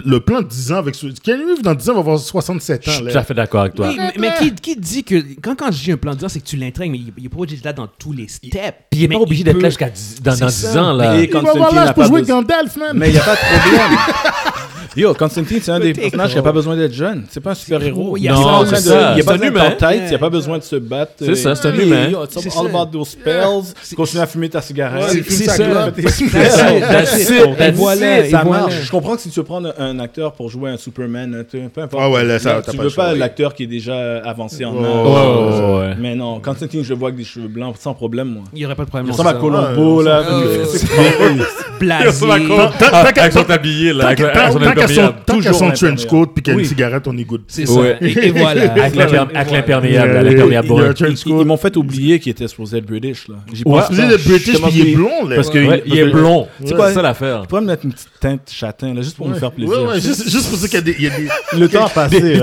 [0.06, 1.08] le, plan de 10 ans avec ce.
[1.24, 2.94] Kenny Reeves, dans 10 ans, va avoir 67 Je ans.
[2.94, 3.12] suis là.
[3.12, 3.92] tout à fait d'accord avec toi.
[3.98, 6.30] Mais, mais qui, qui dit que quand, quand je dis un plan de 10 ans,
[6.30, 8.52] c'est que tu l'intègres, mais il n'est pas obligé d'être là dans tous les steps.
[8.92, 10.84] Puis il est pas obligé d'être là jusqu'à 10 dans, C'est dans 10 ça.
[10.84, 11.16] ans, là.
[11.18, 11.42] L'âge pour
[11.96, 12.44] pas jouer besoin-
[12.76, 12.92] Man.
[12.96, 13.98] Mais il n'y a pas de problème.
[14.98, 17.26] Yo, Constantine, c'est un des personnages qui n'a pas besoin d'être jeune.
[17.30, 18.18] C'est pas un super-héros.
[18.18, 18.32] Il
[18.68, 19.12] c'est ça.
[19.12, 21.12] Il n'y a pas besoin de tête, il n'y a pas besoin de se battre.
[21.20, 22.10] C'est ça, c'est un humain.
[22.10, 23.74] it's all about those spells.
[23.84, 25.24] C'est- Continue à fumer ta cigarette.
[25.28, 25.92] C'est ça,
[27.60, 28.74] Et voilà, ça marche.
[28.84, 32.04] Je comprends que si tu veux prendre un acteur pour jouer un Superman, peu importe.
[32.04, 35.88] Ah ouais, là, ça, t'as tu veux pas l'acteur qui est déjà avancé en âge.
[35.88, 35.96] Ouais.
[36.00, 38.44] Mais non, Constantine, je le vois avec des cheveux blancs, sans problème, moi.
[38.54, 39.06] Il n'y aurait pas de problème.
[39.06, 39.40] Il non, ressemble à.
[39.40, 40.24] Colombo, là.
[41.80, 42.26] Blasé.
[42.60, 44.08] Ah, Avec son tablier, là.
[44.08, 45.16] Avec avec son Tant qu'à son, imperméable.
[45.26, 45.98] tant qu'à Toujours son l'imperméable.
[45.98, 47.42] trench coat puis qu'il y a une cigarette, on est good.
[47.48, 47.80] C'est ça.
[48.02, 48.72] Et, voilà.
[48.74, 50.66] Avec l'imperméable,
[51.26, 53.36] Ils, m'ont fait oublier qu'il était supposé être British, là.
[53.66, 53.90] Vous pas.
[53.92, 55.36] êtes British puis il est qu'il- blond, là.
[55.36, 56.48] Parce que Ouais, il est blond.
[56.66, 57.42] C'est ça l'affaire?
[57.42, 59.74] Tu pourrais me mettre une petite teinte châtain, là, juste pour me faire plaisir.
[59.84, 61.20] Ouais, ouais, juste, pour ça qu'il y a des.
[61.58, 62.20] Le temps a passé.
[62.22, 62.40] Des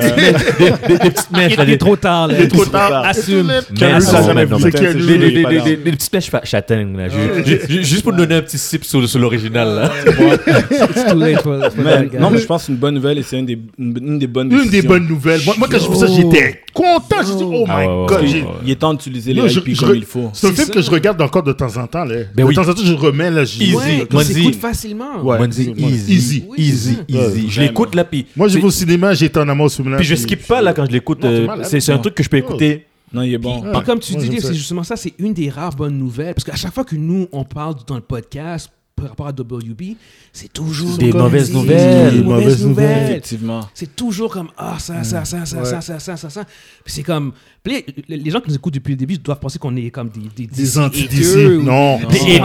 [0.99, 2.29] petites mèches, Il est des trop tard.
[2.29, 2.35] là.
[2.39, 3.05] Il est trop tard.
[3.07, 3.53] Assume.
[3.71, 3.87] Des-
[5.77, 7.09] petites mèches châtaignes, là.
[7.09, 9.91] Ju- ju- ju- Juste pour nous donner un petit sip sur l'original, là.
[10.07, 12.19] It's too late for- for Mais- that guy.
[12.19, 14.19] non, mais je pense que c'est une bonne nouvelle et c'est une des, une, une
[14.19, 15.41] des bonnes Une des bonnes nouvelles.
[15.45, 17.17] Moi, moi, quand j'ai vu ça, j'étais content.
[17.27, 18.25] J'ai dit, oh Ah my god.
[18.65, 20.31] Il est temps d'utiliser les IP je- comme il faut.
[20.33, 22.05] C'est un film que je regarde encore de temps en temps.
[22.05, 22.17] Là.
[22.35, 23.31] Ben de temps en temps, je remets.
[23.31, 23.73] Là, Easy.
[24.11, 25.23] Moi, s'écoute facilement.
[25.23, 25.39] Ouais.
[25.47, 25.75] Easy.
[26.57, 27.49] easy, easy.
[27.49, 28.27] Je l'écoute, là, puis...
[28.37, 29.97] Moi, je vais au cinéma, j'étais en amour au cinéma.
[29.97, 31.25] Puis je skip pas, là, quand je l'écoute.
[31.25, 31.47] Euh.
[31.65, 32.87] C'est un truc que je peux écouter.
[33.13, 33.61] Non, il est bon.
[33.63, 36.35] Puis comme tu dis, c'est justement ça, c'est une des rares bonnes nouvelles.
[36.35, 39.97] Parce qu'à chaque fois que nous, on parle dans le podcast par rapport à WB,
[40.37, 42.11] c'est toujours Des mauvaises nouvelles.
[42.11, 43.11] Des Des mauvaises nouvelles.
[43.13, 43.61] Effectivement.
[43.73, 46.45] C'est toujours comme ah ça ça ça ça ça ça ça ça ça.
[46.85, 47.33] Puis c'est comme
[47.65, 50.21] les, les gens qui nous écoutent depuis le début doivent penser qu'on est comme des
[50.37, 51.99] des, Des anti haters ou- Non.
[52.01, 52.41] Des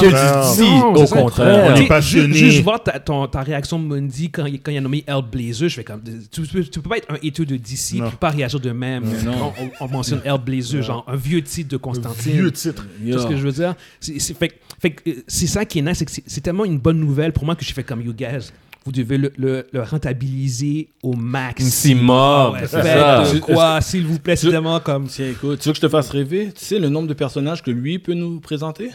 [0.63, 1.65] Non, au contraire.
[1.65, 2.33] On est Tu sais, passionné.
[2.35, 5.21] ju- Juste voir ta, ton- ta réaction Mundi quand, il- quand il a nommé El
[5.29, 6.01] Blazer, je fais comme.
[6.31, 9.03] Tu, peux- tu peux pas être un hater de DC et pas réagir de même.
[9.25, 9.51] non.
[9.59, 12.33] On, on- on mentionne El Blazer, genre un vieux titre de Constantine.
[12.33, 12.85] Vieux titre.
[13.03, 13.73] Tu vois ce que je veux dire?
[13.99, 17.65] C'est euh, c'est ça qui est nice, c'est tellement une bonne nouvelle pour moi que
[17.65, 18.51] je fais comme you guys.
[18.85, 21.63] Vous devez le, le- le rentabiliser au max.
[21.65, 23.23] C'est mort, Ouais, c'est ça.
[23.41, 25.07] quoi, s'il vous plaît, c'est tellement comme.
[25.07, 26.51] Tiens, écoute, tu veux que je te fasse rêver?
[26.57, 28.89] Tu sais le nombre de personnages que lui peut nous présenter?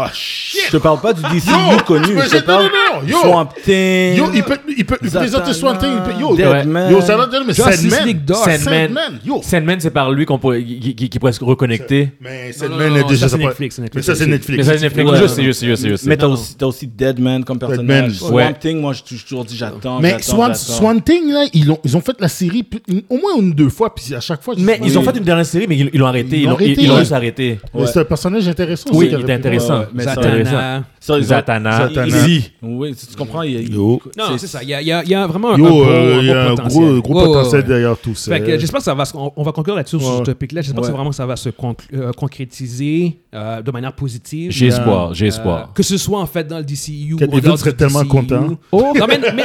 [0.00, 0.60] Ah, shit.
[0.66, 3.18] Je te parle pas du DCU Yo, connu, je te parle non, non, yo.
[3.18, 4.14] Swamp Thing.
[4.16, 5.90] Yo, il peut, il peut Zatanna, présenter Swamp Thing.
[5.96, 6.92] il peut- Yo, Deadman.
[6.92, 7.74] yo, ça va dire, mais Sandman.
[7.80, 8.86] Sandman.
[8.86, 9.18] Sandman.
[9.26, 9.40] Yo.
[9.42, 12.10] Sandman, c'est par lui qu'on pourrait, qui, qui- qui pourrait se reconnecter.
[12.20, 14.58] Mais Sandman est déjà ça, c'est Netflix, c'est Mais ça, c'est Netflix.
[14.58, 15.10] Mais ça, c'est Netflix.
[15.20, 16.08] Je sais, je sais, je sais, je sais.
[16.08, 17.76] Mais t'as aussi, t'as aussi Deadman comme Deadman.
[17.86, 18.12] personnage.
[18.18, 18.52] Swamp.
[18.60, 19.98] Thing, moi, j'ai toujours dit j'attends.
[20.00, 20.18] Mais.
[20.20, 22.64] Swan Thing, là, ils ont, ils ont fait la série
[23.08, 24.54] au moins une ou deux fois, puis à chaque fois.
[24.58, 25.06] Mais ils ont oui.
[25.06, 26.38] fait une dernière série, mais ils l'ont arrêté.
[26.38, 27.58] Ils l'ont juste arrêté.
[27.86, 28.90] C'est un personnage intéressant.
[28.92, 29.84] Oui, aussi, il est aurait pu- intéressant.
[29.88, 30.30] Ouais, mais ça- Zatanna.
[30.34, 30.84] Ça, ils ont- Zatanna.
[31.14, 31.88] Ça, Zatanna.
[32.06, 32.50] Easy.
[32.62, 33.60] Oui, tu comprends, il y a.
[33.60, 34.00] Yo.
[34.16, 34.62] Non, c'est ça.
[34.62, 36.54] Il y a, il y il vraiment un, Yo, beau, euh, il y a un
[36.54, 37.66] gros, gros potentiel ouais.
[37.68, 38.32] derrière tout ça.
[38.32, 40.60] Fait que j'espère que ça va se- on, on va conclure là-dessus sur ce topic-là.
[40.62, 40.88] J'espère Ouais.
[40.90, 44.50] que vraiment ça va se euh, concrétiser euh, de manière positive.
[44.50, 44.76] J'ai Yeah.
[44.76, 45.72] espoir, j'ai Euh, espoir.
[45.74, 48.08] que ce soit en fait dans le DCU Evans dehors serait tellement DCU.
[48.08, 48.46] content.
[48.72, 49.44] Oh, non, mais, mais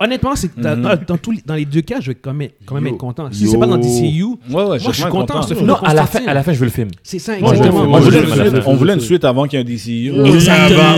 [0.00, 2.32] honnêtement, c'est que dans, dans- dans tous les, dans les deux cas, je vais quand
[2.34, 3.28] même, quand même être content.
[3.30, 3.50] Si Yo.
[3.50, 5.42] c'est pas dans le DCU, Ouais, ouais, moi je suis content.
[5.42, 6.28] ce film Non, à la fin, Constantine.
[6.28, 6.88] à la fin, je veux le film.
[7.02, 7.80] C'est ça, exactement.
[7.82, 10.12] On voulait une suite- on voulait une suite avant qu'il y ait un DCU.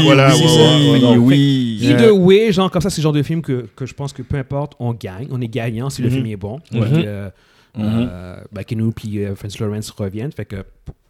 [0.00, 1.16] Voilà, oui, ouais, ouais, ouais, oui, ouais.
[1.16, 1.78] oui.
[1.82, 4.22] Either way, genre comme ça, c'est le genre de film que, que je pense que
[4.22, 5.28] peu importe, on gagne.
[5.30, 6.14] On est gagnant si le Mhm.
[6.14, 6.60] film est bon.
[6.72, 6.84] Mhm.
[6.84, 7.28] Puis, euh,
[7.76, 7.84] Mhm.
[8.10, 10.32] euh, ben, Keanu puis euh, Francis Lawrence reviennent.
[10.32, 10.56] Fait que,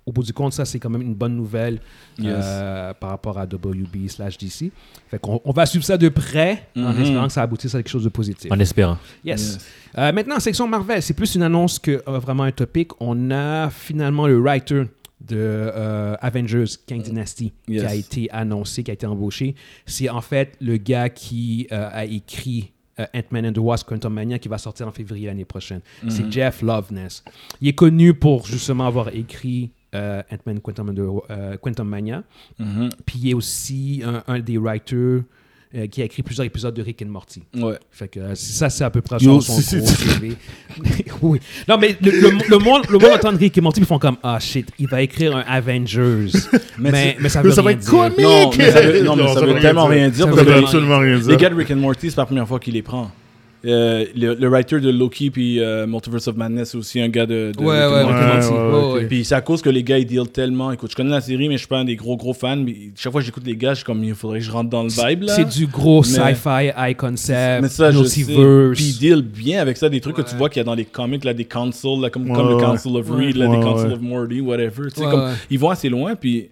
[0.04, 1.80] au bout du compte, ça, c'est quand même une bonne nouvelle
[2.18, 2.32] Yes.
[2.38, 4.70] euh, par rapport à WB slash DC.
[5.10, 7.88] Fait qu'on on va suivre ça de près en espérant que ça aboutisse à quelque
[7.90, 8.50] chose de positif.
[8.52, 8.98] En espérant.
[9.24, 9.40] Yes.
[9.54, 9.58] Yes.
[9.98, 12.90] Euh, maintenant, section Marvel, c'est plus une annonce que euh, vraiment un topic.
[13.00, 14.84] On a finalement le writer
[15.28, 17.82] de euh, Avengers King Dynasty Yes.
[17.82, 19.54] qui a été annoncé, qui a été embauché.
[19.86, 24.14] C'est en fait le gars qui euh, a écrit euh, Ant-Man and the Wasp Quantum
[24.14, 25.80] Mania qui va sortir en février l'année prochaine.
[26.02, 26.10] Mhm.
[26.10, 27.22] C'est Jeff Loveness.
[27.60, 30.94] Il est connu pour justement avoir écrit euh, Ant-Man Quantum,
[31.30, 32.22] euh, Quantum Mania.
[32.58, 32.88] Mhm.
[33.04, 35.22] Puis il est aussi un, un des writers
[35.76, 37.42] euh, qui a écrit plusieurs épisodes de Rick and Morty.
[37.56, 37.74] Ouais.
[37.90, 40.36] Fait que euh, ça, c'est à peu près Yo, son, son c'est- gros c'est- CV.
[41.22, 41.40] oui.
[41.68, 44.16] Non, mais le, le, le monde, le monde entend Rick et Morty, ils font comme
[44.22, 46.28] Ah shit, il va écrire un Avengers.
[46.78, 47.90] mais, mais, ça veut ça va rien être dire.
[47.90, 48.18] comique!
[48.20, 49.90] Non, mais ça veut, non, mais ça veut rien tellement dire.
[49.98, 51.28] rien dire Ça Ça veut les- absolument rien dire.
[51.28, 53.10] Les gars de Rick and Morty, c'est pas la première fois qu'il les prend.
[53.66, 57.26] Euh, le, le writer de Loki puis euh, Multiverse of Madness, c'est aussi un gars
[57.26, 59.06] de, de Ouais, ouais, Ouais, ouais.
[59.06, 60.70] Puis c'est à cause que les gars ils deal tellement.
[60.72, 62.56] Écoute, je connais la série, mais je suis pas un des gros gros fans.
[62.56, 64.70] Mais chaque fois que j'écoute les gars, je suis comme il faudrait que je rentre
[64.70, 65.34] dans le vibe là.
[65.34, 68.76] C'est du gros Mais- sci-fi, high concept, mais ça, je multiverse.
[68.76, 70.74] Puis ils deal bien avec ça, des trucs que tu vois qu'il y a dans
[70.74, 72.56] les comics, là, des councils, là, comme, Ouais, comme le.
[72.58, 73.92] Council of Reed, là, Ouais, des Council ouais.
[73.94, 74.90] of Morty, whatever.
[74.94, 75.32] Tu sais, Ouais, comme, ouais.
[75.50, 76.48] Ils vont assez loin, puis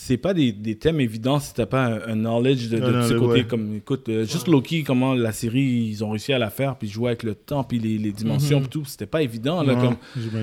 [0.00, 2.98] c'est pas des, des thèmes évidents si t'as pas un, un knowledge de, de Non,
[2.98, 3.40] non, ce le- côté.
[3.40, 3.44] ouais.
[3.46, 6.88] Comme, écoute, euh, juste Loki, comment la série, ils ont réussi à la faire, puis
[6.88, 8.62] jouer avec le temps, puis les, les dimensions, Mhm.
[8.68, 9.62] puis tout, c'était pas évident.
[9.64, 9.96] Là, comme,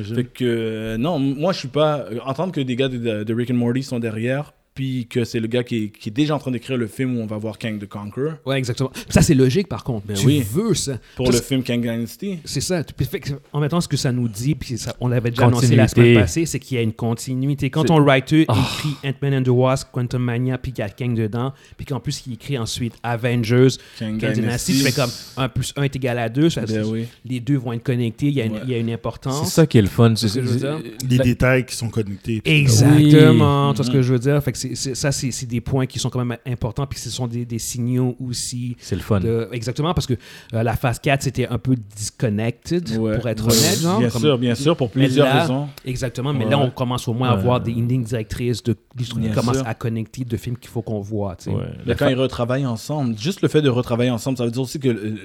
[0.03, 1.99] fait que, euh, non, moi, je suis pas.
[2.11, 5.39] euh, Entendre que des gars de, de Rick and Morty sont derrière, puis que c'est
[5.39, 7.37] le gars qui est, qui est déjà en train d'écrire le film où on va
[7.37, 8.91] voir Kang the Conqueror, Ouais, exactement.
[9.09, 10.05] Ça, c'est logique, par contre.
[10.05, 10.43] Ben tu oui.
[10.51, 10.99] veux ça.
[11.15, 12.39] pour le c'est- film Kang Dynasty.
[12.43, 12.83] C'est ça.
[12.83, 15.31] Puis, fait que, en même temps, ce que ça nous dit, puis ça- on l'avait
[15.31, 17.69] déjà annoncé la semaine passée, c'est qu'il y a une continuité.
[17.69, 18.57] Quand C'est- ton writer Ah.
[18.75, 22.01] écrit Ant-Man and the Wasp, Quantum Mania, puis qu'il y a Kang dedans, puis qu'en
[22.01, 25.95] plus il écrit ensuite Avengers, Kang Kang Dynasty, tu fais comme 1 plus 1 est
[25.95, 26.49] égal à 2.
[26.67, 27.05] Ben oui.
[27.23, 28.59] Les deux vont être connectés, il y a une, Ouais.
[28.65, 29.53] il y a une C'est importance.
[29.53, 30.13] ça qui est le fun.
[30.17, 30.79] C'est ce que je veux dire.
[31.05, 32.41] Des la- détails qui sont connectés.
[32.43, 34.43] Exactement, tu vois ce que je veux dire?
[34.43, 37.09] Fait que c'est- c'est- ça, c'est des points qui sont quand même importants, puis ce
[37.09, 38.75] sont des, des signaux aussi.
[38.79, 39.19] C'est le fun.
[39.19, 40.13] de- exactement, parce que
[40.53, 43.17] euh, la phase 4, c'était un peu disconnected, Ouais.
[43.17, 43.79] pour être honnête.
[43.81, 45.67] Genre, Bien comme- sûr, bien sûr, pour plusieurs là, raisons.
[45.85, 46.51] Exactement, mais Ouais.
[46.51, 47.43] là, on commence au moins à Ouais.
[47.43, 50.81] voir des lignes directrices de des trucs qui commencent à connecter de films qu'il faut
[50.81, 51.35] qu'on voit.
[51.85, 54.61] Là, quand fa- ils retravaillent ensemble, juste le fait de retravailler ensemble, ça veut dire
[54.61, 55.17] aussi que le,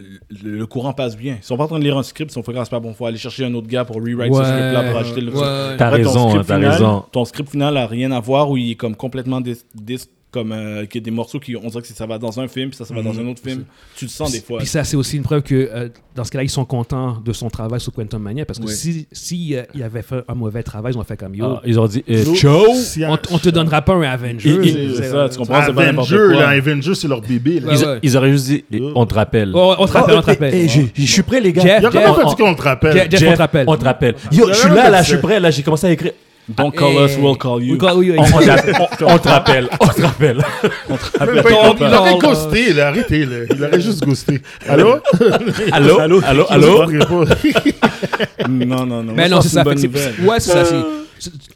[0.42, 1.36] le- le courant passe bien.
[1.40, 3.16] Ils sont pas en train de lire un script, ils sont pas bon, faut aller
[3.16, 5.32] chercher un autre gars pour rewrite ce script-là pour ajouter le.
[5.32, 5.76] Ouais.
[5.76, 7.04] T'as raison, script t'as final- raison.
[7.12, 9.98] Ton script final a rien à voir où il est comme complètement dis, dis-
[10.32, 12.46] comme euh, qu'il y a des morceaux qui on dirait que ça va dans un
[12.46, 13.64] film puis ça ça va dans un autre film.
[13.96, 14.58] Tu le sens des fois.
[14.58, 17.32] Puis ça, c'est aussi une preuve que euh, dans ce cas-là, ils sont contents de
[17.32, 18.72] son travail sur Quantum Mania parce que Oui.
[18.72, 21.46] si, si euh, il avait fait un mauvais travail, ils ont fait comme yo.
[21.56, 22.64] Ah, ils ont dit euh, Ciao!
[22.76, 24.02] si- on, on te donnera pas un.
[24.02, 26.42] Et- et- c'est ça, tu comprends, c'est pas n'importe Avenger, quoi.
[26.42, 27.58] là, Avenger, c'est leur bébé.
[27.58, 27.72] Là.
[27.72, 27.98] Ils, ouais.
[28.04, 28.64] ils auraient juste dit.
[28.94, 29.50] On te rappelle.
[29.52, 30.54] Oh, on te rappelle, on te rappelle.
[30.54, 31.62] Eh, je, suis prêt, les gars.
[31.62, 32.92] Jeff, Il a Jeff, comment on- qu'on te rappelle?
[33.10, 33.64] Jeff, Jeff, on te rappelle.
[33.68, 34.14] On te rappelle.
[34.30, 36.12] Yo, je suis là, je suis prêt, là, j'ai commencé à écrire.
[36.48, 37.74] Don't call Eh, us, we'll call you.
[37.74, 40.36] we call you, On, on t'appelle, on- on te rappelle, on te rappelle.
[41.20, 42.88] Même pas, il, il aurait ghosté, là.
[42.88, 43.36] Arrêtez, là.
[43.54, 44.40] Il aurait juste ghosté.
[44.68, 44.96] Allô?
[45.72, 46.00] Allô?
[46.00, 46.20] Allô?
[46.26, 46.46] Allô?
[46.48, 46.86] Allô?
[48.48, 49.12] Non, non, non.
[49.14, 49.62] Mais non, c'est ça.
[49.64, 50.28] c'est une fait que bonne c'est- nouvelle.
[50.28, 50.64] Ouais, c'est ça.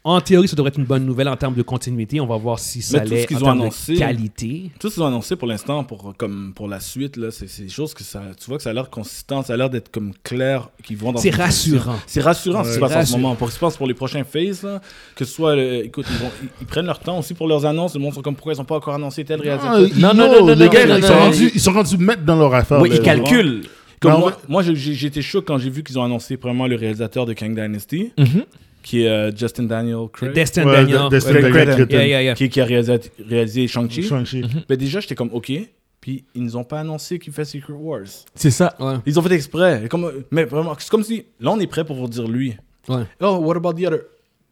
[0.03, 2.19] En théorie, ça devrait être une bonne nouvelle en termes de continuité.
[2.21, 4.71] On va voir si ça l'est en ont termes annoncé- de qualité.
[4.79, 7.69] Tout ce qu'ils ont annoncé pour l'instant, pour, comme pour la suite, là, c'est des
[7.69, 10.11] choses que ça, tu vois que ça a l'air consistant, ça a l'air d'être comme
[10.23, 11.95] clair, qu'ils vont dans C'est rassurant.
[12.07, 12.87] C'est rassurant ce qui se Ouais.
[12.89, 13.35] passe en ce moment.
[13.35, 14.81] Pour ce qui se passe pour les prochains phases, là,
[15.15, 17.65] que ce soit, euh, écoute, ils, vont- ils- ils prennent leur temps aussi pour leurs
[17.65, 17.93] annonces.
[17.95, 19.79] Le monde sont comme pourquoi ils n'ont pas encore annoncé tel Ah, réalisateur.
[19.79, 21.71] ils- Non, non, non, non, les non, gars, non, ils sont non, rendus- ils sont
[21.71, 22.79] rendus maîtres dans leur affaire.
[22.81, 22.95] Oui, là.
[22.95, 23.63] ils calculent.
[23.99, 24.73] Comme Non, moi, ouais.
[25.07, 28.43] été choqué quand j'ai vu qu'ils ont annoncé vraiment le réalisateur de Kang Dynasty, Mhm.
[28.85, 31.09] Qui est euh, Justin Daniel Craig, Destin Ouais, Daniel.
[31.09, 31.33] Destin.
[31.33, 31.85] Cretton.
[31.89, 32.33] Yeah, yeah, yeah.
[32.35, 34.03] qui, qui a réalisé, réalisé Shang-Chi.
[34.03, 34.43] Shang-Chi.
[34.69, 35.51] Ben déjà, j'étais comme, ok.
[35.99, 38.03] Puis ils nous ont pas annoncé qu'il fait Secret Wars.
[38.35, 38.75] C'est ça.
[38.79, 38.93] Ouais.
[39.07, 39.87] Ils ont fait exprès.
[39.89, 42.55] Comme, mais vraiment, c'est comme si, là, on est prêt pour vous dire lui.
[42.87, 43.03] Ouais.
[43.21, 44.01] Oh, what about the other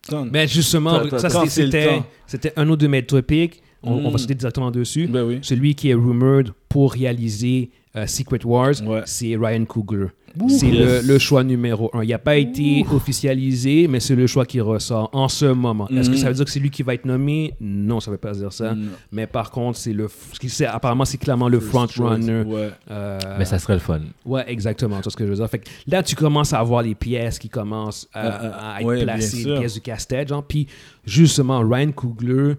[0.09, 0.25] son?
[0.25, 3.61] Ben justement, ça c'était- un autre de mes topics.
[3.83, 4.17] On, on va Mm.
[4.17, 5.07] sauter directement dessus.
[5.07, 5.39] Ben oui.
[5.43, 9.01] Celui qui est rumored pour réaliser euh, Secret Wars, Ouais.
[9.05, 10.07] c'est Ryan Coogler.
[10.47, 12.03] C'est le, le choix numéro un.
[12.03, 15.87] Il n'a pas été officialisé, mais c'est le choix qui ressort en ce moment.
[15.89, 17.53] Est-ce que ça veut dire que c'est lui qui va être nommé?
[17.61, 18.75] Non, ça ne veut pas dire ça.
[19.11, 22.43] Mais par contre, c'est le, ce qui- c'est- apparemment, c'est clairement le front runner.
[22.45, 22.69] Ouais.
[22.89, 24.01] Euh, Mais ça serait le fun.
[24.25, 24.99] Ouais, exactement.
[25.03, 25.49] C'est ce que je veux dire.
[25.49, 28.81] Fait que là, tu commences à avoir les pièces qui commencent à, Euh, euh, à
[28.81, 30.29] être ouais, placées, les pièces du casse-tête.
[30.29, 30.43] Genre.
[30.43, 30.67] Puis,
[31.05, 32.55] justement, Ryan Coogler,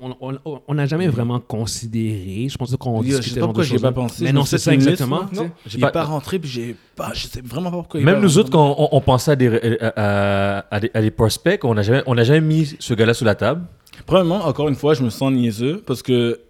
[0.00, 0.38] on n'a
[0.68, 2.48] on, n'a jamais vraiment considéré.
[2.48, 4.02] Je pense qu'on Je sais discutait pas pourquoi de j'y ai pas choses-là.
[4.02, 4.24] pensé.
[4.24, 5.22] Mais non, c'est ça exactement.
[5.32, 7.12] J'ai J'ai pas, pas- rentré, puis j'ai pas.
[7.14, 8.00] Je sais vraiment pas pourquoi.
[8.00, 9.48] il Même nous autres, quand on, on pensait à des,
[9.80, 12.94] à, à- à des, à des prospects, on n'a jamais, on n'a jamais mis ce
[12.94, 13.62] gars-là sous la table.
[14.06, 16.40] Premièrement, encore une fois, je me sens niaiseux parce que.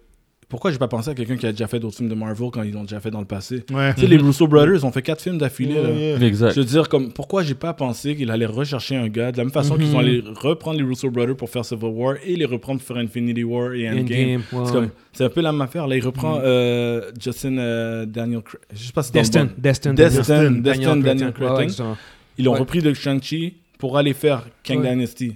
[0.49, 2.63] Pourquoi j'ai pas pensé à quelqu'un qui a déjà fait d'autres films de Marvel quand
[2.63, 3.65] ils l'ont déjà fait dans le passé?
[3.69, 3.93] Ouais.
[3.95, 5.73] Tu sais, les Russo Brothers ont fait quatre films d'affilée.
[5.73, 5.89] là.
[5.89, 6.25] Yeah, yeah.
[6.25, 6.53] Exact.
[6.55, 9.43] Je veux dire, comme, pourquoi j'ai pas pensé qu'il allait rechercher un gars de la
[9.43, 9.79] même façon Mhm.
[9.83, 12.87] qu'ils ont allé reprendre les Russo Brothers pour faire Civil War et les reprendre pour
[12.87, 13.99] faire Infinity War et Endgame?
[14.03, 14.89] Endgame, ouais, C'est comme- ouais.
[15.11, 15.85] c'est un peu la même affaire.
[15.85, 18.61] Là, il reprend euh, Justin euh, Daniel Craig.
[18.73, 19.51] Je sais pas si Destin, bon.
[19.57, 21.59] Destin, Destin, Daniel- Destin, Daniel Cretton.
[21.59, 21.97] exactement.
[22.37, 22.59] Ils l'ont Ouais.
[22.59, 24.91] repris de Shang-Chi pour aller faire Kang Ouais.
[24.91, 25.35] Dynasty.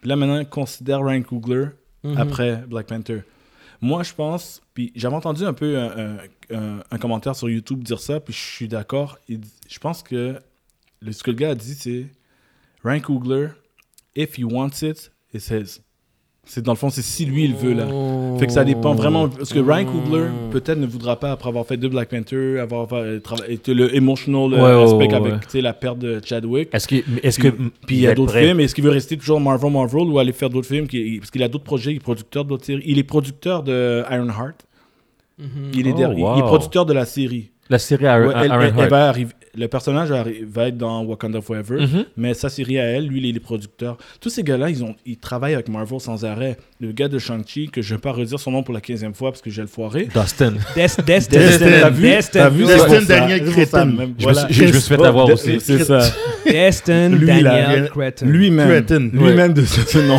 [0.00, 1.66] Puis là, maintenant, considère Ryan Coogler
[2.04, 2.16] Mhm.
[2.16, 3.18] après Black Panther.
[3.80, 6.18] Moi, je pense, puis j'avais entendu un peu un,
[6.50, 9.18] un- commentaire sur YouTube dire ça, puis je suis d'accord.
[9.28, 10.40] Je pense que
[11.00, 12.06] le, ce que le gars a dit, c'est
[12.84, 13.00] Ryan
[14.14, 15.80] if he wants it, it's his.
[16.48, 17.86] C'est dans le fond, c'est si lui il veut là.
[18.38, 19.28] Fait que ça dépend vraiment.
[19.28, 22.86] Parce que Ryan Coogler, peut-être ne voudra pas, après avoir fait deux Black Panther, avoir
[22.92, 23.18] euh,
[23.48, 25.60] été le emotional euh, Ouais, aspect ouais, avec ouais.
[25.60, 26.68] la perte de Chadwick.
[26.72, 27.56] Est-ce que, est-ce Puis, que,
[27.86, 28.60] puis il y a d'autres films.
[28.60, 31.42] Est-ce qu'il veut rester toujours Marvel Marvel ou aller faire d'autres films qui- Parce qu'il
[31.42, 32.84] a d'autres projets, il est producteur d'autres séries.
[32.86, 34.64] Il est producteur de Ironheart.
[35.74, 37.50] Il, est Oh, derrière- il- est producteur de la série.
[37.68, 42.04] La série Iron, Ouais, elle- va arriver- le personnage va, être dans Wakanda Forever, Mhm.
[42.16, 43.96] mais sa série à elle, lui, il est le producteur.
[44.20, 46.56] Tous ces gars-là, ils, ont, ils travaillent avec Marvel sans arrêt.
[46.80, 49.14] Le gars de Shang-Chi, que je ne vais pas redire son nom pour la 15e
[49.14, 50.08] fois parce que j'ai le foiré.
[50.14, 50.52] Dustin.
[50.74, 51.02] Des- Destin.
[51.04, 52.48] Destin, vu, Destin.
[52.50, 53.02] vu, Destin.
[53.02, 53.96] Daniel Cretton.
[54.18, 54.46] Voilà.
[54.50, 55.58] je me suis fait avoir aussi.
[55.60, 56.00] C'est ça.
[56.44, 58.26] Destin Lui, Daniel Cretton.
[58.26, 58.84] Lui-même.
[59.12, 60.18] Lui-même de ce ce nom.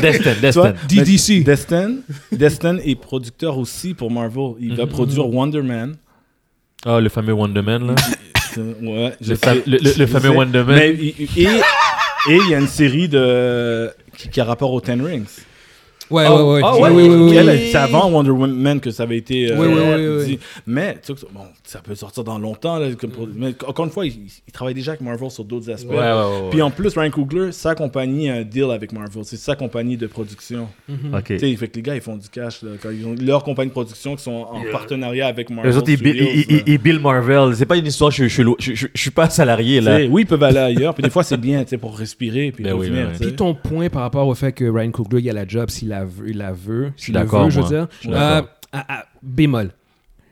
[0.00, 0.74] Destin, Destin.
[0.88, 1.42] DDC.
[1.44, 1.96] Destin,
[2.32, 4.52] Destin est producteur aussi pour Marvel.
[4.60, 4.90] Il va Mhm.
[4.90, 5.96] produire Wonder Man.
[6.86, 7.94] Ah, le fameux Wonder Man, là.
[8.60, 10.30] Ouais, Le, fa- le, le- fameux.
[10.30, 10.76] Wonder Man.
[10.76, 11.16] Mais, et
[12.26, 15.26] il y a une série de qui, qui a rapport aux Ten Rings.
[16.10, 16.68] Ouais, Oh, ouais, ouais.
[16.74, 17.68] Oui, ouais, oui, oui, oui, oui.
[17.72, 20.38] C'est avant Wonder Woman que ça avait été euh, Oui, oui, oui, oui, dit.
[20.66, 22.78] Mais tu sais, bon, ça peut sortir dans longtemps.
[22.78, 24.12] là, comme pour- mais encore une fois, il,
[24.46, 25.90] il travaille déjà avec Marvel sur d'autres aspects.
[25.90, 26.50] Ouais, ouais, ouais, ouais.
[26.50, 29.24] Puis en plus, Ryan Coogler, sa compagnie a un deal avec Marvel.
[29.24, 30.68] C'est sa compagnie de production.
[30.88, 31.24] Ok.
[31.26, 32.62] Tu sais, fait que les gars, ils font du cash.
[32.62, 35.70] là, quand ils ont leur compagnie de production qui sont en partenariat avec Marvel.
[35.70, 37.54] Les autres, ils, Studios, ils, ils- Bill Marvel.
[37.56, 39.96] C'est pas une histoire, je, je, je, je, je- je suis pas salarié, Tu là.
[39.98, 40.92] sais, oui, ils peuvent aller ailleurs.
[40.94, 42.52] Puis des fois, c'est bien tu sais, pour respirer.
[42.52, 43.04] Puis Ben oui, revenir.
[43.04, 43.12] ouais, ouais.
[43.12, 43.24] tu sais.
[43.24, 45.92] Puis ton point par rapport au fait que Ryan Coogler, il a la job s'il
[45.98, 46.92] la veut, il la veut.
[46.96, 47.88] Je suis d'accord, Je veux dire.
[48.08, 48.42] Euh,
[48.72, 49.70] à- à- bémol.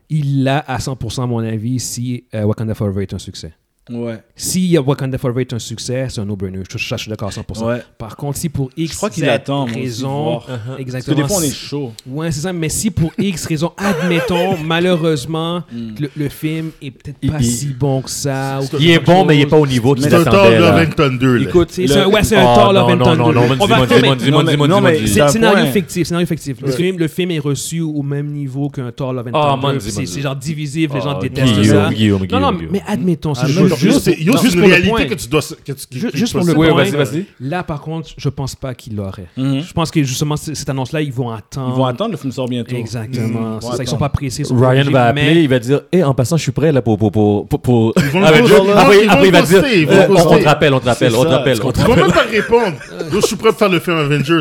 [0.09, 3.55] Il l'a à 100% à mon avis si euh, Wakanda Forever est un succès.
[3.90, 4.18] Ouais.
[4.36, 6.60] Si Wakanda Forever est un succès, c'est un no-brainer.
[6.70, 7.64] Je, je- je suis d'accord à 100%.
[7.66, 7.82] Ouais.
[7.98, 10.46] Par contre, si pour X Je crois qu'il attend, moi aussi, de raison, voir.
[10.46, 11.16] Parce que exactement.
[11.16, 11.92] des fois, on est chaud.
[12.06, 12.52] Ouais, c'est ça.
[12.52, 15.94] Mais si pour X raison, admettons, malheureusement, Mm.
[16.00, 18.60] le, le film est peut-être pas il- si bon que ça.
[18.62, 19.50] ou Il est bon, mais il est chose.
[19.50, 20.80] pas au niveau qu'il Mais C'est un attendait, Thor là.
[20.82, 21.42] Love and Thunder.
[21.42, 23.18] Écoute, C'est le- c'est un, ouais, c'est un Oh, Thor non, Love and non, Thunder.
[23.18, 26.60] non, non, non, mais dis-moi, c'est C'est scénario fictif, scénario fictif.
[26.60, 29.80] Le, film, le film est reçu au même niveau qu'un Thor Love and Ah, Thunder.
[29.80, 31.52] c'est- c'est genre divisif, les gens Ah, détestent
[31.92, 32.38] Guillaume, ça.
[32.40, 35.05] Non, non, mais admettons, c'est Ah, juste, non, juste, pour le point.
[35.07, 35.40] que tu dois.
[35.40, 36.77] que tu- qui- Ju- qui- juste pour le Oui, point.
[36.85, 37.24] vas-y, vas-y.
[37.40, 39.27] Là, par contre, je pense pas qu'il l'aurait.
[39.36, 39.62] Mhm.
[39.62, 41.73] Je pense que justement, cette annonce-là, ils vont attendre.
[41.74, 42.74] Ils vont attendre, le film sort bientôt.
[42.77, 43.61] Exactement.
[43.61, 44.44] C'est Ils ça, ils sont pas pressés.
[44.44, 46.73] sont Ryan obligés, va appeler, mais- il va dire Eh, en passant, je suis prêt
[46.73, 46.99] là pour.
[46.99, 49.93] pour, pour, pour, pour- après, ils vont après, le il va dire poster, ils vont
[50.15, 51.59] le on, te rappelle, on te rappelle, on te rappelle.
[51.61, 52.77] tu on te Ils vont même pas répondre.
[53.12, 54.40] Je suis prêt pour faire le film Avenger.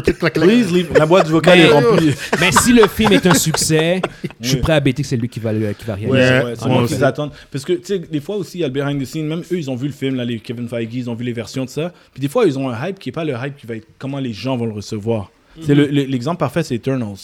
[0.98, 2.14] La boîte du vocal Mais- est remplie.
[2.40, 4.02] Mais si le film est un succès,
[4.40, 6.18] je suis prêt à bêter que c'est lui qui va, le- qui va réaliser.
[6.18, 7.32] Ouais, c'est attendent.
[7.52, 9.20] Parce que, tu sais, des fois aussi, il y a le behind the scenes.
[9.27, 11.34] Même eux, ils ont vu le film, là, les Kevin Feige, ils ont vu les
[11.34, 11.91] versions de ça.
[12.14, 13.88] Puis des fois, ils ont un hype qui n'est pas le hype qui va être
[13.98, 15.31] comment les gens vont le recevoir.
[15.61, 17.18] C'est le- L'exemple parfait, c'est Eternals.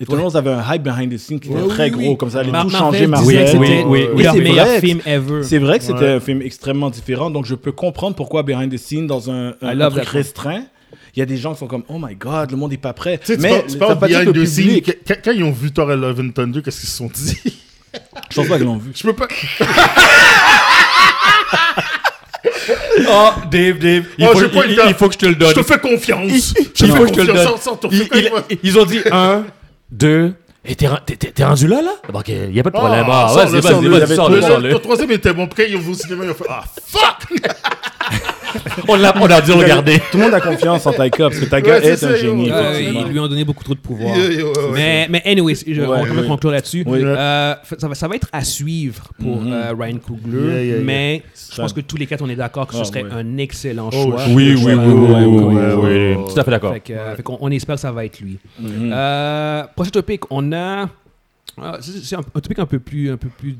[0.00, 2.16] Eternals avait un hype behind the scenes qui était Ouais, très oui, gros, oui.
[2.16, 3.56] comme ça allait Mar- tout changer Marvel.
[3.58, 4.24] Oui, oui, oui.
[4.32, 4.80] c'est meilleur vrai.
[4.80, 5.42] film ever.
[5.42, 6.12] C'est vrai que c'était Ouais.
[6.12, 9.88] un film extrêmement différent, donc je peux comprendre pourquoi behind the scenes, dans un, un,
[9.90, 10.10] truc that.
[10.10, 10.62] restreint,
[11.16, 12.92] il y a des gens qui sont comme Oh my god, le monde n'est pas
[12.92, 13.18] prêt.
[13.24, 14.80] Tu Mais parles- tu parles que behind the scenes.
[15.24, 17.36] Quand- ils ont vu Thor Love and Thunder, qu'est-ce qu'ils se sont dit?
[18.30, 18.90] Je pense pas qu'ils l'ont vu.
[18.94, 19.26] Je peux pas.
[23.08, 25.38] Oh, Dave, Dave, il, Oh, faut, j'ai pas il- faut que je te le Je
[25.38, 25.52] donne.
[25.54, 26.54] te fais confiance.
[26.56, 27.64] Je te Il fais faut que je te le confiance.
[27.64, 27.78] donne.
[27.78, 27.88] Ton
[28.62, 29.44] Ils, ont dit un,
[29.90, 30.34] deux.
[30.64, 31.92] Et t'es ren- t'es- t'es- t'es rendu là, là?
[32.12, 33.06] Ok, il n'y a pas de problème.
[33.08, 34.70] Ah, Ah, vas-y, vas-y, Il y vas-y, avait sors-le, le- sors-le.
[34.72, 35.44] Ton troisième était bon.
[35.44, 37.40] Après, ils ont vu au cinéma, ils ont fait Ah, fuck
[38.88, 39.98] On l'a on a dû regarder.
[40.10, 42.16] Tout le monde a confiance en Taika parce que Taika Ouais, est ça, un yo.
[42.16, 42.50] génie.
[42.50, 44.14] Euh, ils lui ont donné beaucoup trop de pouvoir.
[44.72, 46.84] Mais, mais anyways, je, on va conclure là-dessus.
[46.86, 47.00] Oui.
[47.02, 49.52] Euh, ça, va, ça va être à suivre pour Mhm.
[49.52, 50.84] euh, Ryan Coogler, Yeah, yeah, yeah.
[50.84, 51.22] mais
[51.52, 53.10] je pense que tous les quatre, on est d'accord que ce Ah, serait ouais.
[53.12, 54.24] un excellent Oh, choix.
[54.28, 55.74] oui, oui, oui, oui, ouais, oui, ouais.
[55.74, 56.74] oui, oui, tout à fait d'accord.
[57.40, 58.38] On espère que ça va être lui.
[58.60, 58.90] Mhm.
[58.92, 60.88] Euh, prochain topic, on a.
[61.60, 63.56] ah, c'est un, un topic un peu plus, un peu plus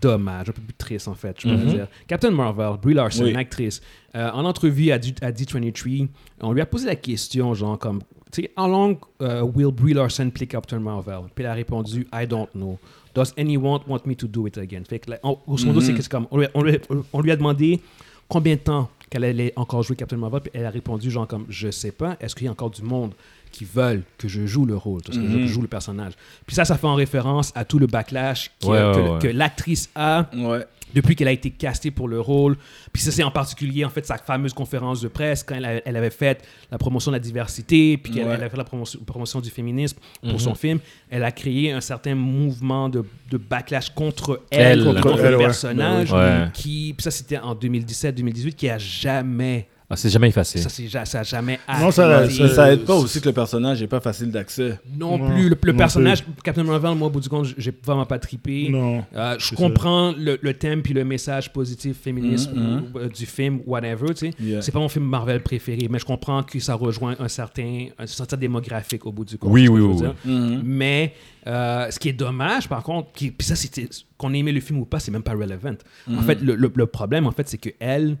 [0.00, 1.70] dommage, un peu plus triste en fait, je pourrais Mhm.
[1.72, 1.86] dire.
[2.06, 3.34] Captain Marvel, Brie Larson, Oui.
[3.36, 3.80] actrice,
[4.14, 6.08] euh, en entrevue à, D- à D23,
[6.40, 8.00] on lui a posé la question, genre comme,
[8.30, 11.20] tu sais, how long uh, will Brie Larson play Captain Marvel?
[11.34, 12.78] Puis elle a répondu, I don't know.
[13.14, 14.82] Does anyone want me to do it again?
[14.88, 15.96] Fait que, là, en- grosso modo, Mhm.
[15.96, 16.78] c'est comme, on lui, on lui-
[17.12, 17.80] on lui a demandé
[18.28, 21.46] combien de temps qu'elle allait encore jouer Captain Marvel, puis elle a répondu, genre comme,
[21.48, 23.12] je sais pas, est-ce qu'il y a encore du monde?
[23.50, 25.46] Qui veulent que je joue le rôle, parce que je Mhm.
[25.46, 26.12] joue le personnage.
[26.46, 29.18] Puis ça, ça fait en référence à tout le backlash Ouais, que, ouais, ouais.
[29.20, 30.64] que l'actrice a Ouais.
[30.94, 32.56] depuis qu'elle a été castée pour le rôle.
[32.92, 35.86] Puis ça, c'est en particulier, en fait, sa fameuse conférence de presse, quand elle, a-
[35.86, 38.34] elle avait fait la promotion de la diversité, puis qu'elle Ouais.
[38.34, 40.38] elle a fait la promotion, promotion du féminisme pour Mhm.
[40.38, 40.78] son film.
[41.10, 44.84] Elle a créé un certain mouvement de, de backlash contre elle, Elle.
[44.84, 45.44] contre, Contre le ouais.
[45.44, 46.12] personnage.
[46.12, 46.46] Ouais.
[46.54, 50.58] Qui, puis ça, c'était en 2017-2018, qui a jamais Ah, c'est jamais effacé.
[50.58, 53.80] Ça, c'est ça a jamais Non, ça- ça- Ça aide pas aussi que le personnage
[53.80, 54.78] n'est pas facile d'accès.
[54.98, 55.48] Non Non, plus.
[55.48, 58.68] Le, le non personnage, Captain Marvel, moi, au bout du compte, j'ai vraiment pas trippé.
[58.68, 59.02] Non.
[59.16, 63.24] Euh, je comprends le, le thème puis le message positif féministe Mhm, ou- euh, du
[63.24, 64.30] film, whatever, tu sais.
[64.38, 64.60] Yeah.
[64.60, 68.06] C'est pas mon film Marvel préféré, mais je comprends que ça rejoint un certain, un
[68.06, 69.50] certain démographique au bout du compte.
[69.50, 70.06] Oui, oui, oui.
[70.26, 70.60] Mhm.
[70.66, 71.14] Mais
[71.46, 73.88] euh, ce qui est dommage, par contre, qui, puis ça, c'était
[74.18, 75.76] qu'on ait aimé le film ou pas, c'est même pas relevant.
[76.14, 78.18] En fait, le, le- le problème, en fait, c'est que elle,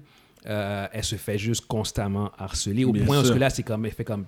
[0.48, 3.36] euh, elle se fait juste constamment harceler au Bien point où sûr.
[3.38, 4.24] là, c'est comme, elle fait comme,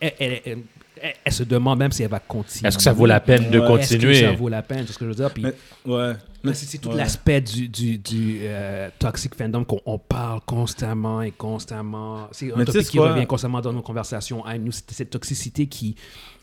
[0.00, 0.58] elle, elle- elle-
[1.00, 2.66] elle- elle se demande même si elle va continuer.
[2.68, 3.64] Est-ce que ça vaut la peine de Ouais.
[3.80, 4.20] Est-ce que continuer?
[4.20, 5.30] ça vaut la peine, c'est ce que je veux dire.
[5.32, 5.54] Puis, Mais-
[5.94, 6.12] Ouais.
[6.42, 6.96] mais c'est c'est tout Ouais.
[6.96, 12.28] l'aspect du, du, du euh, toxic fandom qu'on on parle constamment et constamment.
[12.32, 13.12] C'est un Mais tu sais topic qui quoi?
[13.12, 14.44] revient constamment dans nos conversations.
[14.44, 15.94] à nous, c'est cette toxicité qui.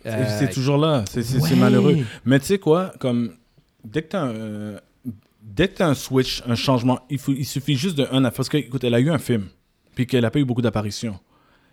[0.03, 1.03] C'est- euh, C'est toujours là.
[1.09, 1.55] C'est c'est- c'est ouais.
[1.59, 1.97] malheureux.
[2.23, 3.33] Mais tu sais quoi, comme
[3.83, 4.75] dès que tu as un,
[5.45, 8.37] dès que t'as un switch, un changement, il, faut, il suffit juste d'un affaire.
[8.37, 9.45] Parce que, écoute, elle a eu un film,
[9.93, 11.19] puis qu'elle n'a pas eu beaucoup d'apparitions.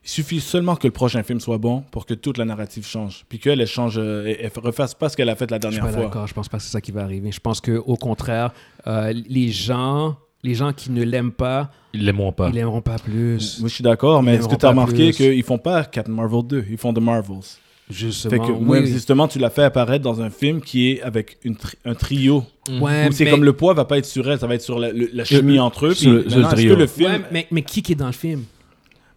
[0.04, 3.24] Il suffit seulement que le prochain film soit bon pour que toute la narrative change.
[3.28, 5.68] Puis qu'elle, elle change, euh, elle, elle refasse pas ce qu'elle a fait la Je
[5.68, 6.04] suis dernière pas fois.
[6.06, 6.26] d'accord.
[6.26, 7.30] Je pense pas que c'est ça qui va arriver.
[7.30, 8.52] Je pense que au contraire,
[8.88, 12.48] euh, les gens, les gens qui ne l'aiment pas, Ils l'aimeront pas.
[12.48, 13.60] ils l'aimeront pas plus.
[13.60, 16.42] Moi, je suis d'accord, mais est-ce que tu as remarqué qu'ils font pas Captain Marvel
[16.44, 17.60] 2, ils font The Marvels?
[17.90, 18.30] Justement.
[18.30, 18.86] Fait que, oui.
[18.86, 22.44] justement, tu l'as fait apparaître dans un film qui est avec une tri- un trio.
[22.80, 24.62] Ouais, Où c'est mais- comme le poids va pas être sur elle, ça va être
[24.62, 25.94] sur la, le- la chimie entre eux.
[25.94, 26.74] sur Puis le- trio.
[26.74, 28.44] que le film, Ouais, mais, mais qui qui est dans le film?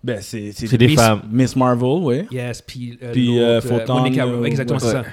[0.04, 1.22] ben, c'est C'est des Miss, femmes.
[1.32, 2.16] Miss Marvel, oui.
[2.32, 4.86] Yes, puis euh, Puis, euh, euh, Photon, Monica, euh, exactement, ouais.
[4.86, 5.04] c'est ça.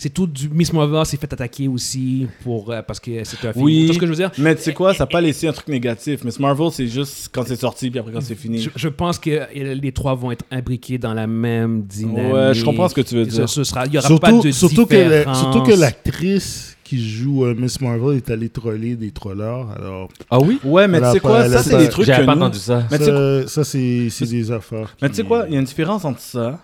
[0.00, 3.52] C'est tout du Miss Marvel s'est fait attaquer aussi pour euh, parce que c'est un
[3.52, 3.64] film.
[3.64, 3.86] Oui.
[3.88, 4.30] Tout ce que je veux dire?
[4.38, 6.22] Mais tu sais quoi, ça n'a pas laissé un truc négatif.
[6.22, 8.58] Miss Marvel, c'est juste quand c'est sorti, puis après quand c'est fini.
[8.60, 12.32] Je, je pense que les trois vont être imbriqués dans la même dynamique.
[12.32, 13.48] Ouais, je comprends ce que tu veux dire.
[13.48, 17.06] ce sera, il y aura pas Surtout, de surtout, que la- surtout que l'actrice qui
[17.06, 19.66] joue euh, Miss Marvel est allée troller des trollers.
[19.76, 20.60] Alors, Ah oui?
[20.64, 22.58] Ouais, mais tu sais pas- quoi, ça c'est pas- des trucs que pas nous- entendu
[22.60, 22.84] ça.
[22.90, 24.94] Mais tu sais quoi- ça, ça, c'est c'est des affaires.
[25.02, 26.60] Mais tu sais quoi, il y a une différence entre ça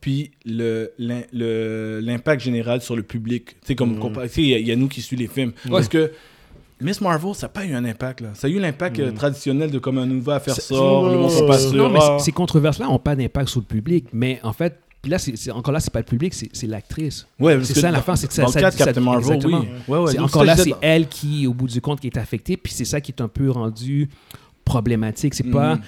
[0.00, 3.46] puis le l'im- le- l'impact général sur le public.
[3.46, 4.28] Tu sais, comme Mhm.
[4.28, 5.52] sais, il y, a- il y a nous qui suivons les films.
[5.68, 6.12] Parce que
[6.80, 8.22] Miss Marvel, ça n'a pas eu un impact.
[8.22, 8.28] Là.
[8.32, 11.42] Ça a eu l'impact euh, traditionnel de comme un nouveau à faire le monde Ouais,
[11.50, 11.58] ouais.
[11.58, 11.74] sûrs.
[11.74, 14.06] Non, mais ces controverses-là n'ont pas d'impact sur le public.
[14.14, 17.26] Mais en fait, puis là, c'est encore là, c'est pas le public, c'est l'actrice.
[17.38, 18.76] Ouais, c'est que ça, la dans- fin, c'est que ça- Dans le ça- cas de
[18.76, 19.60] ça- Captain Marvel, exactement.
[19.60, 19.66] oui.
[19.88, 22.56] Ouais, ouais, encore ça, là, c'est elle qui, au bout du compte, qui est affectée.
[22.56, 24.08] Puis c'est ça qui est un peu rendu
[24.64, 25.34] problématique.
[25.34, 25.82] C'est pas Mhm.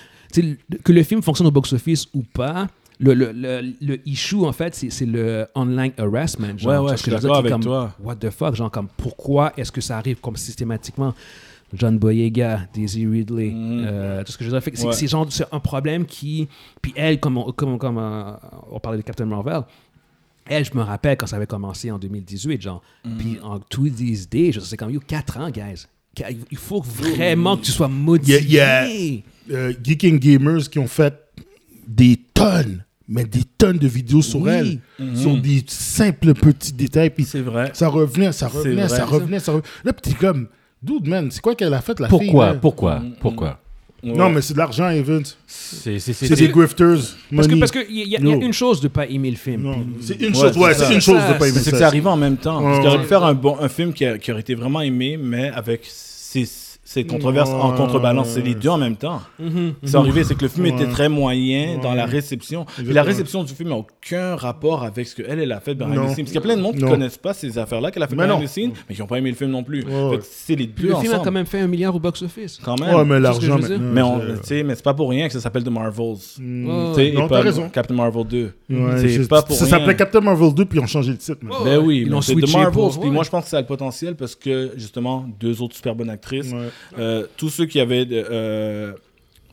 [0.71, 2.67] le- que le film fonctionne au box-office ou pas.
[3.03, 6.57] Le, le, le, le issue, en fait, c'est le online harassment.
[6.57, 7.93] Genre, Ouais, ouais, je suis d'accord avec comme, toi.
[8.03, 8.55] What the fuck?
[8.55, 11.13] Genre, comme, pourquoi est-ce que ça arrive comme systématiquement?
[11.75, 13.85] John Boyega, Daisy Ridley, Mhm.
[13.87, 14.71] euh, tout ce que je veux dire?
[14.93, 15.47] C'est- Ouais.
[15.53, 16.47] un problème qui.
[16.83, 18.33] Puis elle, comme on, comme, comme, euh,
[18.71, 19.63] on parlait de Captain Marvel,
[20.45, 22.83] elle, je me rappelle quand ça avait commencé en 2018, genre.
[23.05, 23.17] Mhm.
[23.19, 25.87] Puis en tous these days, je sais comme, yo, 4 ans, guys.
[26.51, 28.39] Il faut vraiment que tu sois motivé.
[28.43, 28.87] Il y a-
[29.51, 31.15] euh, Geeking Gamers qui ont fait
[31.89, 34.51] des tonnes, mais des tonnes de vidéos sur Oui.
[34.51, 35.17] elle, Mhm.
[35.17, 37.11] sur des simples petits détails.
[37.11, 37.71] Puis C'est vrai.
[37.75, 39.69] ça revenait, ça revenait, ça revenait, ça revenait.
[39.85, 40.49] Là, t'es comme,
[40.83, 42.19] dude, man, c'est quoi qu'elle a fait, la fille?
[42.19, 42.47] Pourquoi?
[42.47, 42.55] là?
[42.55, 42.99] Pourquoi?
[43.01, 43.59] Mm, Pourquoi?
[44.05, 45.23] Non, mais c'est de l'argent, Evans.
[45.47, 46.97] C'est des grifters.
[46.97, 47.59] Parce que money.
[47.61, 48.41] parce qu'il y, a- y a- y a Yo.
[48.41, 49.73] une chose de pas aimer le film.
[50.01, 51.79] C'est une chose, ouais, c'est une chose Ça, de pas aimer C'est que ça.
[51.79, 52.61] c'est arrivé en même temps.
[52.61, 54.57] Parce Ouais, qu'il aurait pu faire un, bon, un film qui, a- qui aurait été
[54.57, 56.45] vraiment aimé, mais avec ses,
[56.93, 57.77] ses controverses en Ouais.
[57.77, 58.29] contrebalance.
[58.29, 59.21] C'est les deux en même temps.
[59.39, 62.67] Mhm, C'est arrivé, c'est que le film était très moyen dans la réception.
[62.77, 65.95] Puis la réception du film n'a aucun rapport avec ce qu'elle, elle a fait behind
[65.95, 66.07] Non.
[66.07, 66.25] the scenes.
[66.25, 68.07] Parce qu'il y a plein de monde qui ne connaissent pas ces affaires-là qu'elle a
[68.09, 68.45] fait Mais behind non.
[68.45, 69.85] the scenes, mais qui n'ont pas aimé le film non plus.
[69.85, 71.95] Ouais, Fait que c'est les Puis deux le film a quand même fait un milliard
[71.95, 72.59] au box-office.
[72.63, 72.95] Quand même.
[72.95, 73.59] Ouais, mais C'est l'argent.
[73.81, 76.17] Mais on, c'est- mais c'est pas pour rien que ça s'appelle The Marvels.
[76.39, 76.67] Mm.
[76.69, 76.89] Ouais.
[76.91, 77.69] Tu sais, et Non, t'as raison.
[77.71, 78.53] Captain Marvel 2.
[78.71, 81.19] Ouais, c'est c'est- pas pour Ça s'appelait Captain Marvel 2, puis ils ont changé le
[81.19, 81.39] titre.
[81.65, 82.73] Ben oui, c'est The switché Marvels.
[82.73, 85.75] pour- Puis moi, je pense que ça a le potentiel parce que, justement, deux autres
[85.77, 86.53] super bonnes actrices.
[86.99, 88.93] Euh, tous ceux qui avaient euh,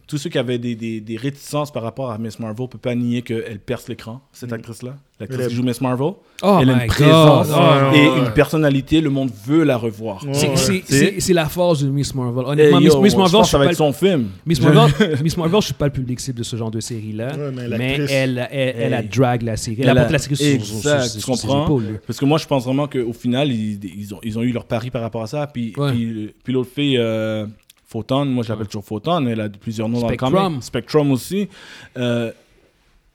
[0.09, 2.81] tous ceux qui avaient des, des, des réticences par rapport à Miss Marvel ne peuvent
[2.81, 4.95] pas nier qu'elle perce l'écran, cette actrice-là.
[5.19, 6.13] L'actrice qui joue Miss Marvel.
[6.41, 7.57] Oh elle a une présence God.
[7.59, 10.23] Oh, et une personnalité, le monde veut la revoir.
[10.33, 12.43] C'est- la force de Miss Marvel.
[12.45, 14.29] Honnêtement, Miss, yo, Miss je Marvel, pense je ça va être le- son film.
[14.45, 17.35] Miss Marvel, Miss Marvel, je suis pas le public cible de ce genre de série-là.
[17.37, 19.77] Ouais, mais elle, elle, elle a drag la série.
[19.81, 21.65] Elle, Elle a porté la série sur, sur- tu sur ses comprends?
[21.65, 21.99] épaules.
[22.07, 24.65] Parce que moi, je pense vraiment qu'au final, ils, ils, ont, ils ont eu leur
[24.65, 25.45] pari par rapport à ça.
[25.47, 25.91] Puis, Ouais.
[25.91, 27.45] puis, puis l'autre fille, euh,
[27.89, 30.31] Photon, moi je l'appelle toujours Photon, elle a plusieurs noms Spectrum.
[30.33, 30.63] dans le comic.
[30.63, 31.49] Spectrum aussi.
[31.97, 32.31] Euh,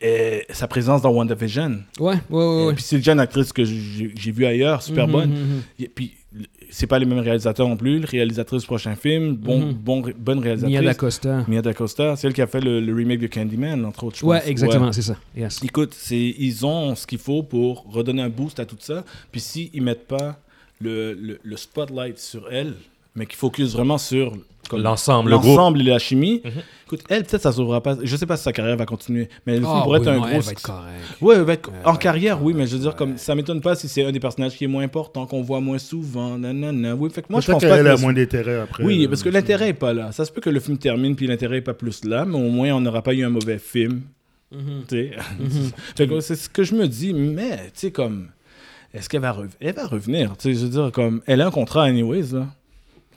[0.01, 1.79] et sa présence dans WandaVision.
[1.99, 2.63] Ouais, ouais, ouais.
[2.63, 2.75] Et ouais.
[2.75, 5.31] Puis c'est déjà une actrice que j'ai vue ailleurs, super Mhm, bonne.
[5.31, 5.63] mhm.
[5.79, 6.13] Et puis
[6.69, 8.01] c'est pas les mêmes réalisateurs non plus.
[8.01, 9.73] Le réalisatrice du prochain film, bon, Mhm.
[9.75, 10.77] bon, bonne réalisatrice.
[10.81, 11.45] Mia d'Acosta.
[11.47, 14.41] Mia d'Acosta, celle qui a fait le, le remake de Candyman, entre autres, je Ouais,
[14.41, 14.49] pense.
[14.49, 15.17] exactement, c'est ça.
[15.37, 15.63] Yes.
[15.63, 19.05] Écoute, ils ont ce qu'il faut pour redonner un boost à tout ça.
[19.31, 20.39] Puis s'ils ne mettent pas
[20.81, 22.75] le, le, le spotlight sur elle,
[23.15, 24.33] mais qu'ils focus vraiment sur
[24.73, 25.57] L'ensemble, le groupe.
[25.59, 26.41] l'ensemble et la chimie.
[26.43, 26.51] Mhm.
[26.87, 27.97] Écoute, elle, peut-être, ça sauvera pas.
[28.03, 30.15] Je sais pas si sa carrière va continuer, mais elle Ah, pourrait oui, être un
[30.15, 30.31] non, gros.
[30.31, 31.21] elle va être correcte.
[31.21, 33.19] Ouais, elle va être- Elle en va carrière, être oui, mais je veux dire, comme
[33.19, 35.77] ça m'étonne pas si c'est un des personnages qui est moins important, qu'on voit moins
[35.79, 36.39] souvent.
[36.39, 36.95] Nanana.
[36.97, 37.91] Oui, fait que moi, je pense pas qu'elle que.
[37.91, 38.85] a moins d'intérêt après.
[38.85, 39.09] Oui, là.
[39.09, 40.13] parce que l'intérêt est pas là.
[40.13, 42.49] Ça se peut que le film termine puis l'intérêt est pas plus là, mais au
[42.51, 44.01] moins on n'aura pas eu un mauvais film.
[44.51, 44.59] Tu
[44.89, 45.11] sais.
[45.97, 48.29] Fait que c'est ce que je me dis, mais tu sais comme
[48.95, 51.47] est-ce qu'elle va revenir Elle va revenir, tu sais, je veux dire comme elle a
[51.49, 52.47] un contrat anyways là.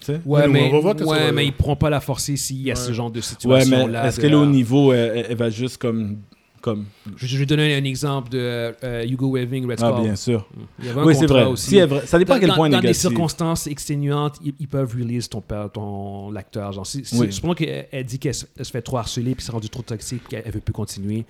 [0.07, 0.21] Sais.
[0.25, 1.99] Ouais, Oui, mais, on va voir que ça ouais, va- mais ils pourront pas la
[1.99, 4.07] forcer s'il y a ce genre de Ouais, situation mais là.
[4.07, 6.17] est-ce qu'elle est au niveau elle, elle va juste comme
[6.61, 6.85] comme
[7.17, 10.03] Je, je vais donner un exemple de euh, Hugo Weaving, Red Ah Skull.
[10.03, 10.47] bien sûr.
[10.79, 11.43] Il y avait un Oui, c'est vrai.
[11.45, 11.69] aussi.
[11.69, 13.01] Si elle- ça dépend à quel dans, point dans des négatif.
[13.01, 16.71] circonstances exténuantes, ils, ils peuvent release ton père, ton l'acteur.
[16.73, 17.31] Genre, si, si, Oui.
[17.31, 20.41] supposons qu'elle elle dit qu'elle se, fait trop harceler puis c'est rendu trop toxique, qu'elle
[20.45, 21.25] elle veut plus continuer.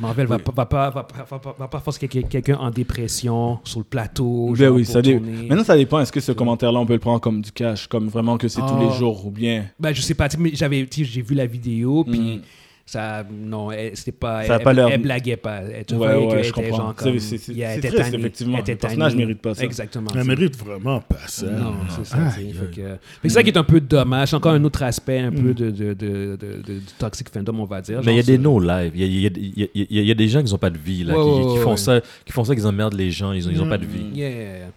[0.00, 3.58] Marvel va, pas- va pas va, pas- va, pas- va pas forcer quelqu'un en dépression
[3.64, 4.48] sur le plateau.
[4.50, 5.20] Ben genre, oui, pour ça dé-.
[5.20, 6.00] Maintenant, ça dépend.
[6.00, 8.60] Est-ce que ce commentaire-là, on peut le prendre comme du cash, comme vraiment que c'est
[8.60, 8.82] tous Ah.
[8.90, 9.66] les jours ou bien?
[9.78, 12.40] Ben, je sais pas, j'avais, j'ai vu la vidéo, puis Mhm.
[12.90, 15.60] Ça, non, c'était pas, Ça elle, pas l'air- elle blaguait pas.
[15.62, 16.76] Elle, tu Ouais, voyais ouais, était comprends.
[16.76, 18.54] genre comme, c'est- triste, tannée, effectivement.
[18.56, 19.62] elle était Le personnage mérite pas ça.
[19.64, 20.10] Exactement.
[20.14, 21.46] Elle mérite vraiment pas ça.
[21.46, 22.16] Non, c'est ça.
[22.36, 24.30] Que- que c'est ça qui est un peu dommage.
[24.30, 27.60] C'est encore un autre aspect un peu de, de, de, de- de- du toxic fandom,
[27.60, 28.00] on va dire.
[28.04, 28.90] Mais il y a des c'est- no live.
[28.96, 30.58] Il y a, il y y y a- il y a des gens qui n'ont
[30.58, 31.76] pas de vie, là, Ouais, qui, qui font ouais.
[31.76, 33.32] ça, qui font ça, qu'ils emmerdent les gens.
[33.32, 34.06] Ils n'ont pas de vie.
[34.14, 34.70] Yeah.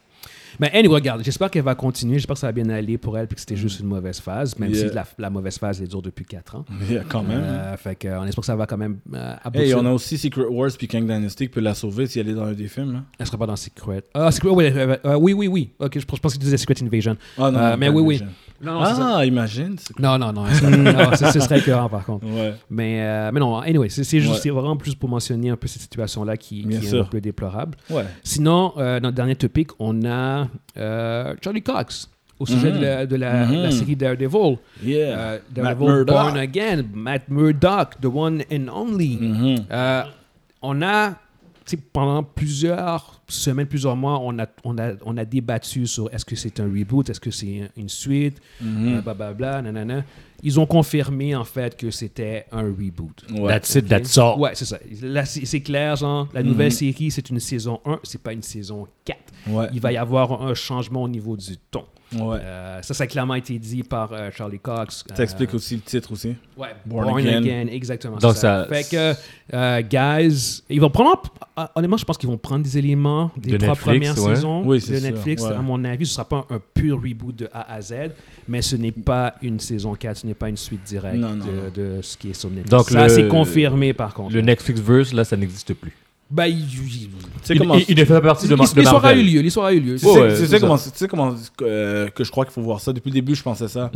[0.60, 2.16] Mais anyway, regarde, j'espère qu'elle va continuer.
[2.16, 4.58] J'espère que ça va bien aller pour elle puis que c'était juste une mauvaise phase,
[4.60, 4.90] même Yeah.
[4.90, 6.66] si la, la mauvaise phase elle dure depuis 4 ans.
[6.90, 7.42] Il y a quand même.
[7.44, 9.68] Euh, fait que, on espère que ça va quand même euh, aboutir.
[9.68, 12.30] Hey, on a aussi Secret Wars puis Kang Dynasty qui peut la sauver si elle
[12.30, 12.96] est dans un des films.
[12.96, 13.06] hein.
[13.20, 14.04] Elle sera pas dans Secret.
[14.14, 15.72] Ah, Secret, oui, euh, euh, oui, oui, oui.
[15.80, 17.18] Ok, je pense, que tu disais Secret Invasion.
[17.38, 18.22] Ah non, Euh, non, mais oui, oui.
[18.64, 19.16] Non, non, ça.
[19.18, 19.76] Ah, imagine.
[20.00, 20.46] Non, non, non.
[20.48, 22.26] ce, serait écœurant, par contre.
[22.26, 22.54] Ouais.
[22.70, 24.50] Mais, euh, mais non, anyway, c'est Ouais.
[24.52, 27.78] vraiment plus pour mentionner un peu cette situation-là qui, est un peu déplorable.
[27.90, 28.06] Ouais.
[28.24, 32.10] Sinon, euh, dans le dernier topic, on a euh, Charlie Cox
[32.40, 32.78] au sujet Mhm.
[32.80, 34.58] de, la, de la- la série Daredevil.
[34.84, 35.18] Yeah.
[35.20, 36.06] Euh, Daredevil.
[36.06, 39.18] Born Again, Matt Murdock, the one and only.
[39.22, 39.66] Mhm.
[39.72, 40.04] Euh,
[40.62, 41.16] on a, tu
[41.66, 46.26] sais, pendant plusieurs semaines, plusieurs mois, on a, on a, on a débattu sur est-ce
[46.26, 48.96] que c'est un reboot, est-ce que c'est une suite, Mhm.
[48.98, 50.04] euh, blablabla, nanana.
[50.46, 53.24] Ils ont confirmé en fait que c'était un reboot.
[53.32, 53.48] Ouais.
[53.48, 53.90] That's it, Ok?
[53.90, 54.38] that's all.
[54.40, 54.78] Ouais, c'est ça.
[55.02, 56.72] Là, c'est clair, genre, la nouvelle Mhm.
[56.72, 59.20] série, c'est une saison 1, c'est pas une saison 4.
[59.48, 59.68] Ouais.
[59.74, 61.86] Il va y avoir un changement au niveau du ton.
[62.20, 62.38] Ouais.
[62.42, 65.04] Euh, ça, ça a clairement été dit par euh, Charlie Cox.
[65.16, 66.36] Ça explique aussi le titre aussi.
[66.58, 67.38] Ouais, Born Born, Again.
[67.44, 67.68] Again.
[67.72, 68.18] exactement.
[68.18, 68.66] Donc ça.
[68.66, 69.14] ça- Fait que,
[69.54, 71.22] euh, guys, ils vont prendre.
[71.58, 73.84] euh, Honnêtement, je pense qu'ils vont prendre des éléments des De trois Netflix,
[74.14, 74.36] premières ouais.
[74.36, 75.44] saisons Oui, de Netflix.
[75.44, 75.52] ouais.
[75.54, 77.94] À mon avis, ce sera pas un, un pur reboot de A à Z,
[78.48, 81.46] mais ce n'est pas une saison 4, ce n'est pas une suite directe Non, non,
[81.46, 82.70] de, de ce qui est sur Netflix.
[82.70, 84.34] Donc, ça, le- c'est confirmé par contre.
[84.34, 85.94] Le Netflixverse, là, ça n'existe plus.
[86.34, 87.10] Ben, il, il-
[87.44, 87.76] C'est Il, comment.
[87.76, 89.34] il- il ne fait pas partie de, ma- de L'histoire a eu Marvel.
[89.34, 89.42] lieu.
[89.42, 89.94] L'histoire a eu lieu.
[89.94, 92.54] Tu sais, Ouais, tu sais c'est comment, tu sais comment euh, que je crois qu'il
[92.54, 92.92] faut voir ça.
[92.92, 93.92] Depuis le début, je pensais ça.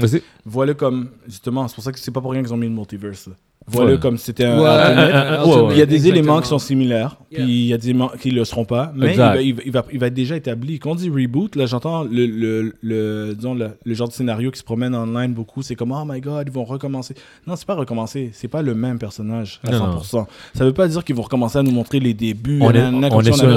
[0.46, 2.74] Voilà comme, justement, c'est pour ça que c'est pas pour rien qu'ils ont mis le
[2.74, 3.30] multiverse.
[3.68, 3.74] Là.
[3.74, 4.00] Voilà Ouais.
[4.00, 4.60] comme c'était un.
[4.62, 5.72] Ouais.
[5.72, 6.16] Il y a des exactement.
[6.16, 7.46] éléments qui sont similaires, puis Yeah.
[7.48, 9.62] il y a des éléments qui ne le seront pas, mais il va, il, va,
[9.66, 10.80] il, va, il va être déjà établi.
[10.80, 14.52] Quand on dit reboot, là, j'entends le, le, le, disons, le, le genre de scénario
[14.52, 15.62] qui se promène online beaucoup.
[15.62, 17.14] C'est comme, oh my god, ils vont recommencer.
[17.46, 20.26] Non, c'est pas recommencer, c'est pas le même personnage à Non, 100%.
[20.54, 23.22] Ça veut pas dire qu'ils vont recommencer à nous montrer les débuts, On est, on,
[23.22, 23.48] est sur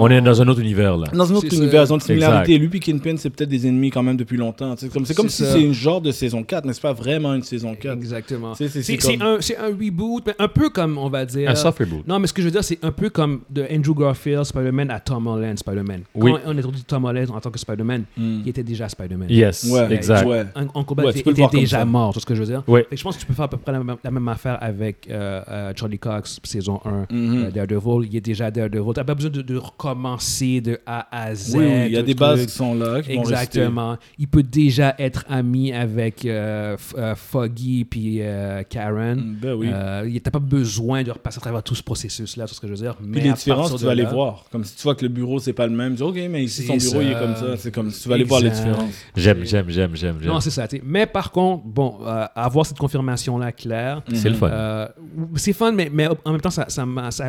[0.00, 1.08] on est dans un autre univers, là.
[1.12, 2.56] Dans un autre univers, ils ont une similarité.
[2.58, 4.74] Lui et Kingpin, c'est peut-être des ennemis quand même depuis longtemps.
[4.78, 6.92] C'est comme, c'est comme C'est si c'est une genre de saison 4, n'est-ce pas?
[6.92, 8.54] Vraiment une saison 4 Exactement.
[8.54, 11.48] C'est- un, c'est un reboot, mais un peu comme, on va dire...
[11.50, 12.06] Un soft reboot.
[12.06, 14.90] Non, mais ce que je veux dire, c'est un peu comme de Andrew Garfield, Spider-Man,
[14.90, 16.02] à Tom Holland, Spider-Man.
[16.14, 16.32] Oui.
[16.32, 18.40] Quand on a introduit Tom Holland en tant que Spider-Man, Hmm.
[18.44, 19.28] il était déjà Spider-Man.
[19.30, 20.26] Yes, Ouais, exact.
[20.26, 20.44] ouais.
[20.54, 21.84] Un combat Ouais, était, déjà ça.
[21.84, 22.62] mort, c'est ce que je veux dire?
[22.92, 25.08] Je pense que tu peux faire à peu près la même, la même affaire avec
[25.10, 27.44] euh, euh, Charlie Cox, saison 1, Mhm.
[27.44, 28.08] euh, Daredevil.
[28.10, 28.92] Il est déjà Daredevil.
[28.94, 31.56] Tu n'as pas besoin de, de recommencer de A à Z.
[31.56, 32.18] Oui, il y a des truc.
[32.18, 33.34] bases qui sont là, qui vont rester.
[33.60, 33.96] Exactement.
[34.18, 39.36] Il peut déjà être ami avec euh, euh, Foggy puis euh, Karen.
[39.40, 39.68] Ben oui.
[39.72, 42.66] Euh, il t'as pas besoin de repasser à travers tout ce processus-là, c'est ce que
[42.66, 42.94] je veux dire.
[42.96, 44.44] Puis Mais les à différences, tu vas les voir.
[44.52, 45.92] Comme si tu vois que le bureau, c'est pas le même.
[45.92, 47.56] Tu dis, OK, mais ici, son bureau, il est comme ça.
[47.56, 48.94] C'est comme si tu vas aller voir les différences.
[49.16, 50.18] J'aime, j'aime, j'aime, j'aime.
[50.24, 50.66] Non, c'est ça.
[50.68, 50.80] t'sais.
[50.84, 54.48] Mais par contre, bon, euh, avoir cette confirmation-là claire, C'est le fun.
[54.50, 54.88] euh,
[55.36, 56.84] c'est fun, mais, mais en même temps, ça, ça,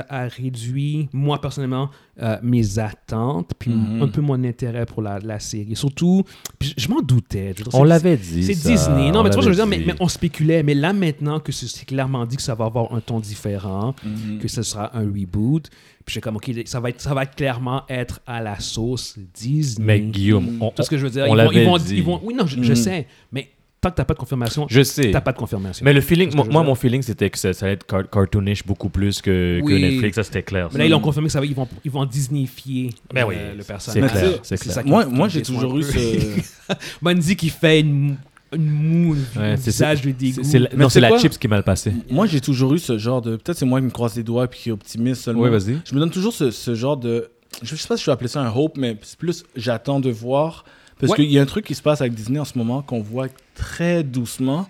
[0.10, 1.90] a réduit, moi personnellement,
[2.22, 4.02] euh, mes attentes, puis Mhm.
[4.04, 5.76] un peu mon intérêt pour la, la série.
[5.76, 6.24] Surtout,
[6.60, 7.54] puis je, je m'en doutais.
[7.58, 8.44] Je veux dire, On l'avait dit.
[8.44, 8.54] C'est.
[8.54, 9.12] Disney.
[9.12, 10.62] Non, On mais tu vois, je veux dire, mais, on spéculait.
[10.64, 14.40] Mais là, maintenant que c'est clairement dit que ça va avoir un ton différent, Mhm.
[14.40, 15.70] que ce sera un reboot,
[16.06, 19.18] puis j'ai comme, OK, ça va, être, ça va être clairement être à la sauce
[19.34, 19.86] Disney.
[19.86, 20.62] Mais Guillaume, Mhm.
[20.62, 21.24] on- ce que je veux dire?
[21.24, 21.96] on ils, vont, l'avait ils, vont, dit.
[21.98, 22.76] ils vont- Oui, non, je, je Mhm.
[22.76, 23.08] sais.
[23.32, 23.50] Mais
[23.82, 25.12] tant que t'as pas de confirmation, je sais.
[25.12, 25.84] t'as pas de confirmation.
[25.84, 28.66] Mais le feeling, C'est moi, mon feeling, c'était que ça, ça allait être car- cartoonish
[28.66, 29.60] beaucoup plus que.
[29.62, 30.70] Netflix, ça c'était clair.
[30.72, 33.56] Mais là, ils ont confirmé que ça va, ils vont, ils vont Disneyfier Ben euh,
[33.56, 34.12] le c'est personnage.
[34.12, 34.76] clair, c'est C'est clair.
[34.76, 35.92] ça qui- Moi, moi j'ai toujours eu ce.
[37.02, 38.18] Bundy qui fait une
[38.54, 40.42] une moue, Ouais, c'est- visage de dégoût.
[40.44, 41.94] C'est- la- non, c'est la chips qui est mal passée.
[42.10, 43.36] Moi, j'ai toujours eu ce genre de.
[43.38, 45.44] Peut-être c'est moi qui me croise les doigts puis qui est optimiste seulement.
[45.44, 45.80] Oui, vas-y.
[45.86, 47.30] Je me donne toujours ce, ce genre de.
[47.64, 50.10] Je sais pas si je vais appeler ça un hope, mais c'est plus j'attends de
[50.10, 50.66] voir.
[51.00, 51.18] Parce Ouais.
[51.18, 53.28] qu'il y a un truc qui se passe avec Disney en ce moment qu'on voit
[53.56, 54.68] très doucement.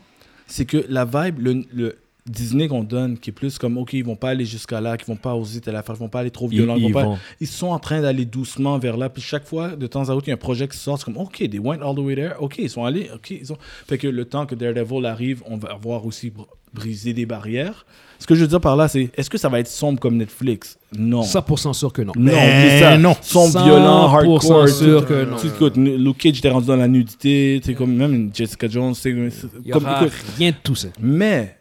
[0.47, 4.05] C'est que la vibe, le, le Disney qu'on donne, qui est plus comme, OK, ils
[4.05, 6.29] vont pas aller jusqu'à là, qu'ils vont pas oser telle affaire, ils vont pas aller
[6.31, 7.17] trop Ils, violent, ils, ils vont pas- vont.
[7.39, 9.09] ils sont en train d'aller doucement vers là.
[9.09, 10.97] Puis chaque fois, de temps à autre, il y a un projet qui sort.
[10.99, 12.33] C'est comme, OK, they went all the way there.
[12.39, 13.09] OK, ils sont allés.
[13.13, 13.57] OK, ils ont...
[13.87, 17.85] Fait que le temps que Daredevil arrive, on va avoir aussi br- brisé des barrières.
[18.19, 20.15] Ce que je veux dire par là, c'est est-ce que ça va être sombre comme
[20.15, 20.77] Netflix?
[20.95, 21.23] Non.
[21.23, 22.13] 100% sûr que non.
[22.15, 22.33] non, Mais
[22.67, 22.97] oublie ça.
[22.99, 23.15] non.
[23.19, 24.69] Sombre, 100% violent, hardcore.
[24.69, 25.37] sûr tout- que non.
[25.37, 27.59] tout- écoute, Luke Cage était rendu dans la nudité.
[27.65, 28.93] C'est comme même une Jessica Jones.
[28.93, 30.89] c'est- Il comme, aura écoute, rien de tout ça.
[30.99, 31.57] mais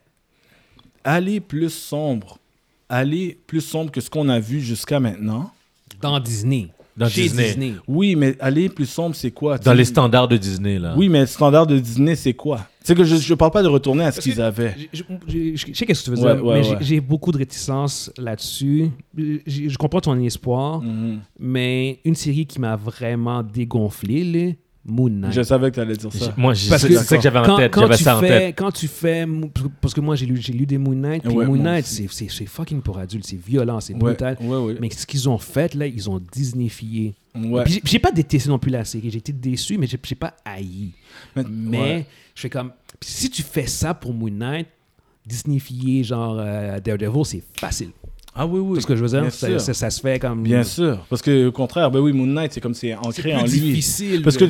[1.10, 2.38] aller plus sombre,
[2.88, 5.50] aller plus sombre que ce qu'on a vu jusqu'à maintenant.
[6.00, 6.68] Dans Disney.
[6.96, 7.46] Dans Chez Disney.
[7.48, 7.72] Disney.
[7.88, 9.58] Oui, mais aller plus sombre, c'est quoi?
[9.58, 10.94] Dans les standards de Disney, là.
[10.96, 12.66] Oui, mais le standard de Disney, c'est quoi?
[12.82, 14.74] C'est que je ne parle pas de retourner à ce qu'ils avaient.
[14.92, 16.76] Je, je- je- je sais qu'est-ce que tu veux Ouais, dire, ouais, mais j'ai- ouais.
[16.80, 18.90] j'ai beaucoup de réticence là-dessus.
[19.16, 21.20] Je, comprends ton espoir, Mhm.
[21.38, 24.52] mais une série qui m'a vraiment dégonflé, là,
[24.90, 25.32] Moon Knight.
[25.32, 26.34] Je savais que tu allais dire ça.
[26.36, 27.72] Moi, c'est que c'est ça que j'avais en tête.
[27.72, 28.54] quand J'avais tu ça en fais, tête.
[28.58, 29.26] Quand tu fais.
[29.80, 31.22] Parce que moi, j'ai lu, des Moon Knight.
[31.22, 32.08] Puis Ouais, Moon Knight, c'est-
[32.46, 33.26] fucking pour adultes.
[33.26, 34.36] C'est violent, c'est Ouais, brutal.
[34.40, 34.76] ouais, ouais.
[34.80, 37.14] Mais ce qu'ils ont fait, là, ils ont Disneyfié.
[37.34, 37.64] Ouais.
[37.64, 39.10] Puis j'ai- pas détesté non plus la série.
[39.10, 40.90] J'ai été déçu, mais j'ai pas haï.
[41.36, 42.06] Mais- Mais ouais.
[42.34, 42.72] je fais comme.
[43.00, 44.66] si tu fais ça pour Moon Knight,
[45.26, 47.90] Disneyfier genre euh, Daredevil, c'est facile.
[48.34, 48.76] Ah oui, oui.
[48.76, 49.20] C'est ce que je veux dire.
[49.22, 49.60] Bien Ça, sûr.
[49.60, 50.42] ça- ça se fait comme.
[50.42, 50.98] Bien sûr.
[51.10, 53.48] Parce que au contraire, ben oui, Moon Knight, c'est comme c'est ancré en lui.
[53.50, 54.22] difficile.
[54.22, 54.44] Parce que.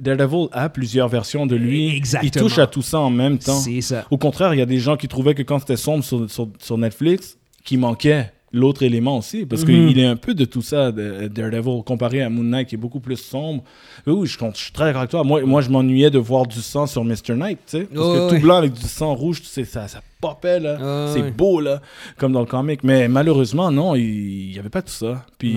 [0.00, 1.94] Daredevil a plusieurs versions de lui.
[1.96, 2.32] Exactement.
[2.34, 3.58] Il touche à tout ça en même temps.
[3.58, 4.04] C'est ça.
[4.10, 6.48] Au contraire, il y a des gens qui trouvaient que quand c'était sombre sur, sur,
[6.58, 9.46] sur Netflix, qu'il manquait l'autre élément aussi.
[9.46, 9.66] Parce Mhm.
[9.88, 12.78] qu'il est un peu de tout ça, de, Daredevil, comparé à Moon Knight, qui est
[12.78, 13.62] beaucoup plus sombre.
[14.06, 15.24] Oui, je, suis très d'accord avec toi.
[15.24, 17.34] Moi, moi je m'ennuyais de voir du sang sur Mr.
[17.34, 17.84] Knight, tu sais.
[17.84, 18.36] Parce que ouais.
[18.36, 21.08] tout blanc avec du sang rouge, tu sais, ça, ça popait, là.
[21.12, 21.30] C'est ouais.
[21.30, 21.80] beau, là,
[22.18, 22.84] comme dans le comic.
[22.84, 25.24] Mais malheureusement, non, il n'y avait pas tout ça.
[25.38, 25.56] Puis...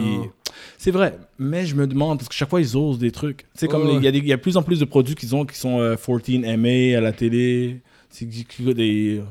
[0.77, 3.45] C'est vrai, mais je me demande, parce que chaque fois, ils osent des trucs.
[3.53, 4.11] C'est comme, Ouais, les- il y, a ouais.
[4.13, 5.95] des- il y a de plus en plus de produits qu'ils ont qui sont euh,
[5.97, 7.81] 14MA à la télé.
[8.09, 8.25] C'est
[8.73, 9.21] des...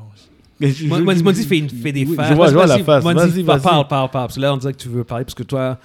[0.59, 2.29] Moi, moi, moi, dis, fais, une- fais des faces.
[2.29, 3.03] Je vois, je vois la face.
[3.03, 3.63] moi, dis, Vas-y, parle, vas-y.
[3.63, 4.25] parle, parle, parle.
[4.27, 5.77] Parce que là, on dirait que tu veux parler parce que toi,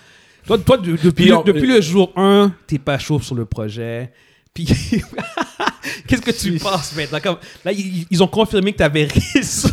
[0.46, 3.34] toi, toi de- depuis, Puis le, on- depuis le jour 1, t'es pas chaud sur
[3.34, 4.12] le projet.
[4.54, 4.64] Puis,
[6.06, 7.18] qu'est-ce que tu penses maintenant?
[7.22, 9.68] Comme, là, ils, ils ont confirmé que t'avais raison.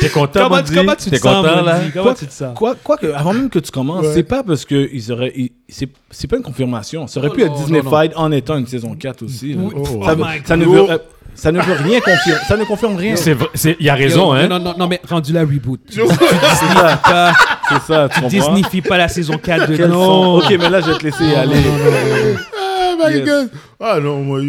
[0.00, 0.74] T'es content, comment, Mondi?
[0.74, 1.80] comment tu te sens, content, là?
[1.92, 2.58] Comment Quoi- tu te sens?
[2.58, 4.12] Quoi, quoi que, avant même que tu commences, Ouais.
[4.14, 5.32] c'est pas parce que ils auraient.
[5.36, 7.06] ils- c'est, c'est pas une confirmation.
[7.06, 9.54] Ça aurait Oh pu être non, Disneyfied en étant une saison 4 aussi.
[9.56, 9.72] Oui.
[9.76, 10.02] Oh.
[10.04, 10.86] Ça, Oh ça ne veut,
[11.34, 12.40] ça ne veut rien confirmer.
[12.46, 13.16] Ça ne confirme rien.
[13.16, 14.46] C'est vrai- c'est- Il a raison, hein?
[14.48, 15.80] Non, non, non, mais rendu là, reboot.
[15.90, 16.06] Tu C'est
[16.74, 17.32] ça, pas,
[17.68, 18.24] c'est ça, tu?
[18.26, 20.36] Disneyfie pas la saison 4 de non.
[20.38, 21.56] Ok, mais là, je vais te laisser y aller.
[22.56, 23.24] Ah, my Yes.
[23.28, 23.50] God.
[23.80, 24.40] Ah non, moi.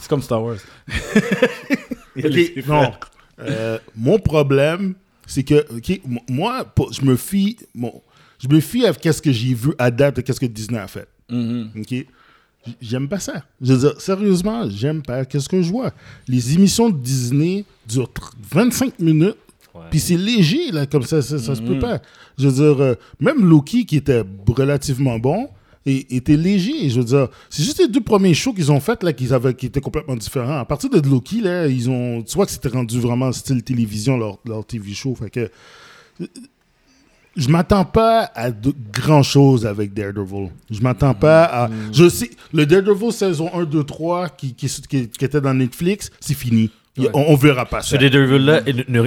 [0.00, 0.56] C'est comme Star Wars.
[2.16, 2.92] Ok, non.
[3.40, 4.94] Euh, mon problème,
[5.26, 8.02] c'est que, ok, moi, je me fie, bon,
[8.38, 10.86] je me fie à ce que j'ai vu à date de ce que Disney a
[10.86, 11.08] fait.
[11.30, 11.70] Mhm.
[11.78, 12.06] Ok,
[12.80, 13.44] j'aime pas ça.
[13.60, 15.24] Je veux dire, sérieusement, j'aime pas.
[15.24, 15.92] Qu'est-ce que je vois?
[16.28, 19.36] Les émissions de Disney durent tr- 25 minutes.
[19.90, 22.00] Puis c'est léger, là, comme ça, ça, ça se peut pas.
[22.38, 25.48] Je veux dire, euh, même Loki, qui était relativement bon,
[25.86, 26.90] et- était léger.
[26.90, 29.54] Je veux dire, c'est juste les deux premiers shows qu'ils ont fait là, qu'ils avaient,
[29.54, 30.58] qui étaient complètement différents.
[30.58, 34.18] À partir de Loki, là, ils ont, tu vois que c'était rendu vraiment style télévision,
[34.18, 35.14] leur, leur TV show.
[35.14, 35.40] Fait que,
[36.20, 36.26] euh,
[37.36, 40.50] je m'attends pas à de grand chose avec Daredevil.
[40.70, 41.70] Je m'attends pas à.
[41.92, 46.10] Je sais, le Daredevil saison 1, 2, 3 qui, qui, qui- qui était dans Netflix,
[46.20, 46.70] c'est fini.
[47.14, 47.88] On, on verra pas ça.
[47.90, 48.60] Ce Daredevil-là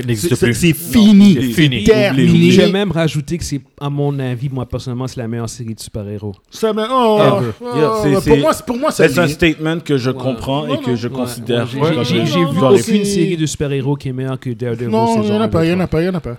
[0.05, 0.53] n'existe plus.
[0.55, 1.35] c'est fini.
[1.39, 1.83] c'est fini.
[1.83, 2.49] Terminé.
[2.51, 5.75] Je vais même rajouter que c'est, à mon avis, moi personnellement, c'est la meilleure série
[5.75, 6.33] de super-héros.
[6.49, 7.19] Ça oh,
[7.61, 7.91] oh, Yeah,
[8.21, 10.15] c'est- pour, moi, c'est- pour moi, ça C'est un statement que je Ouais.
[10.17, 10.95] comprends Non, et que non.
[10.95, 11.67] je Ouais, considère.
[11.67, 14.89] j'ai- vu aucune série de super-héros qui est meilleure que Daredevil.
[14.89, 16.09] Non, il n'y saison en a un, pas, il n'y en a pas, il n'y
[16.09, 16.37] en a pas.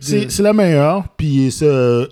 [0.00, 2.06] C'est la meilleure, puis c'est euh,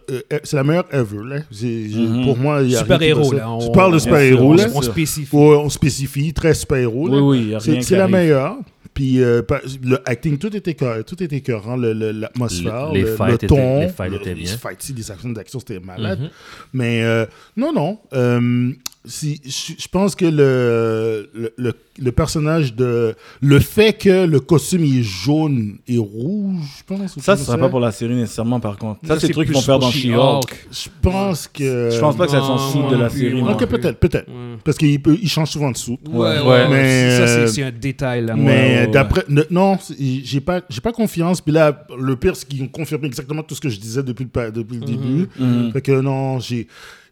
[0.45, 1.19] c'est la meilleure ever.
[1.25, 1.37] Là.
[1.51, 2.25] C'est- je- Mhm.
[2.25, 3.51] Pour moi, il y a super-héros, là.
[3.51, 4.67] on- Tu parles de super-héros, on- là.
[4.75, 5.35] On spécifie.
[5.35, 7.09] On spécifie, très super-héros.
[7.09, 8.17] Oui, oui, il y a rien C'est la arrive.
[8.27, 8.57] Meilleure.
[8.95, 9.43] Puis euh,
[9.85, 10.75] le acting, tout était
[11.05, 13.81] tout était écœurant, le- le- l'atmosphère, le, fights le étaient- ton.
[13.81, 14.51] les fights le- étaient bien.
[14.53, 16.21] Les fights, les actions d'action, c'était malade.
[16.21, 16.31] Mhm.
[16.73, 17.27] Mais euh,
[17.59, 17.99] non, non.
[18.15, 18.73] euh,
[19.07, 23.15] si, je pense que le, le, le le personnage de.
[23.41, 27.19] Le fait que le costume il est jaune et rouge, je pense.
[27.21, 29.01] Ça, ce sera pas pour la série nécessairement, par contre.
[29.07, 30.67] Ça, c'est le truc qu'ils vont faire dans She-Hulk.
[30.71, 31.91] Je pense que.
[31.91, 33.41] Je pense pas que ça Non, fout de la série.
[33.43, 34.29] Ok, peut-être, peut-être.
[34.29, 34.57] Ouais.
[34.65, 35.99] Parce qu'il il change souvent de sous.
[36.11, 36.69] Ouais, ouais.
[36.69, 38.35] Mais, Ça, c'est- un détail, là.
[38.37, 39.25] Mais Ouais, ouais, d'après.
[39.29, 41.41] ne- Non, j'ai pas, j'ai pas confiance.
[41.41, 44.27] Puis là, le pire, c'est qu'ils ont confirmé exactement tout ce que je disais depuis
[44.35, 45.29] le, depuis le début.
[45.39, 45.73] Mhm.
[45.73, 46.67] Fait que non, j'ai.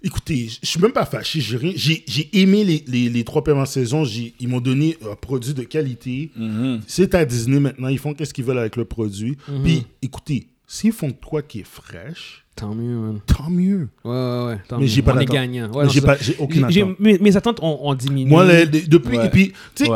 [0.07, 1.41] Écoutez, je suis même pas fâché.
[1.41, 4.05] J'ai rien- j'ai j'ai aimé les, les, les trois premières saisons.
[4.05, 6.31] Ils m'ont donné un produit de qualité.
[6.37, 6.83] Mhm.
[6.87, 7.89] C'est à Disney maintenant.
[7.89, 9.37] Ils font qu'est-ce qu'ils veulent avec le produit.
[9.49, 9.63] Mhm.
[9.63, 13.19] Puis, écoutez, s'ils font de quoi qui est fraîche, Tant mieux, man.
[13.27, 13.89] tant mieux.
[14.05, 14.59] Ouais, ouais, ouais.
[14.69, 14.89] tant Mais mieux.
[14.89, 15.73] j'ai pas On est gagnant.
[15.73, 17.01] Ouais, non, pas- aucune attente.
[17.01, 18.31] Mes, mes attentes ont, ont diminué.
[18.31, 19.27] Moi, les- les- depuis, Ouais.
[19.27, 19.91] et puis, tu sais,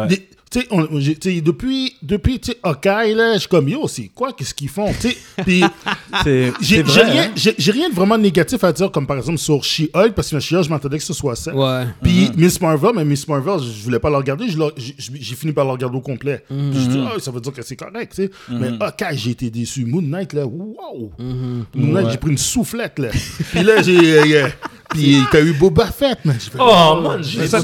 [0.50, 4.54] tu sais, depuis, depuis, tu sais, Hawkeye, là, je suis comme, yo, c'est quoi, qu'est-ce
[4.54, 5.16] qu'ils font, tu sais,
[6.60, 7.52] j'ai rien, hein?
[7.58, 10.64] j'ai rien de vraiment négatif à dire, comme par exemple sur She-Hulk, parce que She-Hulk,
[10.64, 11.54] je m'attendais que ce soit ça.
[11.54, 11.86] Ouais.
[12.02, 15.72] Puis Miss Marvel, mais Miss Marvel, je, voulais pas la regarder, j'ai fini par la
[15.72, 16.42] regarder au complet.
[16.48, 18.30] Puis je dis, ah, ça veut dire que c'est correct, tu sais.
[18.50, 19.84] Mais Hawkeye, j'ai été déçu.
[19.84, 21.12] Moon Knight, là, wow!
[21.18, 22.10] Moon Knight, Ouais.
[22.12, 23.08] j'ai pris une soufflette, là.
[23.50, 24.42] Puis là, j'ai.
[24.42, 24.48] euh,
[24.88, 26.36] puis t'as eu Boba Fett, man.
[26.58, 27.60] Oh, man, j'ai- ça,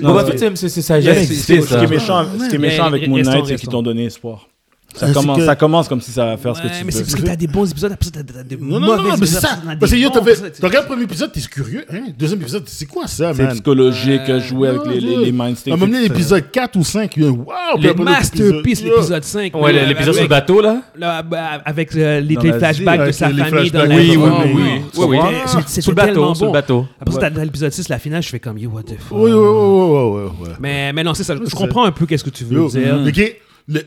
[0.00, 0.24] Boba.
[0.24, 1.78] Fett, c'est- c'est- c'est- ça jamais existé, ça.
[1.84, 4.48] est méchant, ce qui est méchant avec Moon Knight, c'est qu'ils t'ont donné espoir.
[4.94, 6.82] Ça Ah, c'est commence, que- ça commence comme si ça va faire ce que tu
[6.84, 7.04] mais c'est veux.
[7.04, 9.26] parce que t'as des bons épisodes, après ça, t'as des Non, non, mauvais non, mais
[9.26, 9.58] c'est épisodes, ça.
[9.78, 10.20] Parce que yo, t'as
[10.66, 11.84] regardes le premier épisode, t'es curieux.
[11.92, 12.06] Hein?
[12.18, 13.52] Deuxième épisode, c'est quoi ça, C'est man?
[13.52, 15.32] psychologique, Euh, jouer avec les, les, les un
[15.76, 17.46] moment donné, l'épisode 4 ou 5, wow!
[17.80, 19.54] Le masterpiece, l'épisode 5.
[19.56, 20.80] Ouais, l'épisode sur le bateau, là.
[20.96, 21.22] là,
[21.66, 24.32] avec euh, les, flashbacks de sa famille dans la Oui, maison.
[24.54, 25.18] oui, oui,
[25.66, 26.86] C'était Sur le bateau, sur le bateau.
[27.00, 29.18] Après ça, dans l'épisode 6, la finale, je fais comme, yo, what the fuck?
[29.18, 30.48] Oui, oui, oui, oui.
[30.60, 31.36] Mais, mais non, c'est ça.
[31.36, 33.12] Je c'est comprends un peu qu'est-ce que tu veux dire.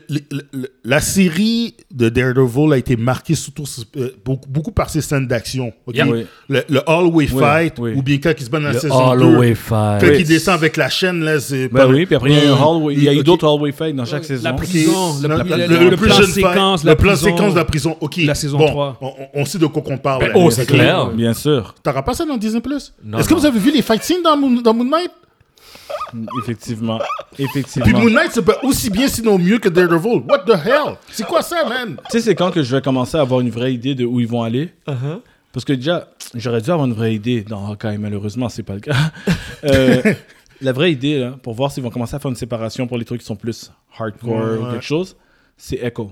[0.08, 0.20] Le-
[0.52, 3.64] le- la série de Daredevil a été marquée surtout
[3.96, 5.72] euh, beaucoup, beaucoup par ses scènes d'action.
[5.86, 5.94] ok?
[5.96, 6.06] Yeah.
[6.06, 6.24] Oui.
[6.48, 7.92] Le, le Hallway Fight, oui.
[7.96, 9.24] ou bien quand il se bat dans la saison 2.
[9.24, 10.00] Holloway Fight.
[10.00, 10.16] Quand Oui.
[10.20, 12.48] il descend avec la chaîne, là, c'est Ben oui, puis après, il y a, eu
[12.52, 14.44] hallway- il y a eu d'autres hallway fights dans chaque saison.
[14.44, 16.92] La prison, le, Le- le- le- le- le le plus plan jeune séquence, fight, la
[16.92, 17.26] le plan prison.
[17.26, 17.96] séquence de la prison.
[18.00, 18.16] Ok.
[18.24, 18.98] La saison bon, 3.
[19.00, 20.20] On, on- sait de quoi qu'on parle.
[20.20, 20.34] Ben, là.
[20.36, 21.08] oh, c'est clair.
[21.10, 22.92] Bien sûr, T'auras pas ça dans Disney Plus?
[23.04, 25.10] Non, Est-ce que vous avez vu les fight scenes dans Moon, dans Moon Knight?
[26.42, 26.98] Effectivement.
[27.32, 28.00] Puis Effectivement.
[28.00, 30.22] Moon Knight, c'est pas aussi bien, sinon mieux que Daredevil.
[30.28, 30.96] What the hell?
[31.10, 31.96] C'est quoi ça, man?
[32.10, 34.20] Tu sais, c'est quand que je vais commencer à avoir une vraie idée de où
[34.20, 34.72] ils vont aller.
[34.86, 35.20] Uh-huh.
[35.52, 38.80] Parce que déjà, j'aurais dû avoir une vraie idée dans Hawkeye, malheureusement, c'est pas le
[38.80, 38.96] cas.
[39.64, 40.02] Euh,
[40.60, 43.04] la vraie idée, là, pour voir s'ils vont commencer à faire une séparation pour les
[43.04, 45.16] trucs qui sont plus hardcore Ouais, ou quelque chose,
[45.56, 46.10] c'est Echo.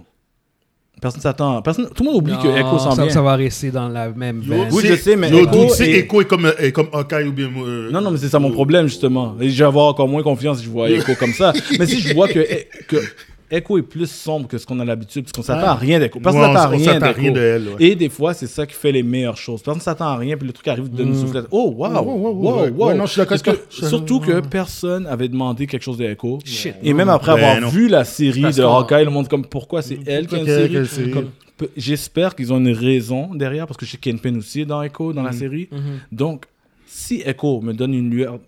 [1.01, 1.63] Personne s'attend.
[1.63, 3.11] Personne, tout le monde oublie que Echo s'en ça, vient.
[3.11, 4.69] ça va rester dans la même veine.
[4.71, 7.27] Oui, je sais, mais Yo, Echo dude, c'est est- Echo est comme, est comme Hawkeye
[7.27, 7.49] ou bien.
[7.57, 9.35] euh, Non, non, mais c'est ça mon problème, justement.
[9.41, 11.55] Et je vais avoir encore moins confiance si je vois Echo comme ça.
[11.79, 12.41] Mais si je vois que,
[12.87, 12.97] que
[13.51, 16.21] Echo est plus sombre que ce qu'on a l'habitude, parce qu'on s'attend à rien d'Echo.
[16.21, 17.21] Personne Ouais, s'attend à on rien s'attend à d'Echo.
[17.21, 17.75] rien de elle, ouais.
[17.81, 19.63] Et des fois, c'est ça qui fait les meilleures choses.
[19.63, 21.41] Personne s'attend à rien, puis le truc arrive de nous souffler.
[21.51, 21.89] Oh, wow!
[21.89, 22.71] Ouais, ouais, ouais, wow, ouais.
[22.71, 22.87] wow.
[22.89, 23.55] Ouais, non, je suis d'accord toi.
[23.69, 26.39] surtout que personne avait demandé quelque chose d'Echo.
[26.45, 26.75] Shit.
[26.83, 27.69] Et même après Ben avoir non.
[27.69, 30.87] vu la série Parce de Hawkeye, le monde comme pourquoi c'est elle qui a une
[30.87, 31.25] série?
[31.77, 35.13] J'espère qu'ils ont une raison derrière, parce que je sais Kingpin aussi est dans Echo,
[35.13, 35.69] dans la série.
[36.11, 36.45] Donc,
[36.87, 38.39] si Echo me donne une lueur,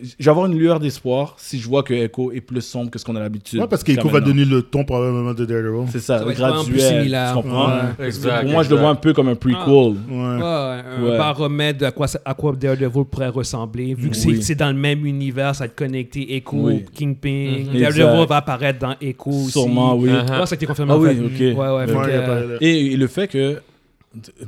[0.00, 2.98] je vais avoir une lueur d'espoir si je vois que Echo est plus sombre que
[2.98, 3.60] ce qu'on a l'habitude.
[3.60, 5.86] Ouais, parce qu'Echo va donner le ton probablement de Daredevil.
[5.92, 7.18] C'est ça, Ça graduel.
[7.28, 7.68] Tu comprends?
[7.98, 8.06] Ouais.
[8.06, 9.58] Exact, Pour moi, je le vois un peu comme un prequel.
[9.58, 9.92] Ouais.
[10.10, 11.18] Ouais, un Ouais.
[11.18, 13.94] baromètre à quoi, à quoi Daredevil pourrait ressembler.
[13.94, 14.42] Vu que c'est- Oui.
[14.42, 16.84] c'est dans le même univers, ça va être connecté Echo, Oui.
[16.94, 17.28] Kingpin.
[17.58, 17.64] Mhm.
[17.80, 18.28] Daredevil Exact.
[18.28, 19.52] va apparaître dans Echo aussi.
[19.52, 20.08] Sûrement, oui.
[20.10, 21.40] Ouais, ça a été confirmé Ah oui, ok.
[21.40, 23.56] Euh, Et, et le fait que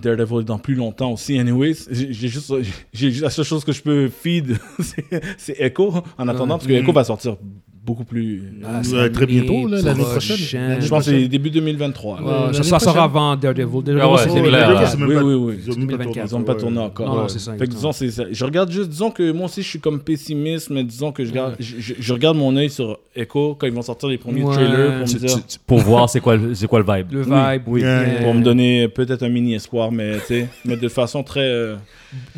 [0.01, 2.53] Daredevil dans plus longtemps aussi, anyways, j'ai juste,
[2.93, 6.67] j'ai juste la seule chose que je peux feed, c'est- c'est Echo en attendant, parce
[6.67, 7.37] que Echo va sortir
[7.85, 8.43] beaucoup plus.
[8.65, 10.35] ah, c'est très bientôt, l'année prochain.
[10.35, 10.81] prochaine.
[10.81, 12.21] je pense que c'est début 2023.
[12.21, 12.23] là.
[12.27, 13.03] Ouais, l'année ça, ça sort prochaine.
[13.03, 13.99] avant Daredevil.
[14.01, 14.95] Ah ouais, c'est- clair.
[14.99, 15.55] Oui, oui, oui.
[15.67, 16.05] ils ont même pas 2024.
[16.07, 16.23] tourné.
[16.31, 17.15] Ils n'ont pas tourné encore.
[17.15, 17.91] Non, c'est ça, Fait que exactement.
[17.91, 18.25] disons, c'est ça.
[18.31, 21.33] Je regarde juste, disons que moi aussi je suis comme pessimiste, mais disons que je,
[21.33, 24.43] garde, je, je- je regarde mon œil sur Echo quand ils vont sortir les premiers
[24.45, 24.55] Ouais.
[24.55, 25.39] trailers pour me dire.
[25.67, 26.37] Pour voir c'est quoi,
[26.69, 27.13] quoi le vibe.
[27.13, 27.63] Le vibe.
[27.67, 28.23] Oui, Yeah.
[28.23, 30.19] pour me donner peut-être un mini espoir, mais
[30.67, 31.75] de façon très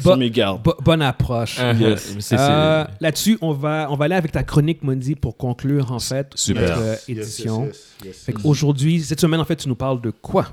[0.01, 0.63] sur mes gardes.
[0.63, 1.59] Bo- bonne approche.
[1.59, 1.79] Uh-huh.
[1.79, 2.33] Yes.
[2.33, 6.31] Euh, Là-dessus, on va, on va aller avec ta chronique, Mondi, pour conclure, en fait,
[6.35, 6.63] Super.
[6.63, 7.65] notre euh, Yes, yes, édition.
[7.67, 8.43] yes, yes, Fait yes.
[8.43, 10.47] qu'aujourd'hui, cette semaine, en fait, tu nous parles de quoi?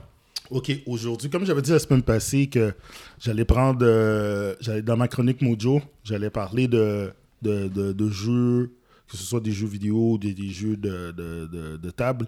[0.50, 2.74] Ok, aujourd'hui, comme j'avais dit la semaine passée que
[3.20, 8.72] j'allais prendre, euh, j'allais dans ma chronique Mojo, j'allais parler de, de, de, de jeux,
[9.10, 12.28] que ce soit des jeux vidéo, des, des jeux de, de, de, de table.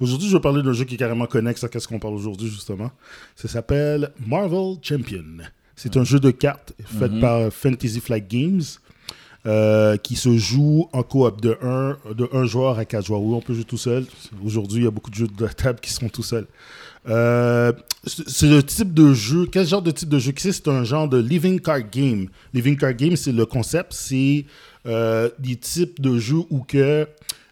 [0.00, 2.48] Aujourd'hui, je vais parler d'un jeu qui est carrément connexe à ce qu'on parle aujourd'hui,
[2.48, 2.90] justement.
[3.36, 5.24] Ça s'appelle Marvel Champion.
[5.76, 8.62] C'est un jeu de cartes fait par Fantasy Flight Games.
[9.44, 13.20] euh, qui se joue en coop de 1 de un joueur à 4 joueurs.
[13.20, 14.04] Oui, on peut jouer tout seul.
[14.44, 16.46] Aujourd'hui, il y a beaucoup de jeux de table qui sont tout seuls.
[17.08, 17.72] Euh,
[18.06, 19.46] c'est le type de jeu.
[19.50, 20.52] Quel genre de type de jeu que c'est?
[20.52, 22.28] C'est un genre de living card game.
[22.54, 24.44] Living card game, c'est le concept, c'est
[24.86, 27.06] euh, des types de jeux où que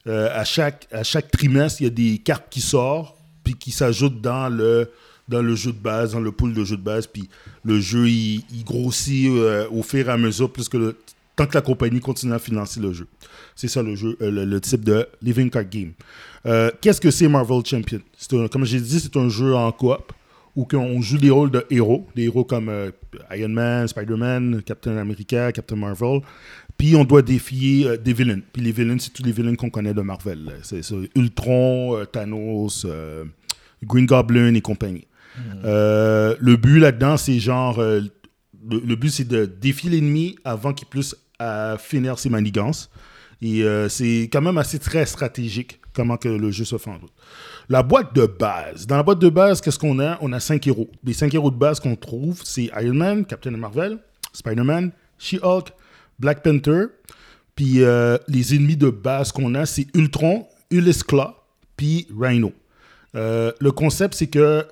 [0.06, 3.70] euh, à, chaque, à chaque trimestre, il y a des cartes qui sortent, puis qui
[3.70, 4.90] s'ajoutent dans le,
[5.30, 7.06] dans le jeu de base, dans le pool de jeu de base.
[7.06, 7.28] Puis
[7.64, 10.68] le jeu, il, grossit euh, au fur et à mesure, plus
[11.36, 13.06] tant que la compagnie continue à financer le jeu.
[13.54, 15.92] C'est ça le jeu, euh, le, type de Living Card Game.
[16.46, 18.00] Euh, Qu'est-ce que c'est Marvel Champion?
[18.32, 20.12] Un- Comme j'ai dit, c'est un jeu en coop
[20.56, 22.70] où on joue des rôles de héros, des héros comme
[23.30, 26.20] Iron Man, Spider-Man, Captain America, Captain Marvel.
[26.76, 28.40] Puis on doit défier des villains.
[28.52, 30.54] Puis les villains, c'est tous les villains qu'on connaît de Marvel.
[30.62, 30.80] C'est
[31.14, 32.84] Ultron, Thanos,
[33.84, 35.06] Green Goblin et compagnie.
[35.64, 37.78] Euh, le but là-dedans, c'est genre.
[37.78, 38.00] euh,
[38.68, 42.90] le, but, c'est de défier l'ennemi avant qu'il puisse euh, finir ses manigances.
[43.42, 47.12] Et c'est quand même assez très stratégique comment que le jeu se fait en route.
[47.70, 48.86] La boîte de base.
[48.86, 50.18] Dans la boîte de base, qu'est-ce qu'on a?
[50.20, 50.90] On a cinq héros.
[51.02, 53.98] Les cinq héros de base qu'on trouve, c'est Iron Man, Captain Marvel,
[54.34, 55.72] Spider-Man, She-Hulk,
[56.18, 56.84] Black Panther.
[57.56, 57.80] Puis
[58.28, 61.34] les ennemis de base qu'on a, c'est Ultron, Ulysse Claw,
[61.78, 62.52] puis Rhino.
[63.14, 64.66] Le concept, c'est que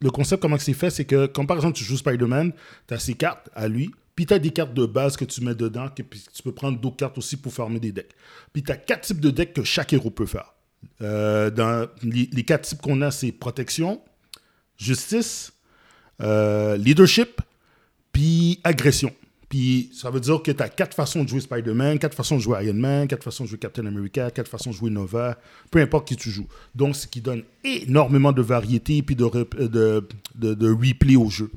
[0.00, 2.52] le concept, comment c'est fait, c'est que, comme par exemple, tu joues Spider-Man,
[2.88, 5.42] tu as ses cartes à lui, puis tu as des cartes de base que tu
[5.42, 8.14] mets dedans, que, puis tu peux prendre d'autres cartes aussi pour former des decks.
[8.52, 10.54] Puis tu as quatre types de decks que chaque héros peut faire.
[11.02, 14.00] Euh, dans les, les quatre types qu'on a, c'est protection,
[14.78, 15.52] justice,
[16.22, 17.40] euh, leadership,
[18.12, 19.14] puis agression.
[19.50, 22.40] Puis ça veut dire que tu as quatre façons de jouer Spider-Man, quatre façons de
[22.40, 25.36] jouer Iron Man, quatre façons de jouer Captain America, quatre façons de jouer Nova,
[25.72, 26.46] peu importe qui tu joues.
[26.74, 30.06] Donc, ce qui donne énormément de variété puis de, rep- de,
[30.36, 31.50] de, de replay au jeu.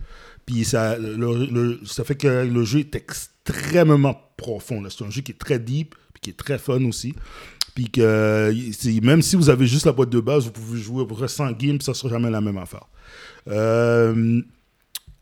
[0.46, 4.84] Puis ça, le- ça fait que le jeu est extrêmement profond.
[4.90, 7.14] C'est un jeu qui est très deep puis qui est très fun aussi.
[7.76, 8.52] Puis que
[9.04, 11.28] même si vous avez juste la boîte de base, vous pouvez jouer à peu près
[11.28, 12.88] 100 games, ça sera jamais la même affaire.
[13.50, 14.42] Euh,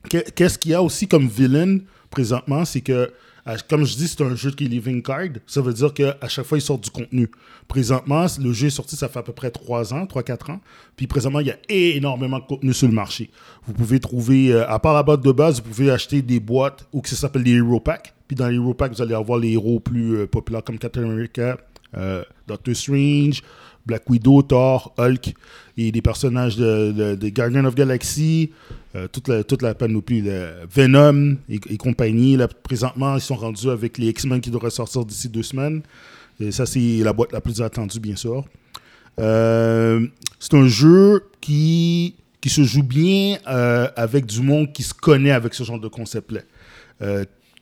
[0.09, 1.79] que- Qu'est-ce qu'il y a aussi comme villain?
[2.11, 3.11] Présentement, c'est que,
[3.67, 5.29] comme je dis, c'est un jeu qui est living card.
[5.47, 7.31] Ça veut dire qu'à chaque fois, il sort du contenu.
[7.67, 10.61] Présentement, le jeu est sorti, ça fait à peu près 3 ans, 3-4 ans.
[10.95, 13.31] Puis présentement, il y a énormément de contenu sur le marché.
[13.65, 16.85] Vous pouvez trouver, euh, à part la boîte de base, vous pouvez acheter des boîtes
[16.91, 18.13] ou que ça s'appelle des Hero Packs.
[18.27, 21.03] Puis dans les Hero Packs, vous allez avoir les héros plus euh, populaires comme Captain
[21.03, 21.57] America,
[21.97, 23.41] euh, Doctor Strange,
[23.85, 25.33] Black Widow, Thor, Hulk
[25.77, 28.51] et des personnages de, de, de Guardian of Galaxy,
[28.93, 32.35] euh, toute, la, panoplie, le Venom et, compagnie.
[32.35, 35.81] Là, présentement, ils sont rendus avec les X-Men qui devraient sortir d'ici deux semaines.
[36.41, 38.43] Et ça, c'est la boîte la plus attendue, bien sûr.
[39.19, 40.05] Euh,
[40.39, 45.31] c'est un jeu qui, qui se joue bien euh, avec du monde qui se connaît
[45.31, 46.41] avec ce genre de concept-là.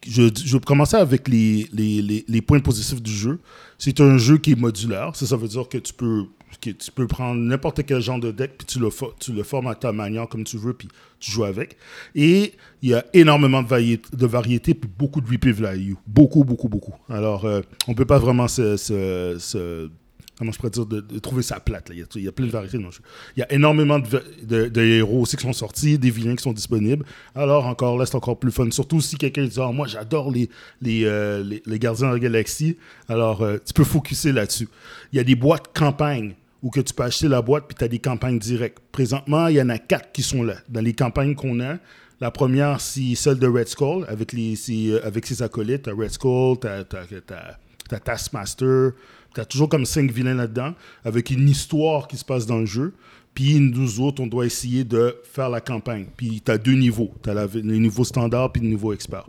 [0.08, 3.40] Je, vais commencer avec les, les, les, points positifs du jeu.
[3.78, 5.16] C'est un jeu qui est modulaire.
[5.16, 6.26] Ça veut dire que tu peux,
[6.60, 8.90] que tu peux prendre n'importe quel genre de deck, puis tu le,
[9.20, 10.88] tu le formes à ta manière comme tu veux, puis
[11.20, 11.78] tu joues avec.
[12.16, 15.94] Et il y a énormément de, variété, de variété, puis beaucoup de replay value.
[16.08, 16.96] Beaucoup, beaucoup, beaucoup.
[17.10, 19.90] Alors, euh, on peut pas vraiment se...
[20.38, 21.90] comment je pourrais dire, de, trouver sa plate.
[21.90, 21.96] là.
[21.96, 23.02] Il, y a, il a plein de variétés dans le jeu.
[23.36, 27.06] Il y a énormément de, héros aussi qui sont sortis, des vilains qui sont disponibles.
[27.36, 28.70] Alors, encore là, c'est encore plus fun.
[28.72, 30.50] Surtout si quelqu'un dit Ah, Moi, j'adore les,
[30.82, 32.78] les, euh, les, les Gardiens de la Galaxie.
[33.08, 34.70] Alors, euh, tu peux focuser là-dessus.
[35.12, 37.84] Il y a des boîtes campagne où que tu peux acheter la boîte puis tu
[37.84, 38.80] as des campagnes directes.
[38.92, 40.56] Présentement, il y en a quatre qui sont là.
[40.68, 41.78] Dans les campagnes qu'on a,
[42.22, 44.56] la première, c'est celle de Red Skull avec, les,
[44.92, 45.84] euh, avec ses acolytes.
[45.84, 48.92] T'as Red Skull, t'as- t'as Taskmaster,
[49.34, 50.74] t'as toujours comme cinq vilains là-dedans,
[51.04, 52.94] avec une histoire qui se passe dans le jeu.
[53.34, 56.08] Puis nous autres, on doit essayer de faire la campagne.
[56.18, 57.14] Puis t'as deux niveaux.
[57.22, 59.26] T'as la- le niveau standard puis le niveau expert.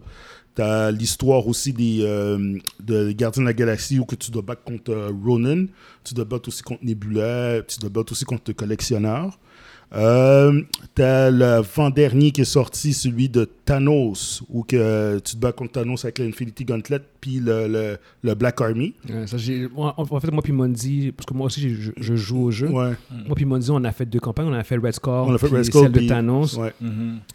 [0.55, 2.59] T'as l'histoire aussi des euh,
[3.13, 5.67] Gardiens de la Galaxie où que tu dois battre contre euh, Ronin,
[6.03, 9.39] tu dois battre aussi contre Nebula, tu dois battre aussi contre le collectionneur.
[9.93, 10.63] Euh,
[10.95, 16.05] t'as l'avant-dernier qui est sorti, celui de Thanos, où que tu te bats contre Thanos
[16.05, 18.95] avec l'Infinity Gauntlet, puis le, le, le Black Army.
[19.09, 19.37] Ouais, ça,
[19.77, 22.69] en en fait, moi puis Mondi, parce que moi aussi, je, je joue au jeu.
[22.69, 22.93] Ouais,
[23.27, 24.47] Moi puis Mondi, on a fait deux campagnes.
[24.47, 26.57] On a fait Red Score, on a fait Red Skull, celle de Thanos.
[26.57, 26.73] Ouais.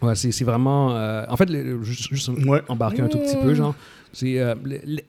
[0.02, 0.96] Ouais, c'est c'est vraiment...
[0.96, 2.62] euh, en fait, le- juste, juste Ouais.
[2.68, 3.74] embarquer un tout petit peu, genre,
[4.12, 4.54] c'est euh,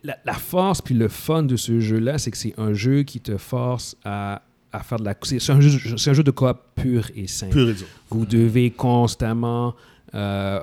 [0.04, 3.22] la, la force puis le fun de ce jeu-là, c'est que c'est un jeu qui
[3.22, 5.16] te force à, à faire de la...
[5.24, 7.54] C'est un, jeu- un jeu de coop pur et simple.
[7.54, 7.88] Pur et dur.
[8.10, 9.76] Vous devez constamment...
[10.14, 10.60] euh,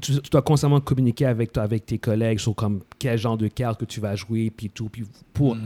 [0.00, 3.80] tu, tu dois constamment communiquer avec, avec tes collègues sur comme quel genre de carte
[3.80, 4.88] que tu vas jouer, puis tout.
[4.88, 5.56] Puis pour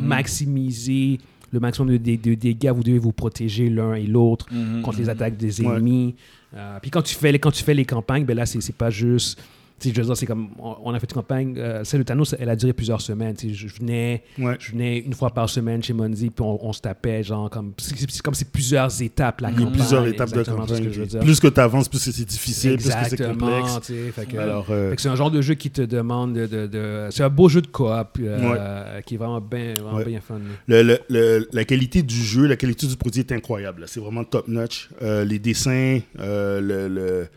[0.43, 1.19] maximiser
[1.53, 4.47] le maximum de, de- de dégâts, vous devez vous protéger l'un et l'autre
[4.83, 5.77] contre les attaques des Ouais.
[5.77, 6.15] ennemis.
[6.55, 8.91] Euh, puis quand tu fais les, quand tu fais les campagnes, ben là, c'est pas
[8.91, 9.41] juste
[9.83, 12.35] je veux dire, c'est comme, on, on a fait une campagne, euh, celle de Thanos,
[12.39, 13.37] elle a duré plusieurs semaines.
[13.41, 14.57] Je, je venais, Ouais.
[14.59, 17.73] je venais une fois par semaine chez Monzi, puis on, on se tapait, genre, comme,
[17.79, 19.73] c'est comme c'est plusieurs étapes, la campagne.
[19.73, 20.85] plusieurs étapes de campagne.
[20.85, 21.21] que je veux dire.
[21.21, 23.93] Plus que tu avances, plus que c'est difficile, plus que c'est complexe.
[24.15, 26.47] fait que- Alors, euh, fait que c'est un genre de jeu qui te demande de.
[26.47, 30.05] de- de- c'est un beau jeu de coop euh, qui est vraiment bien vraiment Ouais.
[30.05, 30.41] bien fun.
[30.67, 33.85] Le- le- le- la qualité du jeu, la qualité du produit est incroyable.
[33.87, 34.89] C'est vraiment top notch.
[35.01, 37.29] Les dessins, le,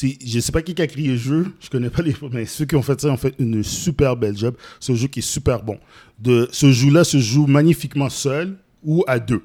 [0.00, 2.76] je sais pas qui a créé le jeu, je connais pas les, mais ceux qui
[2.76, 4.54] ont fait ça ont fait une super belle job.
[4.78, 5.78] C'est un jeu qui est super bon.
[6.18, 9.42] De, ce jeu-là se joue magnifiquement seul ou à deux,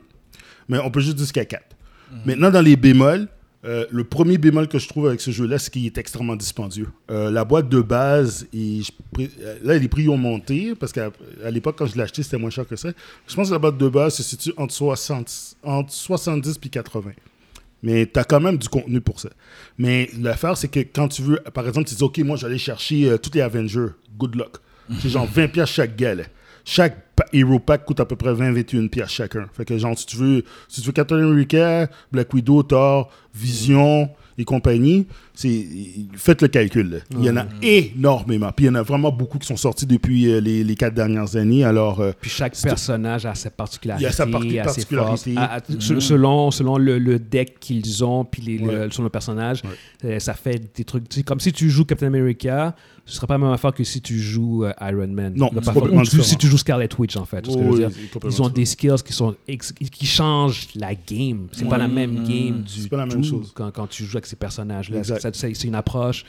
[0.70, 1.76] mais on peut juste jusqu'à quatre.
[2.26, 3.28] Maintenant, dans les bémols,
[3.66, 6.90] euh, le premier bémol que je trouve avec ce jeu-là, c'est qu'il est extrêmement dispendieux.
[7.10, 10.92] Euh, la boîte de base, et je pré- euh, là, les prix ont monté, parce
[10.92, 11.10] qu'à
[11.50, 12.90] l'époque, quand je l'ai acheté, c'était moins cher que ça.
[13.28, 17.12] Je pense que la boîte de base se situe entre, 60, entre 70 et 80.
[17.84, 19.30] Mais tu as quand même du contenu pour ça.
[19.78, 23.10] Mais l'affaire, c'est que quand tu veux, par exemple, tu dis, OK, moi, j'allais chercher
[23.10, 23.90] euh, tous les Avengers.
[24.18, 24.58] Good luck.
[25.00, 26.24] C'est genre 20 pièces chaque là.
[26.66, 26.98] Chaque
[27.34, 29.48] Hero Pack coûte à peu près 20-21 pièces chacun.
[29.54, 34.10] Fait que, genre, si tu veux, si tu veux Captain America, Black Widow, Thor, Vision
[34.38, 35.06] et compagnie,
[35.36, 36.90] faites le calcul.
[36.90, 36.98] là.
[37.18, 38.52] Il y en a énormément.
[38.56, 40.94] Puis il y en a vraiment beaucoup qui sont sortis depuis euh, les, les quatre
[40.94, 41.64] dernières années.
[41.64, 44.56] Alors, euh, Puis chaque personnage a ses particularités, Il y a sa a ses forces.
[44.64, 45.34] particularité.
[45.38, 48.88] À- à- se- selon selon le, le deck qu'ils ont, puis les, le- Ouais.
[48.92, 49.62] selon le personnage,
[50.06, 51.04] euh, ça fait des trucs.
[51.26, 54.18] Comme si tu joues Captain America, ce serait pas la même affaire que si tu
[54.20, 55.34] joues Iron Man.
[55.36, 57.46] Non, pas- ou tu- si tu joues Scarlet Witch, en fait.
[57.48, 57.90] oui, dire.
[58.26, 61.48] Ils ont des skills qui sont ex- qui changent la game.
[61.52, 63.52] C'est pas la même game du C'est pas la même chose.
[63.54, 65.02] quand, quand tu joues avec ces personnages-là.
[65.34, 66.26] C'est c'est une approche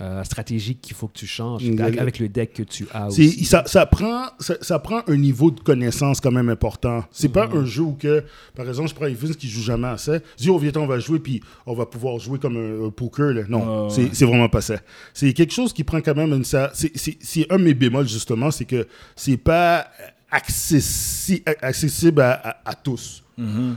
[0.00, 3.26] euh, stratégique qu'il faut que tu changes avec, avec le deck que tu as C'est-
[3.26, 3.44] aussi.
[3.44, 7.02] ça, ça prend, ça, ça prend un niveau de connaissance quand même important.
[7.10, 7.58] C'est pas Mm-hmm.
[7.58, 8.22] un jeu où que,
[8.54, 10.18] par exemple, je prends Evans qui joue jamais à ça.
[10.36, 12.90] Je dis, oh, viens, on va jouer, puis on va pouvoir jouer comme un, un
[12.90, 13.32] poker.
[13.34, 13.42] Là.
[13.48, 14.10] Non, Ouais, c'est ouais.
[14.12, 14.76] c'est vraiment pas ça.
[15.14, 16.44] C'est quelque chose qui prend quand même une.
[16.44, 18.86] ça- C'est c'est- c'est un de mes bémols, justement, c'est que
[19.16, 19.88] c'est pas
[20.30, 23.24] accessi- accessible à, à- à tous.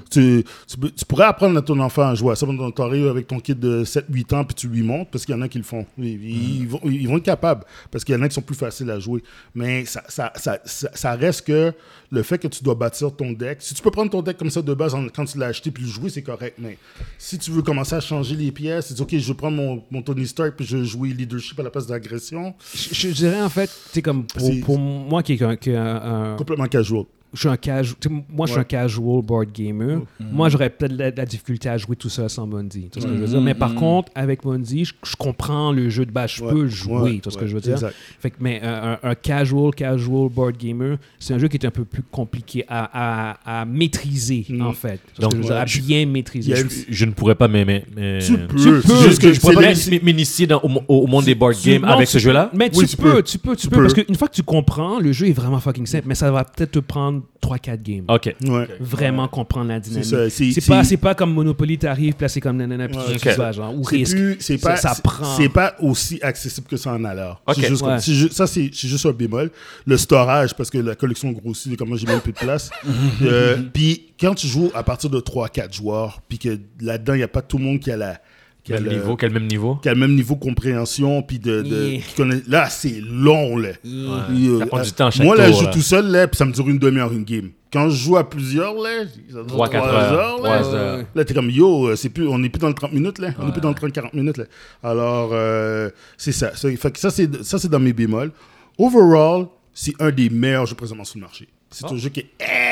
[0.10, 2.48] Tu, tu tu pourrais apprendre à ton enfant à jouer à ça.
[2.76, 5.38] Tu arrives avec ton kid de 7-8 ans, puis tu lui montres, parce qu'il y
[5.38, 5.86] en a qui le font.
[5.98, 8.56] Ils, ils vont, ils vont être capables, parce qu'il y en a qui sont plus
[8.56, 9.22] faciles à jouer.
[9.56, 11.74] Mais ça, ça, ça, ça, ça reste que
[12.14, 13.58] le fait que tu dois bâtir ton deck.
[13.62, 15.72] Si tu peux prendre ton deck comme ça de base en- quand tu l'as acheté,
[15.72, 16.56] puis le jouer, c'est correct.
[16.60, 16.78] Mais
[17.18, 19.84] si tu veux commencer à changer les pièces, tu dis, OK, je vais prendre mon,
[19.92, 23.42] mon Tony Stark, puis je vais jouer leadership à la place d'agression, Je, je dirais
[23.42, 24.26] en fait, c'est comme
[24.62, 27.04] pour moi qui est un, qui est un- un- complètement casual.
[27.34, 27.96] Je suis un casual,
[28.30, 28.62] moi je suis Ouais.
[28.62, 30.02] un casual board gamer.
[30.20, 32.90] Moi j'aurais peut-être la, la difficulté à jouer tout ça sans Mundi.
[32.92, 33.42] Tu vois ce que je veux dire?
[33.42, 36.52] Mais par contre, avec Mundi, je, je comprends le jeu de base, je Ouais.
[36.52, 37.22] peux le jouer.
[37.24, 37.74] Vois ce que je veux dire?
[37.74, 37.96] Exact.
[38.20, 41.66] Fait que, mais un, un- un casual, casual board gamer, c'est un jeu qui est
[41.66, 44.62] un peu plus compliqué à, à, à maîtriser, Mm.
[44.62, 45.00] en fait.
[45.20, 45.52] Donc, je veux dire?
[45.54, 46.54] ouais, à bien maîtriser.
[46.90, 47.84] Je- ne pourrais pas m'aimer.
[47.96, 48.20] Mais...
[48.20, 48.58] Tu peux.
[48.58, 52.14] juste que Je pourrais pas m'initier au, mo- au monde des board games avec tu-
[52.14, 52.50] ce jeu-là.
[52.54, 53.82] Mais tu, peux, tu peux, tu peux.
[53.82, 56.44] parce qu'une fois que tu comprends, le jeu est vraiment fucking simple, mais ça va
[56.44, 58.06] peut-être te prendre 3-4 games.
[58.08, 58.36] Ok.
[58.44, 58.68] Ouais.
[58.80, 60.06] Vraiment comprendre la dynamique.
[60.30, 63.36] c'est- pas, c'est pas comme Monopoly, t'arrives, placé comme nanana, puis Ouais, tu ok.
[63.38, 64.18] vas, genre, ou risque.
[64.40, 65.36] c'est Ça- pas, ça prend.
[65.38, 67.42] c'est pas aussi accessible que ça en a l'air.
[67.48, 67.56] Ok.
[67.60, 68.00] C'est juste comme- Ouais.
[68.00, 69.52] c'est ju- ça, c'est c'est juste un bémol.
[69.86, 72.70] Le storage, parce que la collection grossit, comme moi, j'ai même plus de place.
[73.22, 77.24] Euh, puis quand tu joues à partir de 3-4 joueurs, puis que là-dedans, il n'y
[77.24, 78.20] a pas tout le monde qui a la.
[78.64, 81.24] Qui a, Quel le, niveau, quel même niveau qui a le même niveau de compréhension,
[81.24, 81.64] puis de.
[81.64, 82.02] de- Yeah.
[82.02, 83.70] qui connaît- là, c'est long, là.
[83.82, 85.72] Puis, euh, Ça prend du temps chaque Moi, là, tour, je joue là.
[85.74, 87.50] tout seul, là, puis ça me dure une demi-heure, une game.
[87.74, 88.90] Quand je joue à plusieurs, là,
[89.30, 90.42] ça dure Trois, quatre trois heures.
[90.44, 90.60] là.
[90.60, 91.06] Trois heures.
[91.16, 93.30] Là, t'es comme, yo, euh, c'est plus, on n'est plus dans le 30 minutes, là.
[93.40, 94.44] On n'est plus dans le 30-40 minutes, là.
[94.84, 96.56] Alors, euh, c'est ça.
[96.56, 98.32] Ça, fait que ça, c'est, ça, c'est dans mes bémols.
[98.78, 101.48] Overall, c'est un des meilleurs jeux présentement sur le marché.
[101.72, 102.30] C'est un jeu qui est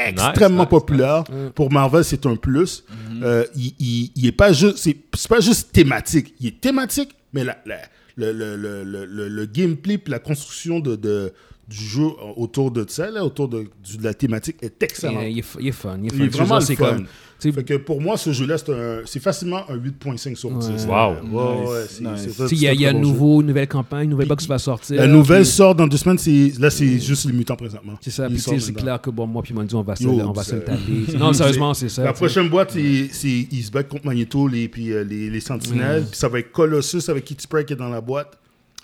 [0.07, 1.23] extrêmement nice, populaire.
[1.55, 2.83] Pour Marvel, c'est un plus.
[3.23, 4.95] Euh, il, il, il est pas juste, c'est,
[5.27, 6.33] pas juste thématique.
[6.39, 7.77] Il est thématique, mais la, la-
[8.15, 11.31] le, le, le, le, le- le gameplay puis la construction de, de-
[11.69, 15.21] du jeu autour de ça, là, autour de, du- de la thématique est excellent.
[15.21, 15.97] Il, il est, f- il est fun.
[16.01, 16.15] Il est, fun.
[16.17, 16.75] Il est Je veux vraiment le fun.
[16.75, 17.05] comme.
[17.41, 20.67] Fait que pour moi, ce jeu-là, c'est, un- c'est facilement un 8.5 sur 10.
[20.67, 20.75] Ouais.
[20.89, 21.13] Wow.
[21.31, 22.11] Ouais, ouais, c'est, Nice.
[22.17, 24.09] c'est- tu sais, c'est Il y a, y a un nouveau, une nouvelle campagne, une
[24.09, 24.97] nouvelle box qui va sortir.
[24.97, 26.17] La nouvelle puis- sort dans deux semaines.
[26.17, 27.93] C'est, là, c'est juste les mutants présentement.
[28.01, 30.31] C'est ça, puis c'est clair que bon, moi puis Mondi, on va se, Yo, on
[30.33, 30.81] va se le taper.
[31.17, 32.03] Non, sérieusement, c'est ça.
[32.03, 36.05] La prochaine boîte, c'est, ils se battent contre Magneto, les, puis euh, les, les Sentinelles.
[36.09, 38.37] Puis ça va être Colossus avec Kitty Pryde qui est dans la boîte.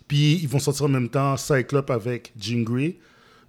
[0.08, 2.98] Puis ils vont sortir en même temps Cyclope avec Jean Grey.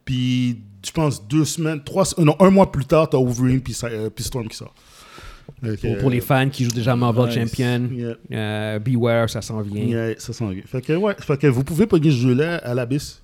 [0.05, 4.09] Puis je pense deux semaines, trois, non, un mois plus tard, t'as Wolverine puis, euh,
[4.09, 4.75] puis Storm qui sort.
[5.81, 7.35] Pour, pour les fans qui jouent déjà Marvel nice.
[7.35, 9.85] Champion, yeah, euh, Beware, ça s'en vient.
[9.85, 10.63] yeah, ça s'en vient.
[10.67, 13.23] Fait que, ouais, fait que vous pouvez pogner ce jeu-là à l'Abyss,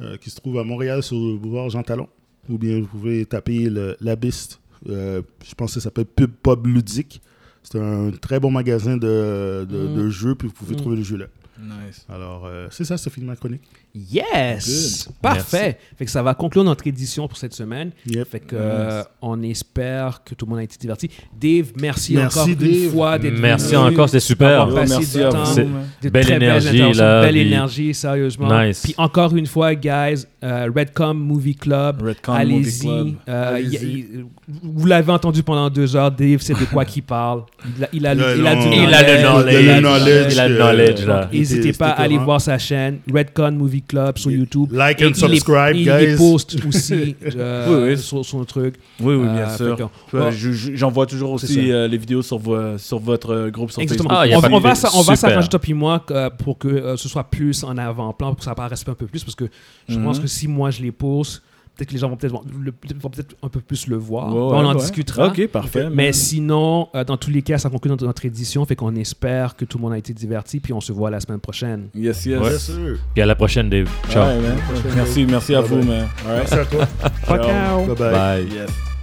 [0.00, 2.08] euh, qui se trouve à Montréal sur le boulevard Jean Talon.
[2.48, 4.58] Ou bien vous pouvez taper le- l'Abyss.
[4.88, 7.20] euh, je pense que ça s'appelle Pub Pub Ludique.
[7.62, 9.94] C'est un très bon magasin de, de, Mm.
[9.96, 10.78] de jeux, puis vous pouvez Mm.
[10.78, 11.26] trouver le jeu là.
[11.60, 12.06] Nice.
[12.08, 13.62] Alors, euh, c'est ça, c'est fini ma chronique.
[13.94, 15.08] Yes!
[15.20, 15.78] Parfait.
[15.96, 17.90] Fait que ça va conclure notre édition pour cette semaine.
[18.06, 18.28] Yep.
[18.28, 21.10] Fait que euh, on espère que tout le monde a été diverti.
[21.38, 24.66] Dave, merci, Merci, encore une fois d'être Merci venu, encore, c'était super.
[24.68, 26.10] merci du à temps, vous.
[26.10, 28.62] Belle énergie, là, Belle énergie, sérieusement.
[28.62, 28.82] Nice.
[28.84, 32.02] Puis encore une fois, guys, euh, Redcom Movie Club.
[32.02, 32.80] Redcom Movie Allez-y.
[32.86, 33.14] Club.
[33.28, 34.22] Euh,
[34.62, 37.42] vous l'avez entendu pendant deux heures, Dave, c'est de quoi qu'il parle.
[37.76, 39.58] Il a, il a, Le- il a du Il a le knowledge.
[39.62, 40.32] Il a le knowledge.
[40.34, 41.28] Il a le que- knowledge, là.
[41.56, 44.70] N'hésitez pas à aller voir sa chaîne, Redcon Movie Club sur YouTube.
[44.72, 45.96] Like Et and il subscribe, les, guys.
[46.02, 47.98] Il les poste aussi euh, Oui, oui.
[48.24, 48.74] Sur, le truc.
[49.00, 49.90] Oui, oui, Euh, bien fait sûr.
[50.74, 54.08] J'envoie toujours aussi euh, les vidéos sur, vo- sur votre euh, groupe sur Exactement.
[54.10, 54.28] Facebook.
[54.32, 56.04] Ah, on, pas on va, on va s'arranger, toi puis moi,
[56.38, 59.24] pour que euh, ce soit plus en avant-plan, pour que ça apparaisse un peu plus,
[59.24, 59.44] parce que
[59.88, 60.04] je Mhm.
[60.04, 61.42] pense que si moi je les pose,
[61.78, 64.34] peut-être que les gens vont peut-être un peu plus le voir.
[64.34, 64.80] Ouais, on en ouais.
[64.80, 65.28] discutera.
[65.28, 65.88] Ok, parfait.
[65.90, 69.54] Mais sinon, euh, dans tous les cas, ça conclut notre, notre édition, fait qu'on espère
[69.54, 71.88] que tout le monde a été diverti, puis on se voit la semaine prochaine.
[71.94, 72.40] Yes, yes.
[72.40, 72.50] Ouais.
[72.50, 72.72] Yes.
[73.14, 73.88] Puis à la prochaine, Dave.
[74.10, 74.26] Ciao.
[74.96, 75.86] Merci, merci à Bye vous, bye.
[75.86, 76.08] man.
[76.26, 76.50] All right.
[76.50, 76.86] Merci à toi.
[77.26, 77.86] Ciao.
[77.86, 78.12] Bye bye.
[78.12, 78.48] Bye.
[78.52, 78.97] Yes.